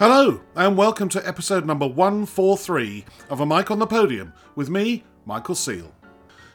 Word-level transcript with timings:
Hello, 0.00 0.40
and 0.56 0.78
welcome 0.78 1.10
to 1.10 1.28
episode 1.28 1.66
number 1.66 1.86
143 1.86 3.04
of 3.28 3.40
A 3.40 3.44
Mic 3.44 3.70
on 3.70 3.80
the 3.80 3.86
Podium 3.86 4.32
with 4.56 4.70
me, 4.70 5.04
Michael 5.26 5.54
Seal. 5.54 5.94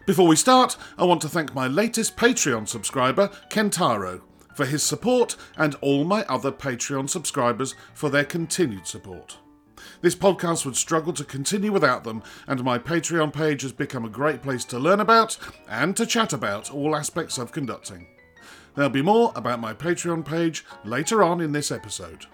Before 0.07 0.25
we 0.25 0.35
start, 0.35 0.75
I 0.97 1.03
want 1.03 1.21
to 1.21 1.29
thank 1.29 1.53
my 1.53 1.67
latest 1.67 2.17
Patreon 2.17 2.67
subscriber, 2.67 3.29
Kentaro, 3.51 4.21
for 4.55 4.65
his 4.65 4.81
support 4.81 5.35
and 5.57 5.75
all 5.81 6.05
my 6.05 6.23
other 6.23 6.51
Patreon 6.51 7.07
subscribers 7.07 7.75
for 7.93 8.09
their 8.09 8.23
continued 8.23 8.87
support. 8.87 9.37
This 10.01 10.15
podcast 10.15 10.65
would 10.65 10.75
struggle 10.75 11.13
to 11.13 11.23
continue 11.23 11.71
without 11.71 12.03
them, 12.03 12.23
and 12.47 12.63
my 12.63 12.79
Patreon 12.79 13.31
page 13.31 13.61
has 13.61 13.71
become 13.71 14.05
a 14.05 14.09
great 14.09 14.41
place 14.41 14.65
to 14.65 14.79
learn 14.79 15.01
about 15.01 15.37
and 15.69 15.95
to 15.97 16.07
chat 16.07 16.33
about 16.33 16.73
all 16.73 16.95
aspects 16.95 17.37
of 17.37 17.51
conducting. 17.51 18.07
There'll 18.73 18.89
be 18.89 19.03
more 19.03 19.31
about 19.35 19.59
my 19.59 19.75
Patreon 19.75 20.25
page 20.25 20.65
later 20.83 21.21
on 21.21 21.41
in 21.41 21.51
this 21.51 21.71
episode. 21.71 22.25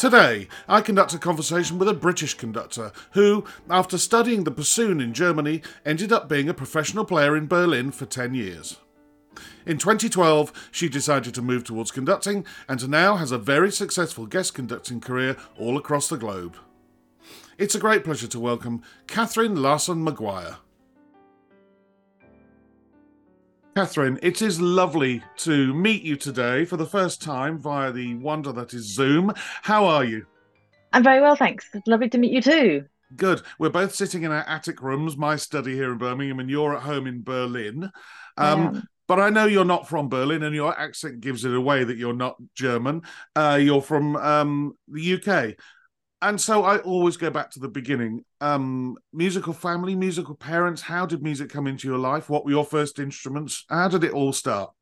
Today, 0.00 0.48
I 0.66 0.80
conduct 0.80 1.12
a 1.12 1.18
conversation 1.18 1.78
with 1.78 1.86
a 1.86 1.92
British 1.92 2.32
conductor 2.32 2.90
who, 3.10 3.44
after 3.68 3.98
studying 3.98 4.44
the 4.44 4.50
bassoon 4.50 4.98
in 4.98 5.12
Germany, 5.12 5.60
ended 5.84 6.10
up 6.10 6.26
being 6.26 6.48
a 6.48 6.54
professional 6.54 7.04
player 7.04 7.36
in 7.36 7.46
Berlin 7.46 7.90
for 7.90 8.06
10 8.06 8.32
years. 8.32 8.78
In 9.66 9.76
2012, 9.76 10.70
she 10.72 10.88
decided 10.88 11.34
to 11.34 11.42
move 11.42 11.64
towards 11.64 11.90
conducting 11.90 12.46
and 12.66 12.88
now 12.88 13.16
has 13.16 13.30
a 13.30 13.36
very 13.36 13.70
successful 13.70 14.24
guest 14.24 14.54
conducting 14.54 15.02
career 15.02 15.36
all 15.58 15.76
across 15.76 16.08
the 16.08 16.16
globe. 16.16 16.56
It's 17.58 17.74
a 17.74 17.78
great 17.78 18.02
pleasure 18.02 18.28
to 18.28 18.40
welcome 18.40 18.80
Catherine 19.06 19.60
Larsen-Maguire. 19.60 20.56
Catherine, 23.76 24.18
it 24.20 24.42
is 24.42 24.60
lovely 24.60 25.22
to 25.38 25.72
meet 25.72 26.02
you 26.02 26.16
today 26.16 26.64
for 26.64 26.76
the 26.76 26.86
first 26.86 27.22
time 27.22 27.56
via 27.56 27.92
the 27.92 28.14
wonder 28.16 28.50
that 28.52 28.74
is 28.74 28.84
Zoom. 28.84 29.32
How 29.62 29.84
are 29.84 30.04
you? 30.04 30.26
I'm 30.92 31.04
very 31.04 31.20
well, 31.20 31.36
thanks. 31.36 31.68
It's 31.72 31.86
lovely 31.86 32.08
to 32.08 32.18
meet 32.18 32.32
you 32.32 32.42
too. 32.42 32.84
Good. 33.16 33.42
We're 33.60 33.70
both 33.70 33.94
sitting 33.94 34.24
in 34.24 34.32
our 34.32 34.42
attic 34.48 34.82
rooms, 34.82 35.16
my 35.16 35.36
study 35.36 35.74
here 35.74 35.92
in 35.92 35.98
Birmingham, 35.98 36.40
and 36.40 36.50
you're 36.50 36.74
at 36.76 36.82
home 36.82 37.06
in 37.06 37.22
Berlin. 37.22 37.90
Um, 38.36 38.86
but 39.06 39.20
I 39.20 39.30
know 39.30 39.46
you're 39.46 39.64
not 39.64 39.88
from 39.88 40.08
Berlin, 40.08 40.42
and 40.42 40.54
your 40.54 40.78
accent 40.78 41.20
gives 41.20 41.44
it 41.44 41.54
away 41.54 41.84
that 41.84 41.96
you're 41.96 42.12
not 42.12 42.36
German. 42.54 43.02
Uh, 43.36 43.58
you're 43.60 43.82
from 43.82 44.16
um, 44.16 44.76
the 44.88 45.14
UK 45.14 45.56
and 46.22 46.40
so 46.40 46.64
I 46.64 46.78
always 46.78 47.16
go 47.16 47.30
back 47.30 47.50
to 47.52 47.60
the 47.60 47.68
beginning. 47.68 48.24
Um, 48.40 48.96
musical 49.12 49.52
family, 49.52 49.96
musical 49.96 50.34
parents. 50.34 50.82
How 50.82 51.06
did 51.06 51.22
music 51.22 51.50
come 51.50 51.66
into 51.66 51.88
your 51.88 51.98
life? 51.98 52.28
What 52.28 52.44
were 52.44 52.50
your 52.50 52.64
first 52.64 52.98
instruments? 52.98 53.64
How 53.68 53.88
did 53.88 54.04
it 54.04 54.12
all 54.12 54.32
start? 54.32 54.72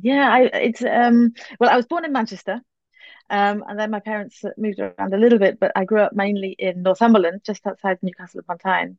Yeah, 0.00 0.28
I, 0.32 0.40
it's 0.42 0.82
um, 0.82 1.32
well, 1.58 1.70
I 1.70 1.76
was 1.76 1.86
born 1.86 2.04
in 2.04 2.12
Manchester, 2.12 2.60
um, 3.30 3.64
and 3.66 3.78
then 3.78 3.90
my 3.90 4.00
parents 4.00 4.42
moved 4.56 4.80
around 4.80 5.14
a 5.14 5.18
little 5.18 5.38
bit, 5.38 5.58
but 5.58 5.72
I 5.76 5.84
grew 5.84 6.00
up 6.00 6.12
mainly 6.14 6.50
in 6.58 6.82
Northumberland, 6.82 7.42
just 7.44 7.66
outside 7.66 7.98
Newcastle 8.02 8.40
upon 8.40 8.58
Tyne. 8.58 8.98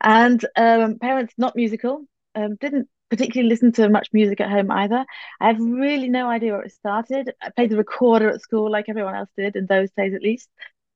And 0.00 0.44
um, 0.56 0.98
parents 0.98 1.34
not 1.38 1.56
musical, 1.56 2.04
um, 2.34 2.56
didn't 2.56 2.88
particularly 3.10 3.48
listen 3.48 3.72
to 3.72 3.88
much 3.88 4.08
music 4.12 4.40
at 4.40 4.50
home 4.50 4.70
either. 4.70 5.04
I 5.40 5.48
have 5.48 5.60
really 5.60 6.08
no 6.08 6.28
idea 6.30 6.52
where 6.52 6.62
it 6.62 6.72
started. 6.72 7.32
I 7.42 7.50
played 7.50 7.70
the 7.70 7.76
recorder 7.76 8.30
at 8.30 8.40
school, 8.40 8.70
like 8.70 8.88
everyone 8.88 9.14
else 9.14 9.28
did 9.36 9.54
in 9.54 9.66
those 9.66 9.90
days, 9.90 10.14
at 10.14 10.22
least 10.22 10.48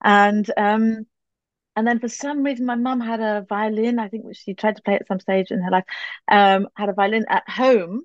and 0.06 0.50
um 0.56 1.04
and 1.74 1.86
then 1.86 1.98
for 1.98 2.08
some 2.08 2.42
reason 2.42 2.64
my 2.64 2.76
mum 2.76 3.00
had 3.00 3.20
a 3.20 3.44
violin 3.48 3.98
i 3.98 4.08
think 4.08 4.24
which 4.24 4.38
she 4.38 4.54
tried 4.54 4.76
to 4.76 4.82
play 4.82 4.94
at 4.94 5.06
some 5.06 5.20
stage 5.20 5.50
in 5.50 5.60
her 5.60 5.70
life 5.70 5.84
um 6.30 6.68
had 6.76 6.88
a 6.88 6.94
violin 6.94 7.26
at 7.28 7.46
home 7.48 8.02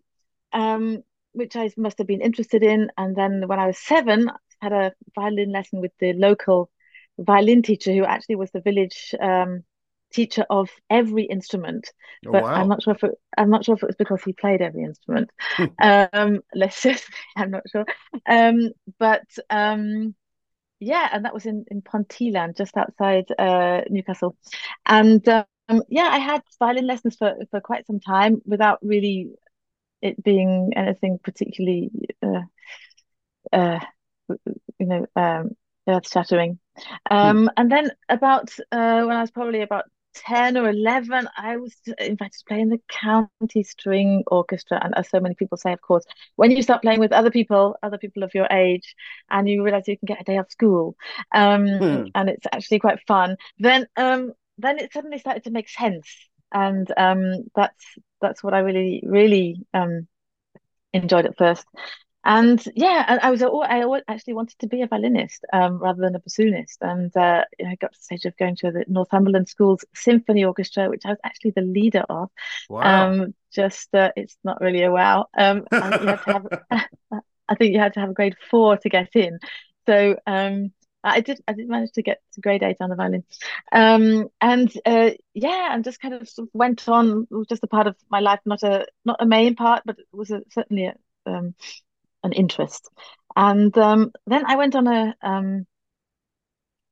um 0.52 1.02
which 1.32 1.56
i 1.56 1.70
must 1.78 1.98
have 1.98 2.08
been 2.08 2.22
interested 2.22 2.64
in. 2.64 2.90
And 2.98 3.16
then 3.16 3.48
when 3.48 3.60
i 3.60 3.68
was 3.68 3.78
seven 3.78 4.30
I 4.30 4.34
had 4.66 4.74
a 4.74 4.94
violin 5.16 5.52
lesson 5.52 5.80
with 5.80 5.92
the 6.00 6.14
local 6.14 6.70
violin 7.18 7.62
teacher 7.62 7.94
who 7.94 8.04
actually 8.04 8.36
was 8.36 8.52
the 8.52 8.62
village 8.62 9.16
um 9.22 9.64
teacher 10.12 10.46
of 10.50 10.70
every 10.90 11.24
instrument. 11.24 11.90
Oh, 12.28 12.32
but 12.32 12.44
wow. 12.44 12.56
i'm 12.56 12.68
not 12.68 12.84
sure 12.84 12.94
if 12.94 13.04
it, 13.04 13.12
i'm 13.38 13.50
not 13.50 13.64
sure 13.64 13.76
if 13.76 13.84
it 13.84 13.88
was 13.88 13.96
because 13.96 14.22
he 14.24 14.34
played 14.34 14.62
every 14.62 14.84
instrument. 14.84 15.30
Um 15.82 16.42
let's 16.56 16.82
just 16.82 17.06
i'm 17.38 17.52
not 17.52 17.64
sure. 17.72 17.86
Um 18.28 18.72
but 19.00 19.24
um 19.50 20.16
yeah, 20.82 21.08
and 21.14 21.24
that 21.26 21.34
was 21.34 21.46
in 21.46 21.64
in 21.70 21.82
Ponteland, 21.82 22.58
just 22.58 22.76
outside 22.76 23.26
uh, 23.38 23.82
Newcastle. 23.90 24.36
And 24.86 25.26
um, 25.30 25.84
yeah, 25.88 26.10
I 26.12 26.18
had 26.18 26.42
violin 26.60 26.88
lessons 26.88 27.16
for 27.16 27.36
for 27.52 27.62
quite 27.62 27.86
some 27.86 28.00
time 28.00 28.42
without 28.46 28.80
really 28.82 29.30
it 30.02 30.22
being 30.24 30.74
anything 30.76 31.20
particularly, 31.24 31.92
uh, 32.24 32.42
uh, 33.54 33.80
you 34.80 34.86
know, 34.88 35.06
um, 35.16 35.52
earth 35.88 36.12
shattering. 36.12 36.60
Um, 37.10 37.44
hmm. 37.44 37.48
And 37.58 37.72
then 37.72 37.92
about 38.10 38.50
uh, 38.72 39.04
when 39.04 39.16
I 39.16 39.22
was 39.22 39.32
probably 39.32 39.62
about 39.62 39.86
10 40.14 40.58
or 40.58 40.70
11, 40.70 41.28
I 41.38 41.58
was 41.58 41.76
invited 41.98 42.34
to 42.34 42.46
play 42.48 42.62
in 42.62 42.70
the 42.70 42.82
county 42.90 43.64
string 43.64 44.24
orchestra. 44.28 44.80
And 44.84 44.94
as 44.98 45.10
so 45.10 45.20
many 45.20 45.36
people 45.36 45.58
say, 45.58 45.74
of 45.74 45.82
course, 45.82 46.06
when 46.36 46.52
you 46.52 46.62
start 46.62 46.82
playing 46.82 47.00
with 47.00 47.12
other 47.12 47.32
people, 47.32 47.76
other 47.82 47.98
people 47.98 48.24
of 48.24 48.34
your 48.34 48.48
age, 48.52 48.96
and 49.30 49.48
you 49.48 49.64
realize 49.64 49.88
you 49.88 49.98
can 49.98 50.06
get 50.06 50.22
a 50.22 50.24
day 50.24 50.38
off 50.38 50.52
school, 50.52 50.96
um, 51.34 51.68
hmm. 51.68 52.04
and 52.16 52.30
it's 52.30 52.46
actually 52.52 52.80
quite 52.80 53.00
fun, 53.08 53.38
then 53.60 53.88
um, 53.96 54.34
then 54.58 54.80
it 54.80 54.94
suddenly 54.94 55.18
started 55.18 55.44
to 55.46 55.52
make 55.52 55.70
sense. 55.70 56.08
And 56.52 56.92
um, 56.98 57.46
that's 57.56 57.84
that's 58.20 58.44
what 58.44 58.54
I 58.54 58.60
really, 58.60 59.04
really 59.06 59.66
um, 59.74 60.08
enjoyed 60.94 61.26
at 61.26 61.38
first 61.38 61.66
and 62.24 62.64
yeah, 62.76 63.04
I, 63.08 63.28
I 63.28 63.32
was 63.32 63.42
I 63.42 64.02
actually 64.08 64.34
wanted 64.34 64.60
to 64.60 64.68
be 64.68 64.82
a 64.82 64.88
violinist 64.88 65.44
um, 65.52 65.80
rather 65.80 66.02
than 66.02 66.16
a 66.16 66.20
bassoonist, 66.20 66.78
and 66.82 67.16
uh, 67.18 67.44
I 67.66 67.76
got 67.76 67.94
to 67.94 68.00
the 68.00 68.04
stage 68.04 68.26
of 68.26 68.38
going 68.38 68.56
to 68.58 68.72
the 68.72 68.86
Northumberland 68.88 69.50
Schools 69.50 69.84
Symphony 69.96 70.44
Orchestra, 70.44 70.90
which 70.90 71.04
I 71.06 71.10
was 71.10 71.20
actually 71.24 71.52
the 71.52 71.62
leader 71.62 72.04
of. 72.10 72.30
Wow! 72.70 73.12
Um, 73.12 73.34
just 73.52 73.94
uh, 73.96 74.12
it's 74.16 74.38
not 74.44 74.62
really 74.62 74.84
a 74.84 74.92
wow. 74.92 75.28
Um, 75.38 75.66
have, 75.72 76.48
I 77.50 77.56
think 77.56 77.74
you 77.74 77.80
had 77.80 77.94
to 77.94 78.00
have 78.00 78.12
a 78.12 78.14
grade 78.14 78.36
four 78.50 78.78
to 78.78 78.90
get 78.90 79.16
in, 79.16 79.40
so 79.88 80.16
um, 80.28 80.72
I 81.04 81.22
did 81.22 81.42
I 81.48 81.54
did 81.54 81.68
manage 81.68 81.94
to 81.94 82.04
get 82.04 82.22
to 82.34 82.42
grade 82.42 82.64
eight 82.64 82.78
on 82.80 82.90
the 82.90 82.96
violin, 82.96 83.24
um, 83.72 84.28
and 84.40 84.72
uh, 84.86 85.12
yeah, 85.34 85.74
and 85.74 85.84
just 85.84 86.00
kind 86.00 86.14
of, 86.14 86.30
sort 86.30 86.48
of 86.48 86.52
went 86.54 86.88
on. 86.88 87.28
It 87.32 87.36
was 87.36 87.48
just 87.48 87.64
a 87.64 87.68
part 87.68 87.88
of 87.88 87.96
my 88.10 88.20
life, 88.20 88.42
not 88.46 88.62
a 88.64 88.86
not 89.06 89.18
a 89.20 89.26
main 89.26 89.56
part, 89.56 89.82
but 89.86 89.98
it 89.98 90.06
was 90.12 90.30
a, 90.30 90.42
certainly 90.52 90.86
a, 90.86 90.96
um, 91.26 91.56
an 92.24 92.34
interest. 92.34 92.90
And 93.36 93.76
um, 93.78 94.12
then 94.28 94.46
I 94.46 94.56
went 94.56 94.76
on 94.76 94.88
a, 94.88 95.16
um, 95.22 95.66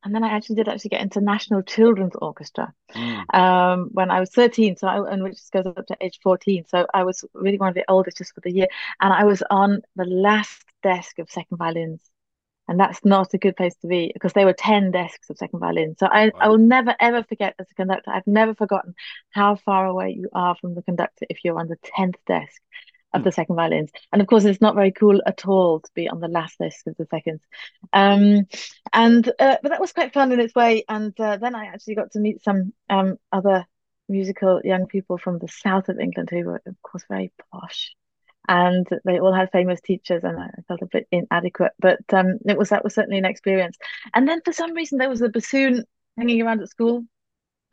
and 0.03 0.15
then 0.15 0.23
I 0.23 0.29
actually 0.29 0.55
did 0.55 0.69
actually 0.69 0.89
get 0.89 1.01
into 1.01 1.19
National 1.19 1.61
Children's 1.61 2.15
Orchestra 2.15 2.73
mm. 2.95 3.35
um, 3.35 3.89
when 3.91 4.09
I 4.09 4.19
was 4.21 4.29
13, 4.31 4.77
so 4.77 4.87
I, 4.87 5.11
and 5.11 5.23
which 5.23 5.39
goes 5.51 5.65
up 5.65 5.85
to 5.87 5.97
age 5.99 6.19
14. 6.23 6.65
So 6.69 6.87
I 6.93 7.03
was 7.03 7.25
really 7.33 7.57
one 7.57 7.69
of 7.69 7.75
the 7.75 7.89
oldest 7.89 8.17
just 8.17 8.33
for 8.33 8.41
the 8.41 8.51
year, 8.51 8.67
and 9.01 9.11
I 9.11 9.25
was 9.25 9.43
on 9.49 9.81
the 9.95 10.05
last 10.05 10.63
desk 10.83 11.19
of 11.19 11.29
second 11.29 11.57
violins. 11.57 12.01
And 12.69 12.79
that's 12.79 13.03
not 13.03 13.33
a 13.33 13.39
good 13.39 13.57
place 13.57 13.73
to 13.81 13.87
be 13.87 14.11
because 14.13 14.33
there 14.33 14.45
were 14.45 14.53
10 14.53 14.91
desks 14.91 15.27
of 15.31 15.37
second 15.37 15.57
violin. 15.59 15.95
So 15.97 16.05
I, 16.05 16.25
wow. 16.25 16.31
I 16.39 16.47
will 16.49 16.59
never 16.59 16.95
ever 16.99 17.23
forget 17.23 17.55
as 17.57 17.65
a 17.71 17.73
conductor, 17.73 18.11
I've 18.11 18.27
never 18.27 18.53
forgotten 18.53 18.93
how 19.31 19.55
far 19.55 19.87
away 19.87 20.11
you 20.11 20.29
are 20.33 20.55
from 20.55 20.75
the 20.75 20.83
conductor 20.83 21.25
if 21.31 21.43
you're 21.43 21.59
on 21.59 21.67
the 21.67 21.77
10th 21.97 22.17
desk 22.27 22.61
of 23.13 23.23
the 23.23 23.31
second 23.31 23.55
violins. 23.55 23.91
And 24.11 24.21
of 24.21 24.27
course, 24.27 24.45
it's 24.45 24.61
not 24.61 24.75
very 24.75 24.91
cool 24.91 25.21
at 25.25 25.45
all 25.47 25.79
to 25.79 25.89
be 25.95 26.07
on 26.07 26.19
the 26.19 26.27
last 26.27 26.59
list 26.59 26.87
of 26.87 26.95
the 26.97 27.07
seconds. 27.09 27.41
Um, 27.93 28.47
and 28.93 29.27
uh, 29.27 29.57
but 29.61 29.69
that 29.69 29.81
was 29.81 29.93
quite 29.93 30.13
fun 30.13 30.31
in 30.31 30.39
its 30.39 30.55
way. 30.55 30.83
And 30.87 31.19
uh, 31.19 31.37
then 31.37 31.55
I 31.55 31.65
actually 31.65 31.95
got 31.95 32.11
to 32.11 32.19
meet 32.19 32.43
some 32.43 32.73
um, 32.89 33.17
other 33.31 33.65
musical 34.07 34.61
young 34.63 34.87
people 34.87 35.17
from 35.17 35.39
the 35.39 35.47
south 35.47 35.89
of 35.89 35.99
England 35.99 36.29
who 36.31 36.43
were, 36.43 36.61
of 36.65 36.81
course, 36.81 37.03
very 37.09 37.31
posh. 37.51 37.95
And 38.47 38.87
they 39.05 39.19
all 39.19 39.33
had 39.33 39.51
famous 39.51 39.79
teachers, 39.79 40.23
and 40.23 40.39
I 40.39 40.49
felt 40.67 40.81
a 40.81 40.87
bit 40.87 41.07
inadequate. 41.11 41.73
But 41.79 41.99
um, 42.13 42.39
it 42.47 42.57
was 42.57 42.69
that 42.69 42.83
was 42.83 42.95
certainly 42.95 43.19
an 43.19 43.25
experience. 43.25 43.77
And 44.13 44.27
then 44.27 44.41
for 44.43 44.53
some 44.53 44.73
reason, 44.73 44.97
there 44.97 45.09
was 45.09 45.21
a 45.21 45.29
bassoon 45.29 45.83
hanging 46.17 46.41
around 46.41 46.61
at 46.61 46.69
school 46.69 47.05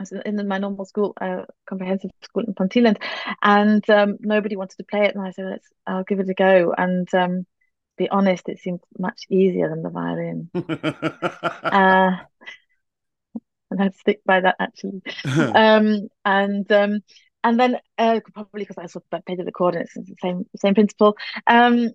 was 0.01 0.13
in 0.13 0.49
my 0.49 0.59
normal 0.59 0.85
school, 0.85 1.15
uh, 1.21 1.43
comprehensive 1.69 2.11
school 2.23 2.45
in 2.45 2.55
Ponteland, 2.55 2.99
and 3.43 3.89
um, 3.91 4.17
nobody 4.21 4.57
wanted 4.57 4.77
to 4.77 4.85
play 4.85 5.05
it. 5.05 5.15
And 5.15 5.27
I 5.27 5.31
said, 5.31 5.47
"Let's, 5.47 5.69
I'll 5.87 6.05
give 6.05 6.21
it 6.21 6.29
a 6.29 6.35
go." 6.35 6.75
And 6.77 7.13
um, 7.15 7.41
to 7.41 7.47
be 7.97 8.09
honest, 8.09 8.49
it 8.49 8.59
seemed 8.59 8.81
much 8.99 9.23
easier 9.31 9.69
than 9.69 9.83
the 9.83 9.91
violin. 9.91 10.51
uh, 10.55 12.17
and 13.71 13.83
I'd 13.83 13.97
stick 13.97 14.21
by 14.25 14.41
that 14.41 14.57
actually. 14.59 15.03
um, 15.25 16.09
and 16.25 16.71
um, 16.71 17.01
and 17.43 17.61
then 17.61 17.79
uh, 17.99 18.21
probably 18.35 18.63
because 18.63 18.79
I 18.79 18.87
sort 18.87 19.05
of 19.11 19.25
played 19.25 19.39
the 19.39 19.53
chord 19.53 19.75
and 19.75 19.85
it's 19.85 19.95
the 19.95 20.17
same 20.23 20.47
same 20.57 20.75
principle. 20.75 21.17
Um, 21.47 21.91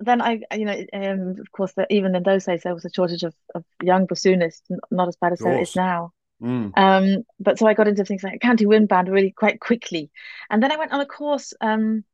then 0.00 0.22
I, 0.22 0.40
you 0.52 0.64
know, 0.64 0.84
um, 0.92 1.36
of 1.40 1.50
course, 1.50 1.74
even 1.90 2.14
in 2.14 2.22
those 2.22 2.44
days 2.44 2.62
there 2.62 2.74
was 2.74 2.84
a 2.84 2.90
shortage 2.94 3.24
of, 3.24 3.34
of 3.54 3.64
young 3.82 4.06
bassoonists, 4.06 4.62
not 4.90 5.08
as 5.08 5.16
bad 5.16 5.32
as 5.32 5.40
there 5.40 5.60
is 5.60 5.74
now. 5.74 6.12
Mm. 6.42 6.72
Um, 6.76 7.24
but 7.40 7.58
so 7.58 7.66
I 7.66 7.74
got 7.74 7.88
into 7.88 8.04
things 8.04 8.22
like 8.22 8.40
county 8.40 8.66
wind 8.66 8.88
band 8.88 9.08
really 9.08 9.30
quite 9.30 9.60
quickly, 9.60 10.10
and 10.50 10.62
then 10.62 10.70
I 10.72 10.76
went 10.76 10.92
on 10.92 11.00
a 11.00 11.06
course 11.06 11.52
um, 11.60 12.04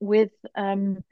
with 0.00 0.30
um, 0.54 1.04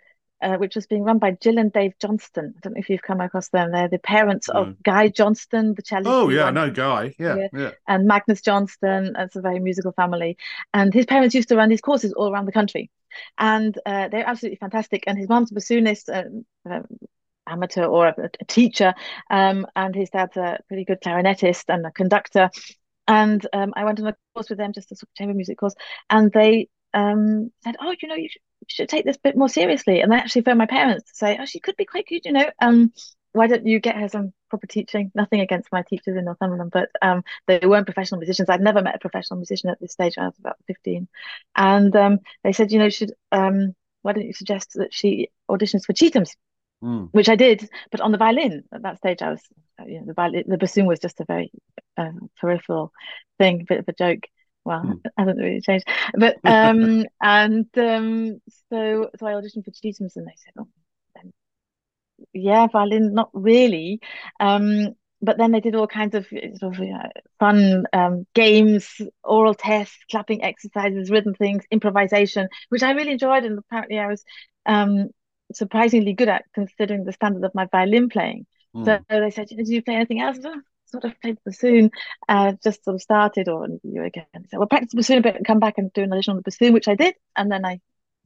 uh, 0.42 0.56
which 0.56 0.74
was 0.74 0.86
being 0.86 1.02
run 1.02 1.18
by 1.18 1.32
Jill 1.32 1.58
and 1.58 1.72
Dave 1.72 1.98
Johnston. 1.98 2.54
I 2.56 2.60
don't 2.62 2.74
know 2.74 2.80
if 2.80 2.88
you've 2.88 3.02
come 3.02 3.20
across 3.20 3.48
them. 3.48 3.72
They're 3.72 3.88
the 3.88 3.98
parents 3.98 4.48
No. 4.48 4.62
of 4.62 4.82
Guy 4.82 5.08
Johnston, 5.08 5.74
the 5.74 5.82
cellist. 5.82 6.06
Oh 6.06 6.30
yeah, 6.30 6.50
no 6.50 6.70
guy. 6.70 7.14
Yeah, 7.18 7.48
Yeah. 7.52 7.72
and 7.86 8.06
Magnus 8.06 8.40
Johnston. 8.40 9.14
It's 9.18 9.36
a 9.36 9.42
very 9.42 9.60
musical 9.60 9.92
family. 9.92 10.38
And 10.72 10.94
his 10.94 11.06
parents 11.06 11.34
used 11.34 11.50
to 11.50 11.56
run 11.56 11.68
these 11.68 11.82
courses 11.82 12.12
all 12.12 12.32
around 12.32 12.46
the 12.46 12.52
country. 12.52 12.90
And 13.36 13.76
uh, 13.84 14.08
they're 14.08 14.26
absolutely 14.26 14.56
fantastic. 14.56 15.04
And 15.06 15.18
his 15.18 15.28
mom's 15.28 15.52
a 15.52 15.54
bassoonist, 15.54 16.08
um, 16.08 16.46
um, 16.70 16.86
amateur 17.50 17.84
or 17.84 18.08
a, 18.08 18.30
a 18.40 18.44
teacher. 18.44 18.94
Um, 19.30 19.66
and 19.74 19.94
his 19.94 20.10
dad's 20.10 20.36
a 20.36 20.58
pretty 20.68 20.84
good 20.84 21.00
clarinetist 21.00 21.64
and 21.68 21.84
a 21.84 21.90
conductor. 21.90 22.50
And 23.08 23.44
um, 23.52 23.72
I 23.76 23.84
went 23.84 24.00
on 24.00 24.06
a 24.06 24.16
course 24.34 24.50
with 24.50 24.58
them, 24.58 24.72
just 24.72 24.92
a 24.92 24.96
sort 24.96 25.08
of 25.10 25.14
chamber 25.14 25.34
music 25.34 25.58
course. 25.58 25.74
And 26.08 26.30
they 26.32 26.68
um, 26.94 27.50
said, 27.64 27.76
Oh, 27.80 27.94
you 28.00 28.08
know, 28.08 28.14
you 28.14 28.28
should, 28.28 28.42
you 28.60 28.66
should 28.68 28.88
take 28.88 29.04
this 29.04 29.16
a 29.16 29.20
bit 29.20 29.36
more 29.36 29.48
seriously. 29.48 30.00
And 30.00 30.12
they 30.12 30.16
actually 30.16 30.42
phoned 30.42 30.58
my 30.58 30.66
parents 30.66 31.10
to 31.10 31.16
say, 31.16 31.38
Oh, 31.40 31.44
she 31.44 31.60
could 31.60 31.76
be 31.76 31.84
quite 31.84 32.06
good, 32.06 32.24
you 32.24 32.32
know. 32.32 32.50
Um, 32.60 32.92
why 33.32 33.46
don't 33.46 33.66
you 33.66 33.78
get 33.78 33.96
her 33.96 34.08
some 34.08 34.32
proper 34.48 34.66
teaching? 34.66 35.12
Nothing 35.14 35.40
against 35.40 35.70
my 35.70 35.82
teachers 35.82 36.16
in 36.16 36.24
Northumberland, 36.24 36.72
but 36.72 36.88
um, 37.00 37.22
they 37.46 37.60
weren't 37.64 37.86
professional 37.86 38.18
musicians. 38.18 38.48
I'd 38.48 38.60
never 38.60 38.82
met 38.82 38.96
a 38.96 38.98
professional 38.98 39.38
musician 39.38 39.70
at 39.70 39.80
this 39.80 39.92
stage. 39.92 40.18
I 40.18 40.26
was 40.26 40.38
about 40.38 40.56
15. 40.66 41.08
And 41.54 41.94
um, 41.94 42.18
they 42.42 42.52
said, 42.52 42.72
you 42.72 42.78
know, 42.80 42.88
should 42.88 43.12
um, 43.30 43.74
why 44.02 44.12
don't 44.12 44.26
you 44.26 44.32
suggest 44.32 44.72
that 44.74 44.92
she 44.92 45.28
auditions 45.48 45.84
for 45.84 45.92
Chetham's, 45.92 46.34
Mm. 46.82 47.10
which 47.12 47.28
I 47.28 47.36
did, 47.36 47.68
but 47.90 48.00
on 48.00 48.12
the 48.12 48.18
violin. 48.18 48.64
At 48.72 48.82
that 48.82 48.98
stage, 48.98 49.22
I 49.22 49.30
was, 49.30 49.42
uh, 49.80 49.84
you 49.86 50.00
know, 50.00 50.06
the 50.06 50.14
violin, 50.14 50.44
the 50.46 50.58
bassoon 50.58 50.86
was 50.86 51.00
just 51.00 51.20
a 51.20 51.24
very 51.24 51.50
um, 51.96 52.30
peripheral 52.40 52.92
thing, 53.38 53.62
a 53.62 53.64
bit 53.64 53.80
of 53.80 53.88
a 53.88 53.92
joke. 53.92 54.24
Well, 54.64 54.84
Hmm. 54.84 54.98
it 55.04 55.12
hasn't 55.18 55.38
really 55.38 55.60
changed. 55.60 55.86
But 56.14 56.38
um, 56.46 57.04
and 57.22 57.66
um, 57.78 58.40
so 58.70 59.10
so 59.18 59.26
I 59.26 59.32
auditioned 59.32 59.64
for 59.64 59.72
Chetham's, 59.72 60.16
and 60.16 60.26
they 60.26 60.34
said, 60.36 60.54
oh, 60.58 60.68
then, 61.14 61.32
yeah, 62.32 62.66
violin, 62.68 63.14
not 63.14 63.30
really. 63.32 64.00
Um, 64.38 64.94
but 65.22 65.36
then 65.36 65.52
they 65.52 65.60
did 65.60 65.74
all 65.74 65.86
kinds 65.86 66.14
of 66.14 66.26
sort 66.58 66.76
of 66.76 66.80
uh, 66.80 67.08
fun 67.38 67.84
um, 67.92 68.26
games, 68.34 69.00
oral 69.22 69.54
tests, 69.54 69.96
clapping 70.10 70.42
exercises, 70.42 71.10
rhythm 71.10 71.34
things, 71.34 71.64
improvisation, 71.70 72.48
which 72.70 72.82
I 72.82 72.92
really 72.92 73.12
enjoyed, 73.12 73.44
and 73.44 73.58
apparently 73.58 73.98
I 73.98 74.06
was 74.06 74.24
um, 74.66 75.08
surprisingly 75.52 76.12
good 76.12 76.28
at 76.28 76.44
considering 76.54 77.04
the 77.04 77.12
standard 77.12 77.44
of 77.44 77.54
my 77.54 77.66
violin 77.66 78.08
playing. 78.08 78.46
Mm. 78.74 78.84
So 78.84 79.20
they 79.20 79.30
said, 79.30 79.48
"Did 79.48 79.68
you 79.68 79.82
play 79.82 79.96
anything 79.96 80.20
else?" 80.20 80.38
"Oh, 80.44 80.60
sort 80.90 81.04
of 81.04 81.20
played 81.20 81.36
the 81.36 81.50
bassoon, 81.50 81.90
uh, 82.28 82.52
just 82.62 82.84
sort 82.84 82.94
of 82.94 83.02
started, 83.02 83.48
or 83.48 83.68
you 83.82 84.02
again. 84.02 84.26
So 84.48 84.58
well, 84.58 84.66
practice 84.66 84.90
the 84.90 84.96
bassoon 84.96 85.18
a 85.18 85.22
bit 85.22 85.36
and 85.36 85.46
come 85.46 85.60
back 85.60 85.78
and 85.78 85.92
do 85.92 86.02
an 86.02 86.12
audition 86.12 86.32
on 86.32 86.36
the 86.36 86.42
bassoon, 86.42 86.72
which 86.72 86.88
I 86.88 86.94
did, 86.94 87.14
and 87.36 87.50
then 87.50 87.64
I 87.64 87.80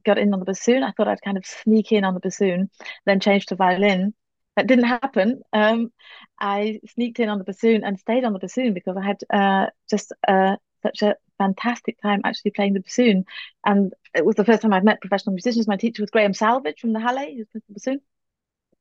got 0.05 0.17
in 0.17 0.33
on 0.33 0.39
the 0.39 0.45
bassoon. 0.45 0.83
I 0.83 0.91
thought 0.91 1.07
I'd 1.07 1.21
kind 1.21 1.37
of 1.37 1.45
sneak 1.45 1.91
in 1.91 2.03
on 2.03 2.13
the 2.13 2.19
bassoon, 2.19 2.69
then 3.05 3.19
change 3.19 3.47
to 3.47 3.55
violin. 3.55 4.13
That 4.55 4.67
didn't 4.67 4.85
happen. 4.85 5.41
Um, 5.51 5.91
I 6.39 6.79
sneaked 6.93 7.19
in 7.19 7.27
on 7.27 7.39
the 7.39 7.43
bassoon 7.43 7.83
and 7.83 7.99
stayed 7.99 8.23
on 8.23 8.33
the 8.33 8.39
bassoon 8.39 8.73
because 8.73 8.95
I 8.95 9.05
had 9.05 9.17
uh, 9.29 9.65
just 9.89 10.13
uh, 10.27 10.55
such 10.85 11.01
a 11.01 11.15
fantastic 11.37 12.01
time 12.01 12.21
actually 12.23 12.51
playing 12.51 12.73
the 12.73 12.79
bassoon. 12.79 13.25
And 13.65 13.93
it 14.13 14.25
was 14.25 14.35
the 14.35 14.45
first 14.45 14.61
time 14.61 14.73
I'd 14.73 14.83
met 14.83 15.01
professional 15.01 15.33
musicians. 15.33 15.67
My 15.67 15.77
teacher 15.77 16.03
was 16.03 16.11
Graham 16.11 16.33
Salvage 16.33 16.79
from 16.79 16.93
the 16.93 16.99
Halle, 16.99 17.35
who 17.35 17.45
plays 17.45 17.63
the 17.67 17.73
bassoon. 17.73 18.01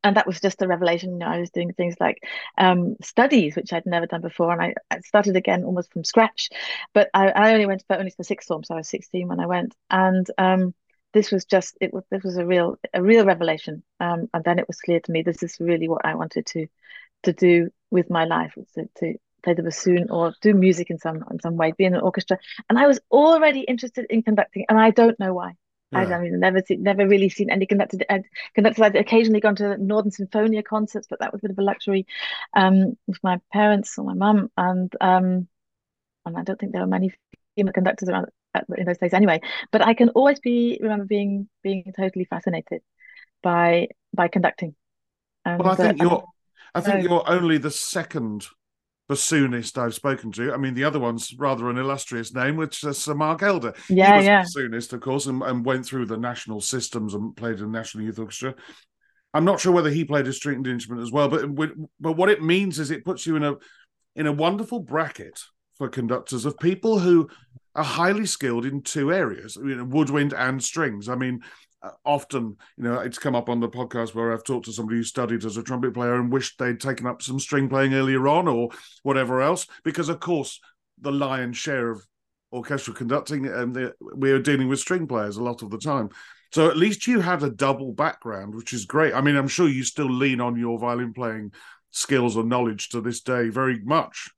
And 0.02 0.16
that 0.16 0.26
was 0.26 0.40
just 0.40 0.60
a 0.60 0.68
revelation. 0.68 1.12
You 1.12 1.18
know, 1.20 1.26
I 1.26 1.40
was 1.40 1.50
doing 1.50 1.72
things 1.72 1.94
like 1.98 2.18
um, 2.58 2.96
studies, 3.02 3.56
which 3.56 3.72
I'd 3.72 3.86
never 3.86 4.06
done 4.06 4.20
before. 4.20 4.52
And 4.52 4.60
I, 4.60 4.74
I 4.90 5.00
started 5.00 5.34
again 5.34 5.64
almost 5.64 5.92
from 5.92 6.04
scratch. 6.04 6.50
But 6.92 7.08
I, 7.14 7.28
I 7.30 7.52
only 7.54 7.66
went 7.66 7.84
for 7.86 7.96
only 7.96 8.10
for 8.10 8.22
sixth 8.22 8.48
form, 8.48 8.64
so 8.64 8.74
I 8.74 8.78
was 8.78 8.88
16 8.88 9.26
when 9.28 9.40
I 9.40 9.46
went. 9.46 9.74
And 9.90 10.26
um, 10.36 10.74
this 11.14 11.30
was 11.30 11.46
just 11.46 11.78
it 11.80 11.94
was 11.94 12.04
this 12.10 12.22
was 12.22 12.36
a 12.36 12.44
real 12.44 12.76
a 12.92 13.02
real 13.02 13.24
revelation 13.24 13.82
um, 14.00 14.28
and 14.34 14.44
then 14.44 14.58
it 14.58 14.66
was 14.66 14.80
clear 14.80 15.00
to 15.00 15.12
me 15.12 15.22
this 15.22 15.42
is 15.42 15.56
really 15.60 15.88
what 15.88 16.04
I 16.04 16.16
wanted 16.16 16.44
to 16.46 16.66
to 17.22 17.32
do 17.32 17.70
with 17.90 18.10
my 18.10 18.24
life 18.24 18.54
to, 18.74 18.88
to 18.96 19.14
play 19.44 19.54
the 19.54 19.62
bassoon 19.62 20.10
or 20.10 20.34
do 20.42 20.54
music 20.54 20.90
in 20.90 20.98
some 20.98 21.18
in 21.30 21.38
some 21.40 21.56
way 21.56 21.72
be 21.78 21.84
in 21.84 21.94
an 21.94 22.00
orchestra 22.00 22.36
and 22.68 22.78
I 22.78 22.86
was 22.86 22.98
already 23.10 23.60
interested 23.60 24.06
in 24.10 24.22
conducting 24.22 24.64
and 24.68 24.78
I 24.80 24.90
don't 24.90 25.18
know 25.20 25.34
why 25.34 25.50
I 25.92 26.02
Yeah. 26.02 26.08
don't 26.08 26.26
even 26.26 26.40
never 26.40 26.60
seen, 26.66 26.82
never 26.82 27.06
really 27.06 27.28
seen 27.28 27.50
any 27.50 27.66
conducted 27.66 28.04
uh, 28.08 28.18
conductors. 28.56 28.82
I'd 28.82 28.96
occasionally 28.96 29.40
gone 29.40 29.54
to 29.56 29.76
Northern 29.78 30.10
Symphonia 30.10 30.62
concerts, 30.64 31.06
but 31.08 31.20
that 31.20 31.32
was 31.32 31.38
a 31.40 31.42
bit 31.44 31.52
of 31.52 31.58
a 31.58 31.62
luxury 31.62 32.02
um, 32.62 32.96
with 33.06 33.20
my 33.22 33.38
parents 33.52 33.96
or 33.98 34.04
my 34.04 34.14
mum, 34.14 34.50
and 34.56 34.90
um, 35.00 35.46
and 36.26 36.36
I 36.36 36.42
don't 36.42 36.58
think 36.58 36.72
there 36.72 36.80
were 36.80 36.88
many 36.98 37.12
female 37.54 37.72
conductors 37.72 38.08
around 38.08 38.26
at, 38.54 38.64
in 38.76 38.86
those 38.86 38.98
days 38.98 39.14
anyway. 39.14 39.40
But 39.70 39.82
I 39.82 39.94
can 39.94 40.08
always 40.18 40.40
be 40.40 40.80
remember 40.82 41.04
being 41.04 41.48
being 41.62 41.92
totally 41.96 42.24
fascinated 42.24 42.82
by 43.42 43.88
by 44.12 44.26
conducting. 44.28 44.74
And, 45.44 45.60
Well, 45.62 45.72
I 45.72 45.76
think 45.76 46.00
uh, 46.00 46.04
you're. 46.04 46.24
I 46.74 46.80
think 46.80 47.04
so- 47.04 47.08
you're 47.08 47.30
only 47.30 47.58
the 47.58 47.70
second 47.70 48.46
bassoonist 49.08 49.76
I've 49.78 49.94
spoken 49.94 50.32
to. 50.32 50.52
I 50.52 50.56
mean, 50.56 50.74
the 50.74 50.84
other 50.84 50.98
one's 50.98 51.34
rather 51.38 51.68
an 51.68 51.78
illustrious 51.78 52.34
name, 52.34 52.56
which 52.56 52.82
is 52.84 52.98
Sir 52.98 53.14
Mark 53.14 53.42
Elder. 53.42 53.74
yeah, 53.88 54.12
he 54.12 54.16
was 54.16 54.26
yeah. 54.26 54.42
bassoonist, 54.42 54.92
of 54.92 55.00
course, 55.00 55.26
and, 55.26 55.42
and 55.42 55.64
went 55.64 55.84
through 55.84 56.06
the 56.06 56.16
national 56.16 56.60
systems 56.60 57.14
and 57.14 57.36
played 57.36 57.58
in 57.58 57.72
the 57.72 57.78
National 57.78 58.04
Youth 58.04 58.18
Orchestra. 58.18 58.54
I'm 59.34 59.44
not 59.44 59.60
sure 59.60 59.72
whether 59.72 59.90
he 59.90 60.04
played 60.04 60.28
a 60.28 60.32
stringed 60.32 60.68
instrument 60.68 61.02
as 61.02 61.12
well, 61.12 61.28
but 61.28 61.48
but 62.00 62.12
what 62.12 62.30
it 62.30 62.42
means 62.42 62.78
is 62.78 62.90
it 62.90 63.04
puts 63.04 63.26
you 63.26 63.36
in 63.36 63.42
a 63.42 63.54
in 64.14 64.26
a 64.26 64.32
wonderful 64.32 64.78
bracket 64.78 65.40
for 65.76 65.88
conductors 65.88 66.44
of 66.44 66.58
people 66.58 67.00
who 67.00 67.28
are 67.74 67.84
highly 67.84 68.26
skilled 68.26 68.64
in 68.64 68.80
two 68.80 69.12
areas, 69.12 69.56
you 69.56 69.74
know, 69.74 69.84
woodwind 69.84 70.32
and 70.32 70.62
strings. 70.62 71.08
I 71.08 71.16
mean, 71.16 71.40
often, 72.04 72.56
you 72.76 72.84
know, 72.84 73.00
it's 73.00 73.18
come 73.18 73.34
up 73.34 73.48
on 73.48 73.60
the 73.60 73.68
podcast 73.68 74.14
where 74.14 74.32
I've 74.32 74.44
talked 74.44 74.66
to 74.66 74.72
somebody 74.72 74.98
who 74.98 75.04
studied 75.04 75.44
as 75.44 75.56
a 75.56 75.62
trumpet 75.62 75.94
player 75.94 76.14
and 76.14 76.32
wished 76.32 76.58
they'd 76.58 76.80
taken 76.80 77.06
up 77.06 77.22
some 77.22 77.38
string 77.38 77.68
playing 77.68 77.94
earlier 77.94 78.26
on 78.28 78.48
or 78.48 78.70
whatever 79.02 79.42
else, 79.42 79.66
because 79.84 80.08
of 80.08 80.20
course 80.20 80.60
the 81.00 81.12
lion's 81.12 81.56
share 81.56 81.90
of 81.90 82.02
orchestral 82.52 82.96
conducting, 82.96 83.46
and 83.46 83.74
the, 83.74 83.92
we're 84.00 84.38
dealing 84.38 84.68
with 84.68 84.78
string 84.78 85.06
players 85.06 85.36
a 85.36 85.42
lot 85.42 85.62
of 85.62 85.70
the 85.70 85.78
time. 85.78 86.08
So 86.52 86.70
at 86.70 86.76
least 86.76 87.08
you 87.08 87.18
had 87.20 87.42
a 87.42 87.50
double 87.50 87.92
background, 87.92 88.54
which 88.54 88.72
is 88.72 88.84
great. 88.84 89.12
I 89.12 89.20
mean, 89.20 89.34
I'm 89.34 89.48
sure 89.48 89.68
you 89.68 89.82
still 89.82 90.10
lean 90.10 90.40
on 90.40 90.56
your 90.56 90.78
violin 90.78 91.12
playing 91.12 91.52
skills 91.90 92.36
or 92.36 92.44
knowledge 92.44 92.90
to 92.90 93.00
this 93.00 93.20
day 93.22 93.48
very 93.48 93.80
much. 93.82 94.30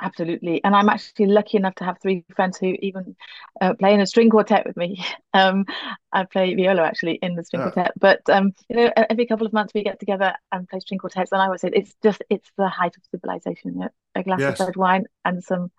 Absolutely. 0.00 0.62
And 0.64 0.74
I'm 0.74 0.88
actually 0.88 1.26
lucky 1.26 1.56
enough 1.56 1.76
to 1.76 1.84
have 1.84 1.98
three 2.02 2.24
friends 2.34 2.58
who 2.58 2.74
even 2.80 3.14
uh, 3.60 3.74
play 3.74 3.94
in 3.94 4.00
a 4.00 4.06
string 4.06 4.30
quartet 4.30 4.66
with 4.66 4.76
me. 4.76 5.04
Um, 5.34 5.64
I 6.12 6.24
play 6.26 6.54
viola 6.54 6.82
actually 6.82 7.14
in 7.22 7.36
the 7.36 7.42
string 7.42 7.62
Yeah. 7.62 7.62
quartet. 7.62 7.92
But 7.98 8.20
um, 8.28 8.52
you 8.68 8.76
know, 8.76 8.92
every 8.96 9.24
couple 9.24 9.46
of 9.46 9.54
months 9.54 9.72
we 9.72 9.82
get 9.82 9.98
together 9.98 10.34
and 10.50 10.68
play 10.68 10.80
string 10.80 10.98
quartets. 10.98 11.32
And 11.32 11.40
I 11.40 11.46
always 11.46 11.62
say 11.62 11.70
it's 11.72 11.94
just 12.02 12.22
it's 12.28 12.50
the 12.58 12.68
height 12.68 12.94
of 12.98 13.02
civilization. 13.10 13.82
A, 14.14 14.20
a 14.20 14.22
glass 14.24 14.46
Yes. 14.46 14.58
of 14.60 14.60
red 14.60 14.76
wine 14.76 15.06
and 15.24 15.42
some 15.42 15.70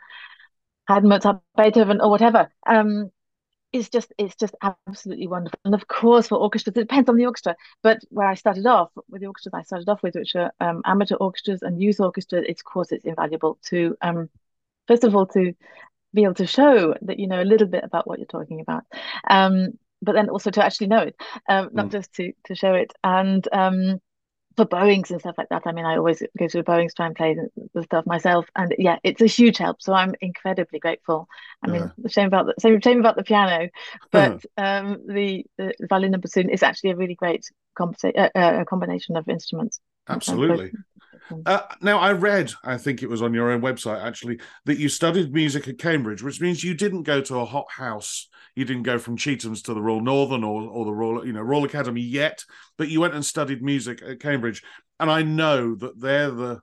Haydn, 0.90 1.10
Mozart, 1.10 1.42
Beethoven, 1.58 2.02
or 2.02 2.10
whatever. 2.10 2.50
Um, 2.68 3.12
it's 3.74 3.90
just 3.90 4.14
it's 4.20 4.36
just 4.36 4.56
absolutely 4.62 5.28
wonderful. 5.28 5.60
And 5.66 5.76
of 5.76 5.88
course, 5.88 6.28
for 6.30 6.38
orchestras, 6.38 6.76
it 6.78 6.82
depends 6.82 7.10
on 7.10 7.18
the 7.18 7.26
orchestra. 7.26 7.56
But 7.84 8.00
where 8.10 8.28
I 8.28 8.36
started 8.36 8.66
off 8.68 8.92
with 9.10 9.22
the 9.22 9.28
orchestras 9.28 9.54
I 9.56 9.64
started 9.64 9.90
off 9.90 10.04
with, 10.04 10.16
which 10.16 10.36
are 10.36 10.52
um, 10.62 10.82
amateur 10.86 11.16
orchestras 11.16 11.64
and 11.64 11.82
youth 11.82 12.00
orchestras, 12.00 12.46
it's 12.48 12.62
of 12.62 12.66
course 12.66 12.92
it's 12.92 13.06
invaluable 13.06 13.60
to 13.70 13.98
um, 14.02 14.30
first 14.88 15.04
of 15.04 15.16
all 15.16 15.28
to 15.28 15.54
be 16.14 16.24
able 16.24 16.36
to 16.36 16.48
show 16.48 16.96
that 17.04 17.20
you 17.20 17.28
know 17.28 17.42
a 17.42 17.46
little 17.46 17.68
bit 17.68 17.84
about 17.84 18.08
what 18.08 18.20
you're 18.20 18.28
talking 18.28 18.62
about, 18.62 18.84
um, 19.30 19.70
but 20.02 20.14
then 20.14 20.30
also 20.30 20.52
to 20.52 20.64
actually 20.66 20.88
know 20.88 21.00
it, 21.00 21.16
um, 21.50 21.70
not 21.74 21.88
Mm. 21.88 21.92
just 21.92 22.14
to 22.16 22.34
to 22.46 22.56
show 22.56 22.74
it. 22.76 22.94
And 23.04 23.48
um, 23.54 24.02
for 24.56 24.66
bowings 24.66 25.12
and 25.12 25.20
stuff 25.20 25.36
like 25.38 25.50
that, 25.50 25.64
I 25.66 25.72
mean, 25.72 25.86
I 25.86 25.98
always 25.98 26.22
go 26.38 26.48
to 26.48 26.58
the 26.58 26.64
bowings 26.64 26.94
try 26.94 27.08
and 27.08 27.16
play 27.16 27.36
the, 27.74 27.84
stuff 27.84 28.06
myself, 28.06 28.46
and 28.56 28.74
yeah, 28.78 28.98
it's 29.04 29.22
a 29.22 29.28
huge 29.28 29.58
help. 29.58 29.82
So 29.82 29.94
I'm 29.94 30.14
incredibly 30.22 30.80
grateful. 30.80 31.28
I 31.64 31.68
mean, 31.68 31.92
shame 32.08 32.28
about 32.28 32.46
the 32.46 32.54
same 32.60 32.80
shame 32.82 33.00
about 33.00 33.16
the 33.16 33.24
piano, 33.24 33.70
but 34.12 34.44
um, 34.58 35.02
the, 35.08 35.46
the 35.58 35.74
violin 35.90 36.14
and 36.14 36.22
bassoon 36.22 36.50
is 36.50 36.64
actually 36.64 36.92
a 36.92 36.96
really 36.96 37.16
great 37.16 37.46
uh, 37.80 38.30
uh, 38.36 38.64
combination 38.66 39.18
of 39.18 39.28
instruments. 39.28 39.80
Absolutely. 40.08 40.72
Uh, 41.46 41.62
now, 41.82 42.00
I 42.00 42.12
read, 42.12 42.52
I 42.64 42.78
think 42.78 43.02
it 43.02 43.10
was 43.10 43.22
on 43.22 43.34
your 43.34 43.52
own 43.52 43.62
website 43.62 44.04
actually, 44.04 44.40
that 44.66 44.78
you 44.78 44.90
studied 44.90 45.34
music 45.34 45.68
at 45.68 45.78
Cambridge, 45.78 46.24
which 46.24 46.42
means 46.42 46.64
you 46.64 46.74
didn't 46.74 47.04
go 47.04 47.22
to 47.22 47.40
a 47.40 47.46
hot 47.46 47.68
house. 47.70 48.30
You 48.56 48.66
didn't 48.66 48.84
go 48.84 49.00
from 49.00 49.18
Chetham's 49.18 49.64
to 49.64 49.74
the 49.74 49.82
Royal 49.82 50.02
Northern 50.02 50.44
or, 50.44 50.62
or 50.64 50.86
the 50.86 50.94
Royal, 50.94 51.26
you 51.26 51.34
know, 51.34 51.42
Royal 51.42 51.64
Academy 51.64 52.02
yet, 52.02 52.44
but 52.78 52.90
you 52.90 53.02
went 53.02 53.16
and 53.16 53.26
studied 53.26 53.64
music 53.64 54.02
at 54.02 54.20
Cambridge. 54.20 54.62
And 55.00 55.10
I 55.10 55.24
know 55.24 55.76
that 55.76 56.00
they're 56.00 56.32
the 56.32 56.62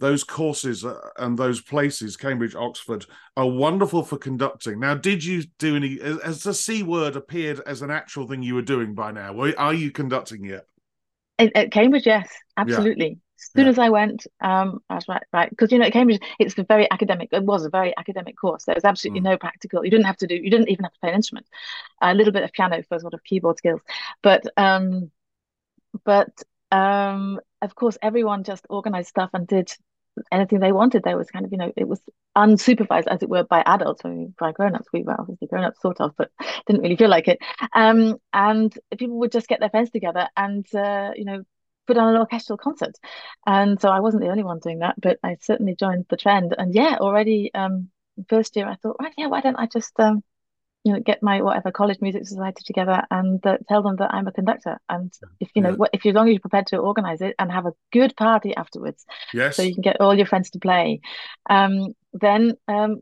those 0.00 0.24
courses 0.24 0.82
uh, 0.82 0.98
and 1.18 1.36
those 1.36 1.60
places, 1.60 2.16
Cambridge, 2.16 2.54
Oxford, 2.54 3.04
are 3.36 3.46
wonderful 3.46 4.02
for 4.02 4.16
conducting. 4.16 4.80
Now, 4.80 4.94
did 4.94 5.22
you 5.22 5.44
do 5.58 5.76
any? 5.76 5.98
Has 5.98 6.42
the 6.42 6.54
C 6.54 6.82
word 6.82 7.16
appeared 7.16 7.60
as 7.66 7.82
an 7.82 7.90
actual 7.90 8.26
thing 8.26 8.42
you 8.42 8.54
were 8.54 8.62
doing 8.62 8.94
by 8.94 9.12
now? 9.12 9.38
Are 9.58 9.74
you 9.74 9.90
conducting 9.90 10.42
yet? 10.42 10.64
At 11.38 11.70
Cambridge, 11.70 12.06
yes, 12.06 12.28
absolutely. 12.56 13.18
Soon 13.40 13.66
Yeah. 13.66 13.70
as 13.70 13.78
I 13.78 13.88
went, 13.90 14.26
um, 14.40 14.82
I 14.90 14.94
was 14.96 15.08
right, 15.08 15.22
right, 15.32 15.50
because 15.50 15.72
you 15.72 15.78
know 15.78 15.86
at 15.86 15.92
Cambridge 15.92 16.20
it's 16.38 16.56
a 16.58 16.64
very 16.64 16.90
academic. 16.90 17.30
It 17.32 17.44
was 17.44 17.64
a 17.64 17.70
very 17.70 17.94
academic 17.96 18.36
course. 18.38 18.64
There 18.64 18.74
was 18.74 18.84
absolutely 18.84 19.20
Mm. 19.20 19.24
no 19.32 19.38
practical. 19.38 19.84
You 19.84 19.90
didn't 19.90 20.06
have 20.06 20.18
to 20.18 20.26
do. 20.26 20.34
You 20.36 20.50
didn't 20.50 20.70
even 20.70 20.84
have 20.84 20.92
to 20.94 21.00
play 21.00 21.10
an 21.10 21.16
instrument. 21.16 21.46
A 22.02 22.14
little 22.14 22.32
bit 22.32 22.44
of 22.44 22.52
piano 22.52 22.82
for 22.88 22.98
sort 23.00 23.14
of 23.14 23.24
keyboard 23.24 23.58
skills, 23.58 23.80
but 24.22 24.44
um, 24.56 25.10
but 26.04 26.30
um, 26.70 27.40
of 27.62 27.74
course 27.74 27.98
everyone 28.02 28.44
just 28.44 28.66
organized 28.70 29.08
stuff 29.08 29.30
and 29.34 29.46
did 29.46 29.72
anything 30.32 30.60
they 30.60 30.72
wanted. 30.72 31.02
There 31.02 31.16
was 31.16 31.30
kind 31.30 31.44
of 31.44 31.52
you 31.52 31.58
know 31.58 31.72
it 31.76 31.88
was 31.88 32.00
unsupervised 32.36 33.06
as 33.08 33.22
it 33.22 33.28
were 33.28 33.44
by 33.44 33.62
adults. 33.66 34.02
I 34.04 34.08
mean, 34.10 34.34
by 34.38 34.52
grown-ups, 34.52 34.88
we 34.92 35.02
were 35.02 35.18
obviously 35.20 35.48
grown-ups 35.48 35.80
sort 35.80 36.00
of, 36.00 36.14
but 36.16 36.30
didn't 36.66 36.82
really 36.82 36.96
feel 36.96 37.10
like 37.10 37.28
it. 37.28 37.38
Um, 37.74 38.18
and 38.32 38.76
people 38.98 39.18
would 39.20 39.32
just 39.32 39.48
get 39.48 39.60
their 39.60 39.70
friends 39.70 39.90
together 39.90 40.28
and 40.36 40.66
uh, 40.74 41.12
you 41.16 41.24
know 41.24 41.42
put 41.90 41.98
on 42.02 42.14
an 42.14 42.20
orchestral 42.20 42.58
concert. 42.66 42.94
And 43.46 43.80
so 43.80 43.88
I 43.90 44.00
wasn't 44.00 44.22
the 44.24 44.30
only 44.30 44.44
one 44.44 44.60
doing 44.60 44.80
that, 44.80 44.96
but 45.06 45.18
I 45.28 45.36
certainly 45.40 45.74
joined 45.84 46.06
the 46.10 46.16
trend. 46.24 46.54
And 46.58 46.74
yeah, 46.74 46.96
already 47.00 47.40
um 47.54 47.90
first 48.28 48.56
year 48.56 48.66
I 48.68 48.76
thought, 48.76 48.96
right, 49.02 49.14
yeah, 49.18 49.28
why 49.32 49.40
don't 49.40 49.56
I 49.64 49.66
just 49.78 49.98
um 50.00 50.22
you 50.84 50.92
know 50.92 51.00
get 51.00 51.22
my 51.22 51.42
whatever 51.42 51.70
college 51.72 51.98
music 52.00 52.26
society 52.26 52.62
together 52.66 52.98
and 53.10 53.44
uh, 53.46 53.58
tell 53.68 53.82
them 53.82 53.96
that 53.96 54.14
I'm 54.14 54.28
a 54.28 54.32
conductor. 54.40 54.78
And 54.88 55.12
if 55.40 55.50
you 55.54 55.62
know 55.62 55.76
Yeah. 55.80 55.88
if 55.94 56.04
you're 56.04 56.12
as 56.12 56.16
long 56.16 56.28
as 56.28 56.32
you're 56.34 56.40
prepared 56.48 56.68
to 56.68 56.78
organize 56.78 57.20
it 57.20 57.34
and 57.38 57.52
have 57.52 57.66
a 57.66 57.74
good 57.92 58.16
party 58.16 58.54
afterwards, 58.56 59.04
Yes. 59.34 59.56
so 59.56 59.62
you 59.62 59.74
can 59.74 59.82
get 59.82 60.00
all 60.00 60.14
your 60.14 60.26
friends 60.26 60.50
to 60.50 60.58
play, 60.58 61.00
um, 61.48 61.94
then 62.12 62.54
um 62.68 63.00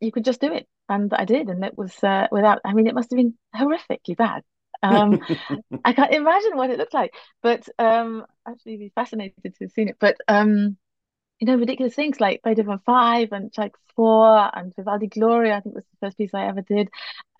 you 0.00 0.12
could 0.12 0.24
just 0.24 0.40
do 0.40 0.52
it. 0.52 0.66
And 0.88 1.12
I 1.14 1.24
did, 1.24 1.48
and 1.48 1.64
it 1.64 1.76
was 1.78 1.92
uh, 2.04 2.28
without. 2.30 2.60
I 2.64 2.74
mean, 2.74 2.86
it 2.86 2.94
must 2.94 3.10
have 3.10 3.16
been 3.16 3.34
horrifically 3.56 4.16
bad. 4.16 4.42
Um, 4.84 5.20
I 5.84 5.92
can't 5.94 6.12
imagine 6.12 6.56
what 6.56 6.70
it 6.70 6.78
looked 6.78 6.94
like, 6.94 7.14
but 7.42 7.68
um, 7.78 8.24
actually, 8.48 8.76
be 8.76 8.92
fascinated 8.94 9.42
to 9.44 9.64
have 9.64 9.72
seen 9.72 9.88
it. 9.88 9.96
But 10.00 10.16
um, 10.28 10.76
you 11.40 11.46
know, 11.46 11.56
ridiculous 11.56 11.94
things 11.94 12.20
like 12.20 12.42
Beethoven 12.44 12.80
Five 12.86 13.32
and 13.32 13.52
like 13.58 13.74
Four 13.96 14.50
and 14.56 14.74
Vivaldi 14.76 15.08
Gloria. 15.08 15.56
I 15.56 15.60
think 15.60 15.74
was 15.74 15.84
the 15.84 16.06
first 16.06 16.18
piece 16.18 16.34
I 16.34 16.46
ever 16.46 16.62
did 16.62 16.88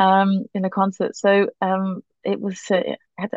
um, 0.01 0.47
in 0.55 0.65
a 0.65 0.71
concert. 0.71 1.17
So 1.17 1.49
um, 1.61 2.03
it 2.25 2.41
was. 2.41 2.61
Uh, 2.71 2.77
it 2.77 2.99
had 3.19 3.31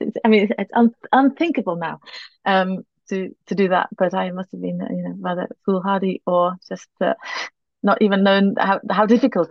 I 0.24 0.28
mean, 0.28 0.48
it's 0.58 0.72
un 0.74 0.92
unthinkable 1.12 1.76
now 1.76 2.00
um, 2.44 2.84
to 3.10 3.34
to 3.46 3.54
do 3.54 3.68
that. 3.68 3.88
But 3.96 4.14
I 4.14 4.30
must 4.30 4.52
have 4.52 4.60
been, 4.60 4.80
you 4.90 5.02
know, 5.02 5.14
rather 5.20 5.48
foolhardy 5.64 6.22
or 6.26 6.56
just 6.68 6.88
uh, 7.00 7.14
not 7.82 8.02
even 8.02 8.22
known 8.22 8.54
how 8.58 8.80
how 8.90 9.06
difficult 9.06 9.50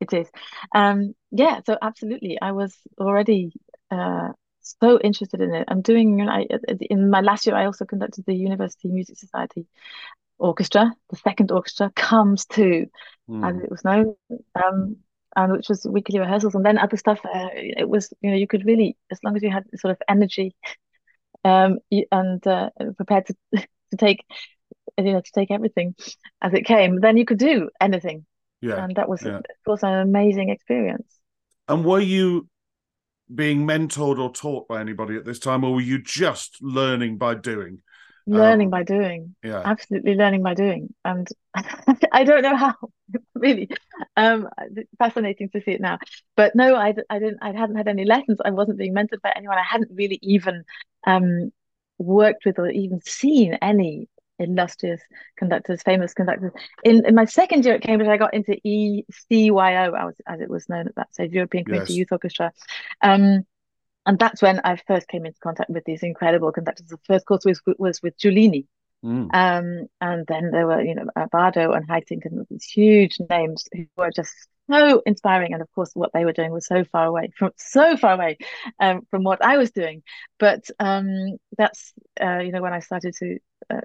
it 0.00 0.12
is. 0.12 0.28
Um, 0.74 1.14
yeah, 1.30 1.60
so 1.66 1.76
absolutely, 1.80 2.38
I 2.40 2.52
was 2.52 2.76
already 3.00 3.52
uh, 3.90 4.30
so 4.60 4.98
interested 5.00 5.40
in 5.40 5.54
it. 5.54 5.64
I'm 5.68 5.82
doing, 5.82 6.28
I, 6.28 6.46
in 6.90 7.10
my 7.10 7.20
last 7.20 7.46
year, 7.46 7.56
I 7.56 7.66
also 7.66 7.84
conducted 7.84 8.24
the 8.26 8.34
University 8.34 8.88
Music 8.88 9.18
Society 9.18 9.66
Orchestra, 10.38 10.92
the 11.10 11.16
second 11.16 11.50
orchestra, 11.52 11.90
comes 11.96 12.46
to, 12.46 12.86
as 13.42 13.56
Mm. 13.56 13.62
it 13.62 13.70
was 13.70 13.84
known, 13.84 14.16
um, 14.54 14.96
and 15.36 15.52
which 15.52 15.68
was 15.68 15.86
weekly 15.90 16.18
rehearsals, 16.20 16.54
and 16.54 16.64
then 16.66 16.78
other 16.78 16.96
stuff. 16.96 17.20
Uh, 17.24 17.48
it 17.54 17.88
was, 17.88 18.12
you 18.20 18.30
know, 18.30 18.36
you 18.36 18.46
could 18.46 18.66
really, 18.66 18.96
as 19.10 19.20
long 19.24 19.36
as 19.36 19.42
you 19.42 19.50
had 19.50 19.64
sort 19.78 19.92
of 19.92 20.02
energy, 20.08 20.54
um, 21.44 21.78
and 22.12 22.46
uh, 22.46 22.70
prepared 22.96 23.26
to 23.26 23.36
to 23.90 23.96
take, 23.96 24.24
you 24.98 25.12
know, 25.12 25.20
to 25.20 25.32
take 25.34 25.50
everything 25.50 25.94
as 26.42 26.54
it 26.54 26.64
came, 26.66 27.00
then 27.00 27.16
you 27.16 27.24
could 27.24 27.38
do 27.38 27.70
anything 27.80 28.26
Yeah. 28.66 28.82
and 28.82 28.96
that 28.96 29.08
was 29.08 29.24
yeah. 29.24 29.38
of 29.38 29.42
course 29.64 29.82
an 29.82 29.94
amazing 29.94 30.50
experience 30.50 31.20
And 31.68 31.84
were 31.84 32.00
you 32.00 32.48
being 33.34 33.66
mentored 33.66 34.18
or 34.20 34.32
taught 34.32 34.68
by 34.68 34.80
anybody 34.80 35.16
at 35.16 35.24
this 35.24 35.38
time, 35.38 35.64
or 35.64 35.74
were 35.74 35.80
you 35.80 36.00
just 36.02 36.62
learning 36.62 37.18
by 37.18 37.34
doing? 37.34 37.82
learning 38.26 38.70
Um, 38.70 38.70
by 38.70 38.82
doing 38.82 39.34
Yeah. 39.42 39.64
absolutely 39.64 40.14
learning 40.14 40.42
by 40.42 40.54
doing 40.54 40.92
and 41.04 41.28
I 42.12 42.24
don't 42.24 42.42
know 42.42 42.56
how 42.56 42.74
really 43.34 43.68
um 44.16 44.48
fascinating 44.98 45.48
to 45.50 45.60
see 45.60 45.72
it 45.72 45.80
now 45.80 45.98
but 46.36 46.54
no 46.54 46.76
I, 46.76 46.94
I 47.10 47.18
didn't 47.18 47.38
I 47.42 47.52
hadn't 47.52 47.76
had 47.76 47.88
any 47.88 48.04
lessons 48.04 48.38
I 48.44 48.50
wasn't 48.50 48.78
being 48.78 48.94
mentored 48.94 49.22
by 49.22 49.32
anyone 49.34 49.58
I 49.58 49.62
hadn't 49.62 49.90
really 49.94 50.18
even 50.22 50.64
um 51.06 51.52
worked 51.98 52.44
with 52.44 52.58
or 52.58 52.68
even 52.68 53.00
seen 53.02 53.54
any 53.54 54.08
illustrious 54.38 55.00
conductors 55.36 55.82
famous 55.82 56.12
conductors 56.14 56.52
in 56.84 57.04
in 57.06 57.14
my 57.14 57.24
second 57.24 57.64
year 57.64 57.74
at 57.74 57.82
Cambridge 57.82 58.08
I 58.08 58.16
got 58.16 58.34
into 58.34 58.56
ECYO 58.64 60.08
as, 60.08 60.14
as 60.26 60.40
it 60.40 60.50
was 60.50 60.68
known 60.68 60.88
at 60.88 60.94
that 60.96 61.12
stage 61.14 61.32
European 61.32 61.64
Community 61.64 61.94
Yes. 61.94 61.98
Youth 61.98 62.12
Orchestra 62.12 62.52
um 63.02 63.44
and 64.06 64.18
that's 64.18 64.40
when 64.40 64.60
I 64.62 64.76
first 64.86 65.08
came 65.08 65.26
into 65.26 65.38
contact 65.40 65.68
with 65.68 65.84
these 65.84 66.04
incredible 66.04 66.52
conductors. 66.52 66.86
The 66.86 66.98
first 67.04 67.26
course 67.26 67.44
was 67.44 67.60
was 67.78 68.02
with 68.02 68.16
Giulini, 68.18 68.66
Mm. 69.04 69.28
um, 69.34 69.86
and 70.00 70.26
then 70.26 70.50
there 70.50 70.66
were 70.66 70.80
you 70.82 70.94
know 70.94 71.04
Abbado 71.16 71.76
and 71.76 71.86
Haitink 71.86 72.24
and 72.24 72.46
these 72.48 72.64
huge 72.64 73.18
names 73.28 73.68
who 73.72 73.84
were 73.96 74.10
just 74.10 74.32
so 74.70 75.02
inspiring. 75.06 75.52
And 75.52 75.62
of 75.62 75.70
course, 75.72 75.90
what 75.94 76.10
they 76.12 76.24
were 76.24 76.32
doing 76.32 76.50
was 76.50 76.66
so 76.66 76.84
far 76.84 77.06
away 77.06 77.30
from 77.36 77.50
so 77.56 77.96
far 77.96 78.14
away 78.14 78.38
um, 78.80 79.02
from 79.10 79.24
what 79.24 79.44
I 79.44 79.56
was 79.58 79.70
doing. 79.70 80.02
But 80.38 80.68
um, 80.78 81.36
that's 81.56 81.92
uh, 82.20 82.38
you 82.38 82.52
know 82.52 82.62
when 82.62 82.72
I 82.72 82.80
started 82.80 83.14
to 83.18 83.38
uh, 83.70 83.80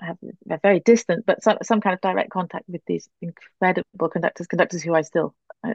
have 0.00 0.16
they're 0.46 0.60
very 0.62 0.80
distant, 0.80 1.26
but 1.26 1.42
some 1.42 1.58
some 1.62 1.80
kind 1.80 1.94
of 1.94 2.00
direct 2.00 2.30
contact 2.30 2.64
with 2.68 2.82
these 2.86 3.08
incredible 3.20 4.08
conductors, 4.08 4.46
conductors 4.46 4.82
who 4.82 4.94
I 4.94 5.02
still 5.02 5.34
uh, 5.64 5.74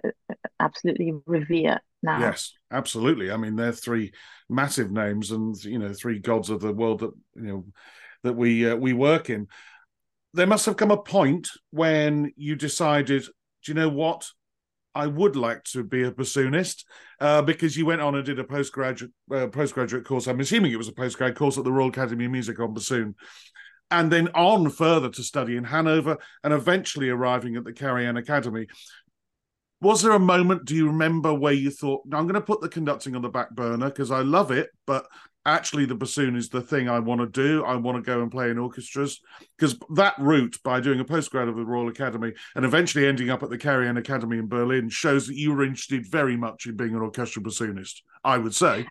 absolutely 0.59 1.13
revere 1.25 1.79
now. 2.03 2.19
Yes, 2.19 2.53
absolutely. 2.71 3.31
I 3.31 3.37
mean, 3.37 3.55
they're 3.55 3.71
three 3.71 4.13
massive 4.49 4.91
names, 4.91 5.31
and 5.31 5.55
you 5.63 5.79
know, 5.79 5.93
three 5.93 6.19
gods 6.19 6.49
of 6.49 6.61
the 6.61 6.73
world 6.73 6.99
that 6.99 7.11
you 7.35 7.43
know 7.43 7.65
that 8.23 8.33
we 8.33 8.69
uh, 8.69 8.75
we 8.75 8.93
work 8.93 9.29
in. 9.29 9.47
There 10.33 10.47
must 10.47 10.65
have 10.65 10.77
come 10.77 10.91
a 10.91 10.97
point 10.97 11.49
when 11.71 12.33
you 12.35 12.55
decided, 12.55 13.25
do 13.65 13.71
you 13.71 13.73
know 13.73 13.89
what? 13.89 14.27
I 14.93 15.07
would 15.07 15.35
like 15.35 15.63
to 15.65 15.83
be 15.83 16.03
a 16.03 16.11
bassoonist 16.11 16.85
uh, 17.19 17.41
because 17.41 17.75
you 17.75 17.85
went 17.85 18.01
on 18.01 18.15
and 18.15 18.25
did 18.25 18.39
a 18.39 18.45
postgraduate 18.45 19.11
uh, 19.29 19.47
postgraduate 19.47 20.05
course. 20.05 20.27
I'm 20.27 20.39
assuming 20.39 20.71
it 20.71 20.77
was 20.77 20.87
a 20.87 20.93
postgrad 20.93 21.35
course 21.35 21.57
at 21.57 21.65
the 21.65 21.71
Royal 21.71 21.89
Academy 21.89 22.25
of 22.25 22.31
Music 22.31 22.59
on 22.61 22.73
bassoon, 22.73 23.15
and 23.91 24.09
then 24.09 24.29
on 24.29 24.69
further 24.69 25.09
to 25.09 25.23
study 25.23 25.57
in 25.57 25.65
Hanover, 25.65 26.17
and 26.43 26.53
eventually 26.53 27.09
arriving 27.09 27.57
at 27.57 27.65
the 27.65 27.73
Karajan 27.73 28.17
Academy. 28.17 28.67
Was 29.81 30.01
there 30.01 30.13
a 30.13 30.19
moment, 30.19 30.63
do 30.63 30.73
you 30.73 30.87
remember, 30.87 31.33
where 31.33 31.53
you 31.53 31.69
thought, 31.69 32.01
I'm 32.05 32.23
going 32.23 32.33
to 32.35 32.41
put 32.41 32.61
the 32.61 32.69
conducting 32.69 33.15
on 33.15 33.21
the 33.21 33.29
back 33.29 33.51
burner 33.51 33.89
because 33.89 34.09
I 34.09 34.21
love 34.21 34.49
it, 34.51 34.69
but 34.87 35.05
actually 35.45 35.85
the 35.85 35.95
bassoon 35.95 36.35
is 36.35 36.49
the 36.49 36.61
thing 36.61 36.89
I 36.89 36.99
want 36.99 37.21
to 37.21 37.27
do. 37.27 37.63
I 37.63 37.75
want 37.75 37.97
to 37.97 38.01
go 38.01 38.21
and 38.21 38.31
play 38.31 38.49
in 38.49 38.57
orchestras. 38.57 39.21
Because 39.57 39.77
that 39.95 40.15
route, 40.17 40.57
by 40.63 40.79
doing 40.79 40.99
a 40.99 41.05
postgrad 41.05 41.47
of 41.47 41.55
the 41.55 41.65
Royal 41.65 41.87
Academy 41.87 42.33
and 42.55 42.65
eventually 42.65 43.07
ending 43.07 43.29
up 43.29 43.43
at 43.43 43.49
the 43.49 43.57
Karajan 43.57 43.97
Academy 43.97 44.37
in 44.37 44.47
Berlin, 44.47 44.89
shows 44.89 45.27
that 45.27 45.35
you 45.35 45.53
were 45.53 45.63
interested 45.63 46.05
very 46.05 46.35
much 46.35 46.65
in 46.65 46.75
being 46.75 46.95
an 46.95 47.01
orchestral 47.01 47.45
bassoonist, 47.45 48.01
I 48.23 48.37
would 48.37 48.55
say. 48.55 48.87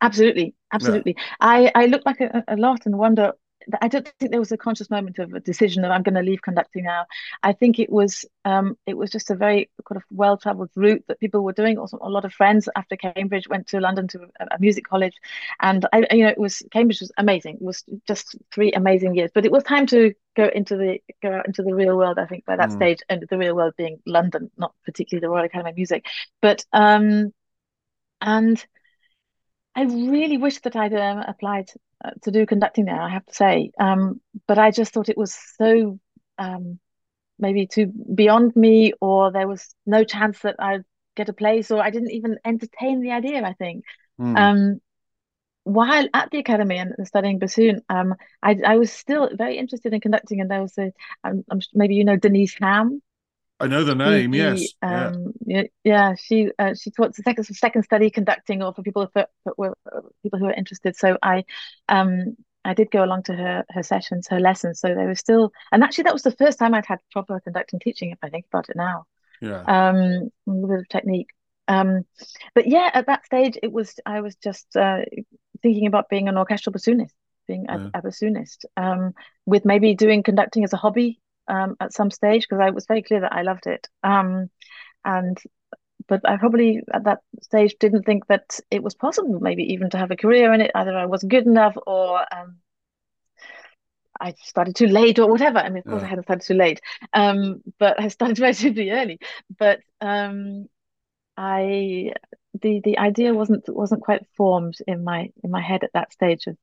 Absolutely, 0.00 0.54
absolutely. 0.72 1.16
I 1.40 1.70
I 1.74 1.86
look 1.86 2.02
back 2.02 2.20
a, 2.20 2.42
a 2.48 2.56
lot 2.56 2.86
and 2.86 2.98
wonder. 2.98 3.32
I 3.80 3.88
don't 3.88 4.06
think 4.18 4.30
there 4.30 4.40
was 4.40 4.52
a 4.52 4.56
conscious 4.56 4.90
moment 4.90 5.18
of 5.18 5.32
a 5.34 5.40
decision 5.40 5.82
that 5.82 5.90
I'm 5.90 6.02
going 6.02 6.14
to 6.14 6.22
leave 6.22 6.42
conducting 6.42 6.84
now. 6.84 7.06
I 7.42 7.52
think 7.52 7.78
it 7.78 7.90
was 7.90 8.24
um 8.44 8.76
it 8.86 8.96
was 8.96 9.10
just 9.10 9.30
a 9.30 9.34
very 9.34 9.70
kind 9.88 9.96
of 9.96 10.02
well-traveled 10.10 10.70
route 10.74 11.04
that 11.08 11.20
people 11.20 11.42
were 11.42 11.52
doing. 11.52 11.78
Also, 11.78 11.98
a 12.00 12.08
lot 12.10 12.24
of 12.24 12.32
friends 12.32 12.68
after 12.76 12.96
Cambridge 12.96 13.48
went 13.48 13.66
to 13.68 13.80
London 13.80 14.08
to 14.08 14.20
a, 14.40 14.46
a 14.52 14.58
music 14.60 14.84
college, 14.88 15.14
and 15.60 15.86
I 15.92 16.06
you 16.12 16.24
know 16.24 16.30
it 16.30 16.38
was 16.38 16.62
Cambridge 16.72 17.00
was 17.00 17.12
amazing. 17.18 17.56
It 17.56 17.62
was 17.62 17.84
just 18.06 18.36
three 18.52 18.72
amazing 18.72 19.14
years. 19.14 19.30
But 19.34 19.44
it 19.46 19.52
was 19.52 19.62
time 19.64 19.86
to 19.88 20.12
go 20.36 20.48
into 20.54 20.76
the 20.76 21.00
go 21.22 21.32
out 21.32 21.46
into 21.46 21.62
the 21.62 21.74
real 21.74 21.96
world. 21.96 22.18
I 22.18 22.26
think 22.26 22.44
by 22.44 22.56
that 22.56 22.72
Mm. 22.72 22.74
stage, 22.74 22.98
and 23.08 23.24
the 23.28 23.38
real 23.38 23.54
world 23.56 23.74
being 23.76 23.98
London, 24.06 24.50
not 24.56 24.74
particularly 24.84 25.20
the 25.20 25.30
Royal 25.30 25.44
Academy 25.44 25.70
of 25.70 25.76
Music, 25.76 26.04
but 26.40 26.64
um 26.72 27.32
and. 28.20 28.64
I 29.74 29.82
really 29.84 30.38
wish 30.38 30.60
that 30.60 30.76
I'd 30.76 30.94
um, 30.94 31.18
applied 31.18 31.70
uh, 32.04 32.10
to 32.22 32.30
do 32.30 32.46
conducting 32.46 32.84
there, 32.84 33.00
I 33.00 33.08
have 33.08 33.24
to 33.26 33.34
say. 33.34 33.70
Um, 33.78 34.20
but 34.46 34.58
I 34.58 34.70
just 34.70 34.92
thought 34.92 35.08
it 35.08 35.16
was 35.16 35.34
so 35.56 35.98
um, 36.38 36.78
maybe 37.38 37.66
too 37.66 37.86
beyond 37.86 38.54
me, 38.54 38.92
or 39.00 39.32
there 39.32 39.48
was 39.48 39.74
no 39.86 40.04
chance 40.04 40.38
that 40.40 40.56
I'd 40.58 40.84
get 41.16 41.28
a 41.28 41.34
place, 41.34 41.70
or 41.70 41.82
I 41.82 41.90
didn't 41.90 42.12
even 42.12 42.38
entertain 42.44 43.00
the 43.00 43.12
idea, 43.12 43.42
I 43.42 43.54
think. 43.54 43.84
Mm. 44.20 44.36
Um, 44.38 44.80
while 45.64 46.08
at 46.12 46.30
the 46.30 46.38
academy 46.38 46.78
and 46.78 46.94
studying 47.06 47.38
bassoon, 47.38 47.82
um, 47.88 48.14
I, 48.42 48.58
I 48.66 48.76
was 48.76 48.92
still 48.92 49.30
very 49.32 49.58
interested 49.58 49.92
in 49.92 50.00
conducting, 50.00 50.40
and 50.40 50.50
there 50.50 50.62
was 50.62 50.76
a, 50.78 50.92
I'm, 51.22 51.44
maybe 51.72 51.94
you 51.94 52.04
know 52.04 52.16
Denise 52.16 52.56
Ham. 52.60 53.00
I 53.62 53.66
know 53.68 53.84
the 53.84 53.94
name, 53.94 54.32
She, 54.32 54.38
yes. 54.38 54.72
yeah. 54.82 55.06
um, 55.08 55.32
yeah, 55.46 55.62
yeah, 55.84 56.14
she 56.16 56.50
uh, 56.58 56.74
she 56.74 56.90
taught 56.90 57.14
second 57.14 57.44
second 57.44 57.82
study 57.84 58.10
conducting, 58.10 58.62
or 58.62 58.74
for 58.74 58.82
people 58.82 59.08
for, 59.12 59.26
for, 59.44 59.54
were 59.56 59.74
people 60.22 60.38
who 60.38 60.46
are 60.46 60.52
interested. 60.52 60.96
So 60.96 61.16
I, 61.22 61.44
um, 61.88 62.36
I 62.64 62.74
did 62.74 62.90
go 62.90 63.04
along 63.04 63.22
to 63.24 63.34
her 63.34 63.64
her 63.70 63.82
sessions, 63.82 64.26
her 64.28 64.40
lessons. 64.40 64.80
So 64.80 64.88
they 64.94 65.06
were 65.06 65.14
still, 65.14 65.52
and 65.70 65.84
actually 65.84 66.04
that 66.04 66.12
was 66.12 66.22
the 66.22 66.32
first 66.32 66.58
time 66.58 66.74
I'd 66.74 66.86
had 66.86 66.98
proper 67.12 67.40
conducting 67.40 67.80
teaching. 67.80 68.10
If 68.10 68.18
I 68.22 68.28
think 68.30 68.46
about 68.52 68.68
it 68.68 68.76
now, 68.76 69.04
Yeah. 69.40 69.62
um, 69.66 70.30
a 70.48 70.66
bit 70.66 70.80
of 70.80 70.88
technique. 70.88 71.28
Um, 71.68 72.02
but 72.54 72.66
yeah, 72.66 72.90
at 72.92 73.06
that 73.06 73.24
stage, 73.24 73.56
it 73.62 73.72
was 73.72 73.94
I 74.04 74.20
was 74.20 74.34
just 74.36 74.76
uh, 74.76 75.02
thinking 75.62 75.86
about 75.86 76.08
being 76.08 76.28
an 76.28 76.36
orchestral 76.36 76.74
bassoonist. 76.74 77.14
being 77.48 77.66
a, 77.68 77.90
a 77.94 78.02
bassoonist, 78.02 78.64
um, 78.76 79.12
with 79.46 79.64
maybe 79.64 79.94
doing 79.94 80.22
conducting 80.22 80.64
as 80.64 80.72
a 80.72 80.76
hobby 80.76 81.20
um, 81.48 81.76
at 81.80 81.92
some 81.92 82.10
stage 82.10 82.42
because 82.42 82.62
I 82.62 82.70
was 82.70 82.86
very 82.86 83.02
clear 83.02 83.20
that 83.20 83.32
I 83.32 83.42
loved 83.42 83.66
it. 83.66 83.88
Um, 84.02 84.50
and 85.04 85.38
but 86.08 86.28
I 86.28 86.36
probably 86.36 86.82
at 86.92 87.04
that 87.04 87.20
stage 87.42 87.76
didn't 87.78 88.04
think 88.04 88.26
that 88.26 88.58
it 88.70 88.82
was 88.82 88.94
possible, 88.94 89.40
maybe 89.40 89.72
even 89.72 89.90
to 89.90 89.98
have 89.98 90.10
a 90.10 90.16
career 90.16 90.52
in 90.52 90.60
it. 90.60 90.70
Either 90.74 90.96
I 90.96 91.06
wasn't 91.06 91.32
good 91.32 91.46
enough, 91.46 91.76
or 91.86 92.18
um, 92.18 92.56
I 94.20 94.34
started 94.42 94.76
too 94.76 94.88
late, 94.88 95.18
or 95.18 95.30
whatever. 95.30 95.58
I 95.58 95.68
mean, 95.68 95.78
of 95.78 95.84
course, 95.84 96.02
yeah. 96.02 96.06
I 96.06 96.10
hadn't 96.10 96.24
started 96.24 96.46
too 96.46 96.54
late, 96.54 96.80
um, 97.12 97.62
but 97.78 98.00
I 98.00 98.08
started 98.08 98.38
relatively 98.40 98.90
early. 98.90 99.18
But 99.58 99.80
um, 100.00 100.68
I 101.36 102.12
the 102.60 102.80
the 102.84 102.98
idea 102.98 103.34
wasn't 103.34 103.64
wasn't 103.68 104.02
quite 104.02 104.26
formed 104.36 104.76
in 104.86 105.04
my 105.04 105.30
in 105.42 105.50
my 105.50 105.60
head 105.60 105.84
at 105.84 105.92
that 105.94 106.12
stage 106.12 106.46
of 106.46 106.56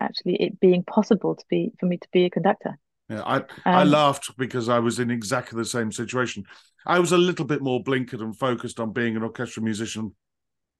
actually 0.00 0.36
it 0.36 0.60
being 0.60 0.82
possible 0.82 1.34
to 1.36 1.44
be 1.48 1.72
for 1.78 1.86
me 1.86 1.96
to 1.96 2.08
be 2.12 2.24
a 2.24 2.30
conductor. 2.30 2.78
Yeah, 3.08 3.22
I 3.22 3.36
um, 3.36 3.44
I 3.66 3.84
laughed 3.84 4.36
because 4.36 4.68
I 4.68 4.78
was 4.78 4.98
in 4.98 5.10
exactly 5.10 5.56
the 5.56 5.64
same 5.64 5.92
situation. 5.92 6.44
I 6.86 6.98
was 6.98 7.12
a 7.12 7.18
little 7.18 7.44
bit 7.44 7.62
more 7.62 7.82
blinkered 7.82 8.20
and 8.20 8.36
focused 8.36 8.80
on 8.80 8.92
being 8.92 9.16
an 9.16 9.22
orchestral 9.22 9.64
musician. 9.64 10.14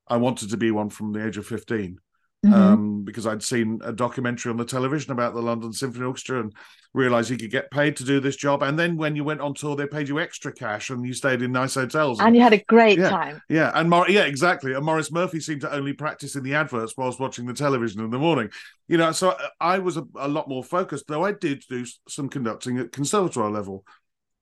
I 0.08 0.16
wanted 0.16 0.50
to 0.50 0.56
be 0.56 0.70
one 0.70 0.90
from 0.90 1.12
the 1.12 1.26
age 1.26 1.36
of 1.36 1.46
15 1.46 1.98
mm-hmm. 2.44 2.54
um, 2.54 3.04
because 3.04 3.26
I'd 3.26 3.42
seen 3.42 3.80
a 3.84 3.92
documentary 3.92 4.50
on 4.50 4.56
the 4.56 4.64
television 4.64 5.12
about 5.12 5.34
the 5.34 5.42
London 5.42 5.72
Symphony 5.72 6.04
Orchestra 6.04 6.40
and 6.40 6.52
realized 6.94 7.30
you 7.30 7.36
could 7.36 7.50
get 7.50 7.70
paid 7.70 7.96
to 7.96 8.04
do 8.04 8.20
this 8.20 8.36
job. 8.36 8.62
And 8.62 8.78
then 8.78 8.96
when 8.96 9.16
you 9.16 9.24
went 9.24 9.40
on 9.40 9.54
tour, 9.54 9.76
they 9.76 9.86
paid 9.86 10.08
you 10.08 10.20
extra 10.20 10.52
cash 10.52 10.90
and 10.90 11.06
you 11.06 11.14
stayed 11.14 11.40
in 11.40 11.52
nice 11.52 11.74
hotels. 11.74 12.18
And, 12.18 12.28
and 12.28 12.36
you 12.36 12.42
had 12.42 12.52
a 12.52 12.62
great 12.64 12.98
yeah, 12.98 13.08
time. 13.08 13.42
Yeah. 13.48 13.70
And 13.74 13.88
Mor- 13.88 14.10
yeah, 14.10 14.24
exactly. 14.24 14.74
And 14.74 14.84
Maurice 14.84 15.12
Murphy 15.12 15.40
seemed 15.40 15.62
to 15.62 15.72
only 15.72 15.92
practice 15.92 16.36
in 16.36 16.42
the 16.42 16.54
adverts 16.54 16.94
whilst 16.96 17.20
watching 17.20 17.46
the 17.46 17.54
television 17.54 18.02
in 18.02 18.10
the 18.10 18.18
morning. 18.18 18.50
You 18.88 18.98
know, 18.98 19.12
so 19.12 19.36
I 19.60 19.78
was 19.78 19.96
a, 19.96 20.04
a 20.16 20.28
lot 20.28 20.48
more 20.48 20.64
focused, 20.64 21.06
though 21.08 21.24
I 21.24 21.32
did 21.32 21.64
do 21.68 21.86
some 22.08 22.28
conducting 22.28 22.78
at 22.78 22.92
conservatoire 22.92 23.50
level 23.50 23.84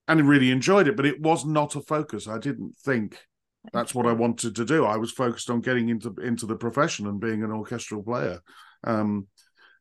and 0.08 0.28
really 0.28 0.50
enjoyed 0.50 0.88
it, 0.88 0.96
but 0.96 1.06
it 1.06 1.20
was 1.20 1.44
not 1.44 1.76
a 1.76 1.80
focus. 1.80 2.26
I 2.26 2.38
didn't 2.38 2.76
think 2.78 3.16
that's 3.72 3.94
what 3.94 4.06
I 4.06 4.12
wanted 4.12 4.56
to 4.56 4.64
do. 4.64 4.84
I 4.84 4.96
was 4.96 5.12
focused 5.12 5.50
on 5.50 5.60
getting 5.60 5.88
into 5.88 6.14
into 6.22 6.46
the 6.46 6.56
profession 6.56 7.06
and 7.06 7.20
being 7.20 7.42
an 7.42 7.52
orchestral 7.52 8.02
player. 8.02 8.40
Um, 8.84 9.26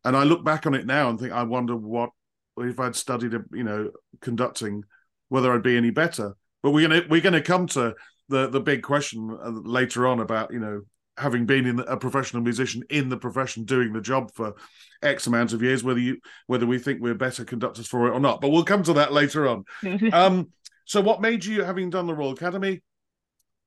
and 0.04 0.16
I 0.16 0.24
look 0.24 0.44
back 0.44 0.66
on 0.66 0.74
it 0.74 0.86
now 0.86 1.10
and 1.10 1.20
think, 1.20 1.34
I 1.34 1.44
wonder 1.44 1.76
what 1.76 2.12
if 2.58 2.80
I'd 2.80 2.96
studied, 2.96 3.34
you 3.52 3.64
know, 3.64 3.92
conducting, 4.22 4.84
whether 5.30 5.54
I'd 5.54 5.64
be 5.64 5.78
any 5.78 5.92
better. 5.92 6.36
But 6.62 6.72
we're 6.72 6.88
gonna 6.88 7.04
we're 7.10 7.22
gonna 7.22 7.42
come 7.42 7.68
to 7.68 7.96
the 8.28 8.50
the 8.50 8.60
big 8.60 8.84
question 8.84 9.38
uh, 9.42 9.50
later 9.50 10.08
on 10.08 10.20
about 10.20 10.52
you 10.52 10.60
know 10.60 10.82
having 11.18 11.46
been 11.46 11.66
in 11.66 11.80
a 11.80 11.98
professional 11.98 12.42
musician 12.42 12.82
in 12.90 13.10
the 13.10 13.18
profession 13.18 13.66
doing 13.66 13.92
the 13.92 14.02
job 14.02 14.32
for 14.34 14.56
X 15.02 15.28
amount 15.28 15.54
of 15.54 15.62
years, 15.62 15.84
whether 15.84 16.00
you 16.00 16.18
whether 16.48 16.66
we 16.66 16.80
think 16.80 17.02
we're 17.02 17.14
better 17.14 17.46
conductors 17.46 17.88
for 17.88 18.08
it 18.08 18.12
or 18.12 18.20
not. 18.20 18.42
But 18.42 18.50
we'll 18.50 18.66
come 18.66 18.84
to 18.84 18.94
that 18.94 19.14
later 19.14 19.48
on. 19.48 19.64
um, 20.14 20.52
so, 20.86 21.02
what 21.02 21.22
made 21.22 21.46
you, 21.46 21.64
having 21.64 21.90
done 21.90 22.08
the 22.08 22.16
Royal 22.16 22.32
Academy, 22.32 22.82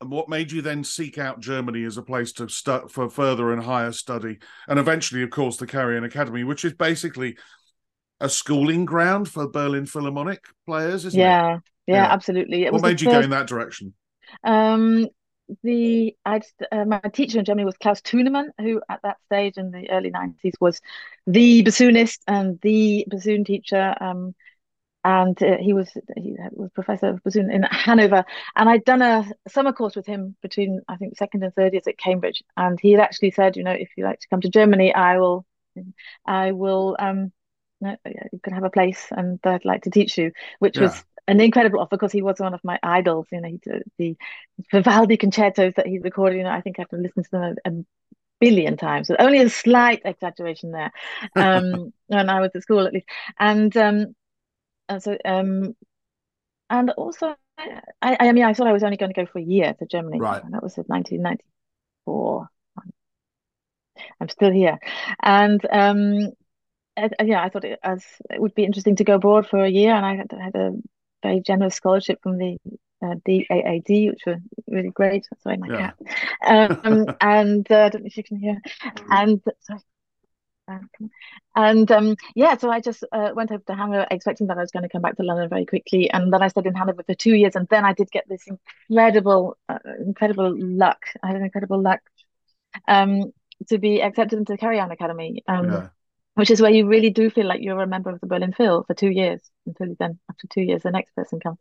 and 0.02 0.10
what 0.10 0.28
made 0.28 0.52
you 0.52 0.60
then 0.60 0.84
seek 0.84 1.16
out 1.16 1.40
Germany 1.40 1.84
as 1.84 1.96
a 1.96 2.02
place 2.02 2.32
to 2.32 2.48
start 2.48 2.90
for 2.90 3.08
further 3.08 3.52
and 3.52 3.62
higher 3.62 3.92
study, 3.92 4.38
and 4.68 4.78
eventually, 4.78 5.22
of 5.22 5.30
course, 5.30 5.56
the 5.56 5.66
Karajan 5.66 6.04
Academy, 6.04 6.44
which 6.44 6.64
is 6.64 6.74
basically 6.74 7.36
a 8.20 8.28
schooling 8.28 8.84
ground 8.84 9.28
for 9.28 9.48
Berlin 9.48 9.86
Philharmonic 9.86 10.44
players, 10.66 11.04
isn't 11.04 11.18
yeah, 11.18 11.56
it? 11.56 11.60
Yeah, 11.86 11.94
yeah, 11.94 12.12
absolutely. 12.12 12.64
It 12.64 12.72
what 12.72 12.82
made 12.82 13.00
you 13.00 13.06
first... 13.06 13.20
go 13.20 13.24
in 13.24 13.30
that 13.30 13.46
direction? 13.46 13.94
Um, 14.44 15.08
the 15.62 16.14
I 16.24 16.40
uh, 16.70 16.84
my 16.84 17.00
teacher 17.12 17.38
in 17.38 17.44
Germany 17.44 17.64
was 17.64 17.76
Klaus 17.76 18.00
Thunemann, 18.00 18.48
who 18.58 18.80
at 18.88 19.00
that 19.02 19.16
stage 19.26 19.56
in 19.56 19.70
the 19.70 19.90
early 19.90 20.10
nineties 20.10 20.54
was 20.60 20.80
the 21.26 21.62
bassoonist 21.64 22.18
and 22.26 22.60
the 22.62 23.04
bassoon 23.08 23.44
teacher. 23.44 23.94
Um, 24.00 24.34
and 25.04 25.40
uh, 25.42 25.56
he 25.58 25.72
was 25.72 25.90
he 26.16 26.36
was 26.52 26.70
professor 26.72 27.08
of 27.08 27.22
bassoon 27.24 27.50
in 27.50 27.62
Hanover, 27.64 28.24
and 28.56 28.68
I'd 28.68 28.84
done 28.84 29.02
a 29.02 29.26
summer 29.48 29.72
course 29.72 29.96
with 29.96 30.06
him 30.06 30.36
between 30.42 30.80
I 30.88 30.96
think 30.96 31.16
second 31.16 31.42
and 31.42 31.54
third 31.54 31.72
years 31.72 31.86
at 31.86 31.98
Cambridge, 31.98 32.42
and 32.56 32.78
he 32.80 32.92
had 32.92 33.00
actually 33.00 33.32
said, 33.32 33.56
you 33.56 33.64
know, 33.64 33.72
if 33.72 33.90
you 33.96 34.04
like 34.04 34.20
to 34.20 34.28
come 34.28 34.40
to 34.42 34.48
Germany, 34.48 34.94
I 34.94 35.18
will, 35.18 35.44
I 36.26 36.52
will, 36.52 36.96
um, 36.98 37.32
you 37.80 38.40
can 38.42 38.54
have 38.54 38.64
a 38.64 38.70
place, 38.70 39.06
and 39.10 39.40
I'd 39.44 39.64
like 39.64 39.82
to 39.82 39.90
teach 39.90 40.16
you, 40.16 40.32
which 40.60 40.76
yeah. 40.76 40.84
was 40.84 41.04
an 41.28 41.40
incredible 41.40 41.80
offer 41.80 41.96
because 41.96 42.12
he 42.12 42.22
was 42.22 42.38
one 42.38 42.54
of 42.54 42.60
my 42.62 42.78
idols. 42.82 43.26
You 43.32 43.40
know, 43.40 43.48
he 43.48 43.58
did 43.58 43.82
the 43.98 44.16
Vivaldi 44.70 45.16
concertos 45.16 45.74
that 45.76 45.86
he's 45.86 46.02
recorded. 46.02 46.36
You 46.36 46.44
know, 46.44 46.50
I 46.50 46.60
think 46.60 46.78
I've 46.78 46.86
listened 46.92 47.24
to 47.26 47.30
them 47.30 47.56
a, 47.64 47.70
a 47.70 47.84
billion 48.40 48.76
times. 48.76 49.08
with 49.08 49.20
only 49.20 49.38
a 49.38 49.48
slight 49.48 50.02
exaggeration 50.04 50.72
there. 50.72 50.92
Um, 51.36 51.92
when 52.08 52.28
I 52.28 52.40
was 52.40 52.50
at 52.54 52.62
school, 52.62 52.86
at 52.86 52.92
least, 52.92 53.08
and 53.38 53.74
um, 53.76 54.14
and 54.92 55.02
so 55.02 55.16
um, 55.24 55.74
and 56.70 56.90
also, 56.90 57.34
I, 57.58 58.16
I 58.18 58.32
mean, 58.32 58.44
I 58.44 58.54
thought 58.54 58.66
I 58.66 58.72
was 58.72 58.82
only 58.82 58.96
going 58.96 59.12
to 59.12 59.20
go 59.20 59.26
for 59.26 59.38
a 59.38 59.44
year 59.44 59.74
to 59.78 59.86
Germany. 59.86 60.18
Right. 60.18 60.42
And 60.42 60.54
that 60.54 60.62
was 60.62 60.78
in 60.78 60.84
1994. 60.86 62.48
I'm 64.20 64.28
still 64.30 64.50
here, 64.50 64.78
and 65.22 65.64
um, 65.70 66.32
yeah, 66.96 67.42
I 67.42 67.48
thought 67.50 67.64
it, 67.64 67.78
as 67.82 68.04
it 68.30 68.40
would 68.40 68.54
be 68.54 68.64
interesting 68.64 68.96
to 68.96 69.04
go 69.04 69.16
abroad 69.16 69.46
for 69.46 69.62
a 69.62 69.68
year, 69.68 69.94
and 69.94 70.04
I 70.04 70.16
had, 70.16 70.32
had 70.32 70.54
a 70.56 70.72
very 71.22 71.40
generous 71.40 71.74
scholarship 71.74 72.20
from 72.22 72.38
the 72.38 72.56
uh, 73.02 73.14
DAAD, 73.28 74.10
which 74.10 74.22
were 74.26 74.38
really 74.66 74.90
great. 74.90 75.26
Sorry, 75.42 75.58
my 75.58 75.68
yeah. 75.68 75.92
cat. 76.42 76.80
Um, 76.84 77.14
and 77.20 77.70
uh, 77.70 77.84
I 77.84 77.88
don't 77.90 78.02
know 78.02 78.06
if 78.06 78.16
you 78.16 78.24
can 78.24 78.38
hear. 78.38 78.60
And 79.10 79.40
sorry. 79.60 79.80
Uh, 80.68 80.78
and 81.56 81.90
um, 81.90 82.16
yeah, 82.34 82.56
so 82.56 82.70
I 82.70 82.80
just 82.80 83.04
uh, 83.12 83.30
went 83.34 83.50
over 83.50 83.62
to 83.66 83.74
Hanover 83.74 84.06
expecting 84.10 84.46
that 84.46 84.58
I 84.58 84.60
was 84.60 84.70
going 84.70 84.84
to 84.84 84.88
come 84.88 85.02
back 85.02 85.16
to 85.16 85.22
London 85.22 85.48
very 85.48 85.66
quickly, 85.66 86.10
and 86.10 86.32
then 86.32 86.42
I 86.42 86.48
stayed 86.48 86.66
in 86.66 86.74
Hanover 86.74 87.02
for 87.02 87.14
two 87.14 87.34
years, 87.34 87.56
and 87.56 87.66
then 87.68 87.84
I 87.84 87.92
did 87.92 88.10
get 88.10 88.28
this 88.28 88.46
incredible, 88.88 89.56
uh, 89.68 89.78
incredible 90.04 90.54
luck. 90.56 91.04
I 91.22 91.28
had 91.28 91.36
an 91.36 91.44
incredible 91.44 91.80
luck 91.80 92.00
um, 92.88 93.32
to 93.68 93.78
be 93.78 94.02
accepted 94.02 94.38
into 94.38 94.52
the 94.52 94.58
Karajan 94.58 94.92
Academy. 94.92 95.42
Um, 95.46 95.72
yeah 95.72 95.88
which 96.34 96.50
is 96.50 96.62
where 96.62 96.70
you 96.70 96.86
really 96.86 97.10
do 97.10 97.28
feel 97.28 97.46
like 97.46 97.60
you're 97.60 97.82
a 97.82 97.86
member 97.86 98.10
of 98.10 98.20
the 98.20 98.26
Berlin 98.26 98.52
Phil 98.52 98.84
for 98.84 98.94
two 98.94 99.10
years 99.10 99.40
until 99.66 99.94
then 99.98 100.18
after 100.30 100.46
two 100.48 100.62
years 100.62 100.82
the 100.82 100.90
next 100.90 101.14
person 101.14 101.40
comes. 101.40 101.58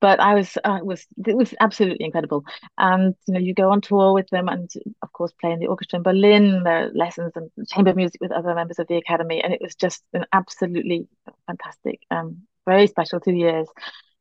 But 0.00 0.18
I 0.20 0.34
was 0.34 0.56
uh, 0.64 0.80
was 0.82 1.06
it 1.26 1.36
was 1.36 1.54
absolutely 1.60 2.06
incredible, 2.06 2.44
and 2.78 3.14
you 3.26 3.34
know 3.34 3.40
you 3.40 3.54
go 3.54 3.70
on 3.70 3.80
tour 3.80 4.14
with 4.14 4.28
them, 4.30 4.48
and 4.48 4.70
of 5.02 5.12
course 5.12 5.32
play 5.40 5.52
in 5.52 5.58
the 5.58 5.66
orchestra 5.66 5.98
in 5.98 6.02
Berlin. 6.02 6.62
There 6.64 6.86
are 6.86 6.90
lessons 6.94 7.32
and 7.36 7.50
chamber 7.68 7.94
music 7.94 8.20
with 8.20 8.32
other 8.32 8.54
members 8.54 8.78
of 8.78 8.86
the 8.86 8.96
academy, 8.96 9.42
and 9.42 9.52
it 9.52 9.60
was 9.60 9.74
just 9.74 10.02
an 10.14 10.24
absolutely 10.32 11.06
fantastic, 11.46 12.00
um, 12.10 12.42
very 12.66 12.86
special 12.86 13.20
two 13.20 13.34
years. 13.34 13.68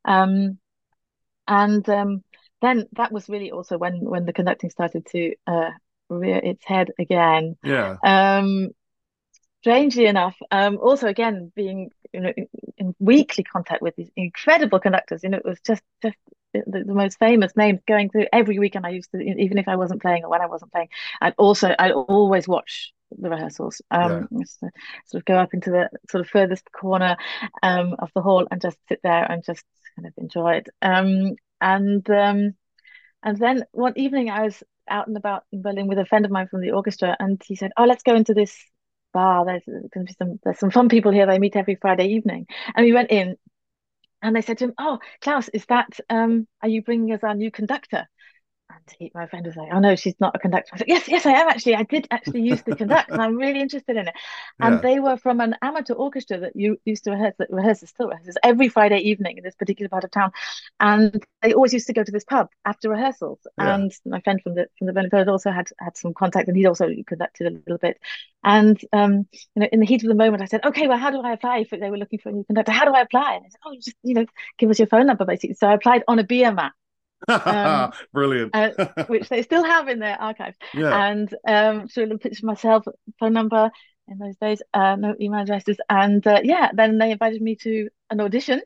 Um, 0.05 0.57
and 1.47 1.87
um, 1.89 2.23
then 2.61 2.87
that 2.93 3.11
was 3.11 3.29
really 3.29 3.51
also 3.51 3.77
when 3.77 4.01
when 4.01 4.25
the 4.25 4.33
conducting 4.33 4.69
started 4.69 5.05
to 5.07 5.33
uh, 5.47 5.71
rear 6.09 6.37
its 6.37 6.65
head 6.65 6.91
again. 6.99 7.55
Yeah. 7.63 7.97
Um, 8.03 8.69
strangely 9.63 10.07
enough, 10.07 10.35
um, 10.51 10.77
also 10.77 11.07
again 11.07 11.51
being 11.55 11.89
you 12.11 12.19
know 12.19 12.33
in, 12.35 12.47
in, 12.77 12.95
weekly 12.99 13.45
contact 13.45 13.81
with 13.81 13.95
these 13.95 14.09
incredible 14.17 14.79
conductors, 14.79 15.23
you 15.23 15.29
know, 15.29 15.37
it 15.37 15.45
was 15.45 15.59
just 15.65 15.81
just 16.01 16.17
the, 16.53 16.83
the, 16.85 16.93
most 16.93 17.17
famous 17.17 17.55
names 17.55 17.79
going 17.87 18.09
through 18.09 18.27
every 18.33 18.59
weekend. 18.59 18.85
I 18.85 18.89
used 18.89 19.09
to, 19.11 19.19
even 19.19 19.57
if 19.57 19.69
I 19.69 19.77
wasn't 19.77 20.01
playing 20.01 20.25
or 20.25 20.29
when 20.29 20.41
I 20.41 20.47
wasn't 20.47 20.73
playing, 20.73 20.89
I'd 21.21 21.33
also 21.37 21.73
I'd 21.79 21.93
always 21.93 22.45
watch 22.45 22.91
the 23.17 23.29
rehearsals. 23.29 23.81
Um, 23.89 24.27
yeah. 24.31 24.39
to 24.59 24.71
sort 25.05 25.21
of 25.21 25.25
go 25.25 25.37
up 25.37 25.53
into 25.53 25.71
the 25.71 25.89
sort 26.09 26.21
of 26.21 26.29
furthest 26.29 26.69
corner 26.73 27.15
um, 27.63 27.95
of 27.99 28.11
the 28.13 28.21
hall 28.21 28.45
and 28.51 28.59
just 28.59 28.77
sit 28.89 28.99
there 29.01 29.23
and 29.23 29.45
just 29.45 29.63
kind 29.95 30.07
of 30.07 30.13
enjoy 30.17 30.55
it. 30.55 30.67
Um, 30.81 31.35
and 31.61 32.07
um, 32.09 32.55
and 33.23 33.37
then 33.37 33.63
one 33.71 33.93
evening 33.95 34.29
I 34.29 34.43
was 34.43 34.61
out 34.89 35.07
and 35.07 35.15
about 35.15 35.45
in 35.53 35.61
Berlin 35.61 35.87
with 35.87 35.99
a 35.99 36.05
friend 36.05 36.25
of 36.25 36.31
mine 36.31 36.49
from 36.49 36.59
the 36.59 36.71
orchestra, 36.71 37.15
and 37.17 37.41
he 37.45 37.55
said, 37.55 37.71
"Oh, 37.77 37.85
let's 37.85 38.03
go 38.03 38.13
into 38.13 38.33
this 38.33 38.61
bar. 39.13 39.45
There's 39.45 39.63
going 39.65 39.89
to 39.91 39.99
be 40.03 40.15
some 40.17 40.39
there's 40.43 40.59
some 40.59 40.71
fun 40.71 40.89
people 40.89 41.11
here. 41.11 41.25
They 41.25 41.39
meet 41.39 41.55
every 41.55 41.75
Friday 41.75 42.07
evening." 42.07 42.47
And 42.75 42.85
we 42.85 42.93
went 42.93 43.11
in, 43.11 43.37
and 44.21 44.35
they 44.35 44.41
said 44.41 44.57
to 44.59 44.65
him, 44.65 44.73
"Oh, 44.77 44.99
Klaus, 45.21 45.49
is 45.49 45.65
that 45.67 45.99
um, 46.09 46.47
are 46.61 46.69
you 46.69 46.81
bringing 46.81 47.13
us 47.13 47.23
our 47.23 47.35
new 47.35 47.51
conductor?" 47.51 48.07
And 48.73 48.95
he, 48.97 49.11
my 49.13 49.27
friend 49.27 49.45
was 49.45 49.55
like, 49.55 49.69
"Oh 49.71 49.79
no, 49.79 49.95
she's 49.95 50.15
not 50.19 50.35
a 50.35 50.39
conductor." 50.39 50.71
I 50.73 50.77
said, 50.77 50.87
"Yes, 50.87 51.07
yes, 51.07 51.25
I 51.25 51.31
am 51.31 51.47
actually. 51.49 51.75
I 51.75 51.83
did 51.83 52.07
actually 52.11 52.41
used 52.41 52.65
to 52.65 52.75
conduct, 52.75 53.09
and 53.09 53.21
I'm 53.21 53.35
really 53.35 53.59
interested 53.59 53.95
in 53.97 54.07
it." 54.07 54.15
And 54.59 54.75
yeah. 54.75 54.81
they 54.81 54.99
were 54.99 55.17
from 55.17 55.39
an 55.39 55.55
amateur 55.61 55.93
orchestra 55.93 56.39
that 56.39 56.55
you 56.55 56.77
used 56.85 57.03
to 57.05 57.11
rehearse, 57.11 57.35
that 57.39 57.51
rehearses 57.51 57.89
still 57.89 58.09
rehearses 58.09 58.35
every 58.43 58.69
Friday 58.69 58.99
evening 58.99 59.37
in 59.37 59.43
this 59.43 59.55
particular 59.55 59.89
part 59.89 60.03
of 60.03 60.11
town, 60.11 60.31
and 60.79 61.23
they 61.41 61.53
always 61.53 61.73
used 61.73 61.87
to 61.87 61.93
go 61.93 62.03
to 62.03 62.11
this 62.11 62.23
pub 62.23 62.49
after 62.65 62.89
rehearsals. 62.89 63.39
Yeah. 63.57 63.75
And 63.75 63.91
my 64.05 64.21
friend 64.21 64.41
from 64.41 64.55
the 64.55 64.67
from 64.77 64.87
the 64.87 64.93
Berlin 64.93 65.29
also 65.29 65.51
had 65.51 65.67
had 65.79 65.97
some 65.97 66.13
contact, 66.13 66.47
and 66.47 66.57
he'd 66.57 66.67
also 66.67 66.89
conducted 67.05 67.47
a 67.47 67.51
little 67.51 67.77
bit. 67.77 67.99
And 68.43 68.79
um, 68.91 69.27
you 69.55 69.61
know, 69.61 69.67
in 69.71 69.79
the 69.79 69.85
heat 69.85 70.03
of 70.03 70.09
the 70.09 70.15
moment, 70.15 70.41
I 70.41 70.45
said, 70.45 70.65
"Okay, 70.65 70.87
well, 70.87 70.97
how 70.97 71.11
do 71.11 71.21
I 71.21 71.33
apply?" 71.33 71.59
If 71.59 71.69
they 71.69 71.89
were 71.89 71.97
looking 71.97 72.19
for 72.19 72.29
a 72.29 72.33
new 72.33 72.43
conductor, 72.43 72.71
how 72.71 72.85
do 72.85 72.93
I 72.93 73.01
apply? 73.01 73.35
And 73.35 73.45
they 73.45 73.49
said, 73.49 73.59
"Oh, 73.65 73.75
just 73.75 73.95
you 74.03 74.13
know, 74.15 74.25
give 74.57 74.69
us 74.69 74.79
your 74.79 74.87
phone 74.87 75.05
number, 75.05 75.25
basically." 75.25 75.55
So 75.55 75.67
I 75.67 75.73
applied 75.73 76.03
on 76.07 76.19
a 76.19 76.23
beer 76.23 76.51
mat 76.51 76.73
um, 77.27 77.91
Brilliant. 78.13 78.55
uh, 78.55 78.71
which 79.07 79.29
they 79.29 79.41
still 79.43 79.63
have 79.63 79.87
in 79.87 79.99
their 79.99 80.19
archives. 80.19 80.57
Yeah. 80.73 81.09
And 81.09 81.33
um, 81.47 81.87
so 81.89 82.01
a 82.01 82.03
little 82.03 82.17
picture 82.17 82.39
of 82.39 82.43
myself, 82.43 82.85
phone 83.19 83.33
number, 83.33 83.71
in 84.07 84.17
those 84.17 84.35
days, 84.37 84.61
uh, 84.73 84.95
no 84.97 85.15
email 85.19 85.41
addresses, 85.41 85.77
and 85.89 86.25
uh, 86.27 86.41
yeah, 86.43 86.71
then 86.73 86.97
they 86.97 87.11
invited 87.11 87.41
me 87.41 87.55
to 87.57 87.87
an 88.09 88.19
audition, 88.19 88.61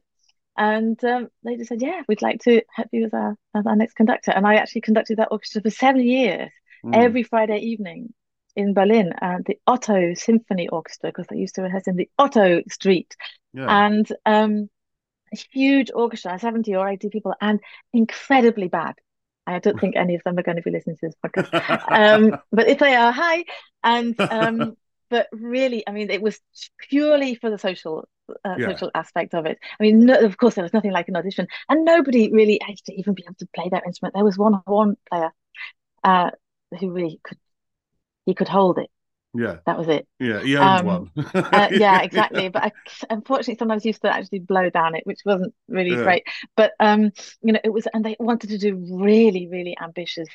and 0.57 1.01
um, 1.03 1.27
they 1.43 1.55
just 1.57 1.69
said, 1.69 1.81
"Yeah, 1.81 2.01
we'd 2.07 2.23
like 2.23 2.41
to 2.45 2.63
have 2.73 2.87
you 2.91 3.05
as 3.05 3.13
our 3.13 3.35
as 3.53 3.67
our 3.67 3.75
next 3.75 3.93
conductor." 3.93 4.31
And 4.31 4.47
I 4.47 4.55
actually 4.55 4.81
conducted 4.81 5.17
that 5.17 5.27
orchestra 5.31 5.61
for 5.61 5.69
seven 5.69 6.01
years, 6.01 6.49
Mm. 6.85 6.95
every 6.95 7.23
Friday 7.23 7.57
evening 7.59 8.13
in 8.55 8.73
Berlin, 8.75 9.11
and 9.21 9.43
the 9.45 9.57
Otto 9.67 10.13
Symphony 10.15 10.69
Orchestra, 10.69 11.09
because 11.09 11.25
they 11.27 11.37
used 11.37 11.55
to 11.55 11.61
rehearse 11.63 11.87
in 11.87 11.95
the 11.95 12.09
Otto 12.19 12.61
Street, 12.69 13.15
Yeah. 13.53 13.85
and 13.85 14.07
um, 14.25 14.69
a 15.33 15.37
huge 15.51 15.91
orchestra, 15.93 16.39
70 16.39 16.75
or 16.75 16.87
80 16.87 17.09
people, 17.09 17.33
and 17.41 17.59
incredibly 17.93 18.67
bad. 18.67 18.95
I 19.45 19.59
don't 19.59 19.79
think 19.79 19.95
any 19.95 20.15
of 20.15 20.23
them 20.23 20.37
are 20.37 20.43
going 20.43 20.57
to 20.57 20.63
be 20.63 20.71
listening 20.71 20.97
to 20.97 21.07
this 21.07 21.15
podcast. 21.25 21.47
Um, 21.89 22.33
but 22.51 22.67
if 22.67 22.79
they 22.79 22.95
are, 22.95 23.11
hi. 23.11 23.45
And 23.83 24.15
um, 24.29 24.75
but 25.09 25.27
really, 25.31 25.87
I 25.87 25.91
mean, 25.91 26.09
it 26.11 26.21
was 26.21 26.39
purely 26.89 27.35
for 27.35 27.49
the 27.49 27.57
social 27.57 28.07
uh, 28.43 28.57
Yeah. 28.57 28.59
social 28.59 28.91
aspect 28.93 29.33
of 29.33 29.45
it. 29.45 29.57
I 29.79 29.83
mean, 29.83 30.05
no, 30.05 30.19
of 30.19 30.37
course, 30.37 30.55
there 30.55 30.63
was 30.63 30.73
nothing 30.73 30.91
like 30.91 31.07
an 31.07 31.15
audition, 31.15 31.47
and 31.69 31.85
nobody 31.85 32.31
really 32.31 32.59
had 32.65 32.75
to 32.85 32.93
even 32.93 33.13
be 33.13 33.23
able 33.25 33.35
to 33.35 33.47
play 33.55 33.69
their 33.69 33.83
instrument. 33.85 34.15
There 34.15 34.25
was 34.25 34.37
one 34.37 34.61
horn 34.67 34.97
player 35.09 35.31
uh, 36.03 36.31
who 36.79 36.91
really 36.91 37.19
could 37.23 37.37
he 38.25 38.33
could 38.35 38.49
hold 38.49 38.77
it. 38.79 38.89
Yeah. 39.37 39.57
That 39.65 39.77
was 39.77 39.87
it. 39.87 40.07
Yeah. 40.19 40.41
He 40.41 40.57
owned 40.57 40.81
Um, 40.81 40.85
one. 40.85 41.11
Uh, 41.51 41.69
yeah, 41.71 42.01
exactly. 42.03 42.49
But 42.49 42.63
I, 42.63 42.71
unfortunately, 43.09 43.57
sometimes 43.57 43.85
used 43.85 44.01
to 44.03 44.13
actually 44.13 44.39
blow 44.39 44.69
down 44.69 44.95
it, 44.95 45.05
which 45.05 45.19
wasn't 45.25 45.53
really 45.67 45.95
Yeah. 45.95 46.03
great. 46.03 46.23
But 46.55 46.73
um, 46.79 47.11
you 47.41 47.53
know, 47.53 47.59
it 47.63 47.69
was, 47.73 47.87
and 47.93 48.03
they 48.05 48.15
wanted 48.19 48.49
to 48.51 48.57
do 48.57 48.75
really, 48.99 49.47
really 49.47 49.77
ambitious 49.81 50.27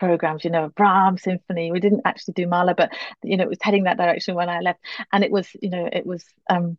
programs. 0.00 0.44
You 0.44 0.50
know, 0.50 0.70
Brahms 0.76 1.22
symphony. 1.22 1.72
We 1.72 1.80
didn't 1.80 2.02
actually 2.04 2.34
do 2.34 2.46
Mahler, 2.46 2.74
but 2.74 2.92
you 3.22 3.36
know, 3.36 3.44
it 3.44 3.48
was 3.50 3.58
heading 3.62 3.84
that 3.84 3.98
direction 3.98 4.34
when 4.34 4.48
I 4.48 4.60
left, 4.60 4.80
and 5.12 5.24
it 5.24 5.30
was, 5.30 5.48
you 5.60 5.70
know, 5.70 5.88
it 5.92 6.06
was 6.06 6.24
um, 6.50 6.78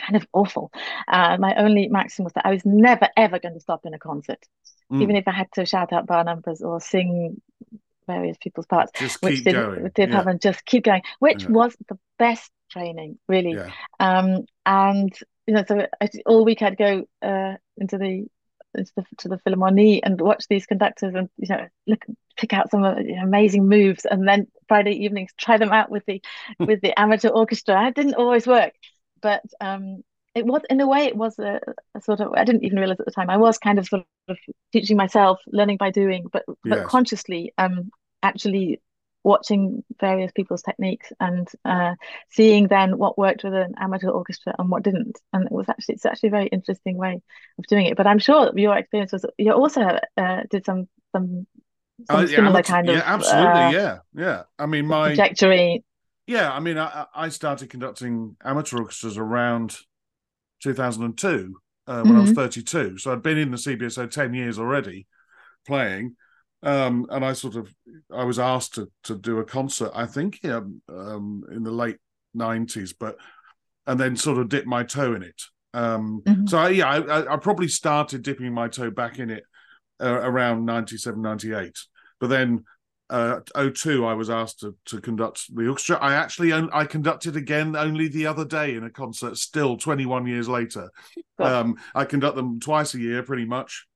kind 0.00 0.16
of 0.16 0.26
awful. 0.32 0.70
Uh, 1.08 1.36
my 1.38 1.54
only 1.56 1.88
maxim 1.88 2.24
was 2.24 2.32
that 2.34 2.46
I 2.46 2.50
was 2.50 2.64
never 2.64 3.08
ever 3.16 3.38
going 3.38 3.54
to 3.54 3.60
stop 3.60 3.86
in 3.86 3.94
a 3.94 3.98
concert, 3.98 4.44
Mm. 4.90 5.02
even 5.02 5.16
if 5.16 5.28
I 5.28 5.32
had 5.32 5.52
to 5.54 5.66
shout 5.66 5.92
out 5.92 6.06
bar 6.06 6.24
numbers 6.24 6.62
or 6.62 6.80
sing 6.80 7.40
various 8.08 8.36
people's 8.42 8.66
parts 8.66 8.92
Just 8.98 9.22
which 9.22 9.44
did, 9.44 9.54
going. 9.54 9.90
did 9.94 10.10
yeah. 10.10 10.16
happen. 10.16 10.40
Just 10.40 10.64
keep 10.66 10.84
going, 10.84 11.02
which 11.20 11.44
Yeah. 11.44 11.50
was 11.50 11.76
the 11.88 11.98
best 12.18 12.50
training, 12.72 13.18
really. 13.28 13.54
Yeah. 13.54 13.70
Um, 14.00 14.46
and 14.66 15.12
you 15.46 15.54
know, 15.54 15.64
so 15.68 15.86
I, 16.00 16.08
all 16.26 16.44
week 16.44 16.62
I'd 16.62 16.76
go 16.76 17.04
uh 17.22 17.54
into 17.76 17.98
the 17.98 18.26
into 18.74 18.92
the 18.96 19.04
to 19.18 19.28
the 19.28 19.38
Philharmonie 19.38 20.00
and 20.04 20.20
watch 20.20 20.44
these 20.48 20.66
conductors 20.66 21.14
and 21.14 21.28
you 21.38 21.48
know 21.48 21.68
look 21.86 22.04
pick 22.36 22.52
out 22.52 22.70
some 22.70 22.84
you 23.06 23.16
know, 23.16 23.22
amazing 23.22 23.68
moves, 23.68 24.04
and 24.04 24.26
then 24.28 24.48
Friday 24.68 24.92
evenings 25.04 25.32
try 25.38 25.56
them 25.58 25.72
out 25.72 25.90
with 25.90 26.04
the 26.06 26.20
with 26.58 26.80
the 26.82 26.98
amateur 26.98 27.28
orchestra. 27.30 27.88
It 27.88 27.94
didn't 27.94 28.14
always 28.14 28.46
work, 28.46 28.72
but 29.22 29.42
um. 29.60 30.02
It 30.34 30.46
was, 30.46 30.62
in 30.70 30.80
a 30.80 30.86
way, 30.86 31.06
it 31.06 31.16
was 31.16 31.36
a, 31.40 31.58
a 31.96 32.00
sort 32.00 32.20
of, 32.20 32.32
I 32.36 32.44
didn't 32.44 32.62
even 32.62 32.78
realize 32.78 33.00
at 33.00 33.06
the 33.06 33.12
time, 33.12 33.28
I 33.28 33.38
was 33.38 33.58
kind 33.58 33.76
of 33.78 33.88
sort 33.88 34.04
of 34.28 34.36
teaching 34.72 34.96
myself, 34.96 35.40
learning 35.48 35.78
by 35.78 35.90
doing, 35.90 36.26
but 36.32 36.44
but 36.68 36.84
consciously, 36.84 37.52
um, 37.58 37.90
actually 38.22 38.80
watching 39.24 39.84
various 40.00 40.32
people's 40.32 40.62
techniques 40.62 41.12
and 41.20 41.48
uh, 41.64 41.94
seeing 42.30 42.68
then 42.68 42.96
what 42.96 43.18
worked 43.18 43.44
with 43.44 43.52
an 43.54 43.74
amateur 43.78 44.08
orchestra 44.08 44.54
and 44.58 44.70
what 44.70 44.82
didn't. 44.82 45.18
And 45.32 45.46
it 45.46 45.52
was 45.52 45.68
actually 45.68 45.96
it's 45.96 46.06
actually 46.06 46.28
a 46.28 46.32
very 46.32 46.46
interesting 46.46 46.96
way 46.96 47.20
of 47.58 47.66
doing 47.66 47.86
it. 47.86 47.96
But 47.96 48.06
I'm 48.06 48.18
sure 48.18 48.52
your 48.56 48.76
experience 48.76 49.12
was 49.12 49.26
you 49.36 49.52
also 49.52 49.98
uh, 50.16 50.42
did 50.50 50.64
some 50.64 50.88
some 51.12 51.46
some 52.04 52.20
Oh, 52.20 52.20
yeah, 52.20 52.36
similar 52.36 52.62
kind 52.62 52.88
of 52.88 52.96
yeah, 52.96 53.02
absolutely. 53.04 53.60
uh, 53.60 53.70
yeah. 53.72 53.98
Yeah. 54.14 54.42
I 54.58 54.66
mean, 54.66 54.86
my 54.86 55.10
trajectory. 55.10 55.84
Yeah, 56.26 56.52
I 56.52 56.60
mean, 56.60 56.76
I, 56.78 57.06
I 57.14 57.28
started 57.30 57.70
conducting 57.70 58.36
amateur 58.44 58.78
orchestras 58.78 59.16
around 59.16 59.76
2002 60.62 61.60
uh, 61.86 62.02
when 62.04 62.16
I 62.16 62.20
was 62.20 62.30
Mhm. 62.30 62.34
32. 62.34 62.98
So 62.98 63.12
I'd 63.12 63.22
been 63.22 63.38
in 63.38 63.50
the 63.50 63.58
CBSO 63.58 64.06
10 64.06 64.34
years 64.34 64.58
already 64.58 65.06
playing. 65.66 66.16
Um, 66.62 67.06
and 67.10 67.24
I 67.24 67.34
sort 67.34 67.56
of, 67.56 67.72
I 68.12 68.24
was 68.24 68.38
asked 68.38 68.74
to, 68.74 68.90
to 69.04 69.16
do 69.16 69.38
a 69.38 69.44
concert, 69.44 69.92
I 69.94 70.06
think, 70.06 70.40
yeah, 70.42 70.60
um, 70.88 71.44
in 71.52 71.62
the 71.62 71.70
late 71.70 71.98
90s, 72.36 72.94
but, 72.98 73.16
and 73.86 73.98
then 73.98 74.16
sort 74.16 74.38
of 74.38 74.48
dip 74.48 74.66
my 74.66 74.82
toe 74.82 75.14
in 75.14 75.22
it. 75.22 75.40
Um, 75.74 76.22
Mhm. 76.26 76.48
So 76.48 76.58
I, 76.58 76.68
yeah, 76.70 76.88
I, 76.88 77.34
I- 77.34 77.36
probably 77.36 77.68
started 77.68 78.22
dipping 78.22 78.52
my 78.52 78.68
toe 78.68 78.90
back 78.90 79.18
in 79.18 79.30
it 79.30 79.44
uh, 80.02 80.20
around 80.22 80.64
97, 80.64 81.20
98. 81.22 81.78
But 82.20 82.28
then 82.28 82.64
uh 83.10 83.40
02 83.54 84.04
I 84.04 84.12
was 84.12 84.28
asked 84.28 84.60
to 84.60 84.76
to 84.84 85.00
conduct 85.00 85.54
the 85.54 85.66
orchestra. 85.68 85.96
I 85.96 86.12
actually 86.12 86.52
I 86.52 86.84
conducted 86.84 87.36
again 87.36 87.74
only 87.74 88.08
the 88.08 88.26
other 88.26 88.44
day 88.44 88.74
in 88.74 88.84
a 88.84 88.90
concert 88.90 89.38
still 89.38 89.78
21 89.78 90.26
years 90.26 90.46
later. 90.46 90.90
Um 91.38 91.76
I 91.94 92.04
conduct 92.04 92.36
them 92.36 92.60
twice 92.60 92.92
a 92.92 93.00
year 93.00 93.22
pretty 93.22 93.46
much. 93.46 93.86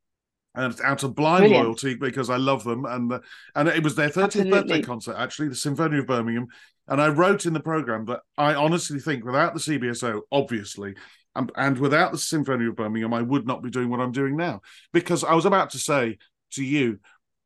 And 0.55 0.79
out 0.83 1.03
of 1.03 1.15
blind 1.15 1.43
Brilliant. 1.43 1.65
loyalty 1.65 1.95
because 1.95 2.29
I 2.29 2.37
love 2.37 2.63
them 2.63 2.85
and 2.85 3.11
the, 3.11 3.23
and 3.55 3.69
it 3.69 3.83
was 3.83 3.95
their 3.95 4.11
30th 4.11 4.51
birthday 4.51 4.83
concert 4.83 5.17
actually 5.17 5.49
the 5.49 5.55
Symphony 5.55 5.99
of 5.99 6.07
Birmingham 6.07 6.49
and 6.89 7.01
I 7.01 7.09
wrote 7.09 7.47
in 7.47 7.55
the 7.55 7.61
program 7.61 8.05
that 8.07 8.21
I 8.37 8.55
honestly 8.55 8.99
think 8.99 9.25
without 9.25 9.55
the 9.55 9.61
CBSO 9.61 10.21
obviously 10.31 10.95
and, 11.35 11.51
and 11.57 11.79
without 11.79 12.13
the 12.13 12.19
Symphony 12.19 12.67
of 12.67 12.77
Birmingham 12.77 13.15
I 13.15 13.23
would 13.23 13.47
not 13.47 13.63
be 13.63 13.71
doing 13.71 13.89
what 13.89 14.01
I'm 14.01 14.13
doing 14.13 14.37
now 14.37 14.61
because 14.93 15.25
I 15.25 15.33
was 15.33 15.47
about 15.47 15.71
to 15.71 15.79
say 15.79 16.19
to 16.53 16.63
you 16.63 16.99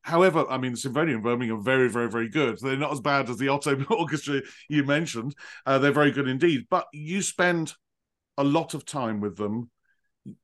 However, 0.07 0.45
I 0.49 0.57
mean, 0.57 0.71
the 0.71 0.77
Symphony 0.77 1.11
in 1.11 1.21
Birmingham 1.21 1.57
are 1.57 1.61
very, 1.61 1.89
very, 1.89 2.09
very 2.09 2.29
good. 2.29 2.57
They're 2.61 2.77
not 2.77 2.93
as 2.93 3.01
bad 3.01 3.29
as 3.29 3.35
the 3.35 3.49
Otto 3.49 3.83
Orchestra 3.89 4.41
you 4.69 4.85
mentioned. 4.85 5.35
Uh, 5.65 5.79
they're 5.79 5.91
very 5.91 6.11
good 6.11 6.29
indeed. 6.29 6.65
But 6.69 6.87
you 6.93 7.21
spend 7.21 7.73
a 8.37 8.43
lot 8.43 8.73
of 8.73 8.85
time 8.85 9.19
with 9.19 9.35
them. 9.35 9.69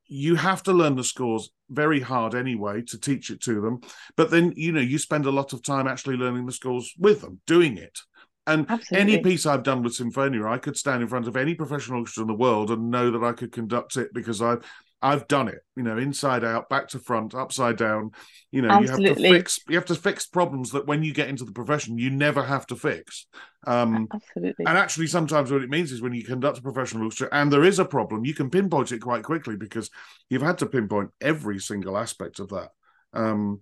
You 0.06 0.36
have 0.36 0.62
to 0.64 0.72
learn 0.72 0.96
the 0.96 1.04
scores 1.04 1.50
very 1.70 2.00
hard 2.00 2.34
anyway 2.34 2.82
to 2.82 2.98
teach 2.98 3.30
it 3.30 3.40
to 3.42 3.60
them. 3.60 3.80
But 4.16 4.30
then, 4.30 4.52
you 4.56 4.72
know, 4.72 4.80
you 4.80 4.98
spend 4.98 5.26
a 5.26 5.30
lot 5.30 5.52
of 5.52 5.62
time 5.62 5.86
actually 5.86 6.16
learning 6.16 6.46
the 6.46 6.52
scores 6.52 6.92
with 6.98 7.20
them, 7.20 7.40
doing 7.46 7.76
it. 7.76 7.98
And 8.46 8.66
Absolutely. 8.68 9.14
any 9.14 9.22
piece 9.22 9.46
I've 9.46 9.62
done 9.62 9.82
with 9.82 9.94
Symphonia, 9.94 10.46
I 10.46 10.58
could 10.58 10.76
stand 10.76 11.02
in 11.02 11.08
front 11.08 11.26
of 11.26 11.36
any 11.36 11.54
professional 11.54 12.00
orchestra 12.00 12.22
in 12.22 12.28
the 12.28 12.34
world 12.34 12.70
and 12.70 12.90
know 12.90 13.10
that 13.10 13.24
I 13.24 13.32
could 13.32 13.52
conduct 13.52 13.96
it 13.96 14.12
because 14.12 14.42
I've 14.42 14.62
I've 15.04 15.28
done 15.28 15.48
it, 15.48 15.58
you 15.76 15.82
know, 15.82 15.98
inside 15.98 16.44
out, 16.44 16.70
back 16.70 16.88
to 16.88 16.98
front, 16.98 17.34
upside 17.34 17.76
down. 17.76 18.12
You 18.50 18.62
know, 18.62 18.80
you 18.80 18.88
have 18.88 19.02
to 19.02 19.14
fix 19.14 19.60
you 19.68 19.76
have 19.76 19.84
to 19.86 19.94
fix 19.94 20.26
problems 20.26 20.70
that 20.70 20.86
when 20.86 21.02
you 21.02 21.12
get 21.12 21.28
into 21.28 21.44
the 21.44 21.52
profession, 21.52 21.98
you 21.98 22.08
never 22.08 22.42
have 22.42 22.66
to 22.68 22.76
fix. 22.76 23.26
Um, 23.66 24.08
Absolutely. 24.12 24.64
and 24.64 24.78
actually, 24.78 25.08
sometimes 25.08 25.52
what 25.52 25.62
it 25.62 25.68
means 25.68 25.92
is 25.92 26.00
when 26.00 26.14
you 26.14 26.24
conduct 26.24 26.58
a 26.58 26.62
professional 26.62 27.04
orchestra 27.04 27.28
and 27.32 27.52
there 27.52 27.64
is 27.64 27.78
a 27.78 27.84
problem, 27.84 28.24
you 28.24 28.32
can 28.32 28.48
pinpoint 28.48 28.92
it 28.92 29.00
quite 29.00 29.24
quickly 29.24 29.56
because 29.56 29.90
you've 30.30 30.40
had 30.40 30.56
to 30.58 30.66
pinpoint 30.66 31.10
every 31.20 31.58
single 31.58 31.98
aspect 31.98 32.40
of 32.40 32.48
that. 32.48 32.70
Um, 33.12 33.60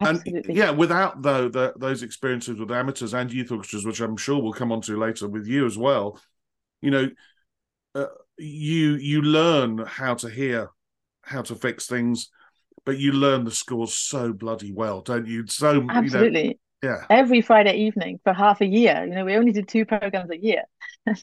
and 0.00 0.18
Absolutely. 0.18 0.54
yeah, 0.54 0.70
without 0.70 1.22
though 1.22 1.48
the, 1.48 1.72
those 1.78 2.02
experiences 2.02 2.60
with 2.60 2.70
amateurs 2.70 3.14
and 3.14 3.32
youth 3.32 3.50
orchestras, 3.50 3.86
which 3.86 4.00
I'm 4.00 4.18
sure 4.18 4.42
we'll 4.42 4.52
come 4.52 4.70
on 4.70 4.82
to 4.82 4.98
later 4.98 5.28
with 5.28 5.46
you 5.46 5.64
as 5.64 5.78
well, 5.78 6.20
you 6.82 6.90
know, 6.90 7.08
uh, 7.94 8.06
you 8.36 8.94
you 8.96 9.22
learn 9.22 9.78
how 9.78 10.14
to 10.14 10.28
hear, 10.28 10.70
how 11.26 11.42
to 11.42 11.54
fix 11.54 11.86
things, 11.86 12.30
but 12.84 12.98
you 12.98 13.12
learn 13.12 13.44
the 13.44 13.50
scores 13.50 13.94
so 13.94 14.32
bloody 14.32 14.72
well, 14.72 15.02
don't 15.02 15.26
you? 15.26 15.46
So 15.48 15.72
you 15.72 16.10
know, 16.10 16.28
Absolutely. 16.28 16.58
yeah, 16.82 17.04
Every 17.10 17.42
Friday 17.42 17.76
evening 17.76 18.18
for 18.24 18.32
half 18.32 18.60
a 18.62 18.66
year. 18.66 19.04
You 19.06 19.14
know, 19.14 19.24
we 19.24 19.36
only 19.36 19.52
did 19.52 19.68
two 19.68 19.84
programs 19.84 20.30
a 20.30 20.38
year. 20.38 20.62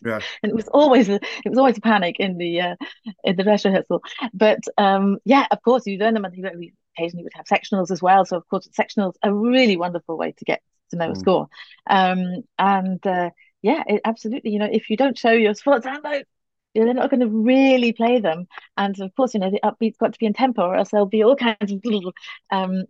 Yeah. 0.03 0.21
And 0.43 0.51
it 0.51 0.55
was 0.55 0.67
always 0.67 1.09
a, 1.09 1.15
it 1.15 1.49
was 1.49 1.57
always 1.57 1.77
a 1.77 1.81
panic 1.81 2.17
in 2.19 2.37
the 2.37 2.61
uh, 2.61 2.75
in 3.23 3.35
the 3.35 3.43
dress 3.43 3.65
rehearsal. 3.65 4.01
But 4.33 4.59
um, 4.77 5.17
yeah, 5.25 5.47
of 5.51 5.61
course 5.63 5.87
you 5.87 5.97
learn 5.97 6.13
them 6.13 6.25
and 6.25 6.35
we 6.59 6.73
occasionally 6.97 7.23
would 7.23 7.33
have 7.33 7.45
sectionals 7.45 7.89
as 7.91 8.01
well. 8.01 8.25
So 8.25 8.37
of 8.37 8.47
course 8.47 8.67
sectionals 8.69 9.13
are 9.23 9.31
a 9.31 9.33
really 9.33 9.77
wonderful 9.77 10.17
way 10.17 10.33
to 10.33 10.45
get 10.45 10.61
to 10.91 10.97
know 10.97 11.11
a 11.11 11.15
Mm. 11.15 11.17
score. 11.17 11.47
Um, 11.89 12.43
and 12.59 13.05
uh, 13.07 13.31
yeah, 13.61 13.83
it, 13.87 14.01
absolutely. 14.05 14.51
You 14.51 14.59
know, 14.59 14.69
if 14.71 14.89
you 14.89 14.97
don't 14.97 15.17
show 15.17 15.31
your 15.31 15.55
sports 15.55 15.85
handbook, 15.85 16.25
you 16.73 16.81
know, 16.81 16.86
they're 16.86 16.93
not 16.93 17.10
going 17.10 17.21
to 17.21 17.27
really 17.27 17.93
play 17.93 18.19
them. 18.19 18.47
And 18.77 18.99
of 18.99 19.13
course, 19.15 19.34
you 19.34 19.39
know, 19.39 19.51
the 19.51 19.60
upbeat's 19.63 19.97
got 19.97 20.13
to 20.13 20.19
be 20.19 20.25
in 20.25 20.34
tempo, 20.34 20.63
or 20.63 20.75
else 20.75 20.89
there'll 20.91 21.05
be 21.05 21.23
all 21.23 21.36
kinds 21.36 21.71
of 21.71 21.81
little 21.84 22.13
um, 22.51 22.86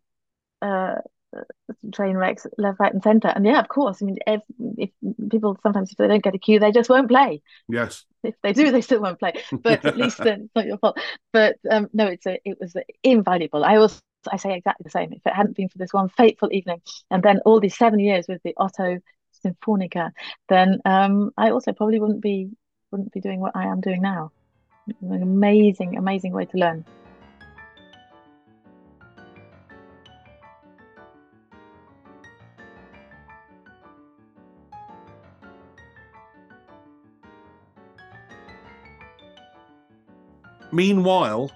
uh, 0.61 0.95
train 1.93 2.17
wrecks 2.17 2.45
left, 2.57 2.79
right, 2.79 2.93
and 2.93 3.03
centre. 3.03 3.29
And 3.29 3.45
yeah, 3.45 3.59
of 3.59 3.67
course. 3.67 4.01
I 4.01 4.05
mean, 4.05 4.17
if, 4.27 4.41
if 4.77 4.89
people 5.29 5.57
sometimes 5.63 5.91
if 5.91 5.97
they 5.97 6.07
don't 6.07 6.23
get 6.23 6.35
a 6.35 6.39
cue, 6.39 6.59
they 6.59 6.71
just 6.71 6.89
won't 6.89 7.09
play. 7.09 7.41
yes, 7.67 8.05
If 8.23 8.35
they 8.43 8.53
do, 8.53 8.71
they 8.71 8.81
still 8.81 9.01
won't 9.01 9.19
play. 9.19 9.33
But 9.51 9.85
at 9.85 9.97
least 9.97 10.17
then 10.23 10.43
it's 10.43 10.55
not 10.55 10.65
your 10.65 10.77
fault. 10.77 10.99
But 11.33 11.57
um, 11.69 11.89
no, 11.93 12.07
it's 12.07 12.25
a, 12.25 12.39
it 12.45 12.57
was 12.59 12.75
invaluable. 13.03 13.63
I 13.63 13.77
was 13.77 14.01
I 14.31 14.37
say 14.37 14.55
exactly 14.55 14.83
the 14.83 14.91
same. 14.91 15.13
If 15.13 15.25
it 15.25 15.33
hadn't 15.33 15.55
been 15.55 15.69
for 15.69 15.77
this 15.77 15.93
one 15.93 16.09
fateful 16.09 16.49
evening, 16.51 16.81
and 17.09 17.23
then 17.23 17.39
all 17.45 17.59
these 17.59 17.77
seven 17.77 17.99
years 17.99 18.25
with 18.27 18.41
the 18.43 18.53
Otto 18.57 18.99
Symphonica, 19.43 20.11
then 20.49 20.79
um, 20.85 21.31
I 21.37 21.49
also 21.49 21.73
probably 21.73 21.99
wouldn't 21.99 22.21
be 22.21 22.51
wouldn't 22.91 23.11
be 23.13 23.21
doing 23.21 23.39
what 23.39 23.55
I 23.55 23.65
am 23.65 23.81
doing 23.81 24.01
now. 24.01 24.31
An 25.01 25.23
amazing, 25.23 25.97
amazing 25.97 26.33
way 26.33 26.45
to 26.45 26.57
learn. 26.57 26.85
Meanwhile, 40.73 41.51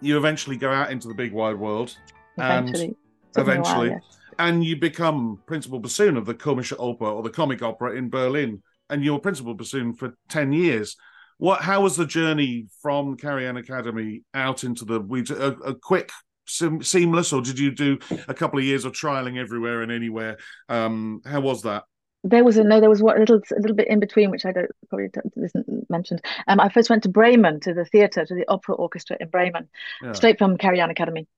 you 0.00 0.16
eventually 0.16 0.56
go 0.56 0.70
out 0.70 0.92
into 0.92 1.08
the 1.08 1.14
big 1.14 1.32
wide 1.32 1.56
world. 1.56 1.96
Eventually. 2.38 2.84
And 2.84 2.96
eventually. 3.36 3.88
While, 3.88 3.98
yes. 3.98 4.18
And 4.38 4.64
you 4.64 4.76
become 4.76 5.40
principal 5.46 5.78
bassoon 5.78 6.16
of 6.16 6.26
the 6.26 6.34
Komische 6.34 6.76
Oper 6.78 7.12
or 7.12 7.22
the 7.22 7.30
Comic 7.30 7.62
Opera 7.62 7.96
in 7.96 8.08
Berlin 8.10 8.62
and 8.94 9.04
you're 9.04 9.18
principal 9.18 9.54
bassoon 9.54 9.92
for 9.92 10.14
10 10.28 10.52
years. 10.52 10.96
What? 11.38 11.62
How 11.62 11.82
was 11.82 11.96
the 11.96 12.06
journey 12.06 12.68
from 12.80 13.16
Karajan 13.16 13.58
Academy 13.58 14.22
out 14.34 14.62
into 14.62 14.84
the 14.84 15.00
a, 15.36 15.70
a 15.70 15.74
quick 15.74 16.12
seamless, 16.46 17.32
or 17.32 17.42
did 17.42 17.58
you 17.58 17.72
do 17.72 17.98
a 18.28 18.34
couple 18.34 18.60
of 18.60 18.64
years 18.64 18.84
of 18.84 18.92
trialing 18.92 19.36
everywhere 19.36 19.82
and 19.82 19.90
anywhere? 19.90 20.38
Um, 20.68 21.22
how 21.24 21.40
was 21.40 21.62
that? 21.62 21.82
there 22.24 22.42
was 22.42 22.56
a 22.56 22.64
no 22.64 22.80
there 22.80 22.88
was 22.88 23.02
what 23.02 23.16
a 23.16 23.20
little 23.20 23.40
a 23.54 23.60
little 23.60 23.76
bit 23.76 23.88
in 23.88 24.00
between 24.00 24.30
which 24.30 24.46
i 24.46 24.52
don't 24.52 24.70
probably 24.88 25.10
isn't 25.36 25.90
mentioned 25.90 26.22
um 26.48 26.58
i 26.58 26.70
first 26.70 26.88
went 26.88 27.02
to 27.02 27.08
bremen 27.08 27.60
to 27.60 27.74
the 27.74 27.84
theater 27.84 28.24
to 28.24 28.34
the 28.34 28.48
opera 28.48 28.74
orchestra 28.74 29.14
in 29.20 29.28
bremen 29.28 29.68
yeah. 30.02 30.12
straight 30.12 30.38
from 30.38 30.56
Karajan 30.56 30.90
academy 30.90 31.28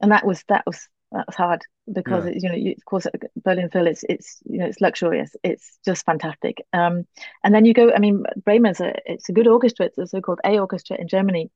and 0.00 0.10
that 0.10 0.26
was 0.26 0.42
that 0.48 0.64
was 0.66 0.88
that 1.12 1.26
was 1.26 1.36
hard 1.36 1.62
because 1.92 2.24
yeah. 2.24 2.32
it, 2.32 2.42
you 2.42 2.48
know 2.48 2.54
you, 2.54 2.72
of 2.72 2.84
course 2.84 3.06
berlin 3.44 3.68
phil 3.70 3.86
it's 3.86 4.04
it's 4.08 4.40
you 4.44 4.58
know 4.58 4.66
it's 4.66 4.80
luxurious. 4.80 5.34
It's 5.42 5.78
just 5.84 6.04
fantastic. 6.04 6.64
Um 6.72 7.06
and 7.44 7.54
then 7.54 7.64
you 7.64 7.74
go 7.74 7.92
i 7.92 7.98
mean 7.98 8.24
bremen's 8.44 8.80
a 8.80 8.94
it's 9.06 9.28
a 9.28 9.32
good 9.32 9.46
orchestra. 9.48 9.86
It's 9.86 9.98
a 9.98 10.06
so-called 10.06 10.40
a 10.44 10.58
orchestra 10.58 10.96
in 11.00 11.08
germany 11.08 11.50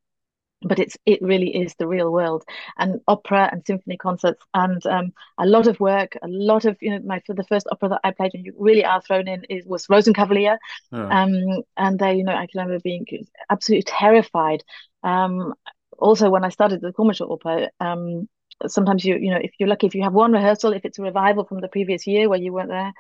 but 0.64 0.78
it's 0.78 0.96
it 1.04 1.20
really 1.22 1.54
is 1.54 1.74
the 1.74 1.86
real 1.86 2.10
world. 2.10 2.42
And 2.78 3.00
opera 3.06 3.48
and 3.52 3.62
symphony 3.66 3.96
concerts 3.96 4.42
and 4.54 4.84
um, 4.86 5.12
a 5.38 5.46
lot 5.46 5.66
of 5.66 5.78
work 5.78 6.16
a 6.22 6.28
lot 6.28 6.64
of 6.64 6.76
you 6.80 6.90
know 6.90 7.00
my 7.04 7.20
for 7.26 7.34
the 7.34 7.44
first 7.44 7.66
opera 7.70 7.90
that 7.90 8.00
i 8.04 8.10
played 8.10 8.32
and 8.34 8.44
you 8.44 8.54
really 8.58 8.84
are 8.84 9.02
thrown 9.02 9.28
in 9.28 9.44
is 9.44 9.66
was 9.66 9.86
rosenkavalier. 9.86 10.56
Oh. 10.92 11.08
um, 11.08 11.62
and 11.76 11.98
there 11.98 12.12
you 12.14 12.24
know 12.24 12.34
i 12.34 12.46
can 12.46 12.60
remember 12.60 12.80
being 12.80 13.06
absolutely 13.50 13.84
terrified. 13.84 14.64
Um, 15.02 15.54
also 15.98 16.28
when 16.30 16.44
i 16.44 16.48
started 16.48 16.80
the 16.80 16.92
Komische 16.92 17.28
Oper 17.28 17.68
um, 17.80 18.28
sometimes 18.66 19.04
you 19.04 19.16
you 19.16 19.30
know 19.30 19.40
if 19.42 19.52
you're 19.58 19.68
lucky 19.68 19.86
if 19.86 19.94
you 19.94 20.02
have 20.02 20.12
one 20.12 20.32
rehearsal 20.32 20.72
if 20.72 20.84
it's 20.84 20.98
a 20.98 21.02
revival 21.02 21.44
from 21.44 21.60
the 21.60 21.68
previous 21.68 22.06
year 22.06 22.28
where 22.28 22.38
you 22.38 22.52
weren't 22.52 22.68
there 22.68 22.92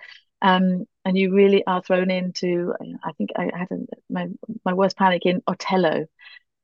um, 0.42 0.84
and 1.04 1.16
you 1.16 1.34
really 1.34 1.64
are 1.66 1.82
thrown 1.82 2.10
into 2.10 2.72
i 3.04 3.12
think 3.12 3.30
i 3.36 3.50
had 3.56 3.68
a, 3.70 3.78
my 4.10 4.28
my 4.64 4.72
worst 4.72 4.96
panic 4.96 5.24
in 5.26 5.42
otello 5.46 6.06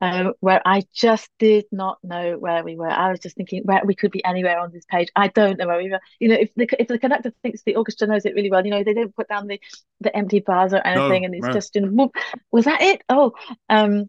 uh, 0.00 0.33
where 0.40 0.62
I 0.64 0.83
just 0.94 1.29
did 1.38 1.66
not 1.70 1.98
know 2.03 2.38
where 2.38 2.64
we 2.64 2.74
were. 2.76 2.88
I 2.88 3.11
was 3.11 3.20
just 3.20 3.37
thinking 3.37 3.62
where 3.64 3.83
we 3.85 3.94
could 3.94 4.11
be 4.11 4.24
anywhere 4.24 4.59
on 4.59 4.72
this 4.72 4.87
page. 4.87 5.09
I 5.14 5.29
don't 5.29 5.59
know 5.59 5.66
where 5.66 5.76
we 5.76 5.90
were. 5.90 6.00
You 6.18 6.29
know, 6.29 6.37
if 6.37 6.55
the 6.57 6.68
if 6.79 6.88
the 6.88 6.98
conductor 6.98 7.33
thinks 7.42 7.62
the 7.62 7.76
orchestra 7.76 8.07
knows 8.07 8.24
it 8.24 8.35
really 8.35 8.50
well, 8.50 8.64
you 8.64 8.70
know, 8.70 8.83
they 8.83 8.94
don't 8.94 9.14
put 9.14 9.29
down 9.29 9.46
the 9.46 9.61
the 10.00 10.14
empty 10.16 10.40
bars 10.40 10.72
or 10.72 10.81
anything, 10.87 11.22
no, 11.22 11.26
and 11.26 11.35
it's 11.35 11.46
no. 11.46 11.53
just 11.53 11.76
in. 11.76 12.11
Was 12.50 12.64
that 12.64 12.81
it? 12.81 13.03
Oh, 13.11 13.33
um, 13.68 14.09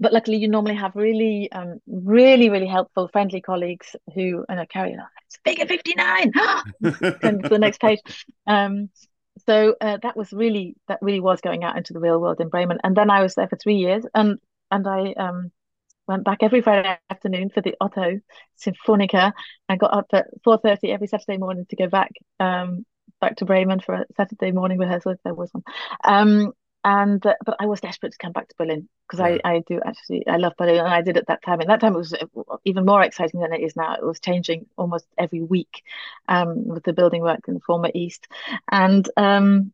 but 0.00 0.12
luckily 0.12 0.38
you 0.38 0.48
normally 0.48 0.74
have 0.74 0.96
really, 0.96 1.52
um, 1.52 1.78
really, 1.86 2.48
really 2.48 2.66
helpful, 2.66 3.08
friendly 3.08 3.40
colleagues 3.42 3.94
who 4.14 4.20
you 4.22 4.44
know 4.48 4.66
carry 4.66 4.94
on. 4.94 5.06
It's 5.26 5.38
figure 5.44 5.66
fifty 5.66 5.94
nine. 5.94 6.32
and 7.22 7.44
the 7.48 7.58
next 7.60 7.80
page. 7.80 8.00
Um, 8.46 8.88
so 9.46 9.76
uh, 9.80 9.98
that 10.02 10.16
was 10.16 10.32
really 10.32 10.76
that 10.88 10.98
really 11.02 11.20
was 11.20 11.40
going 11.40 11.64
out 11.64 11.76
into 11.76 11.92
the 11.92 12.00
real 12.00 12.20
world 12.20 12.40
in 12.40 12.48
Bremen, 12.48 12.78
and 12.82 12.96
then 12.96 13.10
I 13.10 13.22
was 13.22 13.34
there 13.34 13.48
for 13.48 13.56
three 13.56 13.76
years, 13.76 14.04
and 14.14 14.38
and 14.70 14.86
I 14.88 15.12
um, 15.12 15.52
went 16.06 16.24
back 16.24 16.38
every 16.42 16.62
Friday 16.62 16.98
afternoon 17.10 17.50
for 17.50 17.60
the 17.60 17.74
Otto 17.80 18.20
Sinfonica. 18.58 19.32
I 19.68 19.76
got 19.76 19.92
up 19.92 20.06
at 20.12 20.26
four 20.42 20.58
thirty 20.58 20.90
every 20.90 21.06
Saturday 21.06 21.36
morning 21.36 21.66
to 21.68 21.76
go 21.76 21.88
back 21.88 22.10
um, 22.38 22.84
back 23.20 23.36
to 23.36 23.44
Bremen 23.44 23.80
for 23.80 23.94
a 23.94 24.04
Saturday 24.16 24.50
morning 24.50 24.78
rehearsal 24.78 25.12
if 25.12 25.18
there 25.24 25.34
was 25.34 25.50
one. 25.52 26.52
And 26.82 27.24
uh, 27.26 27.34
but 27.44 27.56
I 27.60 27.66
was 27.66 27.80
desperate 27.80 28.12
to 28.12 28.18
come 28.18 28.32
back 28.32 28.48
to 28.48 28.54
Berlin 28.56 28.88
because 29.06 29.20
yeah. 29.20 29.38
I 29.44 29.56
I 29.56 29.62
do 29.66 29.80
actually 29.84 30.26
I 30.26 30.38
love 30.38 30.54
Berlin 30.56 30.78
and 30.78 30.88
I 30.88 31.02
did 31.02 31.18
at 31.18 31.26
that 31.26 31.42
time. 31.42 31.60
And 31.60 31.68
that 31.68 31.80
time 31.80 31.94
it 31.94 31.98
was 31.98 32.14
even 32.64 32.86
more 32.86 33.02
exciting 33.02 33.40
than 33.40 33.52
it 33.52 33.60
is 33.60 33.76
now. 33.76 33.94
It 33.94 34.04
was 34.04 34.20
changing 34.20 34.66
almost 34.78 35.06
every 35.18 35.42
week 35.42 35.82
um, 36.28 36.66
with 36.66 36.84
the 36.84 36.94
building 36.94 37.22
work 37.22 37.40
in 37.48 37.54
the 37.54 37.60
former 37.60 37.90
East, 37.94 38.28
and 38.70 39.06
um, 39.18 39.72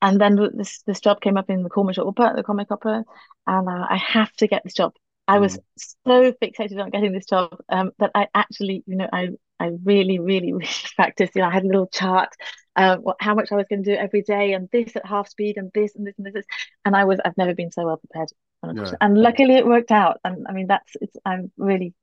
and 0.00 0.20
then 0.20 0.38
this 0.54 0.82
this 0.82 1.00
job 1.00 1.20
came 1.20 1.36
up 1.36 1.50
in 1.50 1.62
the 1.62 1.70
Komische 1.70 1.98
Oper, 1.98 2.34
the 2.34 2.42
comic 2.42 2.70
opera, 2.70 3.04
and 3.46 3.68
uh, 3.68 3.86
I 3.88 3.96
have 3.96 4.32
to 4.36 4.46
get 4.46 4.62
this 4.64 4.74
job. 4.74 4.94
I 5.26 5.38
was 5.38 5.56
mm. 5.56 5.94
so 6.06 6.32
fixated 6.32 6.82
on 6.82 6.90
getting 6.90 7.12
this 7.12 7.26
job 7.26 7.56
um, 7.68 7.92
that 7.98 8.10
I 8.14 8.28
actually, 8.34 8.84
you 8.86 8.96
know, 8.96 9.08
I 9.10 9.30
I 9.60 9.70
really, 9.84 10.18
really, 10.18 10.52
really 10.52 10.68
practiced. 10.96 11.34
You 11.34 11.42
know, 11.42 11.48
I 11.48 11.52
had 11.52 11.64
a 11.64 11.68
little 11.68 11.86
chart, 11.86 12.30
uh, 12.76 12.96
what, 12.96 13.16
how 13.20 13.34
much 13.34 13.52
I 13.52 13.56
was 13.56 13.66
going 13.68 13.84
to 13.84 13.94
do 13.94 13.96
every 13.96 14.22
day, 14.22 14.52
and 14.52 14.68
this 14.72 14.96
at 14.96 15.06
half 15.06 15.28
speed, 15.28 15.56
and 15.56 15.70
this 15.74 15.94
and 15.94 16.06
this 16.06 16.14
and 16.18 16.26
this. 16.32 16.46
And 16.84 16.96
I 16.96 17.04
was, 17.04 17.20
I've 17.24 17.36
never 17.36 17.54
been 17.54 17.70
so 17.70 17.84
well 17.86 17.98
prepared. 17.98 18.30
Yeah. 18.64 18.92
And 19.00 19.18
luckily, 19.18 19.56
it 19.56 19.66
worked 19.66 19.90
out. 19.90 20.20
And 20.24 20.46
I 20.48 20.52
mean, 20.52 20.66
that's 20.68 20.92
it's. 21.00 21.16
I'm 21.24 21.52
really 21.56 21.94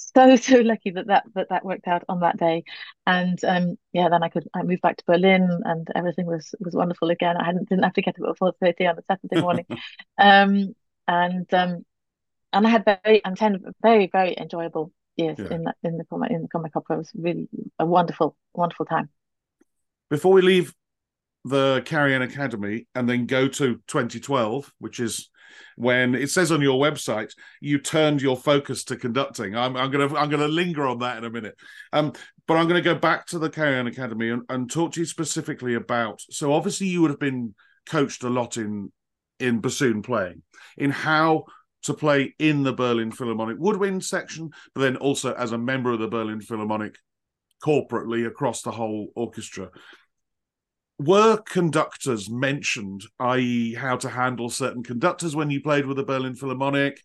so 0.00 0.36
so 0.36 0.56
lucky 0.60 0.90
that 0.90 1.06
that 1.06 1.24
that 1.34 1.48
that 1.50 1.64
worked 1.64 1.86
out 1.86 2.04
on 2.08 2.20
that 2.20 2.38
day 2.38 2.64
and 3.06 3.42
um 3.44 3.76
yeah 3.92 4.08
then 4.08 4.22
i 4.22 4.28
could 4.28 4.48
i 4.54 4.62
moved 4.62 4.82
back 4.82 4.96
to 4.96 5.04
berlin 5.06 5.48
and 5.64 5.88
everything 5.94 6.26
was 6.26 6.54
was 6.60 6.74
wonderful 6.74 7.10
again 7.10 7.36
i 7.36 7.44
hadn't 7.44 7.68
didn't 7.68 7.84
have 7.84 7.92
to 7.92 8.02
get 8.02 8.18
up 8.20 8.30
at 8.30 8.38
four 8.38 8.52
thirty 8.60 8.86
on 8.86 8.98
a 8.98 9.02
saturday 9.02 9.40
morning 9.40 9.66
um 10.18 10.74
and 11.06 11.52
um 11.54 11.84
and 12.52 12.66
i 12.66 12.70
had 12.70 12.84
very 12.84 13.24
and 13.24 13.36
10 13.36 13.62
very 13.82 14.08
very 14.10 14.34
enjoyable 14.38 14.92
years 15.16 15.38
yeah. 15.38 15.54
in 15.54 15.64
in 15.82 15.98
the 15.98 16.04
comic 16.04 16.30
in 16.30 16.42
the 16.42 16.48
comic 16.48 16.74
opera 16.74 16.96
it 16.96 16.98
was 16.98 17.10
really 17.14 17.48
a 17.78 17.86
wonderful 17.86 18.36
wonderful 18.54 18.86
time 18.86 19.08
before 20.08 20.32
we 20.32 20.42
leave 20.42 20.74
the 21.44 21.82
Karajan 21.86 22.22
Academy 22.22 22.86
and 22.94 23.08
then 23.08 23.26
go 23.26 23.48
to 23.48 23.80
2012, 23.86 24.72
which 24.78 25.00
is 25.00 25.30
when 25.76 26.14
it 26.14 26.30
says 26.30 26.52
on 26.52 26.60
your 26.60 26.78
website 26.78 27.32
you 27.60 27.78
turned 27.78 28.20
your 28.20 28.36
focus 28.36 28.84
to 28.84 28.96
conducting. 28.96 29.56
I'm, 29.56 29.76
I'm 29.76 29.90
gonna 29.90 30.14
I'm 30.14 30.28
gonna 30.28 30.48
linger 30.48 30.86
on 30.86 30.98
that 30.98 31.18
in 31.18 31.24
a 31.24 31.30
minute. 31.30 31.56
Um, 31.92 32.12
but 32.46 32.56
I'm 32.56 32.68
gonna 32.68 32.82
go 32.82 32.94
back 32.94 33.26
to 33.28 33.38
the 33.38 33.50
Karajan 33.50 33.88
Academy 33.88 34.30
and, 34.30 34.42
and 34.48 34.70
talk 34.70 34.92
to 34.92 35.00
you 35.00 35.06
specifically 35.06 35.74
about. 35.74 36.20
So 36.30 36.52
obviously 36.52 36.88
you 36.88 37.02
would 37.02 37.10
have 37.10 37.20
been 37.20 37.54
coached 37.86 38.22
a 38.22 38.30
lot 38.30 38.56
in 38.56 38.92
in 39.38 39.60
bassoon 39.60 40.02
playing, 40.02 40.42
in 40.76 40.90
how 40.90 41.44
to 41.82 41.94
play 41.94 42.34
in 42.38 42.62
the 42.62 42.72
Berlin 42.72 43.10
Philharmonic 43.10 43.56
woodwind 43.58 44.04
section, 44.04 44.50
but 44.74 44.82
then 44.82 44.96
also 44.96 45.32
as 45.34 45.52
a 45.52 45.58
member 45.58 45.92
of 45.92 46.00
the 46.00 46.08
Berlin 46.08 46.40
Philharmonic 46.40 46.96
corporately 47.62 48.26
across 48.26 48.62
the 48.62 48.70
whole 48.70 49.08
orchestra 49.14 49.70
were 51.00 51.38
conductors 51.38 52.28
mentioned, 52.28 53.04
i.e., 53.20 53.74
how 53.74 53.96
to 53.96 54.08
handle 54.08 54.50
certain 54.50 54.82
conductors 54.82 55.34
when 55.34 55.50
you 55.50 55.62
played 55.62 55.86
with 55.86 55.96
the 55.96 56.04
Berlin 56.04 56.34
Philharmonic? 56.34 57.00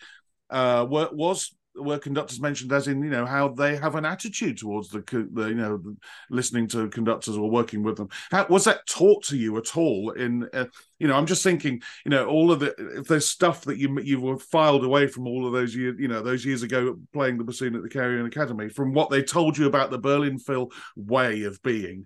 Uh, 0.49 0.85
was 0.89 1.55
were 1.75 1.97
conductors 1.97 2.39
mentioned 2.39 2.71
as 2.71 2.87
in 2.87 3.03
you 3.03 3.09
know 3.09 3.25
how 3.25 3.47
they 3.47 3.75
have 3.75 3.95
an 3.95 4.05
attitude 4.05 4.57
towards 4.57 4.89
the, 4.89 5.03
the 5.33 5.47
you 5.47 5.55
know 5.55 5.81
listening 6.29 6.67
to 6.67 6.89
conductors 6.89 7.37
or 7.37 7.49
working 7.49 7.83
with 7.83 7.97
them 7.97 8.09
how, 8.31 8.45
was 8.49 8.63
that 8.63 8.85
taught 8.87 9.23
to 9.23 9.37
you 9.37 9.57
at 9.57 9.75
all 9.75 10.11
in 10.11 10.47
uh, 10.53 10.65
you 10.99 11.07
know 11.07 11.15
i'm 11.15 11.25
just 11.25 11.43
thinking 11.43 11.81
you 12.05 12.09
know 12.09 12.27
all 12.27 12.51
of 12.51 12.59
the 12.59 12.73
if 12.97 13.07
there's 13.07 13.27
stuff 13.27 13.61
that 13.61 13.77
you 13.77 13.99
you 14.01 14.19
were 14.19 14.37
filed 14.37 14.83
away 14.83 15.07
from 15.07 15.27
all 15.27 15.45
of 15.45 15.53
those 15.53 15.75
years 15.75 15.95
you 15.99 16.07
know 16.07 16.21
those 16.21 16.45
years 16.45 16.63
ago 16.63 16.97
playing 17.13 17.37
the 17.37 17.43
bassoon 17.43 17.75
at 17.75 17.83
the 17.83 17.89
Karajan 17.89 18.27
Academy 18.27 18.69
from 18.69 18.93
what 18.93 19.09
they 19.09 19.21
told 19.21 19.57
you 19.57 19.67
about 19.67 19.91
the 19.91 19.99
berlin 19.99 20.39
phil 20.39 20.71
way 20.95 21.43
of 21.43 21.61
being 21.61 22.05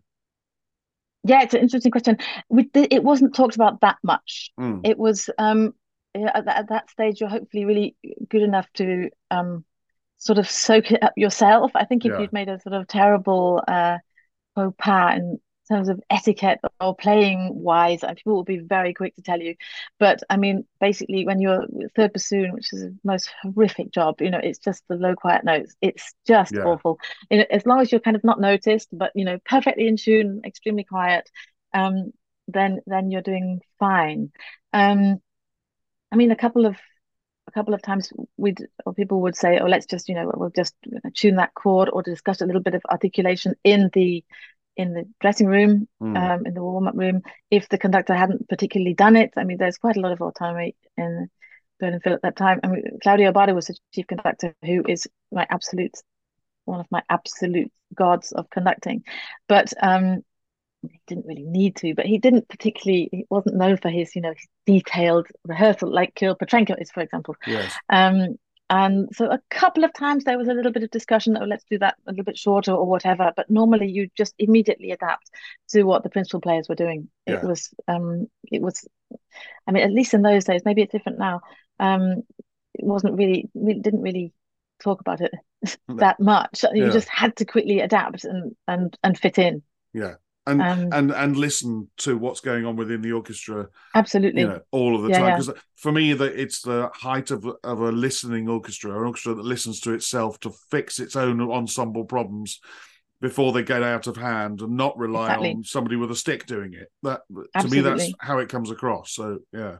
yeah, 1.26 1.42
it's 1.42 1.54
an 1.54 1.60
interesting 1.60 1.92
question. 1.92 2.18
We, 2.48 2.70
it 2.74 3.04
wasn't 3.04 3.36
talked 3.36 3.56
about 3.56 3.82
that 3.82 3.98
much. 4.04 4.52
Mm. 4.58 4.82
It 4.86 4.98
was 4.98 5.30
um, 5.38 5.74
at, 6.16 6.46
that, 6.46 6.58
at 6.58 6.70
that 6.70 6.90
stage, 6.90 7.20
you're 7.20 7.30
hopefully 7.30 7.66
really 7.66 7.96
good 8.30 8.42
enough 8.42 8.68
to 8.76 9.10
um, 9.32 9.64
sort 10.18 10.40
of 10.40 10.50
soak 10.50 10.92
it 10.92 11.04
up 11.04 11.14
yourself. 11.16 11.72
I 11.76 11.86
think 11.86 12.06
if 12.06 12.12
yeah. 12.12 12.20
you'd 12.20 12.34
made 12.34 12.50
a 12.50 12.60
sort 12.60 12.74
of 12.76 12.88
terrible 12.88 13.64
uh, 13.68 13.98
faux 14.56 14.76
pas 14.78 15.16
and 15.16 15.40
terms 15.70 15.88
of 15.88 16.02
etiquette 16.10 16.60
or 16.82 16.96
playing 16.96 17.52
wise, 17.54 18.04
and 18.04 18.18
people 18.18 18.34
will 18.34 18.44
be 18.44 18.58
very 18.58 18.94
quick 18.94 19.16
to 19.16 19.22
tell 19.22 19.40
you. 19.40 19.56
But 20.00 20.22
I 20.30 20.38
mean, 20.38 20.66
basically, 20.80 21.26
when 21.26 21.40
you're 21.40 21.66
third 21.96 22.14
bassoon, 22.14 22.54
which 22.54 22.74
is 22.74 22.82
the 22.82 22.98
most 23.04 23.30
horrific 23.42 23.92
job, 23.92 24.20
you 24.22 24.32
know, 24.32 24.40
it's 24.42 24.60
just 24.60 24.84
the 24.90 24.96
low 24.96 25.16
quiet 25.16 25.44
notes. 25.44 25.76
It's 25.82 26.14
just 26.28 26.54
yeah. 26.54 26.64
awful. 26.64 27.00
You 27.30 27.40
know, 27.40 27.46
as 27.52 27.66
long 27.66 27.80
as 27.82 27.92
you're 27.92 28.02
kind 28.02 28.18
of 28.18 28.24
not 28.24 28.42
noticed, 28.42 28.90
but 28.92 29.12
you 29.16 29.26
know, 29.26 29.38
perfectly 29.46 29.88
in 29.88 29.98
tune, 29.98 30.42
extremely 30.44 30.84
quiet, 30.84 31.30
um, 31.74 32.12
then 32.48 32.80
then 32.88 33.12
you're 33.12 33.22
doing 33.22 33.62
fine. 33.80 34.32
Um, 34.74 35.22
I 36.12 36.16
mean, 36.16 36.32
a 36.32 36.36
couple 36.36 36.66
of 36.66 36.78
a 37.48 37.52
couple 37.52 37.74
of 37.74 37.82
times 37.82 38.12
we'd 38.38 38.66
or 38.86 38.94
people 38.94 39.22
would 39.22 39.36
say, 39.36 39.60
"Oh, 39.60 39.66
let's 39.66 39.86
just 39.86 40.08
you 40.08 40.16
know 40.16 40.32
we'll 40.34 40.52
just 40.52 40.76
tune 41.16 41.36
that 41.36 41.54
chord 41.54 41.90
or 41.92 42.04
discuss 42.04 42.42
a 42.42 42.46
little 42.46 42.62
bit 42.62 42.76
of 42.76 42.82
articulation 42.90 43.56
in 43.64 43.90
the 43.94 44.24
in 44.80 44.94
the 44.94 45.06
dressing 45.20 45.48
room, 45.48 45.90
mm. 46.02 46.18
um, 46.18 46.46
in 46.46 46.54
the 46.54 46.64
warm 46.64 46.88
up 46.88 46.96
room, 46.96 47.22
if 47.52 47.68
the 47.68 47.78
conductor 47.78 48.14
hadn't 48.16 48.48
particularly 48.48 48.94
done 48.94 49.18
it. 49.18 49.34
I 49.36 49.44
mean, 49.44 49.58
there's 49.58 49.78
quite 49.78 49.98
a 49.98 50.00
lot 50.00 50.14
of 50.14 50.22
autonomy 50.22 50.76
in 50.96 51.30
Berlin 51.82 52.00
Phil 52.00 52.14
at 52.14 52.22
that 52.22 52.38
time. 52.38 52.62
I 52.64 52.68
mean, 52.68 52.84
Claudio 53.04 53.34
Abbado 53.34 53.54
was 53.54 53.68
the 53.68 53.78
chief 53.94 54.08
conductor, 54.08 54.56
who 54.64 54.84
is 54.88 55.06
my 55.34 55.46
absolute, 55.50 55.98
one 56.64 56.80
of 56.80 56.86
my 56.92 57.04
absolute 57.10 57.74
gods 57.94 58.32
of 58.32 58.50
conducting. 58.50 59.04
But 59.50 59.74
um, 59.82 60.24
he 60.82 61.00
didn't 61.08 61.26
really 61.26 61.44
need 61.44 61.76
to, 61.78 61.94
but 61.94 62.06
he 62.06 62.18
didn't 62.18 62.48
particularly. 62.48 63.10
He 63.12 63.26
wasn't 63.30 63.58
known 63.58 63.78
for 63.78 63.90
his, 63.90 64.16
you 64.16 64.22
know, 64.22 64.34
his 64.34 64.48
detailed 64.66 65.28
rehearsal 65.44 65.94
like 65.94 66.16
Kirill 66.16 66.36
Petrenko 66.36 66.80
is, 66.82 66.92
for 66.92 67.02
example. 67.02 67.36
Yes. 67.46 67.74
Um, 67.90 68.38
and 68.72 69.10
so 69.14 69.26
a 69.26 69.40
couple 69.50 69.84
of 69.84 69.94
times 69.94 70.24
there 70.24 70.38
was 70.38 70.48
a 70.48 70.54
little 70.54 70.72
bit 70.72 70.84
of 70.84 70.92
discussion, 70.92 71.36
oh, 71.36 71.46
let's 71.46 71.66
do 71.70 71.80
that 71.80 71.96
a 72.06 72.12
little 72.12 72.24
bit 72.24 72.38
shorter 72.38 72.72
or 72.72 72.86
whatever. 72.86 73.32
But 73.36 73.50
normally 73.50 73.90
you 73.90 74.10
just 74.16 74.36
immediately 74.38 74.92
adapt 74.92 75.32
to 75.70 75.84
what 75.84 76.04
the 76.04 76.10
principal 76.10 76.40
players 76.40 76.70
were 76.70 76.76
doing. 76.76 77.10
Yeah. 77.26 77.38
It 77.38 77.44
was, 77.44 77.74
um, 77.88 78.28
it 78.52 78.62
was, 78.62 78.88
I 79.68 79.72
mean, 79.72 79.84
at 79.84 79.92
least 79.92 80.14
in 80.14 80.22
those 80.22 80.46
days, 80.46 80.62
maybe 80.66 80.84
it's 80.84 80.92
different 80.92 81.18
now. 81.18 81.42
Um, 81.80 82.24
it 82.76 82.86
wasn't 82.86 83.18
really, 83.18 83.50
we 83.56 83.74
didn't 83.74 84.04
really 84.04 84.34
talk 84.84 85.02
about 85.02 85.20
it 85.22 85.34
that 85.90 86.20
much. 86.20 86.64
You 86.72 86.86
Yeah. 86.86 86.92
just 86.92 87.10
had 87.10 87.36
to 87.38 87.46
quickly 87.46 87.80
adapt 87.80 88.24
and 88.24 88.56
and 88.68 88.98
and 89.04 89.18
fit 89.18 89.38
in. 89.38 89.64
Yeah. 89.94 90.16
And 90.48 90.62
Um, 90.62 90.90
and 90.92 91.12
and 91.12 91.38
listen 91.38 91.90
to 91.98 92.18
what's 92.18 92.40
going 92.40 92.66
on 92.66 92.76
within 92.76 93.02
the 93.02 93.12
orchestra 93.12 93.68
Absolutely. 93.94 94.42
you 94.42 94.48
know 94.48 94.62
all 94.72 94.96
of 94.96 95.04
the 95.04 95.10
Yeah, 95.10 95.20
time 95.20 95.28
yeah. 95.28 95.36
because 95.36 95.52
for 95.76 95.92
me 95.92 96.14
that 96.14 96.40
it's 96.40 96.62
the 96.62 96.90
height 96.94 97.30
of 97.32 97.46
of 97.64 97.82
a 97.82 97.92
listening 97.92 98.50
orchestra 98.50 98.92
an 99.00 99.06
orchestra 99.06 99.36
that 99.36 99.46
listens 99.46 99.80
to 99.82 99.94
itself 99.94 100.40
to 100.42 100.52
fix 100.72 101.00
its 101.00 101.16
own 101.16 101.40
ensemble 101.42 102.06
problems 102.06 102.60
before 103.22 103.52
they 103.54 103.64
get 103.64 103.84
out 103.84 104.08
of 104.08 104.18
hand 104.18 104.62
and 104.62 104.76
not 104.78 104.98
rely 104.98 105.32
Exactly. 105.32 105.50
on 105.50 105.64
somebody 105.64 105.98
with 105.98 106.12
a 106.12 106.16
stick 106.16 106.46
doing 106.48 106.74
it 106.74 106.90
that 107.04 107.22
to 107.58 107.68
me 107.68 107.82
that's 107.82 108.12
how 108.20 108.40
it 108.40 108.50
comes 108.50 108.72
across 108.72 109.14
so 109.14 109.40
yeah 109.54 109.78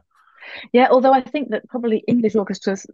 Yeah, 0.72 0.88
although 0.90 1.12
I 1.12 1.20
think 1.20 1.50
that 1.50 1.68
probably 1.68 2.02
English 2.06 2.34
orchestras 2.34 2.86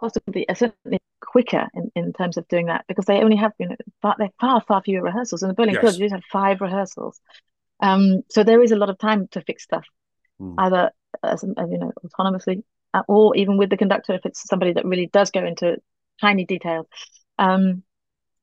possibly 0.00 0.48
are 0.48 0.54
certainly 0.54 1.00
quicker 1.20 1.68
in, 1.74 1.90
in 1.94 2.12
terms 2.12 2.36
of 2.36 2.46
doing 2.48 2.66
that 2.66 2.84
because 2.88 3.04
they 3.06 3.22
only 3.22 3.36
have 3.36 3.52
you 3.58 3.68
know 3.68 3.76
far, 4.02 4.16
they're 4.18 4.30
far 4.40 4.60
far 4.66 4.82
fewer 4.82 5.02
rehearsals. 5.02 5.42
In 5.42 5.48
the 5.48 5.54
Berlin 5.54 5.74
Yes. 5.74 5.80
Philharmonic, 5.80 6.00
you 6.00 6.04
just 6.06 6.14
have 6.14 6.24
five 6.32 6.60
rehearsals, 6.60 7.20
um, 7.80 8.22
so 8.30 8.44
there 8.44 8.62
is 8.62 8.72
a 8.72 8.76
lot 8.76 8.90
of 8.90 8.98
time 8.98 9.28
to 9.32 9.40
fix 9.42 9.64
stuff, 9.64 9.84
Hmm. 10.38 10.54
either 10.58 10.90
as, 11.22 11.42
you 11.42 11.78
know 11.78 11.92
autonomously 12.06 12.62
uh, 12.94 13.02
or 13.08 13.36
even 13.36 13.56
with 13.56 13.70
the 13.70 13.76
conductor 13.76 14.14
if 14.14 14.26
it's 14.26 14.46
somebody 14.46 14.72
that 14.72 14.84
really 14.84 15.06
does 15.12 15.30
go 15.30 15.44
into 15.44 15.76
tiny 16.20 16.44
details. 16.44 16.86
Um, 17.38 17.82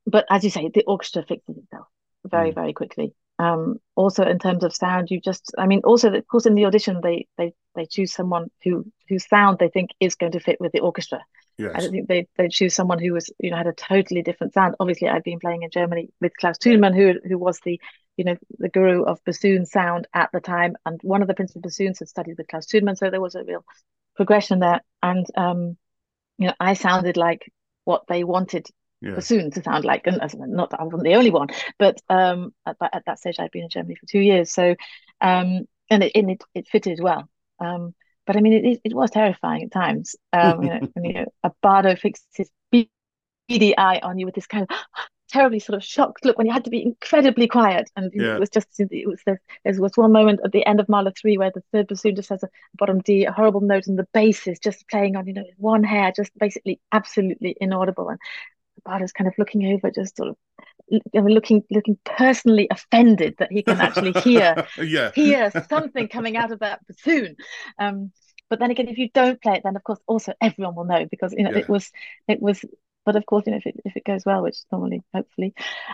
but 0.06 0.26
as 0.30 0.44
you 0.44 0.50
say, 0.50 0.70
the 0.74 0.84
orchestra 0.86 1.24
fixes 1.24 1.58
itself 1.58 1.88
very 2.26 2.52
Mm. 2.52 2.56
very 2.56 2.74
quickly. 2.74 3.14
Um, 3.40 3.80
also 3.96 4.24
in 4.24 4.40
terms 4.40 4.64
of 4.64 4.76
sound, 4.76 5.12
you 5.12 5.20
just 5.22 5.54
I 5.58 5.68
mean 5.68 5.82
also 5.84 6.12
of 6.14 6.28
course 6.28 6.46
in 6.46 6.56
the 6.56 6.66
audition 6.66 7.02
they 7.02 7.28
they 7.38 7.54
they 7.76 7.86
choose 7.86 8.14
someone 8.14 8.50
who 8.64 8.92
whose 9.10 9.28
sound 9.28 9.60
they 9.60 9.70
think 9.70 9.92
is 10.00 10.16
going 10.16 10.32
to 10.34 10.40
fit 10.40 10.60
with 10.60 10.72
the 10.72 10.80
orchestra. 10.80 11.24
I 11.74 11.80
don't 11.82 11.92
think 11.92 12.08
they 12.08 12.28
they 12.38 12.50
choose 12.50 12.74
someone 12.74 13.00
who 13.00 13.14
was 13.14 13.32
you 13.40 13.52
know 13.52 13.58
had 13.58 13.68
a 13.68 13.74
totally 13.74 14.24
different 14.24 14.54
sound. 14.54 14.76
Obviously, 14.80 15.10
I've 15.10 15.24
been 15.24 15.40
playing 15.40 15.64
in 15.64 15.70
Germany 15.70 16.10
with 16.22 16.36
Klaus 16.38 16.58
Thunemann, 16.58 16.96
who 16.96 17.20
who 17.28 17.38
was 17.38 17.60
the 17.60 17.80
you 18.16 18.26
know 18.26 18.38
the 18.58 18.70
guru 18.70 19.04
of 19.04 19.24
bassoon 19.24 19.66
sound 19.66 20.08
at 20.14 20.32
the 20.34 20.40
time, 20.40 20.76
and 20.86 21.00
one 21.04 21.22
of 21.22 21.28
the 21.28 21.36
principal 21.36 21.62
bassoons 21.62 22.00
had 22.00 22.10
studied 22.10 22.38
with 22.38 22.48
Klaus 22.48 22.68
Thunemann, 22.68 22.98
so 22.98 23.10
there 23.10 23.22
was 23.22 23.36
a 23.36 23.44
real 23.44 23.64
progression 24.16 24.60
there. 24.60 24.82
And 25.04 25.26
um, 25.36 25.78
you 26.38 26.48
know, 26.48 26.54
I 26.60 26.74
sounded 26.74 27.18
like 27.18 27.52
what 27.86 28.06
they 28.08 28.24
wanted 28.24 28.68
yeah 29.02 29.22
bassoon 29.22 29.52
to 29.52 29.64
sound 29.64 29.86
like, 29.86 30.08
and 30.08 30.20
not 30.54 30.70
that 30.72 30.80
I 30.80 30.84
wasn't 30.84 31.04
the 31.04 31.16
only 31.16 31.32
one, 31.32 31.48
but 31.80 32.00
um, 32.10 32.54
at, 32.66 32.78
at 32.94 33.04
that 33.06 33.20
stage 33.20 33.38
I'd 33.40 33.52
been 33.52 33.64
in 33.64 33.70
Germany 33.70 33.96
for 33.96 34.06
two 34.06 34.20
years, 34.20 34.52
so 34.52 34.76
um, 35.22 35.68
and 35.90 36.04
it 36.04 36.12
and 36.16 36.32
it, 36.32 36.44
it 36.54 36.68
fitted 36.68 37.00
well. 37.02 37.28
Um, 37.60 37.96
but 38.26 38.36
I 38.38 38.42
mean, 38.42 38.54
it 38.54 38.66
is- 38.66 38.80
it 38.84 38.94
was 38.94 39.12
terrifying 39.12 39.64
at 39.64 39.72
times. 39.72 40.16
Um, 40.34 40.62
you 40.64 40.70
know, 40.70 40.82
when 40.94 41.06
you 41.06 41.14
know, 41.14 41.26
a 41.44 41.52
bardo 41.62 41.96
fixed 41.96 42.28
his 42.36 42.50
beady 43.50 43.78
eye 43.78 44.00
on 44.04 44.20
you 44.20 44.26
with 44.26 44.36
this 44.36 44.48
kind 44.48 44.68
of 44.70 44.78
terribly 45.30 45.60
sort 45.60 45.76
of 45.76 45.84
shocked 45.84 46.24
look 46.24 46.38
when 46.38 46.48
you 46.48 46.54
had 46.54 46.64
to 46.64 46.70
be 46.70 46.82
incredibly 46.82 47.48
quiet, 47.48 47.90
and 47.96 48.14
Yeah. 48.18 48.38
it 48.38 48.40
was 48.40 48.50
just 48.50 48.68
it 48.80 49.08
was 49.08 49.22
there, 49.26 49.42
there 49.66 49.82
was 49.82 49.98
one 49.98 50.12
moment 50.14 50.40
at 50.46 50.52
the 50.54 50.66
end 50.66 50.80
of 50.80 50.88
Mahler 50.90 51.12
three 51.12 51.38
where 51.38 51.52
the 51.54 51.64
third 51.74 51.88
bassoon 51.88 52.16
just 52.16 52.30
has 52.30 52.44
a 52.44 52.50
bottom 52.76 53.02
D, 53.02 53.26
a 53.26 53.32
horrible 53.32 53.62
note, 53.62 53.88
and 53.88 54.00
the 54.00 54.08
bass 54.14 54.48
is 54.48 54.60
just 54.60 54.88
playing 54.90 55.16
on 55.18 55.28
you 55.28 55.34
know 55.34 55.44
one 55.58 55.84
hair, 55.84 56.12
just 56.16 56.32
basically 56.40 56.80
absolutely 56.92 57.56
inaudible, 57.60 58.10
and 58.10 58.20
Abbado's 58.86 59.12
kind 59.12 59.28
of 59.28 59.34
looking 59.38 59.66
over, 59.74 59.92
just 59.92 60.18
sort 60.18 60.30
of 60.30 60.38
looking 61.14 61.64
looking 61.72 61.98
personally 62.06 62.68
offended 62.72 63.36
that 63.40 63.52
he 63.52 63.64
can 63.64 63.80
actually 63.80 64.14
hear 64.14 64.58
yeah 64.78 65.12
hear 65.14 65.52
something 65.70 66.08
coming 66.08 66.38
out 66.38 66.52
of 66.52 66.60
that 66.60 66.86
bassoon. 66.88 67.36
Um, 67.80 68.12
but 68.50 68.60
then 68.60 68.72
again, 68.72 68.88
if 68.88 68.98
you 68.98 69.10
don't 69.14 69.42
play 69.42 69.56
it, 69.56 69.64
then 69.64 69.76
of 69.76 69.84
course 69.84 70.00
also 70.08 70.34
everyone 70.42 70.76
will 70.76 70.86
know 70.86 71.06
because 71.10 71.34
you 71.38 71.44
know 71.44 71.52
Yeah. 71.52 71.60
it 71.60 71.70
was 71.70 71.92
it 72.28 72.42
was. 72.42 72.64
But 73.06 73.16
of 73.16 73.26
course, 73.26 73.44
you 73.46 73.52
know 73.52 73.58
if 73.58 73.66
it 73.66 73.80
if 73.86 73.96
it 73.96 74.04
goes 74.06 74.26
well, 74.26 74.44
which 74.44 74.58
normally 74.72 75.02
hopefully 75.14 75.54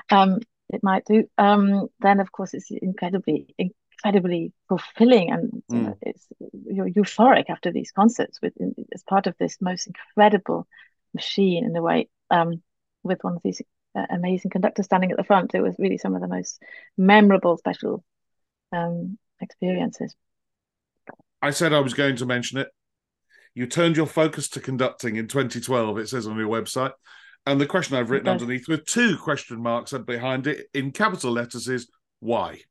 um, 0.09 0.39
it 0.69 0.83
might 0.83 1.05
do, 1.05 1.29
um, 1.37 1.87
then 1.99 2.19
of 2.19 2.31
course 2.31 2.53
it's 2.53 2.71
incredibly 2.71 3.55
incredibly 3.57 4.51
fulfilling 4.67 5.31
and 5.31 5.63
you 5.71 5.81
know, 5.81 5.95
it's 6.01 6.27
you're 6.65 6.89
euphoric 6.89 7.45
after 7.49 7.71
these 7.71 7.91
concerts 7.91 8.39
with 8.41 8.53
as 8.93 9.03
part 9.03 9.27
of 9.27 9.35
this 9.37 9.57
most 9.61 9.87
incredible 9.87 10.67
machine 11.13 11.63
in 11.65 11.75
a 11.75 11.81
way 11.81 12.09
um, 12.31 12.61
with 13.03 13.23
one 13.23 13.35
of 13.35 13.41
these 13.43 13.61
uh, 13.95 14.05
amazing 14.09 14.51
conductors 14.51 14.85
standing 14.85 15.11
at 15.11 15.17
the 15.17 15.23
front. 15.23 15.53
It 15.53 15.61
was 15.61 15.75
really 15.77 15.97
some 15.97 16.15
of 16.15 16.21
the 16.21 16.27
most 16.27 16.61
memorable, 16.97 17.57
special 17.57 18.03
um, 18.71 19.17
experiences. 19.41 20.15
I 21.41 21.51
said 21.51 21.73
I 21.73 21.79
was 21.79 21.93
going 21.93 22.15
to 22.17 22.25
mention 22.25 22.59
it. 22.59 22.69
You 23.53 23.67
turned 23.67 23.97
your 23.97 24.07
focus 24.07 24.49
to 24.49 24.59
conducting 24.59 25.17
in 25.17 25.27
2012, 25.27 25.97
it 25.99 26.09
says 26.09 26.25
on 26.25 26.37
your 26.37 26.47
website. 26.47 26.93
And 27.45 27.59
the 27.59 27.67
question 27.67 27.97
I've 27.97 28.09
written 28.09 28.29
underneath 28.29 28.67
with 28.67 28.85
two 28.85 29.17
question 29.17 29.61
marks 29.61 29.91
behind 29.91 30.47
it 30.47 30.67
in 30.73 30.91
capital 30.91 31.31
letters 31.31 31.67
is 31.67 31.89
why? 32.19 32.61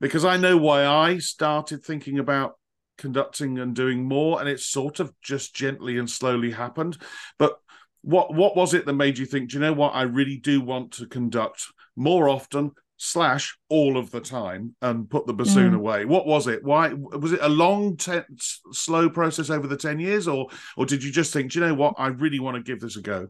Because 0.00 0.24
I 0.24 0.36
know 0.36 0.58
why 0.58 0.86
I 0.86 1.18
started 1.18 1.82
thinking 1.82 2.18
about 2.18 2.58
conducting 2.98 3.58
and 3.58 3.74
doing 3.74 4.04
more, 4.04 4.40
and 4.40 4.48
it 4.48 4.60
sort 4.60 5.00
of 5.00 5.12
just 5.22 5.54
gently 5.54 5.98
and 5.98 6.08
slowly 6.08 6.50
happened. 6.50 6.98
But 7.38 7.58
what 8.04 8.34
what 8.34 8.56
was 8.56 8.74
it 8.74 8.86
that 8.86 8.92
made 8.94 9.18
you 9.18 9.26
think, 9.26 9.50
do 9.50 9.54
you 9.56 9.60
know 9.60 9.72
what, 9.72 9.94
I 9.94 10.02
really 10.02 10.36
do 10.36 10.60
want 10.60 10.92
to 10.92 11.06
conduct 11.06 11.66
more 11.96 12.28
often, 12.28 12.72
slash 12.96 13.56
all 13.68 13.96
of 13.98 14.10
the 14.12 14.20
time 14.20 14.76
and 14.80 15.10
put 15.10 15.26
the 15.26 15.34
bassoon 15.34 15.72
Mm. 15.72 15.76
away 15.76 16.04
what 16.04 16.26
was 16.26 16.46
it? 16.46 16.62
Why 16.62 16.92
was 16.92 17.32
it 17.32 17.40
a 17.42 17.48
long 17.48 17.96
te- 17.96 18.12
s- 18.38 18.60
slow 18.72 19.10
process 19.10 19.50
over 19.50 19.66
the 19.66 19.76
10 19.76 19.98
years 19.98 20.28
or 20.28 20.46
or 20.76 20.86
did 20.86 21.02
you 21.02 21.10
just 21.10 21.32
think 21.32 21.50
do 21.50 21.58
you 21.58 21.66
know 21.66 21.74
what? 21.74 21.94
I 21.98 22.08
really 22.08 22.38
want 22.40 22.56
to 22.56 22.62
give 22.62 22.80
this 22.80 22.96
a 22.96 23.02
go 23.02 23.28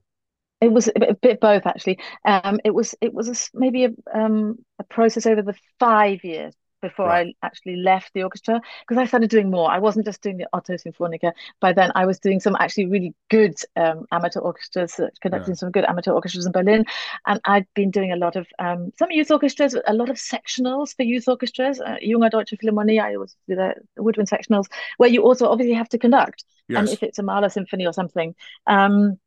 It 0.61 0.71
was 0.73 0.89
a 0.89 0.99
bit, 1.01 1.11
a 1.11 1.15
bit 1.15 1.41
both 1.41 1.67
actually. 1.67 1.99
Um, 2.25 2.61
it 2.65 2.75
was 2.75 2.95
it 3.01 3.13
was 3.15 3.29
a 3.29 3.59
maybe 3.59 3.85
a 3.87 3.91
um 4.13 4.57
a 4.79 4.85
process 4.85 5.27
over 5.27 5.43
the 5.43 5.55
five 5.81 6.25
years 6.25 6.55
before 6.89 7.09
Right. 7.09 7.29
I 7.43 7.47
actually 7.49 7.77
left 7.77 8.13
the 8.15 8.23
orchestra 8.23 8.61
because 8.83 8.99
I 9.03 9.07
started 9.07 9.31
doing 9.31 9.51
more. 9.51 9.71
I 9.77 9.79
wasn't 9.87 10.07
just 10.11 10.23
doing 10.23 10.39
the 10.39 10.49
Otto 10.53 10.75
Sinfonica. 10.75 11.33
By 11.61 11.73
then, 11.73 11.91
I 11.95 12.05
was 12.07 12.19
doing 12.27 12.41
some 12.41 12.57
actually 12.65 12.87
really 12.95 13.15
good 13.31 13.55
um, 13.77 14.07
amateur 14.13 14.41
orchestras, 14.41 14.99
uh, 15.01 15.09
conducting 15.21 15.55
Yeah. 15.55 15.63
some 15.63 15.71
good 15.77 15.85
amateur 15.85 16.13
orchestras 16.13 16.47
in 16.47 16.53
Berlin, 16.53 16.85
and 17.27 17.41
I'd 17.45 17.67
been 17.75 17.91
doing 17.91 18.13
a 18.13 18.17
lot 18.17 18.37
of 18.37 18.47
um, 18.59 18.93
some 18.99 19.11
youth 19.11 19.31
orchestras, 19.31 19.77
a 19.87 19.95
lot 19.95 20.11
of 20.11 20.17
sectionals 20.17 20.95
for 20.97 21.03
youth 21.03 21.29
orchestras. 21.29 21.81
Uh, 21.81 21.97
Junge 22.03 22.31
Deutsche 22.31 22.55
Philharmonie, 22.63 23.01
I 23.03 23.15
always 23.15 23.37
do 23.49 23.57
the 23.57 23.75
woodwind 23.97 24.29
sectionals 24.31 24.67
where 24.99 25.11
you 25.11 25.23
also 25.23 25.49
obviously 25.49 25.75
have 25.75 25.89
to 25.91 25.99
conduct. 25.99 26.45
And 26.77 26.89
if 26.89 27.03
it's 27.03 27.19
a 27.19 27.23
Mahler 27.23 27.51
symphony 27.51 27.87
or 27.87 27.93
something, 27.93 28.35
um, 28.67 29.19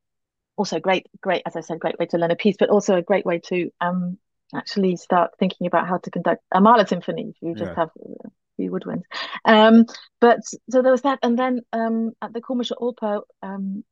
also 0.58 0.80
great, 0.80 1.08
great, 1.22 1.43
as 1.46 1.56
I 1.56 1.62
said, 1.62 1.80
great 1.80 2.00
way 2.00 2.08
to 2.08 2.17
learn 2.17 2.32
a 2.32 2.36
piece, 2.36 2.58
but 2.58 2.70
also 2.70 2.96
a 2.98 3.02
great 3.02 3.26
way 3.26 3.39
to 3.50 3.72
um, 3.80 4.17
actually 4.56 4.96
start 4.96 5.32
thinking 5.40 5.68
about 5.68 5.88
how 5.88 5.98
to 5.98 6.12
conduct 6.12 6.44
a 6.54 6.62
Mahler 6.62 6.86
symphony 6.86 7.30
if 7.30 7.42
you 7.42 7.54
just 7.56 7.72
Yeah. 7.72 7.76
have 7.76 7.90
a 8.26 8.30
few 8.56 8.72
woodwinds. 8.72 9.04
Um, 9.46 9.86
but 10.20 10.40
so 10.70 10.82
there 10.82 10.92
was 10.92 11.02
that, 11.04 11.20
and 11.22 11.38
then 11.38 11.62
um, 11.74 12.12
at 12.22 12.34
the 12.34 12.42
Komische 12.42 12.74
Oper, 12.80 13.22
um, 13.42 13.84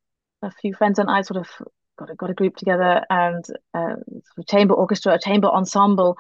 a 0.42 0.52
few 0.52 0.74
friends 0.74 1.00
and 1.00 1.10
I 1.10 1.22
sort 1.22 1.38
of 1.38 1.50
got 1.98 2.10
a, 2.10 2.16
got 2.16 2.30
a 2.30 2.34
group 2.34 2.56
together 2.56 3.04
and 3.10 3.44
uh, 3.74 3.96
sort 3.96 4.38
of 4.40 4.48
chamber 4.48 4.74
orchestra, 4.76 5.14
a 5.14 5.20
chamber 5.20 5.48
ensemble. 5.48 6.18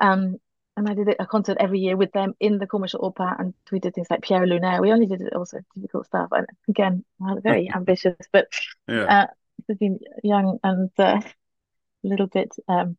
Um, 0.00 0.36
and 0.76 0.88
I 0.88 0.94
did 0.94 1.08
a 1.18 1.26
concert 1.26 1.56
every 1.58 1.78
year 1.78 1.96
with 1.96 2.12
them 2.12 2.34
in 2.38 2.58
the 2.58 2.66
Komische 2.66 3.00
Oper, 3.00 3.34
and 3.40 3.54
we 3.72 3.80
did 3.80 3.94
things 3.94 4.08
like 4.10 4.22
Pierrot 4.22 4.50
Lunaire. 4.50 4.80
We 4.82 4.92
only 4.92 5.06
did 5.06 5.32
also 5.32 5.60
difficult 5.74 6.06
stuff, 6.06 6.28
and 6.32 6.46
again, 6.68 7.04
very 7.42 7.70
ambitious, 7.74 8.16
but 8.30 8.48
yeah 8.86 9.06
uh, 9.08 9.26
been 9.78 9.98
young 10.22 10.58
and 10.62 10.90
uh, 10.98 11.20
a 11.22 12.08
little 12.08 12.26
bit 12.26 12.54
um, 12.68 12.96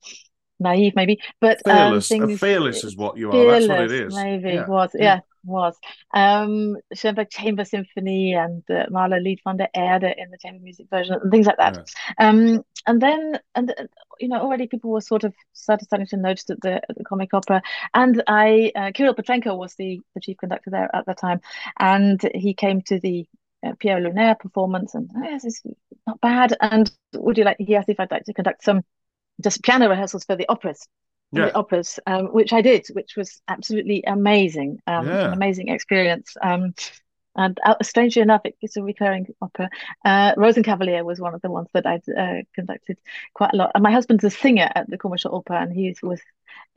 naive, 0.60 0.94
maybe. 0.96 1.20
But 1.40 1.58
um, 1.66 1.76
fearless 1.76 2.12
uh, 2.12 2.16
things 2.16 2.40
fearless 2.40 2.84
is 2.84 2.96
what 2.96 3.18
you 3.18 3.32
are 3.32 3.52
that's 3.52 3.68
what 3.68 3.82
it 3.82 3.92
is 3.92 4.16
maybe 4.16 4.54
yeah 4.54 4.68
was 4.68 4.92
Yeah. 4.94 5.04
yeah, 5.04 5.20
was. 5.48 5.76
Um, 6.14 6.78
Schoenberg 6.94 7.30
Chamber 7.30 7.66
Symphony 7.66 8.34
and 8.34 8.64
uh, 8.70 8.86
Mahler 8.90 9.20
Lied 9.20 9.40
von 9.44 9.58
der 9.58 9.68
Erde 9.74 10.14
in 10.18 10.30
the 10.30 10.38
chamber 10.38 10.62
music 10.62 10.88
version 10.90 11.16
and 11.22 11.32
things 11.32 11.48
like 11.48 11.58
that. 11.58 11.90
Yeah. 12.20 12.30
Um, 12.30 12.64
and 12.86 13.02
then 13.02 13.40
and 13.56 13.72
uh, 13.72 13.84
you 14.20 14.28
know 14.28 14.42
already 14.42 14.68
people 14.68 14.92
were 14.92 15.02
sort 15.02 15.24
of 15.24 15.34
started 15.54 15.86
starting 15.86 16.08
to 16.08 16.18
notice 16.18 16.50
at 16.50 16.62
the, 16.62 16.82
the 16.96 17.04
comic 17.04 17.34
opera, 17.34 17.62
and 17.94 18.22
I 18.28 18.72
uh, 18.76 18.92
Kirill 18.94 19.16
Petrenko 19.16 19.58
was 19.58 19.76
the 19.76 20.02
the 20.14 20.22
chief 20.22 20.38
conductor 20.38 20.70
there 20.70 20.94
at 20.96 21.06
the 21.06 21.14
time, 21.14 21.42
and 21.80 22.20
he 22.36 22.54
came 22.54 22.82
to 22.84 23.00
the 23.00 23.26
uh, 23.66 23.74
Pierrot 23.80 24.04
Lunaire 24.04 24.38
performance 24.38 24.94
and 24.94 25.10
oh, 25.16 25.24
yes, 25.24 25.46
it's 25.46 25.62
not 26.06 26.22
bad. 26.22 26.56
And 26.62 26.92
would 27.14 27.38
you 27.38 27.44
like? 27.44 27.58
He 27.60 27.76
asked 27.76 27.90
if 27.90 28.00
I'd 28.00 28.12
like 28.12 28.26
to 28.26 28.34
conduct 28.34 28.64
some 28.64 28.84
just 29.44 29.64
piano 29.64 29.90
rehearsals 29.90 30.24
for 30.26 30.36
the 30.36 30.48
operas. 30.50 30.88
Yeah. 31.34 31.48
the 31.48 31.56
operas, 31.56 32.00
um, 32.08 32.28
which 32.28 32.54
I 32.54 32.62
did, 32.62 32.88
which 32.94 33.18
was 33.18 33.42
absolutely 33.50 34.02
amazing, 34.08 34.80
um, 34.88 35.06
Yeah. 35.08 35.26
an 35.28 35.34
amazing 35.34 35.68
experience. 35.68 36.38
Um, 36.42 36.74
and 37.36 37.60
uh, 37.66 37.76
strangely 37.84 38.22
enough, 38.22 38.42
it, 38.46 38.56
it's 38.62 38.78
a 38.78 38.82
recurring 38.82 39.28
opera. 39.42 39.70
Uh, 40.06 40.34
Rosenkavalier 40.36 41.04
was 41.04 41.20
one 41.20 41.36
of 41.36 41.42
the 41.42 41.52
ones 41.52 41.68
that 41.74 41.86
I'd 41.86 42.08
uh, 42.10 42.44
conducted 42.56 42.98
quite 43.34 43.54
a 43.54 43.58
lot. 43.58 43.72
And 43.76 43.84
my 43.84 43.92
husband's 43.92 44.24
a 44.24 44.30
singer 44.30 44.70
at 44.74 44.90
the 44.90 44.98
Komische 44.98 45.32
Oper, 45.32 45.62
and 45.62 45.72
he 45.72 45.94
was 46.02 46.22